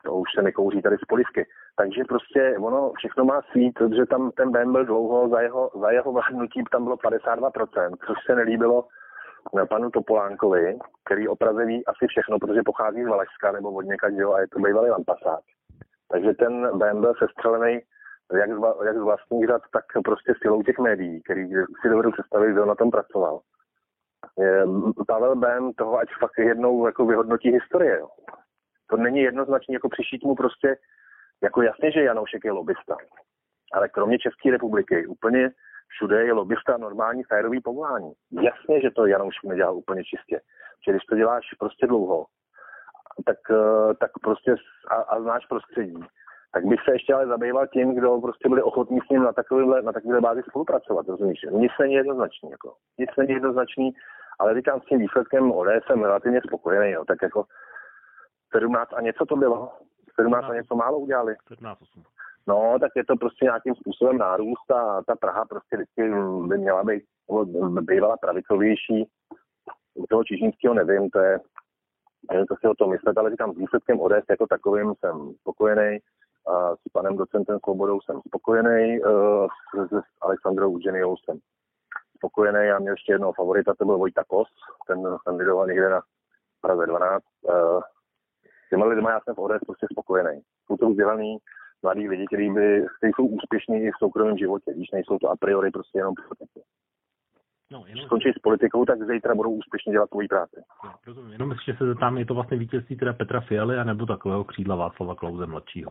To 0.04 0.14
už 0.14 0.28
se 0.34 0.42
nekouří 0.42 0.82
tady 0.82 0.96
z 0.96 1.04
polivky. 1.08 1.46
Takže 1.76 2.04
prostě 2.04 2.56
ono 2.58 2.92
všechno 2.92 3.24
má 3.24 3.42
svít, 3.42 3.74
protože 3.74 4.06
tam 4.06 4.30
ten 4.30 4.50
Ben 4.50 4.72
byl 4.72 4.84
dlouho, 4.84 5.28
za 5.28 5.40
jeho, 5.40 5.70
za 5.80 5.90
jeho 5.90 6.12
vládnutí 6.12 6.64
tam 6.72 6.84
bylo 6.84 6.96
52%, 6.96 7.96
což 8.06 8.16
se 8.26 8.34
nelíbilo 8.34 8.84
panu 9.68 9.90
Topolánkovi, 9.90 10.78
který 11.04 11.28
o 11.28 11.36
Praze 11.36 11.64
ví 11.64 11.86
asi 11.86 12.06
všechno, 12.06 12.38
protože 12.38 12.60
pochází 12.64 13.04
z 13.04 13.08
Valašska 13.08 13.52
nebo 13.52 13.72
od 13.72 13.82
někať, 13.82 14.14
jo, 14.14 14.32
a 14.32 14.40
je 14.40 14.48
to 14.48 14.58
bývalý 14.58 14.90
lampasák. 14.90 15.40
Takže 16.10 16.34
ten 16.34 16.78
byl 17.00 17.14
sestřelený 17.18 17.80
jak 18.36 18.50
z, 18.50 18.60
jak 18.86 18.96
z 18.96 19.02
vlastních 19.02 19.46
řad, 19.46 19.62
tak 19.72 19.84
prostě 20.04 20.34
silou 20.42 20.62
těch 20.62 20.78
médií, 20.78 21.22
který 21.22 21.48
si 21.82 21.88
dovedu 21.88 22.10
představit, 22.10 22.52
kdo 22.52 22.66
na 22.66 22.74
tom 22.74 22.90
pracoval. 22.90 23.40
Je, 24.38 24.64
Pavel 25.06 25.36
Ben 25.36 25.72
toho 25.72 25.98
ať 25.98 26.08
fakt 26.20 26.38
jednou 26.38 26.86
jako 26.86 27.06
vyhodnotí 27.06 27.50
historie. 27.50 27.98
Jo. 27.98 28.08
To 28.90 28.96
není 28.96 29.20
jednoznačně 29.20 29.76
jako 29.76 29.88
přišít 29.88 30.24
mu 30.24 30.34
prostě, 30.34 30.76
jako 31.42 31.62
jasně, 31.62 31.92
že 31.92 32.02
Janoušek 32.02 32.44
je 32.44 32.52
lobista, 32.52 32.96
ale 33.72 33.88
kromě 33.88 34.18
České 34.18 34.50
republiky 34.50 35.06
úplně 35.06 35.50
všude 35.88 36.24
je 36.24 36.32
lobista 36.32 36.76
normální 36.76 37.22
férový 37.22 37.60
povolání. 37.60 38.12
Jasně, 38.30 38.80
že 38.80 38.90
to 38.90 39.06
Janoušek 39.06 39.44
nedělá 39.44 39.70
úplně 39.70 40.04
čistě. 40.04 40.40
Že 40.86 40.92
když 40.92 41.04
to 41.04 41.16
děláš 41.16 41.44
prostě 41.58 41.86
dlouho, 41.86 42.26
tak, 43.26 43.38
eh, 43.50 43.94
tak 43.94 44.10
prostě 44.22 44.54
a, 44.90 44.94
a 44.94 45.20
znáš 45.20 45.46
prostředí, 45.46 46.00
tak 46.52 46.64
bych 46.64 46.80
se 46.84 46.92
ještě 46.92 47.14
ale 47.14 47.26
zabýval 47.26 47.66
tím, 47.66 47.94
kdo 47.94 48.20
prostě 48.20 48.48
byli 48.48 48.62
ochotní 48.62 48.98
s 49.06 49.08
ním 49.10 49.22
na 49.22 49.32
takovéhle, 49.32 49.82
na 49.82 49.92
takovéhle 49.92 50.20
bázi 50.20 50.42
spolupracovat, 50.48 51.08
rozumíš? 51.08 51.46
Nic 51.50 51.72
není 51.80 51.94
jednoznačný, 51.94 52.50
jako. 52.50 52.74
Nic 52.98 53.10
není 53.18 53.32
jednoznačný, 53.32 53.90
ale 54.38 54.54
říkám 54.54 54.80
s 54.80 54.84
tím 54.84 54.98
výsledkem 54.98 55.52
ODS 55.52 55.86
jsem 55.86 56.02
relativně 56.02 56.40
spokojený, 56.46 56.90
jo. 56.90 57.04
tak 57.04 57.22
jako 57.22 57.44
17 58.56 58.92
a 58.92 59.00
něco 59.00 59.26
to 59.26 59.36
bylo, 59.36 59.72
17 60.20 60.50
a 60.50 60.54
něco 60.54 60.74
málo 60.74 60.98
udělali. 60.98 61.36
17 61.48 61.78
No, 62.46 62.78
tak 62.80 62.92
je 62.96 63.04
to 63.04 63.16
prostě 63.16 63.44
nějakým 63.44 63.74
způsobem 63.74 64.18
nárůst 64.18 64.70
a 64.70 65.02
ta 65.06 65.16
Praha 65.16 65.44
prostě 65.44 65.76
vždycky 65.76 66.02
by 66.48 66.58
měla 66.58 66.84
být, 66.84 67.02
bývala 67.80 68.16
pravicovější. 68.16 69.08
U 69.94 70.06
toho 70.06 70.24
Čižínského 70.24 70.74
nevím, 70.74 71.10
to 71.10 71.18
je, 71.18 71.38
nevím, 72.30 72.46
co 72.46 72.54
si 72.60 72.68
o 72.68 72.74
tom 72.74 72.90
myslet, 72.90 73.18
ale 73.18 73.30
říkám, 73.30 73.52
s 73.52 73.56
výsledkem 73.56 74.00
ODS 74.00 74.24
jako 74.30 74.46
takovým 74.46 74.94
jsem 75.00 75.32
spokojený 75.40 75.98
s 76.74 76.92
panem 76.92 77.16
docentem 77.16 77.58
Svobodou 77.64 78.00
jsem 78.00 78.20
spokojený, 78.28 79.00
uh, 79.00 79.46
s, 79.74 79.92
s 79.92 80.04
Alexandrou 80.20 80.70
Uženiou 80.70 81.16
jsem 81.16 81.38
spokojený. 82.16 82.66
Já 82.66 82.78
měl 82.78 82.92
ještě 82.92 83.12
jednoho 83.12 83.32
favorita, 83.32 83.74
to 83.74 83.84
byl 83.84 83.98
Vojta 83.98 84.24
Kos, 84.24 84.48
ten 84.86 84.98
kandidoval 85.24 85.66
někde 85.66 85.88
na 85.88 86.00
Praze 86.60 86.86
12. 86.86 87.24
Uh, 87.42 87.80
s 88.66 88.70
těma 88.70 88.86
lidma 88.86 89.10
já 89.10 89.20
jsem 89.20 89.34
v 89.34 89.38
ODS 89.38 89.64
prostě 89.66 89.86
spokojený. 89.92 90.40
Jsou 90.66 90.76
to 90.76 90.90
vzdělaný 90.90 91.38
mladí 91.82 92.08
lidi, 92.08 92.26
kteří, 92.26 92.46
jsou 93.02 93.26
úspěšní 93.26 93.76
i 93.76 93.90
v 93.90 93.98
soukromém 93.98 94.38
životě, 94.38 94.72
když 94.74 94.90
nejsou 94.90 95.18
to 95.18 95.30
a 95.30 95.36
priori 95.36 95.70
prostě 95.70 95.98
jenom 95.98 96.14
politici. 96.14 96.60
No, 97.70 97.84
jenom... 97.86 98.06
Skončí 98.06 98.28
s 98.32 98.38
politikou, 98.38 98.84
tak 98.84 99.02
zítra 99.02 99.34
budou 99.34 99.50
úspěšně 99.50 99.92
dělat 99.92 100.10
svoji 100.10 100.28
práci. 100.28 100.56
No, 100.84 100.94
rozumím. 101.06 101.32
Jenom 101.32 101.50
ještě 101.50 101.76
se 101.76 101.94
tam 101.94 102.18
je 102.18 102.26
to 102.26 102.34
vlastně 102.34 102.56
vítězství 102.56 102.96
teda 102.96 103.12
Petra 103.12 103.40
Fialy, 103.40 103.78
anebo 103.78 104.06
takového 104.06 104.44
křídla 104.44 104.76
Václava 104.76 105.14
Klauze 105.14 105.46
mladšího? 105.46 105.90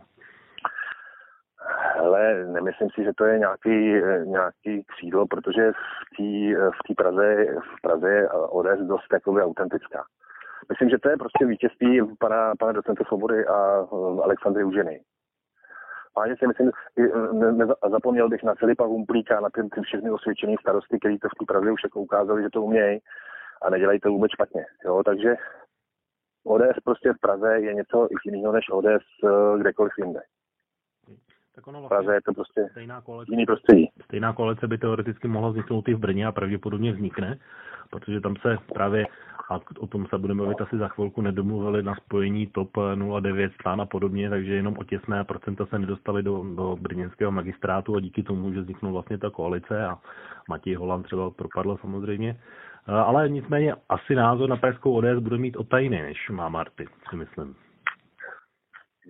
Ale 1.98 2.44
nemyslím 2.44 2.88
si, 2.94 3.04
že 3.04 3.12
to 3.16 3.24
je 3.24 3.38
nějaký, 3.38 4.02
nějaký 4.24 4.84
křídlo, 4.84 5.26
protože 5.26 5.72
v 5.72 6.16
té 6.16 6.60
v 6.92 6.94
Praze, 6.96 7.46
v 7.76 7.80
Praze 7.82 8.10
je 8.10 8.28
ODS 8.30 8.80
dost 8.80 9.12
jakoby 9.12 9.42
autentická. 9.42 10.04
Myslím, 10.68 10.88
že 10.88 10.98
to 10.98 11.08
je 11.08 11.16
prostě 11.16 11.46
vítězství 11.46 12.00
pana, 12.18 12.52
pana 12.58 12.72
docenta 12.72 13.04
Svobody 13.04 13.46
a 13.46 13.86
Alexandry 14.22 14.64
Uženy. 14.64 15.00
Páně 16.14 16.36
si 16.36 16.46
myslím, 16.46 16.70
ne, 17.32 17.52
ne, 17.52 17.66
zapomněl 17.90 18.28
bych 18.28 18.42
na 18.42 18.54
Filipa 18.54 18.84
Humplíka, 18.84 19.40
na 19.40 19.50
ty, 19.50 19.62
ty 19.74 19.80
všechny 19.80 20.10
osvědčený 20.10 20.56
starosty, 20.60 20.98
kteří 20.98 21.18
to 21.18 21.28
v 21.28 21.38
té 21.38 21.44
Praze 21.52 21.72
už 21.72 21.84
jako 21.84 22.00
ukázali, 22.00 22.42
že 22.42 22.48
to 22.50 22.62
umějí 22.62 22.98
a 23.62 23.70
nedělají 23.70 24.00
to 24.00 24.08
vůbec 24.08 24.30
špatně. 24.32 24.64
Jo? 24.84 25.02
Takže 25.04 25.34
ODS 26.44 26.80
prostě 26.84 27.12
v 27.12 27.20
Praze 27.20 27.58
je 27.58 27.74
něco 27.74 28.08
jiného 28.24 28.52
než 28.52 28.64
ODS 28.72 29.04
eh, 29.24 29.58
kdekoliv 29.58 29.92
jinde. 29.98 30.20
Tak 31.58 31.66
ono 31.66 31.82
V 31.82 31.88
Praze 31.88 32.04
vlastně 32.04 32.14
je 32.14 32.22
to 32.22 32.34
prostě 32.34 32.68
stejná 32.70 33.00
koalice, 33.00 33.32
jiný 33.32 33.46
prostředí. 33.46 33.90
stejná 34.04 34.32
koalice 34.32 34.68
by 34.68 34.78
teoreticky 34.78 35.28
mohla 35.28 35.48
vzniknout 35.48 35.88
i 35.88 35.94
v 35.94 35.98
Brně 35.98 36.26
a 36.26 36.32
pravděpodobně 36.32 36.92
vznikne, 36.92 37.38
protože 37.90 38.20
tam 38.20 38.36
se 38.36 38.56
právě, 38.74 39.06
a 39.50 39.60
o 39.78 39.86
tom 39.86 40.06
se 40.06 40.18
budeme 40.18 40.38
mluvit 40.42 40.60
asi 40.60 40.78
za 40.78 40.88
chvilku, 40.88 41.22
nedomluvili 41.22 41.82
na 41.82 41.94
spojení 41.94 42.46
TOP 42.46 42.70
09 43.20 43.52
stran 43.52 43.80
a 43.80 43.86
podobně, 43.86 44.30
takže 44.30 44.54
jenom 44.54 44.74
o 44.78 44.84
těsné 44.84 45.24
procenta 45.24 45.66
se 45.66 45.78
nedostali 45.78 46.22
do, 46.22 46.44
do 46.56 46.76
brněnského 46.80 47.32
magistrátu 47.32 47.96
a 47.96 48.00
díky 48.00 48.22
tomu, 48.22 48.52
že 48.52 48.60
vzniknul 48.60 48.92
vlastně 48.92 49.18
ta 49.18 49.30
koalice 49.30 49.86
a 49.86 49.98
Matěj 50.48 50.74
Holand 50.74 51.06
třeba 51.06 51.30
propadl 51.30 51.76
samozřejmě. 51.80 52.36
Eh, 52.88 52.92
Ale 52.92 53.28
nicméně 53.28 53.74
asi 53.88 54.14
názor 54.14 54.48
na 54.48 54.56
pražskou 54.56 54.92
ODS 54.92 55.20
bude 55.20 55.38
mít 55.38 55.56
otajný, 55.56 56.02
než 56.02 56.30
má 56.30 56.48
Marty, 56.48 56.86
si 57.10 57.16
myslím. 57.16 57.67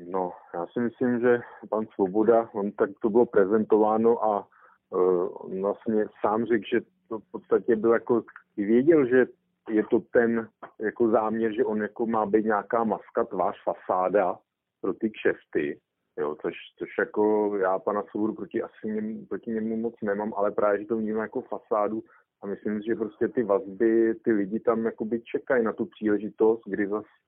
No, 0.06 0.32
já 0.54 0.66
si 0.66 0.80
myslím, 0.80 1.20
že 1.20 1.40
pan 1.70 1.86
Svoboda, 1.94 2.48
on 2.52 2.72
tak 2.72 2.90
to 3.02 3.10
bylo 3.10 3.26
prezentováno 3.26 4.24
a 4.24 4.46
uh, 4.90 5.60
vlastně 5.60 6.04
sám 6.20 6.44
řekl, 6.44 6.64
že 6.72 6.80
to 7.08 7.18
v 7.18 7.30
podstatě 7.30 7.76
byl 7.76 7.92
jako, 7.92 8.24
věděl, 8.56 9.06
že 9.06 9.26
je 9.68 9.84
to 9.84 10.00
ten 10.12 10.48
jako 10.80 11.08
záměr, 11.08 11.52
že 11.54 11.64
on 11.64 11.82
jako 11.82 12.06
má 12.06 12.26
být 12.26 12.44
nějaká 12.44 12.84
maska, 12.84 13.24
tvář, 13.24 13.56
fasáda 13.64 14.38
pro 14.80 14.94
ty 14.94 15.10
kšefty, 15.10 15.80
jo, 16.18 16.36
což, 16.42 16.54
což 16.78 16.88
jako 16.98 17.52
já 17.56 17.78
pana 17.78 18.02
Svobodu 18.02 18.34
proti, 18.34 18.62
asi 18.62 18.88
něm, 18.88 19.26
proti 19.26 19.50
němu 19.50 19.76
moc 19.76 19.94
nemám, 20.02 20.34
ale 20.36 20.50
právě, 20.50 20.80
že 20.80 20.86
to 20.86 20.96
vnímám 20.96 21.22
jako 21.22 21.40
fasádu 21.40 22.02
a 22.42 22.46
myslím 22.46 22.82
že 22.82 22.94
prostě 22.94 23.28
ty 23.28 23.42
vazby, 23.42 24.14
ty 24.14 24.32
lidi 24.32 24.60
tam 24.60 24.84
jakoby 24.84 25.20
čekají 25.20 25.64
na 25.64 25.72
tu 25.72 25.86
příležitost, 25.86 26.60
kdy 26.66 26.86
zas 26.86 27.04
eh, 27.04 27.27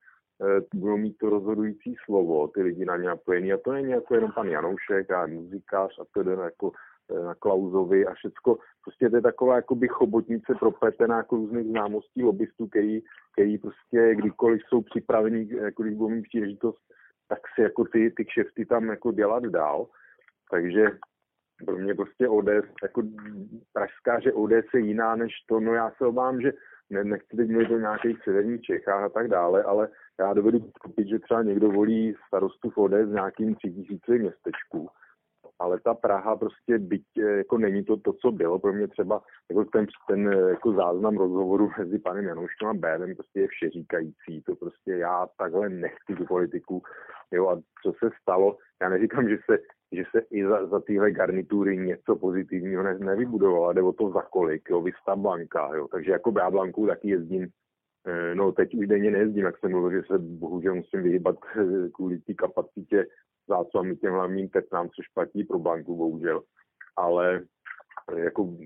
budou 0.74 0.96
mít 0.96 1.18
to 1.18 1.30
rozhodující 1.30 1.94
slovo, 2.04 2.48
ty 2.48 2.62
lidi 2.62 2.84
na 2.84 2.96
ně 2.96 3.08
napojený. 3.08 3.52
A 3.52 3.58
to 3.58 3.72
není 3.72 3.90
jako 3.90 4.14
jenom 4.14 4.32
pan 4.32 4.48
Janoušek 4.48 5.10
a 5.10 5.26
muzikář 5.26 5.98
a 6.00 6.04
to 6.14 6.30
jako 6.30 6.72
eh, 7.10 7.24
na 7.24 7.34
Klauzovi 7.34 8.06
a 8.06 8.14
všecko. 8.14 8.58
Prostě 8.84 9.10
to 9.10 9.16
je 9.16 9.22
taková 9.22 9.56
jakoby 9.56 9.88
chobotnice 9.88 10.54
propletená 10.60 11.16
jako 11.16 11.36
různých 11.36 11.66
známostí 11.66 12.22
lobbystů, 12.22 12.66
který, 12.66 13.00
který 13.32 13.58
prostě 13.58 14.14
kdykoliv 14.14 14.60
jsou 14.68 14.82
připraveni, 14.82 15.48
jako 15.54 15.82
když 15.82 15.94
budou 15.94 16.08
mít 16.08 16.22
příležitost, 16.22 16.78
tak 17.28 17.38
si 17.54 17.62
jako 17.62 17.84
ty, 17.84 18.10
ty 18.16 18.24
kšefty 18.24 18.66
tam 18.66 18.88
jako 18.88 19.12
dělat 19.12 19.44
dál. 19.44 19.86
Takže 20.50 20.86
pro 21.66 21.78
mě 21.78 21.94
prostě 21.94 22.28
ODS, 22.28 22.66
jako 22.82 23.02
pražská, 23.72 24.20
že 24.20 24.32
ODS 24.32 24.74
je 24.74 24.80
jiná 24.80 25.16
než 25.16 25.32
to, 25.48 25.60
no 25.60 25.74
já 25.74 25.90
se 25.90 26.06
obávám, 26.06 26.40
že 26.40 26.52
ne, 26.90 27.04
nechci 27.04 27.36
teď 27.36 27.50
mluvit 27.50 27.70
o 27.70 27.78
nějakých 27.78 28.22
severních 28.24 28.60
Čechách 28.60 29.02
a 29.02 29.08
tak 29.08 29.28
dále, 29.28 29.62
ale 29.62 29.88
já 30.20 30.32
dovedu 30.32 30.60
pochopit, 30.60 31.08
že 31.08 31.18
třeba 31.18 31.42
někdo 31.42 31.70
volí 31.70 32.14
starostu 32.26 32.70
v 32.70 32.78
ODS 32.78 33.08
v 33.08 33.12
nějakým 33.12 33.54
třítisícovým 33.54 34.22
městečku, 34.22 34.88
ale 35.58 35.80
ta 35.80 35.94
Praha 35.94 36.36
prostě 36.36 36.78
byť 36.78 37.04
eh, 37.18 37.22
jako 37.22 37.58
není 37.58 37.84
to, 37.84 37.96
to 37.96 38.12
co 38.12 38.32
bylo. 38.32 38.58
Pro 38.58 38.72
mě 38.72 38.88
třeba 38.88 39.22
jako 39.50 39.64
ten, 39.64 39.86
ten 40.08 40.28
eh, 40.28 40.50
jako 40.50 40.72
záznam 40.72 41.16
rozhovoru 41.16 41.70
mezi 41.78 41.98
panem 41.98 42.24
Janouškem 42.24 42.68
a 42.68 42.74
Bérem 42.74 43.14
prostě 43.14 43.40
je 43.40 43.48
všeříkající. 43.48 44.42
To 44.46 44.56
prostě 44.56 44.92
já 44.92 45.26
takhle 45.38 45.68
nechci 45.68 46.14
tu 46.16 46.24
politiku. 46.26 46.82
Jo, 47.32 47.48
a 47.48 47.60
co 47.82 47.92
se 47.92 48.10
stalo, 48.22 48.56
já 48.82 48.88
neříkám, 48.88 49.28
že 49.28 49.38
se, 49.50 49.58
že 49.92 50.02
se 50.10 50.20
i 50.30 50.46
za, 50.46 50.66
za 50.66 50.80
tyhle 50.80 51.10
garnitury 51.10 51.76
něco 51.76 52.16
pozitivního 52.16 52.82
ne, 52.82 52.98
nevybudovalo, 52.98 53.72
jde 53.72 53.82
o 53.82 53.92
to 53.92 54.10
za 54.10 54.22
kolik, 54.22 54.70
jo, 54.70 54.82
vysta 54.82 55.16
Blanka, 55.16 55.70
jo. 55.74 55.88
Takže 55.88 56.12
jako 56.12 56.32
já 56.38 56.50
Blanku 56.50 56.86
taky 56.86 57.08
jezdím 57.08 57.48
No 58.34 58.52
teď 58.52 58.74
už 58.74 58.86
denně 58.86 59.10
nejezdím, 59.10 59.44
jak 59.44 59.58
jsem 59.58 59.70
mluvil, 59.70 59.90
že 59.90 60.06
se 60.06 60.18
bohužel 60.18 60.74
musím 60.74 61.02
vyhybat 61.02 61.36
eh, 61.56 61.88
kvůli 61.94 62.18
té 62.18 62.34
kapacitě 62.34 63.06
zácvami 63.48 63.96
těm 63.96 64.12
hlavním 64.12 64.48
tetnám, 64.48 64.88
což 64.88 65.08
platí 65.14 65.44
pro 65.44 65.58
banku 65.58 65.96
bohužel. 65.96 66.42
Ale 66.96 67.42
eh, 68.12 68.20
jako, 68.20 68.56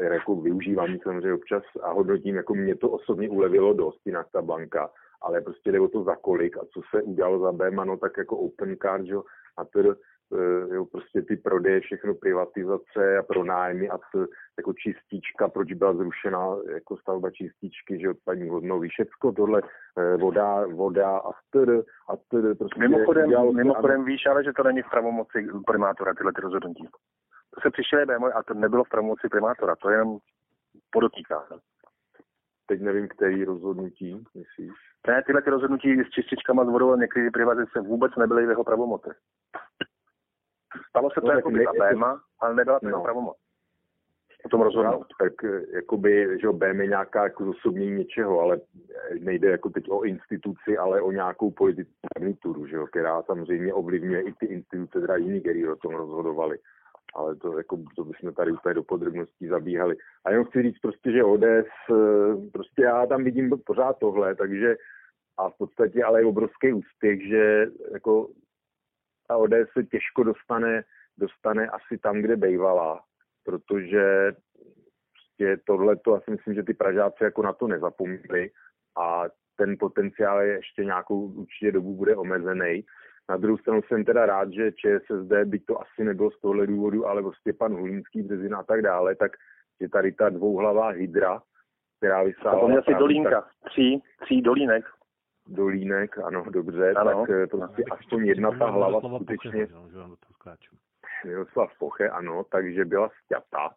jako 0.00 0.36
využívám 0.36 0.98
samozřejmě 1.02 1.34
občas 1.34 1.62
a 1.82 1.92
hodnotím, 1.92 2.36
jako 2.36 2.54
mě 2.54 2.76
to 2.76 2.90
osobně 2.90 3.28
ulevilo 3.28 3.74
dost, 3.74 4.00
jinak 4.04 4.26
ta 4.32 4.42
banka, 4.42 4.90
ale 5.22 5.40
prostě 5.40 5.72
jde 5.72 5.80
o 5.80 5.88
to 5.88 6.04
za 6.04 6.16
kolik 6.16 6.56
a 6.56 6.60
co 6.60 6.80
se 6.90 7.02
udělalo 7.02 7.40
za 7.40 7.52
BMA, 7.52 7.84
no 7.84 7.96
tak 7.96 8.12
jako 8.18 8.36
open 8.36 8.76
card, 8.82 9.06
jo, 9.06 9.22
a 9.56 9.62
eh, 9.78 9.94
jo, 10.72 10.84
prostě 10.84 11.22
ty 11.22 11.36
prodeje, 11.36 11.80
všechno 11.80 12.14
privatizace 12.14 13.18
a 13.18 13.22
pronájmy 13.22 13.88
a 13.88 13.98
to, 14.12 14.26
jako 14.58 14.72
čistička, 14.72 15.48
proč 15.48 15.72
byla 15.72 15.94
zrušena 15.94 16.56
jako 16.72 16.96
stavba 16.96 17.30
čističky, 17.30 18.00
že 18.00 18.10
odpadní 18.10 18.48
hodnový, 18.48 18.88
všecko 18.88 19.32
tohle, 19.32 19.62
eh, 19.98 20.16
voda, 20.16 20.66
voda 20.66 21.18
a 21.18 21.30
tr, 21.50 21.82
a 22.08 22.16
tr, 22.16 22.54
prostě 22.54 22.80
Mimochodem, 22.80 23.26
udělal- 23.26 23.52
mimochodem 23.52 24.04
víš, 24.04 24.26
ale 24.26 24.44
že 24.44 24.52
to 24.52 24.62
není 24.62 24.82
v 24.82 24.90
pravomoci 24.90 25.46
primátora, 25.66 26.14
tyhle 26.14 26.32
ty 26.32 26.40
rozhodnutí. 26.40 26.88
To 27.54 27.60
se 27.60 27.70
přišel 27.70 28.06
BMW 28.06 28.24
a 28.34 28.42
to 28.42 28.54
nebylo 28.54 28.84
v 28.84 28.88
pravomoci 28.88 29.28
primátora, 29.28 29.76
to 29.76 29.90
jenom 29.90 30.18
podotýká. 30.90 31.44
teď 32.66 32.80
nevím, 32.80 33.08
který 33.08 33.44
rozhodnutí, 33.44 34.24
myslíš? 34.34 34.72
Ne, 35.08 35.22
tyhle 35.26 35.42
ty 35.42 35.50
rozhodnutí 35.50 36.00
s 36.00 36.10
čističkama, 36.10 36.64
s 36.64 36.68
vodou 36.68 36.92
a 36.92 36.96
některé 36.96 37.30
privatizace 37.30 37.80
vůbec 37.80 38.12
nebyly 38.16 38.46
v 38.46 38.50
jeho 38.50 38.64
pravomoci. 38.64 39.10
Stalo 40.88 41.10
se 41.10 41.20
to 41.20 41.26
No, 41.26 41.32
jako 41.32 41.50
tak 41.50 41.58
by 41.58 41.64
za 41.64 41.94
BMA, 41.94 42.20
ale 42.40 42.54
nebyla 42.54 42.80
to 42.80 42.88
No. 42.88 43.02
pravomoc. 43.02 43.36
O 44.44 44.48
tom 44.48 44.60
rozhodnout. 44.60 45.06
Tak 45.20 45.44
eh, 45.44 45.62
jakoby, 45.74 46.38
že 46.40 46.46
jo, 46.46 46.52
BM 46.52 46.80
je 46.80 46.86
nějaká 46.86 47.22
jako 47.22 47.44
zosobnění 47.44 47.90
něčeho, 47.90 48.40
ale 48.40 48.60
eh, 49.10 49.14
nejde 49.20 49.50
jako 49.50 49.70
teď 49.70 49.90
o 49.90 50.02
instituci, 50.02 50.78
ale 50.78 51.00
o 51.00 51.12
nějakou 51.12 51.50
politickou 51.50 51.94
garnituru, 52.18 52.66
že 52.66 52.76
jo, 52.76 52.86
která 52.86 53.22
samozřejmě 53.22 53.74
ovlivňuje 53.74 54.22
i 54.22 54.32
ty 54.32 54.46
instituce, 54.46 55.00
teda 55.00 55.16
jiný, 55.16 55.40
který 55.40 55.68
o 55.68 55.76
tom 55.76 55.94
rozhodovali. 55.94 56.58
Ale 57.14 57.36
to, 57.36 57.58
jako, 57.58 57.78
to 57.96 58.04
bychom 58.04 58.34
tady 58.34 58.52
úplně 58.52 58.74
do 58.74 58.82
podrobností 58.82 59.46
zabíhali. 59.48 59.96
A 60.24 60.30
jenom 60.30 60.44
chci 60.46 60.62
říct 60.62 60.78
prostě, 60.78 61.12
že 61.12 61.24
ODS, 61.24 61.70
eh, 61.90 62.50
prostě 62.52 62.82
já 62.82 63.06
tam 63.06 63.24
vidím 63.24 63.50
pořád 63.66 63.98
tohle, 63.98 64.34
takže 64.34 64.76
a 65.38 65.50
v 65.50 65.58
podstatě 65.58 66.04
ale 66.04 66.20
je 66.20 66.26
obrovský 66.26 66.72
úspěch, 66.72 67.28
že 67.28 67.66
jako 67.92 68.28
ta 69.30 69.36
ODS 69.36 69.72
se 69.72 69.84
těžko 69.84 70.22
dostane, 70.22 70.82
dostane 71.18 71.66
asi 71.68 71.98
tam, 71.98 72.22
kde 72.22 72.36
bejvala, 72.36 73.00
protože 73.44 74.32
prostě 75.12 75.62
tohle 75.66 75.96
to, 75.96 76.14
já 76.14 76.20
si 76.20 76.30
myslím, 76.30 76.54
že 76.54 76.62
ty 76.62 76.74
Pražáci 76.74 77.24
jako 77.24 77.42
na 77.42 77.52
to 77.52 77.66
nezapomněli 77.66 78.50
a 78.98 79.24
ten 79.56 79.76
potenciál 79.78 80.40
je 80.40 80.52
ještě 80.54 80.84
nějakou 80.84 81.26
určitě 81.26 81.72
dobu 81.72 81.96
bude 81.96 82.16
omezený. 82.16 82.84
Na 83.28 83.36
druhou 83.36 83.58
stranu 83.58 83.80
jsem 83.82 84.04
teda 84.04 84.26
rád, 84.26 84.52
že 84.52 84.72
ČSSD, 84.72 85.32
byť 85.44 85.66
to 85.66 85.80
asi 85.80 86.04
nebylo 86.04 86.30
z 86.30 86.40
tohle 86.40 86.66
důvodu, 86.66 87.06
ale 87.06 87.22
prostě 87.22 87.52
pan 87.52 87.72
Hulínský, 87.72 88.22
Březina 88.22 88.58
a 88.58 88.62
tak 88.62 88.82
dále, 88.82 89.14
tak 89.16 89.32
že 89.80 89.88
tady 89.88 90.12
ta 90.12 90.28
dvouhlavá 90.28 90.88
hydra, 90.88 91.42
která 91.96 92.22
vysávala... 92.22 92.54
Zapomněl 92.54 92.82
si 92.82 92.84
právě 92.84 93.00
Dolínka. 93.00 93.48
Tří, 93.64 94.02
tří 94.24 94.42
Dolínek. 94.42 94.84
Dolínek, 95.50 96.18
ano, 96.18 96.44
dobře, 96.50 96.92
Ano. 96.92 97.26
tak 97.26 97.30
eh, 97.30 97.46
prostě 97.46 97.84
aspoň 97.90 98.26
jedna 98.26 98.50
ta 98.50 98.70
hlava 98.70 99.00
skutečně... 99.00 99.66
Do. 99.66 100.16
Miroslav 101.24 101.70
Poche, 101.78 102.08
ano, 102.08 102.44
takže 102.50 102.84
byla 102.84 103.10
sťata, 103.24 103.70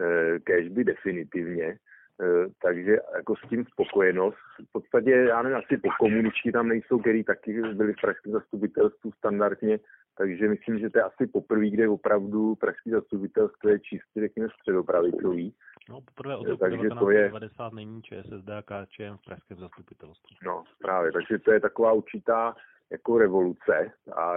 eh, 0.00 0.38
kéž 0.38 0.68
by 0.68 0.84
definitivně, 0.84 1.78
eh, 2.22 2.46
takže 2.62 2.98
jako 3.16 3.36
s 3.36 3.48
tím 3.48 3.64
spokojenost. 3.64 4.36
V 4.68 4.72
podstatě, 4.72 5.10
já 5.10 5.42
nevím, 5.42 5.58
asi 5.58 5.76
po 5.76 5.88
komuničky 5.98 6.52
tam 6.52 6.68
nejsou, 6.68 6.98
který 6.98 7.24
taky 7.24 7.62
byli 7.62 7.92
v 7.92 8.00
pražském 8.00 8.32
zastupitelstvu 8.32 9.12
standardně, 9.12 9.78
takže 10.18 10.48
myslím, 10.48 10.78
že 10.78 10.90
to 10.90 10.98
je 10.98 11.02
asi 11.02 11.26
poprvé, 11.26 11.70
kde 11.70 11.88
opravdu 11.88 12.54
pražský 12.54 12.90
zastupitelstvo 12.90 13.70
je 13.70 13.80
čistě, 13.80 14.20
řekněme, 14.20 14.48
středopravicový. 14.60 15.54
No, 15.88 16.00
poprvé 16.00 16.36
od 16.36 16.46
roku 16.46 16.60
takže 16.60 16.88
to 16.98 17.10
je- 17.10 17.28
1990 17.28 17.72
není 17.72 18.02
ČSSD 18.02 18.48
a 18.48 18.62
KČM 18.62 19.16
v 19.16 19.24
pražském 19.24 19.56
zastupitelstvu. 19.56 20.36
No, 20.44 20.64
právě, 20.82 21.12
takže 21.12 21.38
to 21.38 21.52
je 21.52 21.60
taková 21.60 21.92
určitá 21.92 22.54
jako 22.90 23.18
revoluce 23.18 23.92
a 24.16 24.34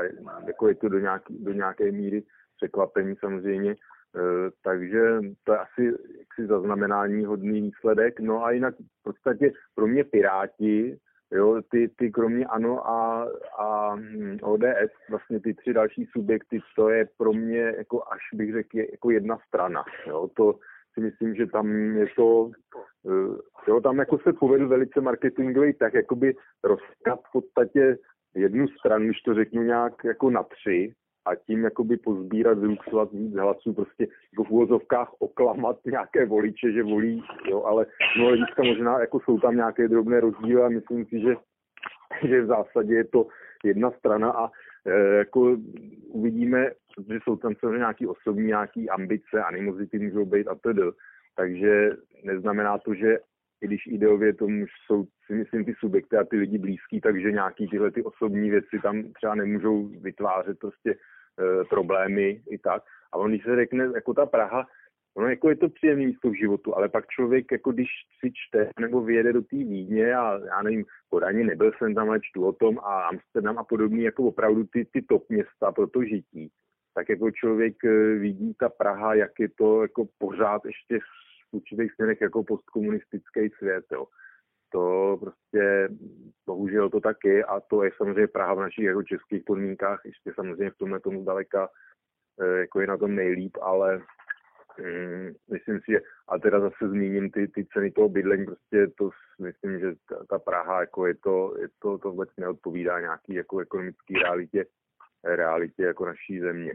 jako 0.47 0.67
je 0.67 0.75
to 0.75 0.89
do, 0.89 0.99
nějaký, 0.99 1.43
do 1.43 1.53
nějaké 1.53 1.91
míry 1.91 2.23
překvapení 2.55 3.15
samozřejmě, 3.19 3.71
e, 3.71 3.75
takže 4.63 5.01
to 5.43 5.53
je 5.53 5.59
asi 5.59 5.83
jaksi 6.19 6.47
zaznamenání 6.47 7.25
hodný 7.25 7.61
výsledek. 7.61 8.19
No 8.19 8.43
a 8.45 8.51
jinak 8.51 8.75
v 8.75 9.03
podstatě 9.03 9.51
pro 9.75 9.87
mě 9.87 10.03
Piráti, 10.03 10.97
jo, 11.33 11.61
ty, 11.71 11.89
ty 11.97 12.11
kromě 12.11 12.45
ANO 12.45 12.87
a, 12.87 13.27
a 13.59 13.95
hm, 13.95 14.37
ODS, 14.41 14.91
vlastně 15.09 15.39
ty 15.39 15.53
tři 15.53 15.73
další 15.73 16.05
subjekty, 16.11 16.59
to 16.75 16.89
je 16.89 17.07
pro 17.17 17.33
mě 17.33 17.73
jako 17.77 18.03
až 18.11 18.19
bych 18.33 18.53
řekl 18.53 18.77
je 18.77 18.91
jako 18.91 19.11
jedna 19.11 19.37
strana. 19.47 19.83
Jo, 20.07 20.29
to 20.35 20.55
si 20.93 21.01
myslím, 21.01 21.35
že 21.35 21.47
tam 21.47 21.67
je 21.97 22.05
to, 22.15 22.51
eh, 23.09 23.37
jo, 23.67 23.81
tam 23.81 23.99
jako 23.99 24.17
se 24.17 24.33
povedl 24.33 24.67
velice 24.67 25.01
marketingový 25.01 25.73
tak, 25.73 25.93
jakoby 25.93 26.35
rozkat 26.63 27.19
v 27.29 27.31
podstatě 27.31 27.97
jednu 28.35 28.67
stranu, 28.67 29.05
když 29.05 29.21
to 29.21 29.33
řeknu 29.33 29.61
nějak 29.63 29.93
jako 30.03 30.29
na 30.29 30.43
tři, 30.43 30.93
a 31.25 31.35
tím 31.35 31.63
jakoby 31.63 31.97
pozbírat, 31.97 32.57
zluxovat 32.57 33.11
víc 33.11 33.33
hlasů, 33.33 33.73
prostě 33.73 34.07
jako 34.31 34.43
v 34.43 34.51
úvozovkách 34.51 35.09
oklamat 35.19 35.77
nějaké 35.85 36.25
voliče, 36.25 36.71
že 36.71 36.83
volí, 36.83 37.23
jo, 37.49 37.63
ale 37.63 37.85
no 38.19 38.25
hlediska 38.25 38.63
možná 38.63 38.99
jako 38.99 39.19
jsou 39.19 39.39
tam 39.39 39.55
nějaké 39.55 39.87
drobné 39.87 40.19
rozdíly 40.19 40.61
a 40.63 40.69
myslím 40.69 41.05
si, 41.05 41.19
že 41.19 41.35
že 42.21 42.41
v 42.41 42.45
zásadě 42.45 42.95
je 42.95 43.03
to 43.03 43.27
jedna 43.63 43.91
strana 43.91 44.31
a 44.31 44.49
e, 44.85 45.15
jako 45.15 45.57
uvidíme, 46.07 46.71
že 47.09 47.19
jsou 47.23 47.35
tam 47.35 47.53
samozřejmě 47.59 47.77
nějaký 47.77 48.07
osobní, 48.07 48.47
nějaký 48.47 48.89
ambice, 48.89 49.43
animozity 49.47 49.99
můžou 49.99 50.25
být 50.25 50.47
a 50.47 50.55
tedy. 50.55 50.81
Takže 51.35 51.89
neznamená 52.23 52.77
to, 52.77 52.93
že 52.93 53.17
i 53.63 53.67
když 53.67 53.87
ideově 53.87 54.33
tomu 54.33 54.65
jsou 54.85 55.05
si 55.25 55.33
myslím 55.33 55.65
ty 55.65 55.73
subjekty 55.79 56.17
a 56.17 56.23
ty 56.23 56.35
lidi 56.35 56.57
blízký, 56.57 57.01
takže 57.01 57.31
nějaký 57.31 57.67
tyhle 57.67 57.91
ty 57.91 58.03
osobní 58.03 58.49
věci 58.49 58.79
tam 58.83 59.03
třeba 59.13 59.35
nemůžou 59.35 59.87
vytvářet 59.87 60.59
prostě 60.59 60.91
e, 60.91 61.65
problémy 61.69 62.41
i 62.49 62.57
tak. 62.57 62.83
A 63.13 63.17
on, 63.17 63.31
když 63.31 63.43
se 63.43 63.55
řekne, 63.55 63.91
jako 63.95 64.13
ta 64.13 64.25
Praha, 64.25 64.67
ono 65.17 65.27
jako 65.27 65.49
je 65.49 65.55
to 65.55 65.69
příjemné 65.69 66.05
místo 66.05 66.29
v 66.29 66.39
životu, 66.39 66.77
ale 66.77 66.89
pak 66.89 67.07
člověk, 67.07 67.51
jako 67.51 67.71
když 67.71 67.87
si 68.19 68.31
čte 68.33 68.69
nebo 68.79 69.01
vyjede 69.01 69.33
do 69.33 69.41
té 69.41 69.55
Vídně 69.55 70.15
a 70.15 70.39
já 70.45 70.61
nevím, 70.61 70.85
Kodaně 71.09 71.43
nebyl 71.43 71.71
jsem 71.77 71.95
tam, 71.95 72.09
ale 72.09 72.19
čtu 72.21 72.45
o 72.45 72.53
tom 72.53 72.79
a 72.79 73.01
Amsterdam 73.01 73.57
a 73.57 73.63
podobný, 73.63 74.03
jako 74.03 74.23
opravdu 74.23 74.63
ty, 74.63 74.85
ty 74.85 75.01
top 75.01 75.29
města 75.29 75.71
pro 75.71 75.87
to 75.87 76.03
žití, 76.03 76.49
tak 76.95 77.09
jako 77.09 77.31
člověk 77.31 77.85
e, 77.85 78.15
vidí 78.15 78.53
ta 78.59 78.69
Praha, 78.69 79.13
jak 79.13 79.31
je 79.39 79.49
to 79.57 79.81
jako 79.81 80.07
pořád 80.17 80.65
ještě 80.65 80.99
v 81.53 81.57
určitých 81.57 81.93
směrech 81.93 82.21
jako 82.21 82.43
postkomunistický 82.43 83.49
svět, 83.57 83.85
jo. 83.91 84.05
To 84.71 85.17
prostě, 85.21 85.89
bohužel 86.45 86.89
to 86.89 86.99
taky 86.99 87.43
a 87.43 87.59
to 87.59 87.83
je 87.83 87.91
samozřejmě 87.97 88.27
Praha 88.27 88.53
v 88.53 88.59
našich 88.59 88.85
jako 88.85 89.03
českých 89.03 89.43
podmínkách, 89.45 90.01
ještě 90.05 90.31
samozřejmě 90.35 90.71
v 90.71 90.77
tomhle 90.77 90.99
tomu 90.99 91.23
daleka 91.23 91.69
e, 92.41 92.47
jako 92.59 92.81
je 92.81 92.87
na 92.87 92.97
tom 92.97 93.15
nejlíp, 93.15 93.57
ale 93.61 94.01
mm, 94.79 95.31
myslím 95.51 95.79
si, 95.79 95.91
že, 95.91 96.01
a 96.27 96.39
teda 96.39 96.59
zase 96.59 96.89
zmíním 96.89 97.31
ty, 97.31 97.47
ty 97.47 97.65
ceny 97.65 97.91
toho 97.91 98.09
bydlení, 98.09 98.45
prostě 98.45 98.87
to 98.97 99.09
myslím, 99.41 99.79
že 99.79 99.93
ta, 100.09 100.25
ta 100.29 100.39
Praha, 100.39 100.79
jako 100.79 101.07
je 101.07 101.15
to, 101.15 101.55
je 101.61 101.67
to, 101.79 101.97
to 101.97 102.09
vůbec 102.11 102.29
neodpovídá 102.37 102.99
nějaký 102.99 103.33
jako 103.33 103.59
ekonomický 103.59 104.13
realitě, 104.13 104.65
realitě 105.23 105.83
jako 105.83 106.05
naší 106.05 106.39
země. 106.39 106.73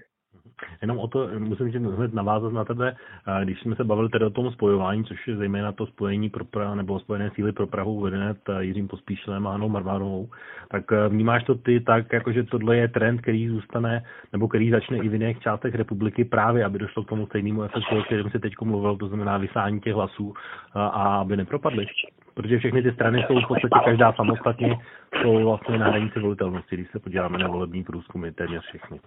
Jenom 0.82 0.98
o 0.98 1.09
to 1.09 1.28
musím 1.39 1.70
že 1.70 1.78
hned 1.78 2.15
navázat 2.15 2.52
na 2.52 2.65
tebe, 2.65 2.97
když 3.44 3.60
jsme 3.60 3.77
se 3.77 3.85
bavili 3.85 4.09
tedy 4.09 4.24
o 4.24 4.31
tom 4.31 4.51
spojování, 4.51 5.05
což 5.05 5.28
je 5.28 5.36
zejména 5.36 5.73
to 5.73 5.86
spojení 5.86 6.31
pro 6.31 6.44
Prahu, 6.44 6.74
nebo 6.74 7.01
spojené 7.01 7.31
síly 7.35 7.52
pro 7.52 7.66
Prahu 7.66 8.01
vedené 8.01 8.35
Jiřím 8.60 8.89
Pospíšilem 8.89 9.47
a 9.47 9.51
Hanou 9.51 9.69
Marvánovou, 9.69 10.28
tak 10.70 10.93
eh, 10.93 11.09
vnímáš 11.09 11.44
to 11.44 11.55
ty 11.55 11.81
tak, 11.81 12.12
jako 12.12 12.32
že 12.32 12.43
tohle 12.43 12.77
je 12.77 12.89
trend, 12.89 13.20
který 13.20 13.48
zůstane, 13.48 14.05
nebo 14.32 14.48
který 14.48 14.70
začne 14.70 14.98
i 14.98 15.09
v 15.09 15.12
jiných 15.12 15.40
částech 15.40 15.74
republiky 15.74 16.24
právě, 16.24 16.65
aby 16.65 16.78
došlo 16.78 17.05
k 17.05 17.09
tomu 17.09 17.27
stejnému 17.27 17.62
efektu, 17.62 17.98
o 17.98 18.02
kterém 18.02 18.31
si 18.31 18.39
teď 18.39 18.52
mluvil, 18.65 18.97
to 18.97 19.09
znamená 19.09 19.39
vysání 19.39 19.81
těch 19.81 19.94
hlasů 19.94 20.35
a 20.74 21.16
aby 21.16 21.36
nepropadly. 21.36 21.86
Protože 22.35 22.59
všechny 22.59 22.82
ty 22.82 22.93
strany 22.93 23.24
jsou 23.27 23.40
v 23.40 23.48
podstatě 23.48 23.85
každá 23.85 24.12
samostatně, 24.12 24.78
jsou 25.23 25.44
vlastně 25.44 25.78
na 25.78 25.86
hranici 25.86 26.20
volitelnosti, 26.20 26.77
když 26.77 26.90
se 26.90 26.98
podíváme 26.98 27.39
na 27.39 27.48
volební 27.48 27.85
průzkumy, 27.85 28.32
téměř 28.32 28.62
všechny. 28.65 29.01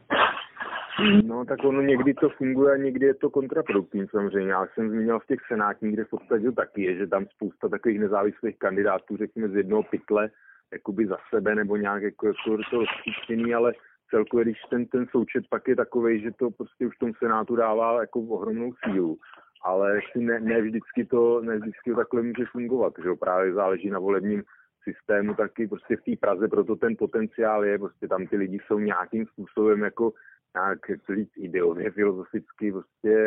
No, 1.23 1.45
tak 1.45 1.63
ono 1.63 1.81
někdy 1.81 2.13
to 2.13 2.29
funguje 2.29 2.73
a 2.73 2.77
někdy 2.77 3.05
je 3.05 3.13
to 3.13 3.29
kontraproduktivní 3.29 4.07
samozřejmě. 4.07 4.51
Já 4.51 4.67
jsem 4.67 4.89
zmínil 4.89 5.19
v 5.19 5.25
těch 5.25 5.39
senátních, 5.47 5.93
kde 5.93 6.03
v 6.03 6.09
podstatě 6.09 6.51
taky 6.51 6.83
je, 6.83 6.95
že 6.95 7.07
tam 7.07 7.25
spousta 7.25 7.69
takových 7.69 7.99
nezávislých 7.99 8.57
kandidátů, 8.59 9.17
řekněme 9.17 9.49
z 9.49 9.55
jednoho 9.55 9.83
pytle, 9.83 10.29
jakoby 10.73 11.07
za 11.07 11.17
sebe 11.29 11.55
nebo 11.55 11.77
nějak 11.77 12.03
jako, 12.03 12.27
jako 12.27 12.57
to 12.69 12.77
rozpříčtěný, 12.77 13.53
ale 13.53 13.73
celkově, 14.09 14.45
když 14.45 14.57
ten, 14.69 14.85
ten 14.85 15.05
součet 15.11 15.43
pak 15.49 15.67
je 15.67 15.75
takový, 15.75 16.21
že 16.21 16.31
to 16.31 16.51
prostě 16.51 16.87
už 16.87 16.95
v 16.95 16.99
tom 16.99 17.11
senátu 17.19 17.55
dává 17.55 17.99
jako 18.01 18.19
ohromnou 18.19 18.73
sílu. 18.83 19.17
Ale 19.63 19.99
ne, 20.15 20.39
ne, 20.39 20.61
vždycky 20.61 21.05
to, 21.05 21.41
ne 21.41 21.57
vždycky 21.57 21.89
to 21.89 21.95
takhle 21.95 22.21
může 22.21 22.45
fungovat, 22.51 22.93
že 23.03 23.09
právě 23.19 23.53
záleží 23.53 23.89
na 23.89 23.99
volebním 23.99 24.43
systému 24.83 25.33
taky 25.33 25.67
prostě 25.67 25.97
v 25.97 26.01
té 26.03 26.11
Praze, 26.19 26.47
proto 26.47 26.75
ten 26.75 26.95
potenciál 26.97 27.65
je, 27.65 27.79
prostě 27.79 28.07
tam 28.07 28.27
ty 28.27 28.37
lidi 28.37 28.59
jsou 28.67 28.79
nějakým 28.79 29.25
způsobem 29.25 29.81
jako 29.81 30.13
nějak 30.55 30.79
říct 31.15 31.37
ideově, 31.37 31.91
filozoficky 31.91 32.71
prostě 32.71 33.17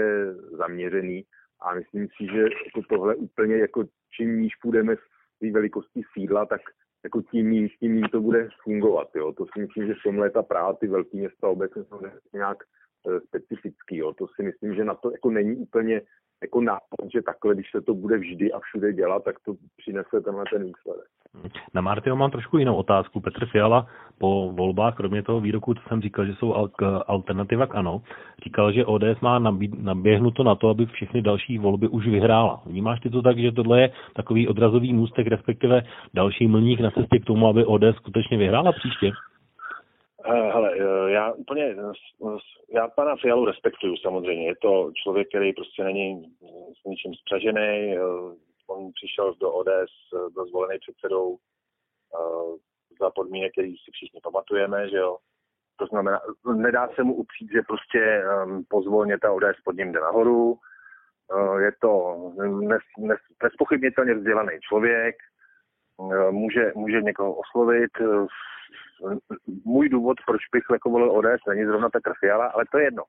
zaměřený 0.51 1.25
a 1.61 1.75
myslím 1.75 2.09
si, 2.17 2.27
že 2.33 2.41
jako 2.41 2.83
tohle 2.89 3.15
úplně 3.15 3.57
jako 3.57 3.85
čím 4.17 4.41
níž 4.41 4.57
půjdeme 4.63 4.97
z 4.97 5.39
té 5.39 5.51
velikosti 5.51 6.03
sídla, 6.13 6.47
tak 6.47 6.61
jako 7.05 7.23
tím 7.23 7.47
méně, 7.47 7.69
tím 7.69 7.95
méně 7.95 8.09
to 8.09 8.21
bude 8.21 8.49
fungovat. 8.63 9.09
Jo. 9.15 9.33
To 9.33 9.45
si 9.45 9.61
myslím, 9.61 9.87
že 9.87 9.95
v 9.95 10.03
tomhle 10.03 10.31
ta 10.31 10.43
Praha, 10.43 10.73
ty 10.75 10.87
velké 10.87 11.17
města 11.17 11.49
obecně 11.49 11.85
jsou 11.85 12.01
nějak 12.33 12.59
e, 13.09 13.21
specifický. 13.21 13.97
Jo. 13.97 14.13
To 14.13 14.27
si 14.29 14.43
myslím, 14.43 14.75
že 14.75 14.85
na 14.85 14.95
to 14.95 15.11
jako 15.11 15.31
není 15.31 15.57
úplně 15.57 16.03
jako 16.43 16.61
nápad, 16.61 17.11
že 17.13 17.23
takhle, 17.23 17.55
když 17.55 17.71
se 17.71 17.81
to 17.81 17.95
bude 17.95 18.19
vždy 18.19 18.53
a 18.53 18.61
všude 18.61 18.93
dělat, 18.93 19.25
tak 19.25 19.41
to 19.41 19.55
přinese 19.77 20.21
tenhle 20.25 20.45
ten 20.53 20.65
výsledek. 20.65 21.09
Na 21.75 21.81
Martyho 21.81 22.17
mám 22.17 22.31
trošku 22.31 22.59
jinou 22.59 22.75
otázku. 22.75 23.21
Petr 23.21 23.47
Fiala 23.47 23.87
po 24.19 24.53
volbách, 24.53 24.97
kromě 24.97 25.23
toho 25.23 25.41
výroku, 25.41 25.75
co 25.75 25.81
jsem 25.89 26.01
říkal, 26.01 26.27
že 26.27 26.35
jsou 26.35 26.55
alternativa 27.07 27.67
k 27.67 27.75
ano, 27.75 28.03
říkal, 28.45 28.73
že 28.73 28.87
ODS 28.87 29.21
má 29.21 29.39
naběhnuto 29.79 30.43
na 30.43 30.55
to, 30.55 30.69
aby 30.69 30.87
všechny 30.87 31.23
další 31.23 31.59
volby 31.59 31.89
už 31.89 32.07
vyhrála. 32.07 32.63
Vnímáš 32.67 33.01
ty 33.01 33.11
to 33.11 33.23
tak, 33.23 33.39
že 33.39 33.53
tohle 33.53 33.81
je 33.81 33.93
takový 34.15 34.49
odrazový 34.49 34.93
můstek, 34.93 35.27
respektive 35.27 35.83
další 36.15 36.47
mlník 36.47 36.81
na 36.81 36.91
cestě 36.91 37.19
k 37.19 37.25
tomu, 37.25 37.49
aby 37.49 37.65
ODS 37.65 37.97
skutečně 37.97 38.37
vyhrála 38.37 38.73
příště? 38.73 39.13
Eh, 40.27 40.51
hele, 40.53 40.71
eh, 40.79 41.11
já 41.11 41.33
úplně, 41.33 41.77
já 42.75 42.89
pana 42.89 43.17
Fialu 43.17 43.45
respektuju 43.45 43.97
samozřejmě. 43.97 44.47
Je 44.47 44.55
to 44.63 44.91
člověk, 45.03 45.29
který 45.29 45.53
prostě 45.53 45.85
není 45.85 46.25
s 46.81 46.85
ničím 46.85 47.15
spřažený. 47.15 47.97
Eh, 48.71 48.73
on 48.73 48.93
přišel 48.95 49.35
do 49.35 49.53
ODS, 49.53 49.93
byl 50.33 50.47
zvolený 50.47 50.79
předsedou 50.79 51.37
za 53.01 53.11
podmínek, 53.11 53.53
který 53.53 53.71
si 53.71 53.91
všichni 53.93 54.21
pamatujeme, 54.23 54.89
že 54.89 54.97
jo. 54.97 55.17
To 55.77 55.87
znamená, 55.87 56.21
nedá 56.55 56.89
se 56.95 57.03
mu 57.03 57.15
upřít, 57.15 57.51
že 57.53 57.63
prostě 57.63 58.25
pozvolně 58.69 59.19
ta 59.19 59.33
ODS 59.33 59.61
pod 59.65 59.77
ním 59.77 59.93
jde 59.93 60.01
nahoru. 60.01 60.59
Je 61.59 61.73
to 61.81 62.17
nes, 62.47 62.83
nes, 62.99 63.19
nespochybnitelně 63.43 64.15
vzdělaný 64.15 64.61
člověk, 64.61 65.17
může, 66.31 66.73
může 66.75 67.03
někoho 67.03 67.35
oslovit, 67.35 67.91
můj 69.65 69.89
důvod, 69.89 70.17
proč 70.27 70.43
bych 70.53 70.65
jako 70.73 70.91
volil 70.91 71.13
ODS, 71.13 71.43
není 71.49 71.65
zrovna 71.65 71.91
Petr 71.91 72.13
Fiala, 72.21 72.47
ale 72.47 72.65
to 72.73 72.79
je 72.79 72.85
jedno. 72.85 73.03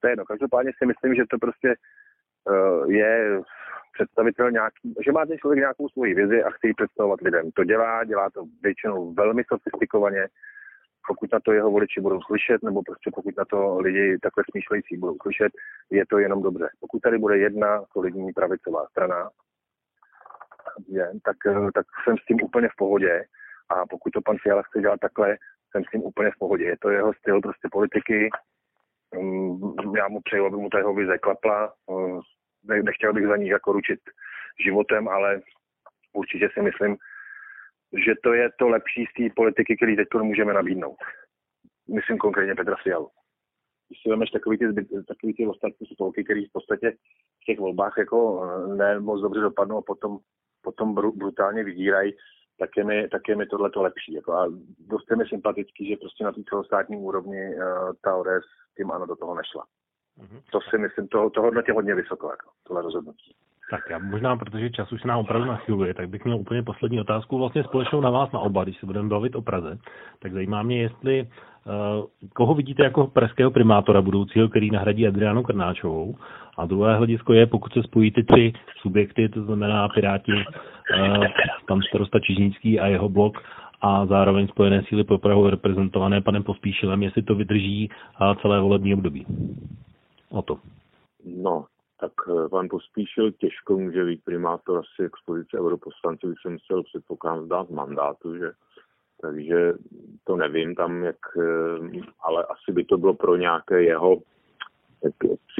To 0.00 0.06
je 0.06 0.12
jedno. 0.12 0.24
Každopádně 0.24 0.72
si 0.78 0.86
myslím, 0.86 1.14
že 1.14 1.22
to 1.30 1.38
prostě 1.38 1.74
uh, 2.44 2.90
je 2.90 3.40
představitel 3.96 4.50
nějaký, 4.50 4.94
že 5.04 5.12
má 5.12 5.26
ten 5.26 5.38
člověk 5.38 5.58
nějakou 5.58 5.88
svoji 5.88 6.14
vizi 6.14 6.42
a 6.42 6.50
chce 6.50 6.66
ji 6.66 6.74
představovat 6.74 7.20
lidem. 7.20 7.50
To 7.50 7.64
dělá, 7.64 8.04
dělá 8.04 8.30
to 8.30 8.40
většinou 8.62 9.14
velmi 9.14 9.42
sofistikovaně, 9.44 10.28
pokud 11.08 11.32
na 11.32 11.40
to 11.40 11.52
jeho 11.52 11.70
voliči 11.70 12.00
budou 12.00 12.20
slyšet, 12.22 12.62
nebo 12.62 12.82
prostě 12.82 13.10
pokud 13.14 13.36
na 13.36 13.44
to 13.44 13.78
lidi 13.78 14.18
takhle 14.22 14.44
smýšlející 14.50 14.96
budou 14.96 15.16
slyšet, 15.22 15.52
je 15.90 16.04
to 16.06 16.18
jenom 16.18 16.42
dobře. 16.42 16.68
Pokud 16.80 17.02
tady 17.02 17.18
bude 17.18 17.38
jedna 17.38 17.84
solidní 17.92 18.32
pravicová 18.32 18.86
strana, 18.86 19.30
je, 20.88 21.12
tak, 21.24 21.36
eh, 21.46 21.72
tak 21.74 21.86
jsem 22.04 22.16
s 22.18 22.24
tím 22.24 22.38
úplně 22.42 22.68
v 22.68 22.76
pohodě 22.76 23.24
a 23.68 23.86
pokud 23.86 24.10
to 24.10 24.20
pan 24.20 24.36
Fiala 24.42 24.62
chce 24.62 24.80
dělat 24.80 25.00
takhle, 25.00 25.36
jsem 25.70 25.84
s 25.84 25.90
tím 25.90 26.02
úplně 26.02 26.30
v 26.30 26.38
pohodě. 26.38 26.64
Je 26.64 26.76
to 26.80 26.90
jeho 26.90 27.12
styl 27.14 27.40
prostě 27.40 27.68
politiky. 27.72 28.30
Mm, 29.14 29.72
já 29.96 30.08
mu 30.08 30.20
přeju, 30.20 30.46
aby 30.46 30.56
mu 30.56 30.68
ta 30.68 30.78
jeho 30.78 30.94
vize 30.94 31.18
klapla. 31.18 31.72
Mm, 32.68 32.84
nechtěl 32.84 33.12
bych 33.12 33.26
za 33.26 33.36
ní 33.36 33.48
jako 33.48 33.72
ručit 33.72 34.00
životem, 34.64 35.08
ale 35.08 35.40
určitě 36.12 36.48
si 36.52 36.62
myslím, 36.62 36.96
že 38.04 38.12
to 38.22 38.32
je 38.32 38.50
to 38.58 38.68
lepší 38.68 39.04
z 39.04 39.12
té 39.16 39.34
politiky, 39.36 39.76
který 39.76 39.96
teď 39.96 40.08
můžeme 40.22 40.52
nabídnout. 40.52 40.96
Myslím 41.94 42.18
konkrétně 42.18 42.54
Petra 42.54 42.76
Fialu. 42.82 43.08
Když 43.88 44.02
si 44.02 44.10
vemeš 44.10 44.30
takový 44.30 44.58
ty, 44.58 44.66
takový 45.08 45.34
ty 45.34 45.46
ostatní 45.46 45.86
spolky, 45.86 46.24
který 46.24 46.46
v 46.46 46.52
podstatě 46.52 46.90
v 47.42 47.44
těch 47.46 47.58
volbách 47.58 47.94
jako 47.98 48.44
eh, 48.44 48.76
ne 48.76 49.00
moc 49.00 49.22
dobře 49.22 49.40
dopadnou 49.40 49.78
a 49.78 49.82
potom, 49.82 50.18
potom 50.62 50.94
brutálně 50.94 51.64
vydírají, 51.64 52.16
tak 52.58 52.70
je 52.76 52.84
mi, 52.84 53.08
tak 53.08 53.22
je 53.28 53.36
mi 53.36 53.46
tohle 53.46 53.70
to 53.70 53.82
lepší. 53.82 54.12
Jako 54.12 54.32
a 54.32 54.46
dost 54.78 55.10
je 55.10 55.16
mi 55.16 55.24
sympatický, 55.28 55.88
že 55.88 55.96
prostě 55.96 56.24
na 56.24 56.32
té 56.32 56.40
celostátní 56.48 56.96
úrovni 56.96 57.54
uh, 57.54 57.92
ta 58.02 58.16
ODS 58.16 58.46
tím 58.76 58.90
ano 58.90 59.06
do 59.06 59.16
toho 59.16 59.34
nešla. 59.34 59.66
Mm-hmm. 60.20 60.40
To 60.52 60.60
si 60.70 60.78
myslím, 60.78 61.08
to, 61.08 61.30
to 61.30 61.42
hodnotě 61.42 61.72
hodně 61.72 61.94
vysoko, 61.94 62.30
jako, 62.30 62.50
tohle 62.66 62.82
rozhodnutí. 62.82 63.34
Tak 63.70 63.80
já 63.90 63.98
možná, 63.98 64.36
protože 64.36 64.70
čas 64.70 64.92
už 64.92 65.02
se 65.02 65.08
nám 65.08 65.18
opravdu 65.18 65.48
nachyluje, 65.48 65.94
tak 65.94 66.08
bych 66.08 66.24
měl 66.24 66.36
úplně 66.36 66.62
poslední 66.62 67.00
otázku 67.00 67.38
vlastně 67.38 67.64
společnou 67.64 68.00
na 68.00 68.10
vás 68.10 68.32
na 68.32 68.40
oba, 68.40 68.64
když 68.64 68.78
se 68.78 68.86
budeme 68.86 69.08
bavit 69.08 69.34
o 69.34 69.42
Praze. 69.42 69.78
Tak 70.22 70.32
zajímá 70.32 70.62
mě, 70.62 70.82
jestli 70.82 71.22
uh, 71.22 72.04
koho 72.34 72.54
vidíte 72.54 72.84
jako 72.84 73.06
pražského 73.06 73.50
primátora 73.50 74.02
budoucího, 74.02 74.48
který 74.48 74.70
nahradí 74.70 75.06
Adriánu 75.06 75.42
Krnáčovou. 75.42 76.14
A 76.58 76.66
druhé 76.66 76.96
hledisko 76.96 77.32
je, 77.32 77.46
pokud 77.46 77.72
se 77.72 77.82
spojí 77.82 78.10
ty 78.10 78.24
tři 78.24 78.52
subjekty, 78.82 79.28
to 79.28 79.44
znamená 79.44 79.88
Piráti, 79.88 80.32
uh, 80.32 81.24
pan 81.68 81.80
starosta 81.82 82.20
Čižnický 82.20 82.80
a 82.80 82.86
jeho 82.86 83.08
blok, 83.08 83.38
a 83.80 84.06
zároveň 84.06 84.48
Spojené 84.48 84.82
síly 84.82 85.04
pro 85.04 85.18
Prahu 85.18 85.50
reprezentované 85.50 86.20
panem 86.20 86.42
Pospíšilem, 86.42 87.02
jestli 87.02 87.22
to 87.22 87.34
vydrží 87.34 87.90
celé 88.42 88.60
volební 88.60 88.94
období. 88.94 89.26
O 90.30 90.42
to. 90.42 90.58
No, 91.24 91.66
tak 92.00 92.12
eh, 92.28 92.48
pan 92.48 92.68
Pospíšil 92.68 93.32
těžko 93.32 93.78
může 93.78 94.04
být 94.04 94.24
primátor 94.24 94.78
asi 94.78 95.06
expozice 95.06 95.58
europoslanců, 95.58 96.28
bych 96.28 96.38
se 96.42 96.48
musel 96.48 96.82
předpokládám 96.82 97.44
zdát 97.44 97.70
mandátu, 97.70 98.38
že 98.38 98.52
takže 99.20 99.72
to 100.24 100.36
nevím 100.36 100.74
tam, 100.74 101.04
jak, 101.04 101.16
eh, 101.38 102.00
ale 102.20 102.44
asi 102.44 102.72
by 102.72 102.84
to 102.84 102.98
bylo 102.98 103.14
pro 103.14 103.36
nějaké 103.36 103.82
jeho, 103.82 104.16
jak 105.04 105.14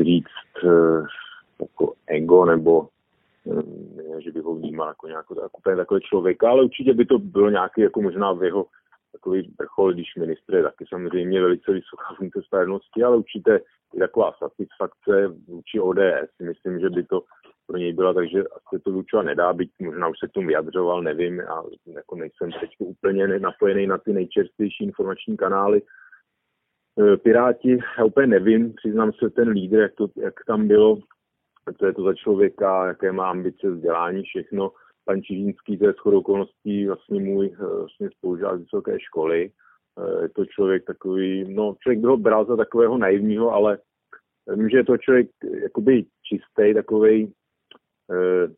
říct, 0.05 0.65
eh, 0.65 1.03
jako 1.61 1.95
ego 2.07 2.45
nebo 2.45 2.89
ne, 3.97 4.23
že 4.23 4.33
by 4.33 4.41
ho 4.41 4.55
vnímal 4.55 4.89
jako 4.89 5.07
nějakou 5.09 5.41
jako 5.43 5.77
takový 5.77 6.01
člověka, 6.01 6.51
ale 6.51 6.63
určitě 6.63 6.95
by 6.95 7.07
to 7.07 7.19
bylo 7.19 7.51
nějaký 7.51 7.81
jako 7.81 8.03
možná 8.03 8.33
v 8.33 8.45
jeho 8.45 8.67
takový 9.13 9.55
vrchol, 9.59 9.93
když 9.93 10.17
ministr 10.19 10.55
je 10.55 10.63
taky 10.63 10.85
samozřejmě 10.89 11.41
velice 11.41 11.73
vysoká 11.73 12.15
funkce 12.17 12.43
spravedlnosti, 12.43 13.03
ale 13.03 13.17
určitě 13.17 13.61
i 13.95 13.99
taková 13.99 14.33
satisfakce 14.39 15.29
vůči 15.49 15.81
ODS. 15.81 16.31
Myslím, 16.43 16.81
že 16.81 16.91
by 16.91 17.05
to 17.05 17.23
pro 17.67 17.77
něj 17.77 17.93
byla, 17.93 18.13
takže 18.13 18.43
asi 18.43 18.83
to 18.83 18.91
vyučovat 18.91 19.27
nedá, 19.27 19.53
byť 19.53 19.71
možná 19.81 20.09
už 20.09 20.19
se 20.19 20.29
k 20.29 20.33
tomu 20.33 20.47
vyjadřoval, 20.47 21.03
nevím, 21.03 21.39
já 21.39 21.63
jako 21.87 22.17
nejsem 22.17 22.51
teď 22.61 22.71
úplně 22.79 23.39
napojený 23.39 23.87
na 23.87 23.99
ty 23.99 24.13
nejčerstvější 24.13 24.85
informační 24.85 25.37
kanály. 25.37 25.83
E, 27.01 27.17
Piráti, 27.17 27.79
já 27.99 28.05
úplně 28.05 28.27
nevím, 28.27 28.75
přiznám 28.75 29.13
se 29.13 29.31
ten 29.31 29.49
lídr, 29.49 29.79
jak, 29.79 29.95
to, 29.95 30.09
jak 30.17 30.35
tam 30.47 30.69
bylo, 30.69 30.99
co 31.79 31.87
je 31.87 31.93
to 31.93 32.03
za 32.03 32.15
člověka, 32.15 32.87
jaké 32.87 33.13
má 33.13 33.31
ambice, 33.31 33.71
vzdělání, 33.71 34.23
všechno. 34.23 34.73
Pan 35.07 35.23
Čižínský, 35.23 35.79
to 35.79 35.87
je 35.87 35.93
shodou 35.93 36.19
okolností 36.19 36.87
vlastně 36.87 37.21
můj 37.21 37.47
e, 37.47 37.67
vlastně 37.67 38.11
spolužák 38.19 38.59
z 38.59 38.63
vysoké 38.63 39.01
školy. 39.01 39.51
E, 39.99 40.23
je 40.23 40.29
to 40.29 40.47
člověk 40.47 40.85
takový, 40.85 41.55
no 41.55 41.77
člověk 41.83 41.99
by 41.99 42.07
ho 42.07 42.17
bral 42.17 42.45
za 42.47 42.57
takového 42.57 42.99
naivního, 42.99 43.53
ale 43.53 43.79
vím, 44.57 44.69
že 44.69 44.77
je 44.77 44.85
to 44.85 44.99
člověk 44.99 45.29
jakoby 45.63 46.05
čistý, 46.23 46.75
takový 46.75 47.33
Eh, 48.13 48.49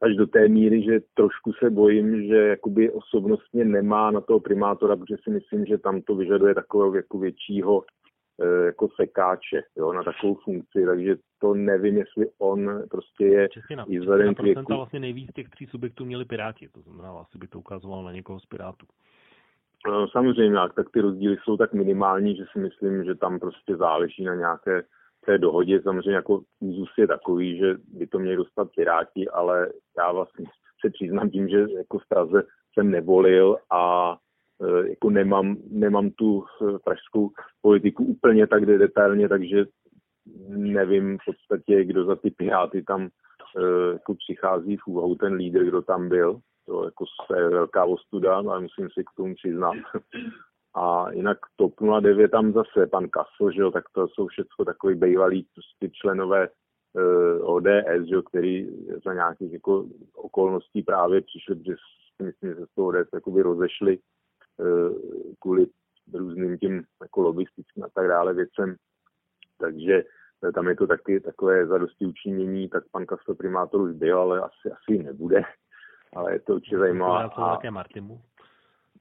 až 0.00 0.16
do 0.16 0.26
té 0.26 0.48
míry, 0.48 0.82
že 0.82 1.00
trošku 1.14 1.52
se 1.52 1.70
bojím, 1.70 2.26
že 2.26 2.36
jakoby 2.36 2.90
osobnostně 2.90 3.64
nemá 3.64 4.10
na 4.10 4.20
toho 4.20 4.40
primátora, 4.40 4.96
protože 4.96 5.16
si 5.24 5.30
myslím, 5.30 5.66
že 5.66 5.78
tam 5.78 6.02
to 6.02 6.14
vyžaduje 6.14 6.54
takového 6.54 6.94
jako 6.94 7.18
většího 7.18 7.82
eh, 7.82 7.97
jako 8.64 8.88
sekáče 9.00 9.62
jo, 9.76 9.92
na 9.92 10.02
takovou 10.02 10.34
funkci, 10.34 10.86
takže 10.86 11.16
to 11.38 11.54
nevím, 11.54 11.96
jestli 11.96 12.26
on 12.38 12.82
prostě 12.90 13.26
je 13.26 13.48
Čestina, 13.48 13.84
i 13.88 13.98
vzhledem 13.98 14.34
k 14.34 14.42
věku. 14.42 14.74
vlastně 14.74 15.00
nejvíc 15.00 15.30
těch 15.34 15.48
tří 15.48 15.66
subjektů 15.66 16.04
měli 16.04 16.24
Piráti, 16.24 16.68
to 16.68 16.80
znamená, 16.80 17.10
asi 17.10 17.38
by 17.38 17.46
to 17.46 17.58
ukazovalo 17.58 18.02
na 18.02 18.12
někoho 18.12 18.40
z 18.40 18.46
Pirátů. 18.46 18.86
No, 19.86 20.08
samozřejmě, 20.08 20.58
tak 20.76 20.90
ty 20.92 21.00
rozdíly 21.00 21.36
jsou 21.42 21.56
tak 21.56 21.72
minimální, 21.72 22.36
že 22.36 22.44
si 22.52 22.58
myslím, 22.58 23.04
že 23.04 23.14
tam 23.14 23.40
prostě 23.40 23.76
záleží 23.76 24.24
na 24.24 24.34
nějaké 24.34 24.82
té 25.26 25.38
dohodě 25.38 25.82
samozřejmě 25.82 26.14
jako 26.14 26.40
úzus 26.60 26.88
je 26.98 27.06
takový, 27.06 27.58
že 27.58 27.74
by 27.88 28.06
to 28.06 28.18
měli 28.18 28.36
dostat 28.36 28.68
Piráti, 28.76 29.28
ale 29.28 29.68
já 29.98 30.12
vlastně 30.12 30.46
se 30.84 30.90
přiznám 30.90 31.30
tím, 31.30 31.48
že 31.48 31.66
jako 31.76 31.98
v 31.98 32.08
Praze 32.08 32.42
jsem 32.74 32.90
nevolil 32.90 33.56
a 33.70 34.12
e, 34.12 34.27
jako 34.88 35.10
nemám, 35.10 35.56
nemám 35.70 36.10
tu 36.10 36.44
e, 36.44 36.78
pražskou 36.84 37.30
politiku 37.62 38.04
úplně 38.04 38.46
tak 38.46 38.66
detailně, 38.66 39.28
takže 39.28 39.64
nevím 40.48 41.18
v 41.18 41.24
podstatě, 41.26 41.84
kdo 41.84 42.04
za 42.04 42.16
ty 42.16 42.30
Piráty 42.30 42.82
tam 42.82 43.02
e, 43.02 43.92
jako 43.92 44.14
přichází 44.14 44.76
v 44.76 44.86
úvahu 44.86 45.14
ten 45.14 45.32
lídr, 45.32 45.64
kdo 45.64 45.82
tam 45.82 46.08
byl. 46.08 46.40
To 46.66 46.84
jako 46.84 47.04
je 47.36 47.48
velká 47.48 47.84
ostuda, 47.84 48.36
ale 48.36 48.60
musím 48.60 48.88
si 48.90 49.04
k 49.04 49.16
tomu 49.16 49.34
přiznat. 49.34 49.76
A 50.74 51.12
jinak 51.12 51.38
TOP 51.56 51.74
09 52.00 52.30
tam 52.30 52.52
zase 52.52 52.86
pan 52.86 53.08
Kasl, 53.08 53.50
že 53.50 53.60
jo, 53.60 53.70
tak 53.70 53.84
to 53.92 54.08
jsou 54.08 54.26
všechno 54.26 54.64
takový 54.64 54.94
bývalí 54.94 55.46
prostě 55.54 55.90
členové 56.02 56.48
uh, 56.48 57.54
ODS, 57.54 58.08
že 58.08 58.14
jo, 58.14 58.22
který 58.22 58.68
za 59.04 59.14
nějakých 59.14 59.52
jako 59.52 59.86
okolností 60.14 60.82
právě 60.82 61.20
přišli, 61.20 61.56
že 61.66 61.74
si 62.16 62.22
myslím, 62.22 62.50
že 62.50 62.56
se 62.56 62.66
z 62.66 62.74
toho 62.74 62.88
ODS 62.88 63.08
jakoby 63.14 63.42
rozešli 63.42 63.98
kvůli 65.40 65.66
různým 66.14 66.58
tím 66.58 66.84
jako 67.02 67.22
lobistickým 67.22 67.84
a 67.84 67.88
tak 67.94 68.08
dále 68.08 68.34
věcem. 68.34 68.76
Takže 69.58 70.02
eh, 70.48 70.52
tam 70.52 70.68
je 70.68 70.76
to 70.76 70.86
taky 70.86 71.20
takové 71.20 71.66
zadosti 71.66 72.06
učinění, 72.06 72.68
tak 72.68 72.84
pan 72.92 73.06
Kasl 73.06 73.34
primátor 73.34 73.80
už 73.80 73.92
byl, 73.92 74.18
ale 74.18 74.40
asi, 74.40 74.70
asi 74.70 75.02
nebude. 75.02 75.42
Ale 76.16 76.32
je 76.32 76.40
to 76.40 76.54
určitě 76.54 76.78
zajímavé. 76.78 77.30
A... 77.36 77.70
Martimu? 77.70 78.20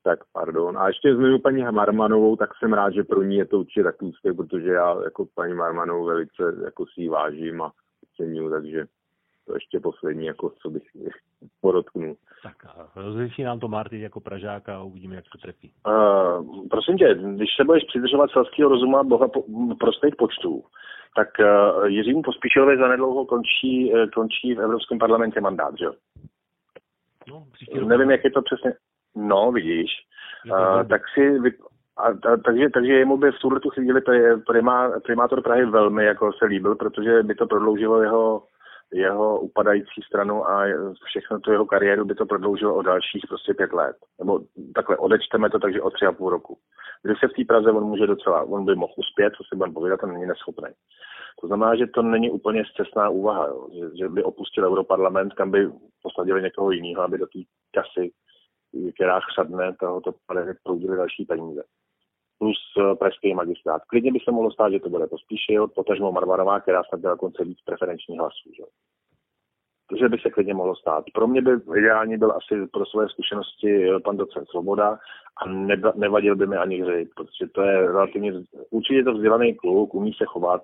tak 0.03 0.19
pardon. 0.33 0.77
A 0.77 0.87
ještě 0.87 1.15
zmiňu 1.15 1.39
paní 1.39 1.63
Marmanovou, 1.63 2.35
tak 2.35 2.49
jsem 2.55 2.73
rád, 2.73 2.93
že 2.93 3.03
pro 3.03 3.23
ní 3.23 3.35
je 3.35 3.45
to 3.45 3.59
určitě 3.59 3.83
takový 3.83 4.11
úspěch, 4.11 4.35
protože 4.35 4.71
já 4.71 5.03
jako 5.03 5.25
paní 5.35 5.53
Marmanovou 5.53 6.05
velice 6.05 6.43
jako 6.65 6.85
si 6.85 7.01
ji 7.01 7.09
vážím 7.09 7.61
a 7.61 7.71
cením, 8.17 8.49
takže 8.49 8.85
to 9.47 9.53
ještě 9.53 9.79
poslední, 9.79 10.25
jako 10.25 10.49
co 10.61 10.69
bych 10.69 10.83
podotknul. 11.61 12.15
Tak 12.43 12.55
rozliší 12.95 13.43
nám 13.43 13.59
to 13.59 13.67
Martin 13.67 14.01
jako 14.01 14.19
Pražáka 14.19 14.77
a 14.77 14.83
uvidíme, 14.83 15.15
jak 15.15 15.25
se 15.25 15.37
trefí. 15.41 15.73
Uh, 15.87 16.67
prosím 16.69 16.97
tě, 16.97 17.15
když 17.35 17.49
se 17.57 17.63
budeš 17.63 17.83
přidržovat 17.87 18.31
selského 18.31 18.69
rozumu 18.69 18.97
a 18.97 19.03
boha 19.03 19.27
po, 19.27 19.43
prostých 19.79 20.15
počtů, 20.15 20.63
tak 21.15 21.27
uh, 21.39 21.85
Jiřímu 21.85 22.21
Pospíšilovi 22.21 22.77
zanedlouho 22.77 23.25
končí, 23.25 23.93
uh, 23.93 24.09
končí 24.13 24.53
v 24.53 24.61
Evropském 24.61 24.99
parlamentě 24.99 25.41
mandát, 25.41 25.77
že 25.77 25.85
jo? 25.85 25.93
No, 27.29 27.47
Nevím, 27.85 28.11
jak 28.11 28.23
je 28.23 28.31
to 28.31 28.41
přesně. 28.41 28.73
No, 29.15 29.51
vidíš. 29.51 29.91
Uh, 30.51 30.83
tak 30.83 31.01
si 31.13 31.39
vy, 31.39 31.51
a, 31.97 32.07
a, 32.07 32.37
takže, 32.45 32.69
takže 32.69 32.93
jemu 32.93 33.17
by 33.17 33.31
v 33.31 33.39
tuhle 33.39 33.59
tu 33.59 33.69
chvíli 33.69 34.01
primá, 34.47 34.99
primátor 34.99 35.41
Prahy 35.41 35.65
velmi 35.65 36.05
jako 36.05 36.33
se 36.33 36.45
líbil, 36.45 36.75
protože 36.75 37.23
by 37.23 37.35
to 37.35 37.47
prodloužilo 37.47 38.01
jeho, 38.01 38.43
jeho 38.93 39.39
upadající 39.39 40.01
stranu 40.07 40.49
a 40.49 40.65
všechno 41.05 41.39
tu 41.39 41.51
jeho 41.51 41.65
kariéru 41.65 42.05
by 42.05 42.15
to 42.15 42.25
prodloužilo 42.25 42.75
o 42.75 42.81
dalších 42.81 43.23
prostě 43.27 43.53
pět 43.53 43.73
let. 43.73 43.95
Nebo 44.19 44.39
takhle 44.75 44.97
odečteme 44.97 45.49
to 45.49 45.59
takže 45.59 45.81
o 45.81 45.89
tři 45.89 46.05
a 46.05 46.11
půl 46.11 46.29
roku. 46.29 46.57
Když 47.03 47.19
se 47.19 47.27
v 47.27 47.33
té 47.33 47.45
Praze 47.45 47.71
on 47.71 47.83
může 47.83 48.07
docela, 48.07 48.43
on 48.43 48.65
by 48.65 48.75
mohl 48.75 48.93
uspět, 48.97 49.33
co 49.37 49.43
si 49.43 49.55
budeme 49.55 49.73
povědat, 49.73 50.03
on 50.03 50.13
není 50.13 50.25
neschopný. 50.25 50.69
To 51.41 51.47
znamená, 51.47 51.75
že 51.75 51.87
to 51.87 52.01
není 52.01 52.31
úplně 52.31 52.63
zcestná 52.65 53.09
úvaha, 53.09 53.47
jo. 53.47 53.67
Že, 53.73 53.97
že, 53.97 54.09
by 54.09 54.23
opustil 54.23 54.65
Europarlament, 54.65 55.33
kam 55.33 55.51
by 55.51 55.71
posadili 56.03 56.41
někoho 56.41 56.71
jiného, 56.71 57.03
aby 57.03 57.17
do 57.17 57.25
té 57.25 57.39
kasy 57.73 58.11
která 58.93 59.19
chřadne, 59.19 59.75
tohoto 59.79 60.11
proudily 60.63 60.97
další 60.97 61.25
peníze. 61.25 61.63
Plus 62.39 62.57
eh, 62.77 62.95
pražský 62.95 63.33
magistrát. 63.33 63.81
Klidně 63.87 64.11
by 64.11 64.19
se 64.19 64.31
mohlo 64.31 64.51
stát, 64.51 64.71
že 64.71 64.79
to 64.79 64.89
bude 64.89 65.07
Pospíšil, 65.07 65.67
potažmo 65.67 66.11
Marvarová, 66.11 66.59
která 66.59 66.83
snad 66.83 67.01
byla 67.01 67.17
konce 67.17 67.43
víc 67.43 67.57
preferenčních 67.65 68.19
hlasů. 68.19 68.49
Že? 68.57 68.63
Takže 69.89 70.09
by 70.09 70.17
se 70.17 70.29
klidně 70.29 70.53
mohlo 70.53 70.75
stát. 70.75 71.03
Pro 71.13 71.27
mě 71.27 71.41
by 71.41 71.51
ideální 71.77 72.17
byl 72.17 72.31
asi 72.31 72.67
pro 72.73 72.85
své 72.85 73.09
zkušenosti 73.09 73.89
eh, 73.89 73.99
pan 73.99 74.17
docent 74.17 74.47
Svoboda 74.49 74.99
a 75.41 75.49
nevadil 75.95 76.35
by 76.35 76.47
mi 76.47 76.57
ani 76.57 76.81
hřej, 76.81 77.05
protože 77.15 77.51
to 77.51 77.61
je 77.61 77.81
relativně, 77.81 78.33
určitě 78.69 79.03
to 79.03 79.13
vzdělaný 79.13 79.55
kluk, 79.55 79.93
umí 79.93 80.13
se 80.13 80.25
chovat, 80.25 80.61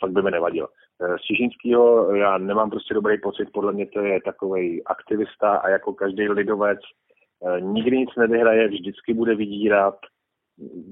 fakt 0.00 0.12
by 0.12 0.22
mi 0.22 0.30
nevadil. 0.30 0.68
Eh, 1.02 1.18
z 1.18 1.22
Čižinského 1.22 2.14
já 2.14 2.38
nemám 2.38 2.70
prostě 2.70 2.94
dobrý 2.94 3.20
pocit, 3.20 3.48
podle 3.52 3.72
mě 3.72 3.86
to 3.86 4.00
je 4.00 4.20
takový 4.24 4.84
aktivista 4.84 5.56
a 5.56 5.68
jako 5.68 5.92
každý 5.92 6.28
lidovec 6.28 6.78
Eh, 7.46 7.60
nikdy 7.60 7.98
nic 7.98 8.10
nevyhraje, 8.18 8.68
vždycky 8.68 9.14
bude 9.14 9.34
vydírat. 9.34 9.94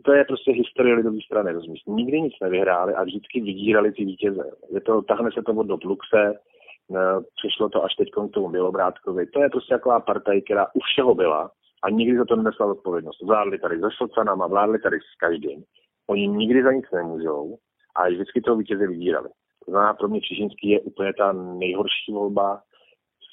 To 0.04 0.12
je 0.12 0.24
prostě 0.24 0.52
historie 0.52 0.94
lidové 0.94 1.18
strany, 1.26 1.52
rozumíš? 1.52 1.82
Nikdy 1.86 2.20
nic 2.20 2.34
nevyhráli 2.42 2.94
a 2.94 3.04
vždycky 3.04 3.40
vydírali 3.40 3.92
ty 3.92 4.04
vítěze. 4.04 4.50
Je 4.70 4.80
to, 4.80 5.02
tahne 5.02 5.30
se 5.32 5.42
to 5.42 5.52
od 5.52 5.66
do 5.66 5.78
Luxe, 5.84 6.34
eh, 6.34 7.20
přišlo 7.36 7.68
to 7.68 7.84
až 7.84 7.94
teď 7.94 8.10
k 8.10 8.34
tomu 8.34 8.48
Bělobrádkovi. 8.48 9.26
To 9.26 9.42
je 9.42 9.48
prostě 9.48 9.74
taková 9.74 10.00
partaj, 10.00 10.42
která 10.42 10.66
u 10.74 10.80
všeho 10.80 11.14
byla 11.14 11.50
a 11.82 11.90
nikdy 11.90 12.18
za 12.18 12.24
to 12.24 12.36
nenesla 12.36 12.66
odpovědnost. 12.66 13.22
Vládli 13.22 13.58
tady 13.58 13.80
se 13.80 13.88
socanama, 13.96 14.46
vládli 14.46 14.78
tady 14.78 14.96
s 14.96 15.18
každým. 15.18 15.64
Oni 16.06 16.28
nikdy 16.28 16.62
za 16.62 16.72
nic 16.72 16.86
nemůžou 16.94 17.56
a 17.96 18.08
vždycky 18.08 18.40
toho 18.40 18.56
vítěze 18.56 18.86
vydírali. 18.86 19.28
To 19.64 19.70
znamená, 19.70 19.94
pro 19.94 20.08
mě 20.08 20.20
Čižinský 20.20 20.68
je 20.68 20.80
úplně 20.80 21.12
ta 21.18 21.32
nejhorší 21.32 22.12
volba. 22.12 22.62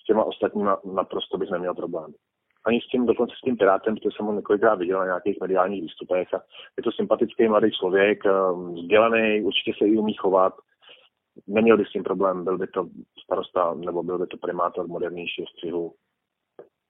S 0.01 0.05
těma 0.05 0.23
ostatníma 0.23 0.80
naprosto 0.93 1.38
bych 1.38 1.49
neměl 1.49 1.73
problém 1.73 2.14
ani 2.65 2.81
s 2.81 2.88
tím, 2.88 3.06
dokonce 3.06 3.35
s 3.38 3.41
tím 3.41 3.57
Pirátem, 3.57 3.95
protože 3.95 4.10
jsem 4.15 4.26
ho 4.26 4.34
několikrát 4.34 4.76
viděl 4.76 4.99
na 4.99 5.06
nějakých 5.06 5.38
mediálních 5.41 5.81
výstupech 5.81 6.34
a 6.34 6.41
je 6.77 6.84
to 6.84 6.91
sympatický 6.91 7.48
mladý 7.48 7.72
člověk, 7.72 8.26
ehm, 8.26 8.73
vzdělaný, 8.73 9.41
určitě 9.41 9.72
se 9.77 9.88
i 9.88 9.98
umí 9.98 10.14
chovat, 10.14 10.53
neměl 11.48 11.77
by 11.77 11.85
s 11.85 11.91
tím 11.91 12.03
problém, 12.03 12.44
byl 12.44 12.57
by 12.57 12.68
to 12.68 12.88
starosta 13.23 13.73
nebo 13.73 14.03
byl 14.03 14.19
by 14.19 14.27
to 14.27 14.38
primátor 14.38 14.88
modernějšího 14.88 15.48
střihu. 15.48 15.94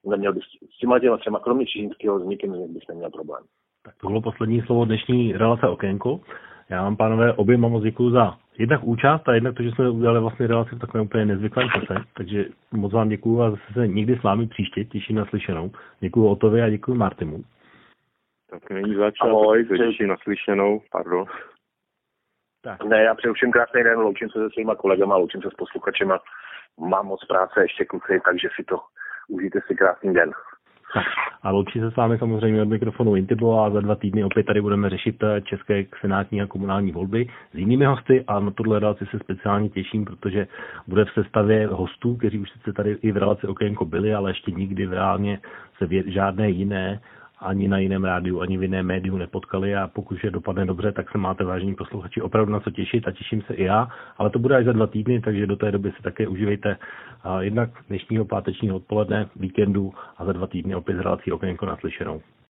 Neměl 0.06 0.34
by 0.34 0.40
s 0.76 0.78
těma 0.80 1.00
těma 1.00 1.18
třema, 1.18 1.40
kromě 1.40 1.66
Čižínského, 1.66 2.20
s 2.20 2.26
nikým 2.26 2.74
bych 2.74 2.84
neměl 2.90 3.10
problém. 3.10 3.44
Tak 3.86 3.96
to 4.02 4.08
bylo 4.08 4.22
poslední 4.22 4.62
slovo 4.62 4.86
dnešní 4.86 5.34
relace 5.34 5.68
Okénko. 5.68 6.20
Já 6.74 6.84
vám, 6.84 6.98
pánové, 6.98 7.34
oběma 7.34 7.68
moc 7.68 7.84
děkuju 7.84 8.10
za 8.10 8.38
jednak 8.58 8.84
účast 8.84 9.30
a 9.30 9.34
jednak 9.34 9.56
to, 9.56 9.64
že 9.64 9.72
jsme 9.72 9.90
udělali 9.90 10.20
vlastně 10.20 10.48
relaci 10.48 10.76
v 10.76 10.80
takovém 10.80 11.06
úplně 11.06 11.26
nezvyklém 11.26 11.70
čase. 11.70 11.96
Takže 12.14 12.46
moc 12.72 12.94
vám 12.94 13.10
děkuju 13.10 13.42
a 13.42 13.52
zase 13.52 13.74
se 13.74 13.88
někdy 13.88 14.20
s 14.20 14.24
vámi 14.24 14.48
příště 14.48 14.86
těším 14.86 15.16
na 15.16 15.26
slyšenou. 15.26 15.72
Děkuju 16.00 16.28
Otovi 16.28 16.62
a 16.62 16.70
děkuju 16.70 16.98
Martimu. 16.98 17.44
Tak 18.50 18.70
není 18.70 18.96
zač, 18.96 19.16
ahoj, 19.22 19.66
těším 19.66 20.08
na 20.08 20.18
slyšenou, 20.18 20.82
pardon. 20.92 21.26
Tak. 22.62 22.84
Ne, 22.84 23.04
já 23.04 23.16
přeju 23.16 23.34
všem 23.34 23.52
krásný 23.52 23.84
den, 23.84 24.00
loučím 24.00 24.30
se 24.30 24.40
se 24.40 24.50
svýma 24.54 24.76
kolegama, 24.76 25.16
loučím 25.16 25.42
se 25.42 25.50
s 25.50 25.54
posluchačema. 25.54 26.20
Mám 26.80 27.06
moc 27.06 27.26
práce 27.26 27.62
ještě 27.62 27.86
kluci, 27.86 28.22
takže 28.26 28.50
si 28.56 28.64
to 28.64 28.80
užijte 29.28 29.60
si 29.68 29.76
krásný 29.76 30.14
den. 30.14 30.32
A 31.44 31.52
loučí 31.52 31.80
se 31.80 31.92
s 31.92 31.96
vámi 31.96 32.18
samozřejmě 32.18 32.62
od 32.62 32.68
mikrofonu 32.68 33.16
Intibo 33.16 33.60
a 33.60 33.70
za 33.70 33.82
dva 33.82 33.96
týdny 33.96 34.24
opět 34.24 34.46
tady 34.46 34.62
budeme 34.62 34.90
řešit 34.90 35.24
eh, 35.24 35.42
české 35.42 35.86
senátní 36.02 36.42
a 36.42 36.48
komunální 36.48 36.92
volby 36.92 37.28
s 37.54 37.58
jinými 37.58 37.86
hosty 37.86 38.24
a 38.28 38.40
na 38.40 38.52
tuhle 38.52 38.80
relaci 38.80 39.06
se 39.06 39.20
speciálně 39.20 39.70
těším, 39.70 40.06
protože 40.06 40.48
bude 40.88 41.06
v 41.06 41.12
sestavě 41.12 41.68
hostů, 41.68 42.16
kteří 42.16 42.40
už 42.40 42.50
sice 42.52 42.74
tady 42.74 42.98
i 43.02 43.12
v 43.12 43.18
relaci 43.18 43.48
Okénko 43.48 43.86
byli, 43.86 44.14
ale 44.14 44.30
ještě 44.30 44.52
nikdy 44.52 44.86
v 44.86 44.94
reálně 44.94 45.40
se 45.78 45.86
v 45.86 46.12
žádné 46.12 46.50
jiné 46.50 47.00
ani 47.44 47.68
na 47.68 47.78
jiném 47.78 48.04
rádiu, 48.04 48.42
ani 48.42 48.58
v 48.58 48.64
jiném 48.64 48.86
médiu 48.86 49.18
nepotkali 49.18 49.76
a 49.76 49.88
pokud 49.88 50.24
je 50.24 50.32
dopadne 50.32 50.66
dobře, 50.66 50.92
tak 50.92 51.12
se 51.12 51.18
máte 51.18 51.44
vážení 51.44 51.76
posluchači 51.76 52.22
opravdu 52.22 52.52
na 52.54 52.60
co 52.60 52.72
těšit 52.72 53.08
a 53.08 53.12
těším 53.12 53.42
se 53.42 53.54
i 53.54 53.64
já, 53.64 53.88
ale 54.18 54.30
to 54.30 54.40
bude 54.40 54.56
až 54.56 54.66
za 54.66 54.72
dva 54.72 54.88
týdny, 54.88 55.22
takže 55.22 55.48
do 55.48 55.56
té 55.56 55.72
doby 55.72 55.92
si 55.92 56.04
také 56.04 56.28
užívejte 56.28 56.78
jednak 57.40 57.70
dnešního 57.88 58.26
pátečního 58.26 58.76
odpoledne, 58.76 59.30
víkendu 59.36 59.94
a 60.18 60.26
za 60.26 60.34
dva 60.34 60.48
týdny 60.48 60.76
opět 60.76 60.96
z 60.96 61.00
relací 61.00 61.32
Okénko 61.32 61.66
naslyšenou. 61.66 62.22